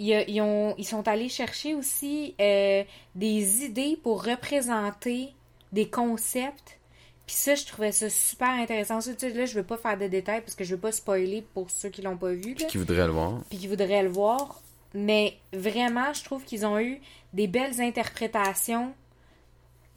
Il 0.00 0.06
y 0.06 0.14
a- 0.14 0.28
Ils, 0.28 0.40
ont, 0.40 0.74
ils 0.78 0.84
sont 0.86 1.06
allés 1.06 1.28
chercher 1.28 1.74
aussi 1.76 2.34
euh, 2.40 2.82
des 3.14 3.64
idées 3.64 3.96
pour 4.02 4.24
représenter 4.24 5.32
des 5.72 5.88
concepts. 5.88 6.78
Puis 7.26 7.36
ça, 7.36 7.54
je 7.54 7.64
trouvais 7.64 7.92
ça 7.92 8.10
super 8.10 8.50
intéressant. 8.50 9.00
Ça, 9.00 9.12
tu 9.14 9.20
sais, 9.20 9.30
là, 9.32 9.46
je 9.46 9.54
veux 9.54 9.62
pas 9.62 9.76
faire 9.78 9.96
de 9.96 10.06
détails 10.08 10.40
parce 10.42 10.54
que 10.54 10.64
je 10.64 10.74
veux 10.74 10.80
pas 10.80 10.92
spoiler 10.92 11.42
pour 11.54 11.70
ceux 11.70 11.88
qui 11.88 12.02
l'ont 12.02 12.16
pas 12.18 12.32
vu. 12.32 12.54
Puis 12.54 12.66
qui 12.66 12.76
voudrait 12.78 13.06
le 13.06 13.12
voir. 13.12 13.40
puis 13.48 13.58
qui 13.58 13.66
voudraient 13.68 14.02
le 14.02 14.10
voir. 14.10 14.60
Mais 14.94 15.36
vraiment, 15.52 16.12
je 16.12 16.22
trouve 16.22 16.44
qu'ils 16.44 16.64
ont 16.64 16.78
eu 16.78 17.00
des 17.32 17.48
belles 17.48 17.80
interprétations 17.80 18.94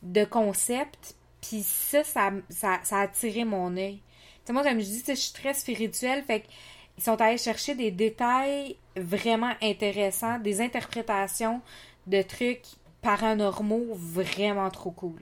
de 0.02 0.26
concepts. 0.26 1.16
Puis 1.42 1.64
ça, 1.64 2.04
ça, 2.04 2.32
ça, 2.50 2.80
ça 2.84 2.98
a 2.98 3.02
attiré 3.02 3.46
mon 3.46 3.78
œil. 3.78 3.98
Tu 3.98 4.02
sais, 4.46 4.54
moi, 4.54 4.64
comme 4.64 4.80
je 4.80 4.86
dis, 4.86 5.04
je 5.08 5.14
suis 5.14 5.34
très 5.34 5.54
spirituelle. 5.54 6.24
Fait 6.24 6.42
qu'ils 6.42 7.04
sont 7.04 7.22
allés 7.22 7.38
chercher 7.38 7.76
des 7.76 7.92
détails 7.92 8.76
vraiment 8.96 9.54
intéressants, 9.62 10.40
des 10.40 10.62
interprétations 10.62 11.62
de 12.08 12.22
trucs 12.22 12.64
paranormaux 13.02 13.88
vraiment 13.94 14.70
trop 14.70 14.92
cool. 14.92 15.20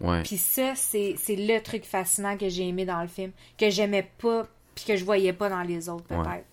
Ouais. 0.00 0.22
Puis 0.22 0.38
ça, 0.38 0.74
c'est 0.74 1.14
c'est 1.18 1.36
le 1.36 1.58
truc 1.60 1.84
fascinant 1.84 2.36
que 2.36 2.48
j'ai 2.48 2.68
aimé 2.68 2.84
dans 2.84 3.00
le 3.00 3.08
film, 3.08 3.32
que 3.58 3.70
j'aimais 3.70 4.08
pas, 4.18 4.46
puis 4.74 4.84
que 4.84 4.96
je 4.96 5.04
voyais 5.04 5.32
pas 5.32 5.48
dans 5.48 5.62
les 5.62 5.88
autres, 5.88 6.04
peut-être. 6.04 6.28
Ouais. 6.28 6.44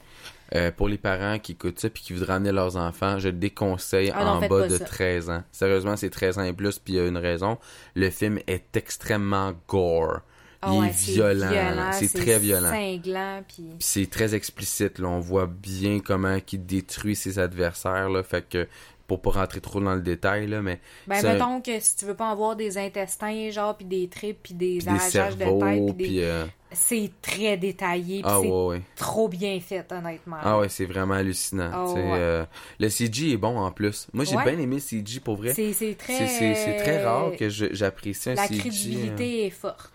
Euh, 0.55 0.71
pour 0.71 0.87
les 0.87 0.99
parents 0.99 1.39
qui 1.39 1.53
écoutent 1.53 1.79
ça 1.79 1.89
puis 1.89 2.03
qui 2.03 2.13
voudraient 2.13 2.33
amener 2.33 2.51
leurs 2.51 2.77
enfants, 2.77 3.17
je 3.17 3.29
déconseille 3.29 4.11
Ah 4.13 4.23
non, 4.23 4.31
en 4.31 4.47
bas 4.47 4.67
de 4.67 4.77
ça. 4.77 4.85
13 4.85 5.29
ans. 5.31 5.43
Sérieusement, 5.51 5.97
c'est 5.97 6.11
13 6.11 6.37
ans 6.37 6.43
et 6.43 6.53
plus, 6.53 6.77
puis 6.77 6.93
il 6.93 6.97
y 6.97 6.99
a 6.99 7.07
une 7.07 7.17
raison. 7.17 7.57
Le 7.95 8.09
film 8.11 8.39
est 8.45 8.77
extrêmement 8.77 9.53
gore. 9.67 10.19
Ah 10.61 10.69
il 10.73 10.79
ouais, 10.79 10.87
est 10.87 11.11
violent. 11.11 11.91
C'est 11.91 12.13
très 12.13 12.39
violent. 12.39 12.69
cinglant, 12.69 13.43
puis... 13.47 13.63
Puis 13.63 13.77
c'est 13.79 14.09
très 14.09 14.33
explicite. 14.35 14.99
Là. 14.99 15.09
On 15.09 15.19
voit 15.19 15.47
bien 15.47 15.99
comment 15.99 16.37
il 16.51 16.65
détruit 16.65 17.15
ses 17.15 17.39
adversaires. 17.39 18.09
Là. 18.09 18.23
Fait 18.23 18.47
que 18.47 18.67
pour 19.07 19.21
pas 19.21 19.31
rentrer 19.31 19.59
trop 19.59 19.81
dans 19.81 19.95
le 19.95 20.01
détail, 20.01 20.47
là, 20.47 20.61
mais 20.61 20.79
Ben, 21.07 21.21
mettons 21.21 21.61
que 21.61 21.79
si 21.79 21.95
tu 21.97 22.05
veux 22.05 22.15
pas 22.15 22.29
avoir 22.29 22.55
des 22.55 22.77
intestins, 22.77 23.49
genre, 23.49 23.75
puis 23.75 23.85
des 23.85 24.07
tripes, 24.07 24.39
puis 24.41 24.53
des 24.53 24.77
puis 24.77 24.85
des 24.85 24.87
arrachages 24.87 25.33
de 25.35 25.39
tête, 25.39 25.59
cerveaux, 25.59 25.85
puis 25.87 25.93
des... 25.93 26.03
puis 26.03 26.23
euh, 26.23 26.45
C'est 26.73 27.11
très 27.21 27.57
détaillé, 27.57 28.21
ah 28.23 28.39
c'est 28.41 28.47
ouais, 28.49 28.65
ouais. 28.67 28.81
trop 28.95 29.27
bien 29.27 29.59
fait, 29.59 29.85
honnêtement. 29.91 30.37
Ah 30.41 30.59
ouais, 30.59 30.69
c'est 30.69 30.85
vraiment 30.85 31.13
hallucinant. 31.15 31.69
Ah 31.73 31.85
ouais. 31.93 32.01
euh, 32.13 32.45
le 32.79 32.89
CG 32.89 33.31
est 33.33 33.37
bon 33.37 33.57
en 33.57 33.71
plus. 33.71 34.07
Moi, 34.13 34.25
j'ai 34.25 34.35
bien 34.37 34.57
aimé 34.59 34.75
le 34.75 34.81
CG 34.81 35.19
pour 35.19 35.35
vrai. 35.37 35.53
C'est 35.53 35.95
très... 35.97 36.27
C'est 36.27 36.77
très 36.77 37.03
rare 37.03 37.31
que 37.37 37.49
j'apprécie 37.49 38.29
un 38.31 38.35
La 38.35 38.47
CG. 38.47 38.59
crédibilité 38.59 39.45
est 39.47 39.49
forte. 39.49 39.91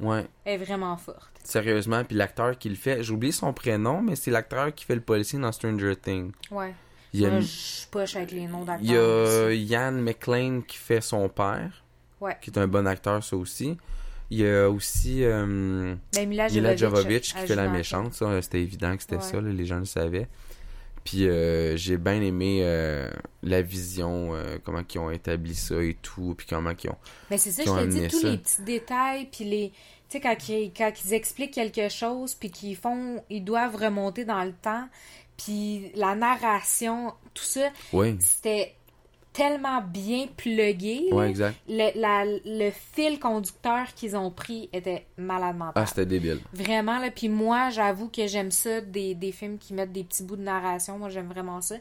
euh, 0.00 0.04
Ouais. 0.06 0.26
est 0.44 0.56
vraiment 0.56 0.96
forte. 0.96 1.30
Sérieusement, 1.44 2.02
puis 2.04 2.16
l'acteur 2.16 2.56
qui 2.58 2.68
le 2.68 2.76
fait, 2.76 3.02
j'ai 3.02 3.12
oublié 3.12 3.32
son 3.32 3.52
prénom, 3.52 4.00
mais 4.02 4.16
c'est 4.16 4.30
l'acteur 4.30 4.74
qui 4.74 4.84
fait 4.84 4.94
le 4.94 5.00
policier 5.00 5.38
dans 5.38 5.52
Stranger 5.52 5.94
Things. 5.96 6.32
Ouais. 6.50 6.72
Il 7.12 7.20
y 7.20 7.26
a, 7.26 7.30
Moi, 7.30 7.40
je 7.40 8.16
avec 8.16 8.30
les 8.32 8.46
noms 8.46 8.64
d'acteurs. 8.64 9.50
il 9.50 9.62
y 9.64 9.74
a. 9.76 9.88
Ian 9.90 10.62
qui 10.66 10.76
fait 10.78 11.00
son 11.02 11.28
père, 11.28 11.84
Ouais. 12.20 12.36
qui 12.40 12.50
est 12.50 12.58
un 12.58 12.66
bon 12.68 12.86
acteur, 12.86 13.22
ça 13.22 13.36
aussi. 13.36 13.76
Il 14.32 14.38
y 14.38 14.48
a 14.48 14.70
aussi 14.70 15.24
euh, 15.24 15.94
Ben, 16.14 16.26
Mila 16.26 16.48
Mila 16.48 16.74
Jovovich, 16.74 17.34
qui 17.34 17.46
fait 17.46 17.54
la 17.54 17.68
méchante, 17.68 18.14
ça, 18.14 18.40
c'était 18.40 18.62
évident 18.62 18.96
que 18.96 19.02
c'était 19.02 19.16
Ouais. 19.16 19.20
ça, 19.22 19.40
là, 19.42 19.52
les 19.52 19.66
gens 19.66 19.78
le 19.78 19.84
savaient. 19.84 20.26
Puis 21.04 21.28
euh, 21.28 21.76
j'ai 21.76 21.98
bien 21.98 22.22
aimé 22.22 22.60
euh, 22.62 23.10
la 23.42 23.60
vision, 23.60 24.34
euh, 24.34 24.56
comment 24.64 24.80
ils 24.94 24.98
ont 24.98 25.10
établi 25.10 25.54
ça 25.54 25.82
et 25.82 25.98
tout, 26.00 26.34
puis 26.34 26.46
comment 26.48 26.72
ils 26.82 26.88
ont... 26.88 26.96
Mais 27.30 27.36
c'est 27.36 27.50
ça, 27.50 27.62
je 27.66 27.70
te 27.70 27.84
dis, 27.90 28.08
tous 28.08 28.20
ça. 28.20 28.30
les 28.30 28.38
petits 28.38 28.62
détails, 28.62 29.28
puis 29.30 29.44
les... 29.44 29.68
Tu 30.08 30.16
sais, 30.16 30.20
quand 30.20 30.48
ils, 30.48 30.72
quand 30.74 30.92
ils 31.04 31.12
expliquent 31.12 31.52
quelque 31.52 31.90
chose, 31.90 32.32
puis 32.34 32.50
qu'ils 32.50 32.76
font... 32.76 33.22
Ils 33.28 33.44
doivent 33.44 33.76
remonter 33.76 34.24
dans 34.24 34.44
le 34.44 34.52
temps, 34.52 34.88
puis 35.36 35.92
la 35.94 36.14
narration, 36.14 37.12
tout 37.34 37.44
ça, 37.44 37.68
Oui, 37.92 38.16
c'était 38.20 38.74
tellement 39.32 39.80
bien 39.80 40.26
plugué. 40.36 41.08
ouais, 41.12 41.30
exact. 41.30 41.56
le, 41.68 41.90
la- 41.98 42.24
le 42.26 42.70
fil 42.70 43.18
conducteur 43.18 43.92
qu'ils 43.94 44.16
ont 44.16 44.30
pris 44.30 44.68
était 44.72 45.06
malade 45.16 45.56
mental. 45.56 45.72
Ah, 45.82 45.86
c'était 45.86 46.06
débile. 46.06 46.40
Vraiment, 46.52 46.98
là. 46.98 47.10
Puis 47.10 47.28
moi, 47.28 47.70
j'avoue 47.70 48.08
que 48.08 48.26
j'aime 48.26 48.50
ça, 48.50 48.80
des, 48.80 49.14
des 49.14 49.32
films 49.32 49.58
qui 49.58 49.72
mettent 49.74 49.92
des 49.92 50.04
petits 50.04 50.22
bouts 50.22 50.36
de 50.36 50.42
narration. 50.42 50.98
Moi, 50.98 51.08
j'aime 51.08 51.28
vraiment 51.28 51.60
ça. 51.60 51.76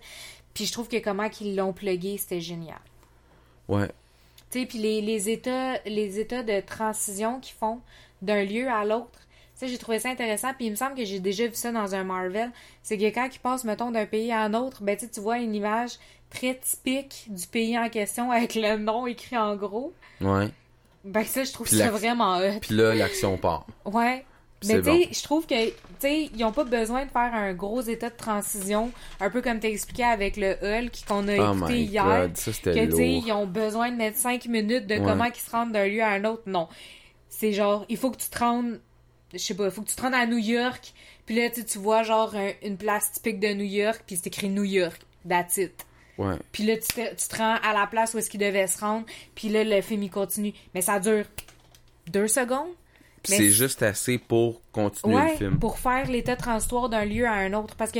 Puis 0.53 0.65
je 0.65 0.71
trouve 0.71 0.87
que 0.87 0.97
comment 0.97 1.29
qu'ils 1.29 1.55
l'ont 1.55 1.73
plugué, 1.73 2.17
c'était 2.17 2.41
génial. 2.41 2.79
Ouais, 3.67 3.87
Tu 4.49 4.59
sais, 4.61 4.65
puis 4.65 4.77
les, 4.79 5.01
les 5.01 5.29
états 5.29 5.77
les 5.85 6.19
états 6.19 6.43
de 6.43 6.59
transition 6.61 7.39
qu'ils 7.39 7.55
font 7.55 7.79
d'un 8.21 8.43
lieu 8.43 8.69
à 8.69 8.83
l'autre, 8.85 9.19
ça, 9.55 9.67
j'ai 9.67 9.77
trouvé 9.77 9.99
ça 9.99 10.09
intéressant. 10.09 10.53
Puis 10.55 10.65
il 10.65 10.71
me 10.71 10.75
semble 10.75 10.95
que 10.95 11.05
j'ai 11.05 11.19
déjà 11.19 11.45
vu 11.47 11.53
ça 11.55 11.71
dans 11.71 11.93
un 11.95 12.03
Marvel. 12.03 12.51
C'est 12.83 12.97
que 12.97 13.05
quand 13.05 13.29
ils 13.33 13.39
passent, 13.39 13.63
mettons, 13.63 13.91
d'un 13.91 14.05
pays 14.05 14.31
à 14.31 14.41
un 14.41 14.53
autre, 14.53 14.83
ben, 14.83 14.97
tu 14.97 15.19
vois 15.19 15.37
une 15.37 15.53
image 15.53 15.91
très 16.32 16.55
typique 16.57 17.25
du 17.29 17.45
pays 17.47 17.77
en 17.77 17.89
question 17.89 18.32
avec 18.32 18.55
le 18.55 18.77
nom 18.77 19.05
écrit 19.07 19.38
en 19.38 19.55
gros. 19.55 19.93
ouais. 20.21 20.47
Ben, 21.03 21.25
ça, 21.25 21.43
je 21.43 21.51
trouve 21.51 21.67
ça 21.67 21.77
la- 21.77 21.89
vraiment 21.89 22.38
hot. 22.38 22.59
Puis 22.61 22.75
là, 22.75 22.93
l'action 22.93 23.36
part. 23.36 23.65
Ouais. 23.86 24.23
C'est 24.61 24.75
Mais 24.75 24.82
tu 24.84 25.03
sais, 25.05 25.09
je 25.13 25.23
trouve 25.23 25.47
que, 25.47 25.69
tu 25.69 25.73
sais, 25.97 26.29
ils 26.36 26.43
ont 26.43 26.51
pas 26.51 26.63
besoin 26.63 27.05
de 27.05 27.09
faire 27.09 27.34
un 27.34 27.51
gros 27.53 27.82
état 27.82 28.11
de 28.11 28.15
transition, 28.15 28.91
un 29.19 29.32
peu 29.32 29.41
comme 29.41 29.59
t'as 29.59 29.69
expliqué 29.69 30.03
avec 30.03 30.38
le 30.38 30.51
Hulk 30.61 30.91
qu'on 31.07 31.27
a 31.27 31.38
Oh 31.38 31.55
écouté 31.55 31.79
hier. 31.82 32.03
god, 32.05 32.38
ça 32.38 32.51
que, 32.51 32.86
tu 32.86 32.91
sais, 32.95 33.09
ils 33.13 33.32
ont 33.32 33.47
besoin 33.47 33.89
de 33.89 33.95
mettre 33.95 34.17
5 34.19 34.45
minutes 34.45 34.86
de 34.86 34.93
Ouais. 34.97 35.01
comment 35.03 35.23
ils 35.25 35.36
se 35.36 35.49
rendent 35.49 35.71
d'un 35.71 35.88
lieu 35.88 36.03
à 36.03 36.09
un 36.09 36.23
autre. 36.25 36.43
Non. 36.45 36.67
C'est 37.29 37.51
genre, 37.53 37.84
il 37.89 37.97
faut 37.97 38.11
que 38.11 38.17
tu 38.17 38.29
te 38.29 38.38
rendes, 38.38 38.79
je 39.34 39.39
sais 39.39 39.55
pas, 39.55 39.65
il 39.65 39.71
faut 39.71 39.82
que 39.82 39.89
tu 39.89 39.95
te 39.95 40.01
rendes 40.03 40.13
à 40.13 40.27
New 40.27 40.38
York, 40.38 40.93
puis 41.25 41.36
là, 41.36 41.49
tu 41.49 41.79
vois 41.79 42.03
genre 42.03 42.36
un- 42.36 42.51
une 42.61 42.77
place 42.77 43.11
typique 43.13 43.39
de 43.39 43.47
New 43.55 43.65
York, 43.65 44.03
puis 44.05 44.15
c'est 44.17 44.27
écrit 44.27 44.49
New 44.49 44.63
York. 44.65 45.01
That's 45.27 45.57
it. 45.57 45.84
Ouais. 46.28 46.36
Puis 46.51 46.63
là, 46.65 46.76
tu 46.78 46.88
te, 46.88 47.15
tu 47.15 47.28
te 47.28 47.36
rends 47.38 47.55
à 47.63 47.74
la 47.74 47.88
place 47.88 48.13
où 48.13 48.17
est-ce 48.17 48.30
qu'il 48.30 48.39
devait 48.39 48.67
se 48.67 48.80
rendre, 48.80 49.05
puis 49.36 49.49
là, 49.49 49.63
le 49.63 49.82
film, 49.82 50.03
il 50.03 50.09
continue. 50.11 50.53
Mais 50.74 50.82
ça 50.82 50.99
dure 50.99 51.26
deux 52.07 52.28
secondes. 52.28 52.69
Mais 53.30 53.38
c'est 53.38 53.51
juste 53.51 53.84
assez 53.84 54.17
pour 54.17 54.61
continuer 54.72 55.15
Ouais, 55.15 55.32
le 55.34 55.38
film. 55.38 55.59
pour 55.59 55.78
faire 55.78 56.09
l'état 56.09 56.36
transitoire 56.36 56.89
d'un 56.89 57.05
lieu 57.05 57.26
à 57.28 57.34
un 57.34 57.53
autre. 57.53 57.76
Parce 57.76 57.91
que 57.91 57.99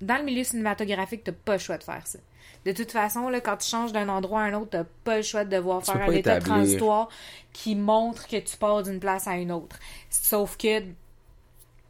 dans 0.00 0.16
le 0.16 0.24
milieu 0.24 0.44
cinématographique, 0.44 1.24
t'as 1.24 1.32
pas 1.32 1.52
le 1.54 1.58
choix 1.58 1.76
de 1.76 1.82
faire 1.84 2.06
ça. 2.06 2.18
De 2.64 2.72
toute 2.72 2.90
façon, 2.92 3.28
là, 3.28 3.40
quand 3.40 3.56
tu 3.56 3.68
changes 3.68 3.92
d'un 3.92 4.08
endroit 4.08 4.40
à 4.40 4.44
un 4.44 4.54
autre, 4.54 4.70
t'as 4.70 4.84
pas 5.04 5.16
le 5.16 5.22
choix 5.22 5.44
de 5.44 5.50
devoir 5.54 5.82
Tu 5.82 5.90
faire 5.92 6.00
un 6.00 6.12
état 6.12 6.36
établir. 6.36 6.54
transitoire 6.54 7.08
qui 7.52 7.74
montre 7.74 8.26
que 8.28 8.36
tu 8.38 8.56
pars 8.56 8.82
d'une 8.82 9.00
place 9.00 9.26
à 9.26 9.36
une 9.36 9.50
autre. 9.52 9.78
Sauf 10.10 10.56
que 10.56 10.80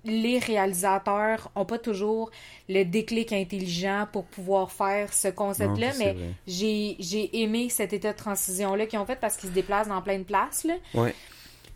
les 0.05 0.39
réalisateurs 0.39 1.51
ont 1.55 1.65
pas 1.65 1.79
toujours 1.79 2.31
le 2.69 2.85
déclic 2.85 3.33
intelligent 3.33 4.07
pour 4.13 4.25
pouvoir 4.25 4.73
faire 4.73 5.13
ce 5.13 5.29
concept-là, 5.29 5.93
mais 5.99 6.17
j'ai 6.47 6.97
j'ai 6.99 7.43
aimé 7.43 7.69
cet 7.71 7.93
état 7.93 8.13
de 8.13 8.17
transition-là 8.19 8.87
qu'ils 8.87 8.99
ont 8.99 9.07
fait 9.07 9.17
parce 9.21 9.37
qu'ils 9.37 9.51
se 9.51 9.55
déplacent 9.55 9.89
dans 9.89 10.03
plein 10.03 10.19
de 10.19 10.25
places, 10.25 10.65
là. 10.65 10.75
Ouais. 10.95 11.15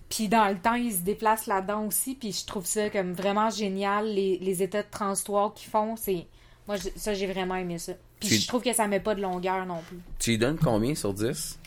Puis 0.09 0.29
dans 0.29 0.49
le 0.49 0.57
temps, 0.57 0.74
ils 0.74 0.93
se 0.93 1.01
déplacent 1.01 1.47
là-dedans 1.47 1.85
aussi. 1.85 2.14
Puis 2.14 2.33
je 2.33 2.47
trouve 2.47 2.64
ça 2.64 2.91
comme 2.91 3.12
vraiment 3.12 3.51
génial. 3.51 4.07
Les, 4.07 4.39
les 4.39 4.62
états 4.62 4.83
de 4.83 4.89
transitoire 4.91 5.53
qu'ils 5.55 5.68
font, 5.70 5.97
c'est. 5.97 6.27
Moi, 6.68 6.77
je- 6.77 6.89
ça, 6.97 7.12
j'ai 7.14 7.27
vraiment 7.27 7.57
aimé 7.57 7.79
ça. 7.79 7.93
Puis 8.20 8.29
Tu- 8.29 8.35
je 8.37 8.47
trouve 8.49 8.62
que 8.62 8.72
ça 8.72 8.87
met 8.87 9.01
pas 9.01 9.14
de 9.14 9.20
longueur 9.22 9.66
non 9.66 9.83
plus. 9.89 9.99
Tu 10.18 10.31
lui 10.31 10.39
donnes 10.39 10.59
combien 10.62 10.95
sur 10.95 11.12
10? 11.12 11.59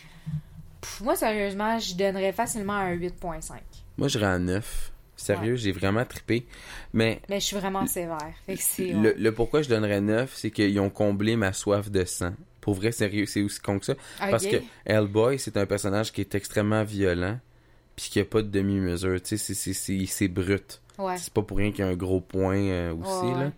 Pff, 0.82 1.02
moi, 1.02 1.16
sérieusement, 1.16 1.80
je 1.80 1.94
donnerais 1.96 2.32
facilement 2.32 2.74
un 2.74 2.94
8.5. 2.94 3.56
Moi, 3.98 4.08
je 4.08 4.20
un 4.20 4.40
9. 4.40 4.92
Sérieux, 5.20 5.56
j'ai 5.56 5.72
vraiment 5.72 6.06
trippé. 6.06 6.46
Mais 6.94 7.20
Mais 7.30 7.40
je 7.40 7.46
suis 7.46 7.58
vraiment 7.58 7.86
sévère. 7.86 8.18
Fait 8.46 8.56
que 8.56 8.62
c'est. 8.62 8.88
le, 8.94 9.10
ouais. 9.10 9.16
le 9.18 9.32
pourquoi 9.34 9.62
je 9.62 9.70
donnerais 9.70 10.02
9, 10.02 10.32
c'est 10.36 10.52
qu'ils 10.52 10.80
ont 10.80 10.90
comblé 10.90 11.36
ma 11.36 11.54
soif 11.54 11.90
de 11.92 12.06
sang. 12.06 12.34
Pour 12.62 12.74
vrai, 12.76 12.92
sérieux, 12.92 13.26
c'est 13.26 13.42
aussi 13.42 13.60
con 13.60 13.80
que 13.80 13.86
ça. 13.86 13.96
Parce 14.32 14.46
que 14.46 14.58
Hellboy, 14.86 15.40
c'est 15.40 15.58
un 15.58 15.66
personnage 15.66 16.12
qui 16.12 16.22
est 16.22 16.36
extrêmement 16.36 16.84
violent, 16.84 17.40
puis 17.96 18.10
qui 18.10 18.20
a 18.20 18.26
pas 18.26 18.42
de 18.42 18.48
demi-mesure. 18.50 19.22
Tu 19.22 19.30
sais, 19.30 19.38
c'est- 19.38 19.54
c'est- 19.54 19.74
c'est 19.74 20.06
c'est 20.06 20.28
brut. 20.28 20.82
Ouais. 20.98 21.18
C'est 21.18 21.34
pas 21.34 21.42
pour 21.42 21.58
rien 21.58 21.72
qu'il 21.72 21.86
y 21.86 21.88
a 21.88 21.92
un 21.92 21.96
gros 21.96 22.20
point 22.22 22.58
euh, 22.58 22.94
aussi, 22.94 23.32
là. 23.40 23.52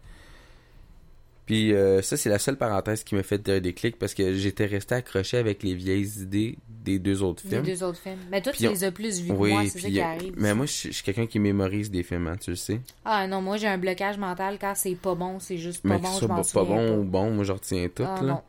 Puis 1.52 1.74
euh, 1.74 2.02
ça, 2.02 2.16
c'est 2.16 2.30
la 2.30 2.40
seule 2.40 2.56
parenthèse 2.56 3.04
qui 3.04 3.14
m'a 3.14 3.24
fait 3.24 3.38
des 3.38 3.60
déclic 3.60 4.00
parce 4.00 4.14
que 4.14 4.34
j'étais 4.36 4.66
resté 4.68 4.96
accroché 4.96 5.38
avec 5.38 5.64
les 5.64 5.74
vieilles 5.76 6.08
idées 6.22 6.58
des 6.70 6.98
deux 6.98 7.22
autres 7.22 7.42
Les 7.44 7.50
films. 7.50 7.64
deux 7.64 7.84
autres 7.84 8.00
films. 8.00 8.20
Mais 8.32 8.42
toi, 8.42 8.54
tu 8.54 8.64
les 8.70 8.84
as 8.86 8.92
plus 8.94 9.20
vus 9.20 9.28
que 9.28 9.34
Oui, 9.34 9.52
moi, 9.52 9.64
c'est 9.68 9.80
ça 9.82 9.90
qui 9.90 10.00
arrive. 10.00 10.34
mais 10.38 10.54
moi, 10.56 10.66
je 10.66 10.72
suis 10.72 11.04
quelqu'un 11.04 11.28
qui 11.28 11.40
mémorise 11.40 11.92
des 11.92 12.04
films, 12.04 12.28
hein, 12.28 12.38
tu 12.40 12.52
le 12.52 12.56
sais. 12.56 12.80
Ah 13.04 13.28
non, 13.28 13.42
moi, 13.42 13.58
j'ai 13.58 13.68
un 13.68 13.78
blocage 13.78 14.18
mental 14.18 14.58
quand 14.62 14.72
c'est 14.76 14.96
pas 14.96 15.14
bon, 15.14 15.40
c'est 15.40 15.58
juste 15.58 15.84
pas 15.84 15.90
mais 15.90 15.98
bon, 16.00 16.08
je 16.22 16.26
m'en 16.26 16.36
pas, 16.42 16.64
bon 16.64 16.76
pas. 16.88 16.92
ou 16.94 17.04
bon, 17.04 17.32
moi, 17.32 17.44
je 17.44 17.52
retiens 17.52 17.90
tout, 17.94 18.04
Ah, 18.08 18.22
là. 18.22 18.28
non. 18.32 18.42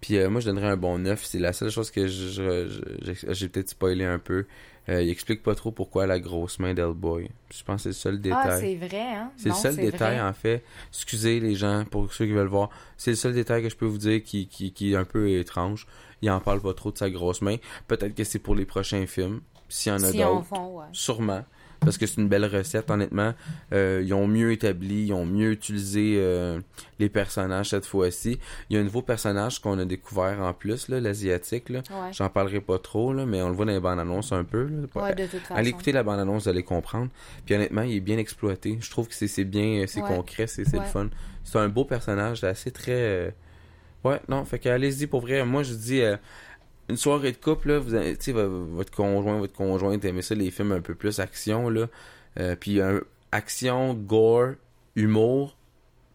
Puis 0.00 0.16
euh, 0.16 0.30
moi, 0.30 0.40
je 0.40 0.46
donnerais 0.46 0.68
un 0.68 0.76
bon 0.78 0.98
9. 0.98 1.22
C'est 1.22 1.38
la 1.38 1.52
seule 1.52 1.68
chose 1.70 1.90
que 1.90 2.06
je- 2.06 2.28
je- 2.28 2.68
je- 3.02 3.12
j'ai 3.12 3.34
j'ai 3.34 3.48
peut-être 3.50 3.68
spoilé 3.68 4.06
un 4.06 4.18
peu. 4.18 4.46
Euh, 4.90 5.02
il 5.02 5.08
explique 5.10 5.42
pas 5.42 5.54
trop 5.54 5.70
pourquoi 5.70 6.06
la 6.06 6.18
grosse 6.18 6.58
main 6.58 6.74
d'Hellboy. 6.74 7.30
Je 7.54 7.62
pense 7.62 7.76
que 7.76 7.82
c'est 7.84 7.88
le 7.90 7.94
seul 7.94 8.20
détail. 8.20 8.40
Ah, 8.44 8.58
c'est 8.58 8.74
vrai, 8.74 9.00
hein? 9.14 9.30
C'est 9.36 9.50
le 9.50 9.54
seul 9.54 9.76
détail, 9.76 10.18
vrai. 10.18 10.28
en 10.28 10.32
fait. 10.32 10.64
Excusez 10.88 11.38
les 11.38 11.54
gens, 11.54 11.84
pour 11.88 12.12
ceux 12.12 12.26
qui 12.26 12.32
veulent 12.32 12.48
voir. 12.48 12.70
C'est 12.96 13.10
le 13.10 13.16
seul 13.16 13.32
détail 13.34 13.62
que 13.62 13.68
je 13.68 13.76
peux 13.76 13.86
vous 13.86 13.98
dire 13.98 14.22
qui, 14.22 14.48
qui, 14.48 14.72
qui 14.72 14.92
est 14.92 14.96
un 14.96 15.04
peu 15.04 15.30
étrange. 15.30 15.86
Il 16.22 16.30
en 16.30 16.40
parle 16.40 16.60
pas 16.60 16.74
trop 16.74 16.90
de 16.90 16.98
sa 16.98 17.08
grosse 17.08 17.40
main. 17.40 17.56
Peut-être 17.86 18.14
que 18.14 18.24
c'est 18.24 18.40
pour 18.40 18.54
les 18.56 18.66
prochains 18.66 19.06
films. 19.06 19.40
S'il 19.68 19.92
y 19.92 19.94
en 19.94 20.02
a 20.02 20.10
Si 20.10 20.18
d'autres. 20.18 20.50
ouais. 20.72 20.84
Sûrement. 20.92 21.44
Parce 21.80 21.96
que 21.96 22.06
c'est 22.06 22.20
une 22.20 22.28
belle 22.28 22.44
recette, 22.44 22.90
honnêtement. 22.90 23.32
Euh, 23.72 24.02
ils 24.04 24.12
ont 24.12 24.26
mieux 24.26 24.52
établi, 24.52 25.06
ils 25.06 25.12
ont 25.14 25.24
mieux 25.24 25.50
utilisé 25.52 26.16
euh, 26.18 26.60
les 26.98 27.08
personnages 27.08 27.70
cette 27.70 27.86
fois-ci. 27.86 28.38
Il 28.68 28.74
y 28.74 28.76
a 28.76 28.80
un 28.82 28.84
nouveau 28.84 29.00
personnage 29.00 29.60
qu'on 29.60 29.78
a 29.78 29.84
découvert 29.86 30.40
en 30.42 30.52
plus, 30.52 30.88
l'asiatique. 30.88 31.70
Ouais. 31.70 31.80
J'en 32.12 32.28
parlerai 32.28 32.60
pas 32.60 32.78
trop, 32.78 33.14
là, 33.14 33.24
mais 33.24 33.40
on 33.40 33.48
le 33.48 33.54
voit 33.54 33.64
dans 33.64 33.72
les 33.72 33.80
bandes 33.80 33.98
annonces 33.98 34.30
un 34.32 34.44
peu. 34.44 34.64
Là. 34.64 35.02
Ouais, 35.02 35.14
de 35.14 35.26
toute 35.26 35.40
façon. 35.40 35.54
Allez 35.54 35.70
écouter 35.70 35.92
la 35.92 36.02
bande-annonce, 36.02 36.42
vous 36.44 36.48
allez 36.50 36.62
comprendre. 36.62 37.08
Puis 37.46 37.54
honnêtement, 37.54 37.82
il 37.82 37.96
est 37.96 38.00
bien 38.00 38.18
exploité. 38.18 38.76
Je 38.80 38.90
trouve 38.90 39.08
que 39.08 39.14
c'est 39.14 39.44
bien, 39.44 39.84
c'est 39.86 40.02
Ouais. 40.02 40.08
concret, 40.08 40.46
c'est 40.46 40.70
le 40.70 40.82
fun. 40.82 41.08
C'est 41.44 41.58
un 41.58 41.68
beau 41.68 41.84
personnage, 41.86 42.44
assez 42.44 42.70
très... 42.70 42.92
euh, 42.92 43.30
Ouais, 44.04 44.18
non, 44.28 44.46
fait 44.46 44.58
que 44.58 44.68
allez-y 44.70 45.06
pour 45.06 45.20
vrai. 45.20 45.44
Moi, 45.44 45.62
je 45.62 45.74
dis, 45.74 46.00
euh, 46.00 46.16
une 46.90 46.96
soirée 46.98 47.32
de 47.32 47.36
couple, 47.38 47.68
là, 47.68 47.78
vous 47.78 47.94
avez- 47.94 48.16
votre 48.26 48.92
conjoint, 48.92 49.38
votre 49.38 49.54
conjointe 49.54 50.04
aimait 50.04 50.22
ça, 50.22 50.34
les 50.34 50.50
films 50.50 50.72
un 50.72 50.80
peu 50.82 50.94
plus 50.94 51.18
action, 51.20 51.68
là. 51.70 51.86
Euh, 52.38 52.54
puis 52.54 52.80
un 52.80 53.00
action, 53.32 53.94
gore, 53.94 54.52
humour, 54.96 55.56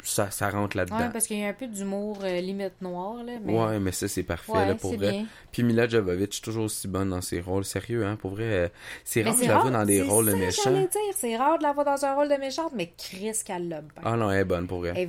ça, 0.03 0.29
ça 0.29 0.49
rentre 0.51 0.77
là-dedans. 0.77 0.99
Ouais, 0.99 1.09
parce 1.11 1.25
qu'il 1.25 1.39
y 1.39 1.43
a 1.43 1.47
un 1.47 1.53
peu 1.53 1.65
d'humour 1.65 2.19
euh, 2.23 2.39
limite 2.39 2.79
noir, 2.81 3.23
là. 3.23 3.33
Mais... 3.43 3.53
Ouais, 3.59 3.79
mais 3.79 3.91
ça, 3.91 4.07
c'est 4.07 4.21
parfait, 4.21 4.51
Ouais, 4.51 4.67
là, 4.67 4.75
pour 4.75 4.93
vrai. 4.95 5.11
bien. 5.11 5.25
Puis 5.51 5.63
Mila 5.63 5.87
Jovovich, 5.87 6.41
toujours 6.43 6.65
aussi 6.65 6.87
bonne 6.87 7.09
dans 7.09 7.21
ses 7.21 7.41
rôles. 7.41 7.65
Sérieux, 7.65 8.05
hein, 8.05 8.15
pour 8.15 8.31
vrai. 8.31 8.43
euh, 8.43 8.67
c'est 9.03 9.23
rare 9.23 9.33
je 9.35 9.41
la 9.47 9.53
vois 9.55 9.63
rare, 9.63 9.71
dans 9.71 9.85
des 9.85 10.01
rôles 10.03 10.27
de 10.27 10.33
méchants. 10.35 10.87
c'est 11.15 11.35
rare 11.37 11.57
de 11.57 11.63
la 11.63 11.73
voir 11.73 11.85
dans 11.85 12.05
un 12.05 12.13
rôle 12.13 12.29
de 12.29 12.35
méchante, 12.35 12.71
mais 12.75 12.93
Chris 12.97 13.31
qu'elle 13.43 13.67
l'a. 13.67 13.81
Ah 14.03 14.15
non, 14.15 14.29
elle 14.29 14.41
est 14.41 14.45
bonne 14.45 14.67
pour 14.67 14.79
vrai. 14.79 14.93
Elle 14.95 15.03
est 15.03 15.05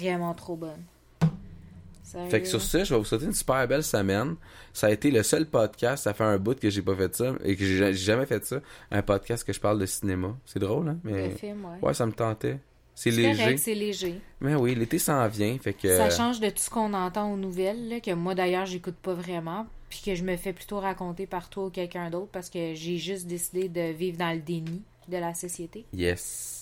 vraiment 0.00 0.34
trop 0.34 0.56
bonne. 0.56 0.82
Sérieux? 2.10 2.28
Fait 2.30 2.42
que 2.42 2.48
sur 2.48 2.60
ça, 2.60 2.84
je 2.84 2.92
vais 2.92 2.98
vous 2.98 3.04
souhaiter 3.04 3.24
une 3.26 3.32
super 3.32 3.66
belle 3.68 3.82
semaine. 3.84 4.36
Ça 4.72 4.88
a 4.88 4.90
été 4.90 5.10
le 5.10 5.22
seul 5.22 5.46
podcast, 5.46 6.04
ça 6.04 6.14
fait 6.14 6.24
un 6.24 6.38
bout 6.38 6.58
que 6.58 6.70
j'ai 6.70 6.82
pas 6.82 6.94
fait 6.96 7.14
ça 7.14 7.32
et 7.44 7.56
que 7.56 7.64
j'ai 7.64 7.92
jamais 7.94 8.26
fait 8.26 8.44
ça, 8.44 8.60
un 8.90 9.02
podcast 9.02 9.44
que 9.44 9.52
je 9.52 9.60
parle 9.60 9.78
de 9.78 9.86
cinéma. 9.86 10.36
C'est 10.44 10.58
drôle, 10.58 10.88
hein? 10.88 10.98
Mais 11.04 11.28
Le 11.28 11.34
film, 11.36 11.64
ouais. 11.64 11.88
ouais, 11.88 11.94
ça 11.94 12.06
me 12.06 12.12
tentait. 12.12 12.58
C'est 12.94 13.10
léger. 13.10 13.56
c'est 13.56 13.74
léger. 13.74 14.20
Mais 14.40 14.54
oui, 14.54 14.74
l'été 14.74 14.98
s'en 14.98 15.26
vient, 15.28 15.56
fait 15.58 15.72
que 15.72 15.96
Ça 15.96 16.10
change 16.10 16.38
de 16.40 16.50
tout 16.50 16.58
ce 16.58 16.68
qu'on 16.68 16.92
entend 16.92 17.32
aux 17.32 17.36
nouvelles, 17.36 17.88
là, 17.88 18.00
que 18.00 18.10
moi 18.12 18.34
d'ailleurs 18.34 18.66
j'écoute 18.66 18.96
pas 18.96 19.14
vraiment, 19.14 19.66
puis 19.88 20.02
que 20.04 20.14
je 20.14 20.22
me 20.22 20.36
fais 20.36 20.52
plutôt 20.52 20.80
raconter 20.80 21.26
par 21.26 21.48
toi 21.48 21.66
ou 21.66 21.70
quelqu'un 21.70 22.10
d'autre 22.10 22.28
parce 22.30 22.50
que 22.50 22.74
j'ai 22.74 22.98
juste 22.98 23.26
décidé 23.26 23.68
de 23.68 23.92
vivre 23.92 24.18
dans 24.18 24.32
le 24.34 24.40
déni 24.40 24.82
de 25.08 25.16
la 25.16 25.32
société. 25.34 25.86
yes. 25.94 26.59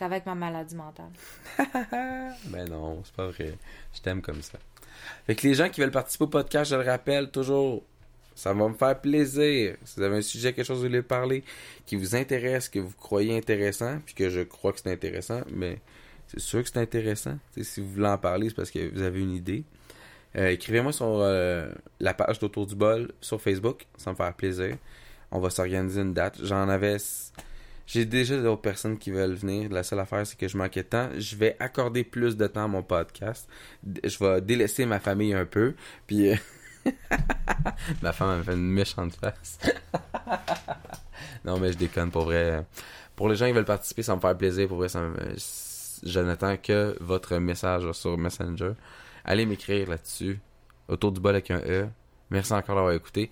Ça 0.00 0.08
va 0.08 0.16
être 0.16 0.24
ma 0.24 0.34
maladie 0.34 0.74
mentale. 0.74 1.10
Ben 2.46 2.66
non, 2.70 3.02
c'est 3.04 3.12
pas 3.14 3.26
vrai. 3.26 3.52
Je 3.92 4.00
t'aime 4.00 4.22
comme 4.22 4.40
ça. 4.40 4.58
Fait 5.26 5.34
que 5.34 5.46
les 5.46 5.52
gens 5.52 5.68
qui 5.68 5.82
veulent 5.82 5.90
participer 5.90 6.24
au 6.24 6.28
podcast, 6.28 6.70
je 6.70 6.76
le 6.76 6.86
rappelle 6.86 7.30
toujours, 7.30 7.82
ça 8.34 8.54
va 8.54 8.66
me 8.66 8.72
faire 8.72 8.98
plaisir. 8.98 9.76
Si 9.84 9.96
vous 9.98 10.02
avez 10.02 10.16
un 10.16 10.22
sujet, 10.22 10.54
quelque 10.54 10.64
chose 10.64 10.78
que 10.78 10.84
vous 10.84 10.88
voulez 10.88 11.02
parler, 11.02 11.44
qui 11.84 11.96
vous 11.96 12.16
intéresse, 12.16 12.70
que 12.70 12.78
vous 12.78 12.94
croyez 12.96 13.36
intéressant, 13.36 13.98
puis 14.06 14.14
que 14.14 14.30
je 14.30 14.40
crois 14.40 14.72
que 14.72 14.80
c'est 14.80 14.90
intéressant, 14.90 15.42
mais 15.52 15.76
c'est 16.28 16.40
sûr 16.40 16.62
que 16.62 16.70
c'est 16.70 16.78
intéressant. 16.78 17.38
Si 17.60 17.82
vous 17.82 17.90
voulez 17.90 18.08
en 18.08 18.16
parler, 18.16 18.48
c'est 18.48 18.56
parce 18.56 18.70
que 18.70 18.90
vous 18.94 19.02
avez 19.02 19.20
une 19.20 19.34
idée. 19.34 19.64
Euh, 20.34 20.48
Écrivez-moi 20.48 20.92
sur 20.92 21.08
euh, 21.08 21.70
la 21.98 22.14
page 22.14 22.38
d'Autour 22.38 22.66
du 22.66 22.74
bol 22.74 23.12
sur 23.20 23.38
Facebook, 23.38 23.86
ça 23.98 24.12
me 24.12 24.16
faire 24.16 24.32
plaisir. 24.32 24.78
On 25.30 25.40
va 25.40 25.50
s'organiser 25.50 26.00
une 26.00 26.14
date. 26.14 26.38
J'en 26.42 26.70
avais 26.70 26.96
J'ai 27.92 28.04
déjà 28.04 28.40
d'autres 28.40 28.62
personnes 28.62 28.98
qui 28.98 29.10
veulent 29.10 29.34
venir. 29.34 29.68
La 29.68 29.82
seule 29.82 29.98
affaire, 29.98 30.24
c'est 30.24 30.38
que 30.38 30.46
je 30.46 30.56
manquais 30.56 30.84
de 30.84 30.88
temps. 30.88 31.08
Je 31.18 31.34
vais 31.34 31.56
accorder 31.58 32.04
plus 32.04 32.36
de 32.36 32.46
temps 32.46 32.66
à 32.66 32.68
mon 32.68 32.84
podcast. 32.84 33.48
Je 34.04 34.16
vais 34.24 34.40
délaisser 34.40 34.86
ma 34.86 35.00
famille 35.00 35.34
un 35.34 35.44
peu. 35.44 35.74
Puis. 36.06 36.30
euh, 36.30 36.36
ma 38.02 38.12
femme 38.12 38.38
me 38.38 38.42
fait 38.44 38.52
une 38.52 38.70
méchante 38.70 39.16
face. 39.16 39.58
non, 41.44 41.58
mais 41.58 41.72
je 41.72 41.78
déconne 41.78 42.12
pour 42.12 42.26
vrai. 42.26 42.64
Pour 43.16 43.28
les 43.28 43.34
gens 43.34 43.46
qui 43.46 43.52
veulent 43.52 43.64
participer, 43.64 44.04
ça 44.04 44.14
me 44.14 44.20
fait 44.20 44.38
plaisir. 44.38 44.68
Pour 44.68 44.76
vrai, 44.76 44.88
ça 44.88 45.00
me... 45.00 45.16
je 46.04 46.20
n'attends 46.20 46.56
que 46.58 46.96
votre 47.00 47.38
message 47.38 47.90
sur 47.90 48.16
Messenger. 48.16 48.74
Allez 49.24 49.46
m'écrire 49.46 49.90
là-dessus. 49.90 50.38
Autour 50.86 51.10
du 51.10 51.20
bol 51.20 51.34
avec 51.34 51.50
un 51.50 51.60
E. 51.66 51.88
Merci 52.30 52.52
encore 52.52 52.76
d'avoir 52.76 52.94
écouté. 52.94 53.30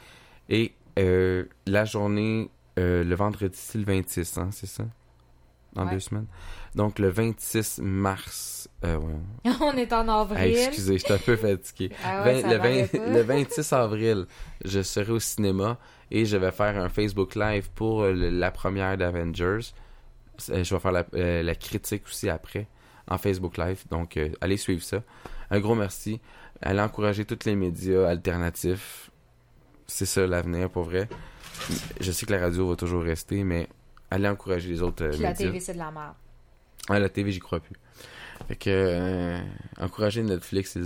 Et 0.48 0.74
euh, 0.98 1.44
la 1.64 1.84
journée, 1.84 2.50
euh, 2.78 3.04
le 3.04 3.14
vendredi, 3.14 3.56
c'est 3.60 3.78
le 3.78 3.84
26, 3.84 4.38
hein, 4.38 4.48
c'est 4.52 4.66
ça? 4.66 4.84
Dans 5.74 5.84
Ouais. 5.84 5.92
deux 5.92 6.00
semaines. 6.00 6.26
Donc, 6.74 6.98
le 6.98 7.08
26 7.10 7.80
mars. 7.82 8.68
Euh, 8.84 8.96
ouais. 8.96 9.52
On 9.60 9.72
est 9.76 9.92
en 9.92 10.08
avril. 10.08 10.56
Excusez, 10.56 10.98
je 10.98 11.04
suis 11.04 11.12
un 11.12 11.18
peu 11.18 11.36
fatigué. 11.36 11.90
Ah 12.04 12.24
ouais, 12.24 12.42
le, 12.42 12.56
paraît 12.56 12.82
20 12.92 12.98
pas. 12.98 13.10
le 13.10 13.20
26 13.22 13.72
avril, 13.74 14.26
je 14.64 14.82
serai 14.82 15.12
au 15.12 15.20
cinéma 15.20 15.76
et 16.10 16.24
je 16.24 16.36
vais 16.38 16.50
faire 16.52 16.78
un 16.80 16.88
Facebook 16.88 17.34
Live 17.34 17.68
pour 17.74 18.02
euh, 18.02 18.12
le- 18.12 18.30
la 18.30 18.50
première 18.50 18.96
d'Avengers. 18.96 19.60
Je 20.48 20.54
vais 20.74 20.80
faire 20.80 20.92
la, 20.92 21.04
euh, 21.14 21.42
la 21.42 21.54
critique 21.54 22.04
aussi 22.06 22.30
après 22.30 22.66
en 23.10 23.18
Facebook 23.18 23.56
Live. 23.58 23.84
Donc, 23.90 24.18
allez 24.40 24.56
suivre 24.56 24.82
ça. 24.82 25.02
Un 25.50 25.60
gros 25.60 25.74
merci. 25.74 26.20
Allez 26.62 26.80
encourager 26.80 27.24
tous 27.24 27.44
les 27.46 27.56
médias 27.56 28.06
alternatifs. 28.08 29.10
C'est 29.88 30.06
ça 30.06 30.26
l'avenir 30.26 30.70
pour 30.70 30.84
vrai. 30.84 31.08
Je 32.00 32.12
sais 32.12 32.26
que 32.26 32.32
la 32.32 32.40
radio 32.40 32.68
va 32.68 32.76
toujours 32.76 33.02
rester, 33.02 33.42
mais 33.42 33.68
allez 34.10 34.28
encourager 34.28 34.68
les 34.68 34.82
autres 34.82 35.04
euh, 35.04 35.10
Puis 35.10 35.20
la 35.22 35.30
médias. 35.30 35.46
TV, 35.46 35.60
c'est 35.60 35.72
de 35.74 35.78
la 35.78 35.90
merde. 35.90 36.14
Ah, 36.88 36.98
la 36.98 37.08
TV, 37.08 37.32
j'y 37.32 37.40
crois 37.40 37.60
plus. 37.60 37.74
Fait 38.46 38.56
que, 38.56 38.70
euh, 38.70 39.38
encourager 39.78 40.22
Netflix 40.22 40.76
et 40.76 40.80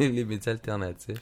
les, 0.00 0.08
les 0.10 0.24
médias 0.24 0.52
alternatifs. 0.52 1.20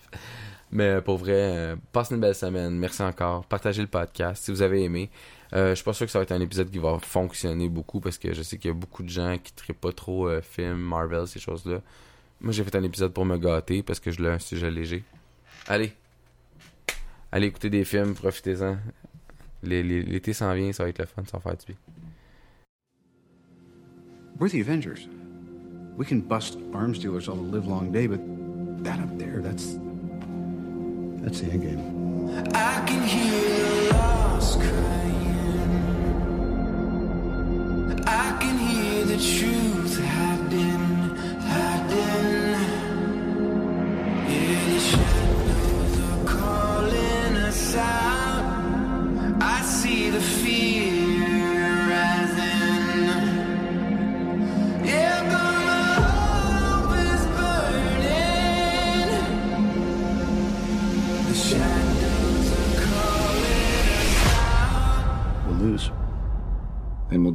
Mais 0.72 0.84
euh, 0.84 1.00
pour 1.00 1.18
vrai, 1.18 1.32
euh, 1.34 1.76
passez 1.92 2.14
une 2.14 2.20
belle 2.20 2.34
semaine. 2.34 2.74
Merci 2.76 3.02
encore. 3.02 3.44
Partagez 3.46 3.82
le 3.82 3.88
podcast 3.88 4.44
si 4.44 4.50
vous 4.50 4.62
avez 4.62 4.82
aimé. 4.82 5.10
Euh, 5.52 5.70
je 5.70 5.74
suis 5.76 5.84
pas 5.84 5.92
sûr 5.92 6.06
que 6.06 6.12
ça 6.12 6.18
va 6.18 6.24
être 6.24 6.32
un 6.32 6.40
épisode 6.40 6.70
qui 6.70 6.78
va 6.78 6.98
fonctionner 6.98 7.68
beaucoup 7.68 8.00
parce 8.00 8.18
que 8.18 8.32
je 8.32 8.42
sais 8.42 8.56
qu'il 8.58 8.68
y 8.70 8.72
a 8.72 8.74
beaucoup 8.76 9.02
de 9.04 9.08
gens 9.08 9.36
qui 9.38 9.52
ne 9.68 9.74
pas 9.74 9.92
trop 9.92 10.28
euh, 10.28 10.40
films, 10.40 10.78
Marvel, 10.78 11.26
ces 11.28 11.38
choses-là. 11.38 11.80
Moi, 12.40 12.52
j'ai 12.52 12.64
fait 12.64 12.74
un 12.74 12.82
épisode 12.82 13.12
pour 13.12 13.24
me 13.24 13.36
gâter 13.36 13.82
parce 13.82 14.00
que 14.00 14.10
je 14.10 14.20
l'ai 14.22 14.30
un 14.30 14.38
sujet 14.38 14.70
léger. 14.70 15.04
Allez. 15.68 15.92
Allez 17.32 17.48
écouter 17.48 17.70
des 17.70 17.84
films, 17.84 18.14
profitez-en. 18.14 18.78
L'été 19.62 20.32
s'en 20.32 20.54
vient, 20.54 20.72
ça 20.72 20.84
va 20.84 20.88
être 20.90 20.98
le 20.98 21.06
fun, 21.06 21.22
ça 21.24 21.38
va 21.38 21.42
faire 21.42 21.56
du 21.56 21.66
bien. 21.66 21.76
We're 24.38 24.50
the 24.50 24.60
Avengers. 24.60 25.08
We 25.96 26.06
can 26.06 26.20
bust 26.20 26.58
arms 26.74 26.98
dealers 26.98 27.28
all 27.28 27.36
the 27.36 27.50
live 27.50 27.66
long 27.66 27.90
day, 27.90 28.06
but 28.06 28.20
that 28.84 29.00
up 29.00 29.16
there, 29.18 29.40
that's. 29.40 29.78
That's 31.22 31.40
the 31.40 31.50
end 31.50 31.62
game. 31.62 31.80
I 32.54 32.84
can 32.86 33.02
hear 33.02 33.88
the 33.88 33.94
lost 33.94 34.60
crying. 34.60 35.16
I 38.06 38.36
can 38.38 38.58
hear 38.58 39.04
the 39.06 39.16
truth 39.16 39.98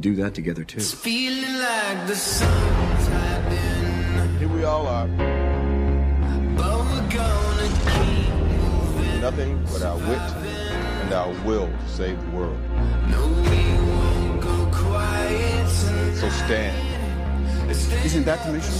do 0.02 0.14
that 0.16 0.34
together, 0.34 0.64
too. 0.64 0.78
It's 0.78 0.92
feeling 0.92 1.58
like 1.58 2.06
the 2.08 2.16
sun's 2.16 3.06
hiding, 3.06 4.38
Here 4.40 4.48
we 4.48 4.64
all 4.64 4.86
are, 4.86 5.06
but 6.58 6.78
we're 6.90 7.08
gonna 7.08 7.68
keep 7.94 8.34
moving. 8.34 9.20
nothing 9.20 9.64
but 9.72 9.82
our 9.82 9.96
wit 9.98 10.18
and 11.02 11.12
our 11.14 11.32
will 11.46 11.68
to 11.68 11.88
save 11.88 12.18
the 12.24 12.30
world. 12.36 12.58
No, 13.08 13.28
we 13.50 13.62
won't 13.88 14.40
go 14.40 14.68
quiet 14.72 15.68
tonight. 15.80 16.16
So 16.16 16.28
stand. 16.30 16.88
Isn't 18.04 18.24
that 18.24 18.44
the 18.44 18.52
mission? 18.52 18.74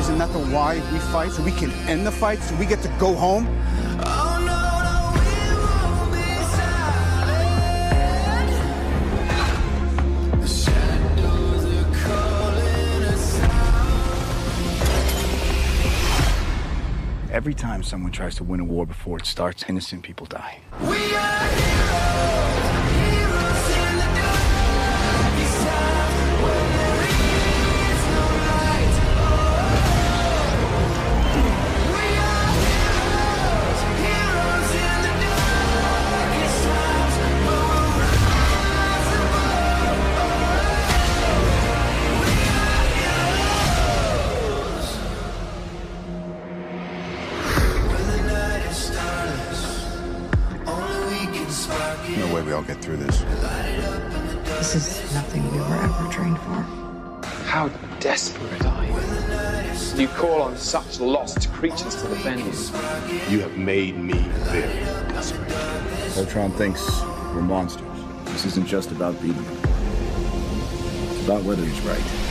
Isn't 0.00 0.18
that 0.18 0.30
the 0.32 0.38
why 0.54 0.74
we 0.92 0.98
fight? 1.14 1.32
So 1.32 1.42
we 1.42 1.50
can 1.52 1.72
end 1.88 2.06
the 2.06 2.12
fight? 2.12 2.40
So 2.42 2.54
we 2.56 2.66
get 2.66 2.82
to 2.82 2.88
go 3.00 3.14
home? 3.14 3.46
Every 17.38 17.54
time 17.54 17.84
someone 17.84 18.10
tries 18.10 18.34
to 18.38 18.42
win 18.42 18.58
a 18.58 18.64
war 18.64 18.84
before 18.84 19.16
it 19.16 19.24
starts, 19.24 19.64
innocent 19.68 20.02
people 20.02 20.26
die. 20.26 20.58
We 20.80 21.14
are 21.14 21.44
heroes, 21.54 21.97
call 60.68 60.80
on 60.80 60.84
such 60.84 61.00
lost 61.00 61.52
creatures 61.52 61.94
to 62.02 62.08
defend 62.08 62.40
you. 62.40 63.34
You 63.34 63.40
have 63.40 63.56
made 63.56 63.96
me 63.96 64.18
very 64.50 64.84
desperate. 65.08 65.50
Ultron 66.16 66.50
thinks 66.52 67.02
we're 67.34 67.42
monsters. 67.42 67.86
This 68.26 68.44
isn't 68.46 68.66
just 68.66 68.90
about 68.90 69.20
beating 69.20 69.42
him. 69.42 69.58
It's 71.10 71.24
about 71.24 71.42
whether 71.44 71.64
he's 71.64 71.80
right. 71.82 72.27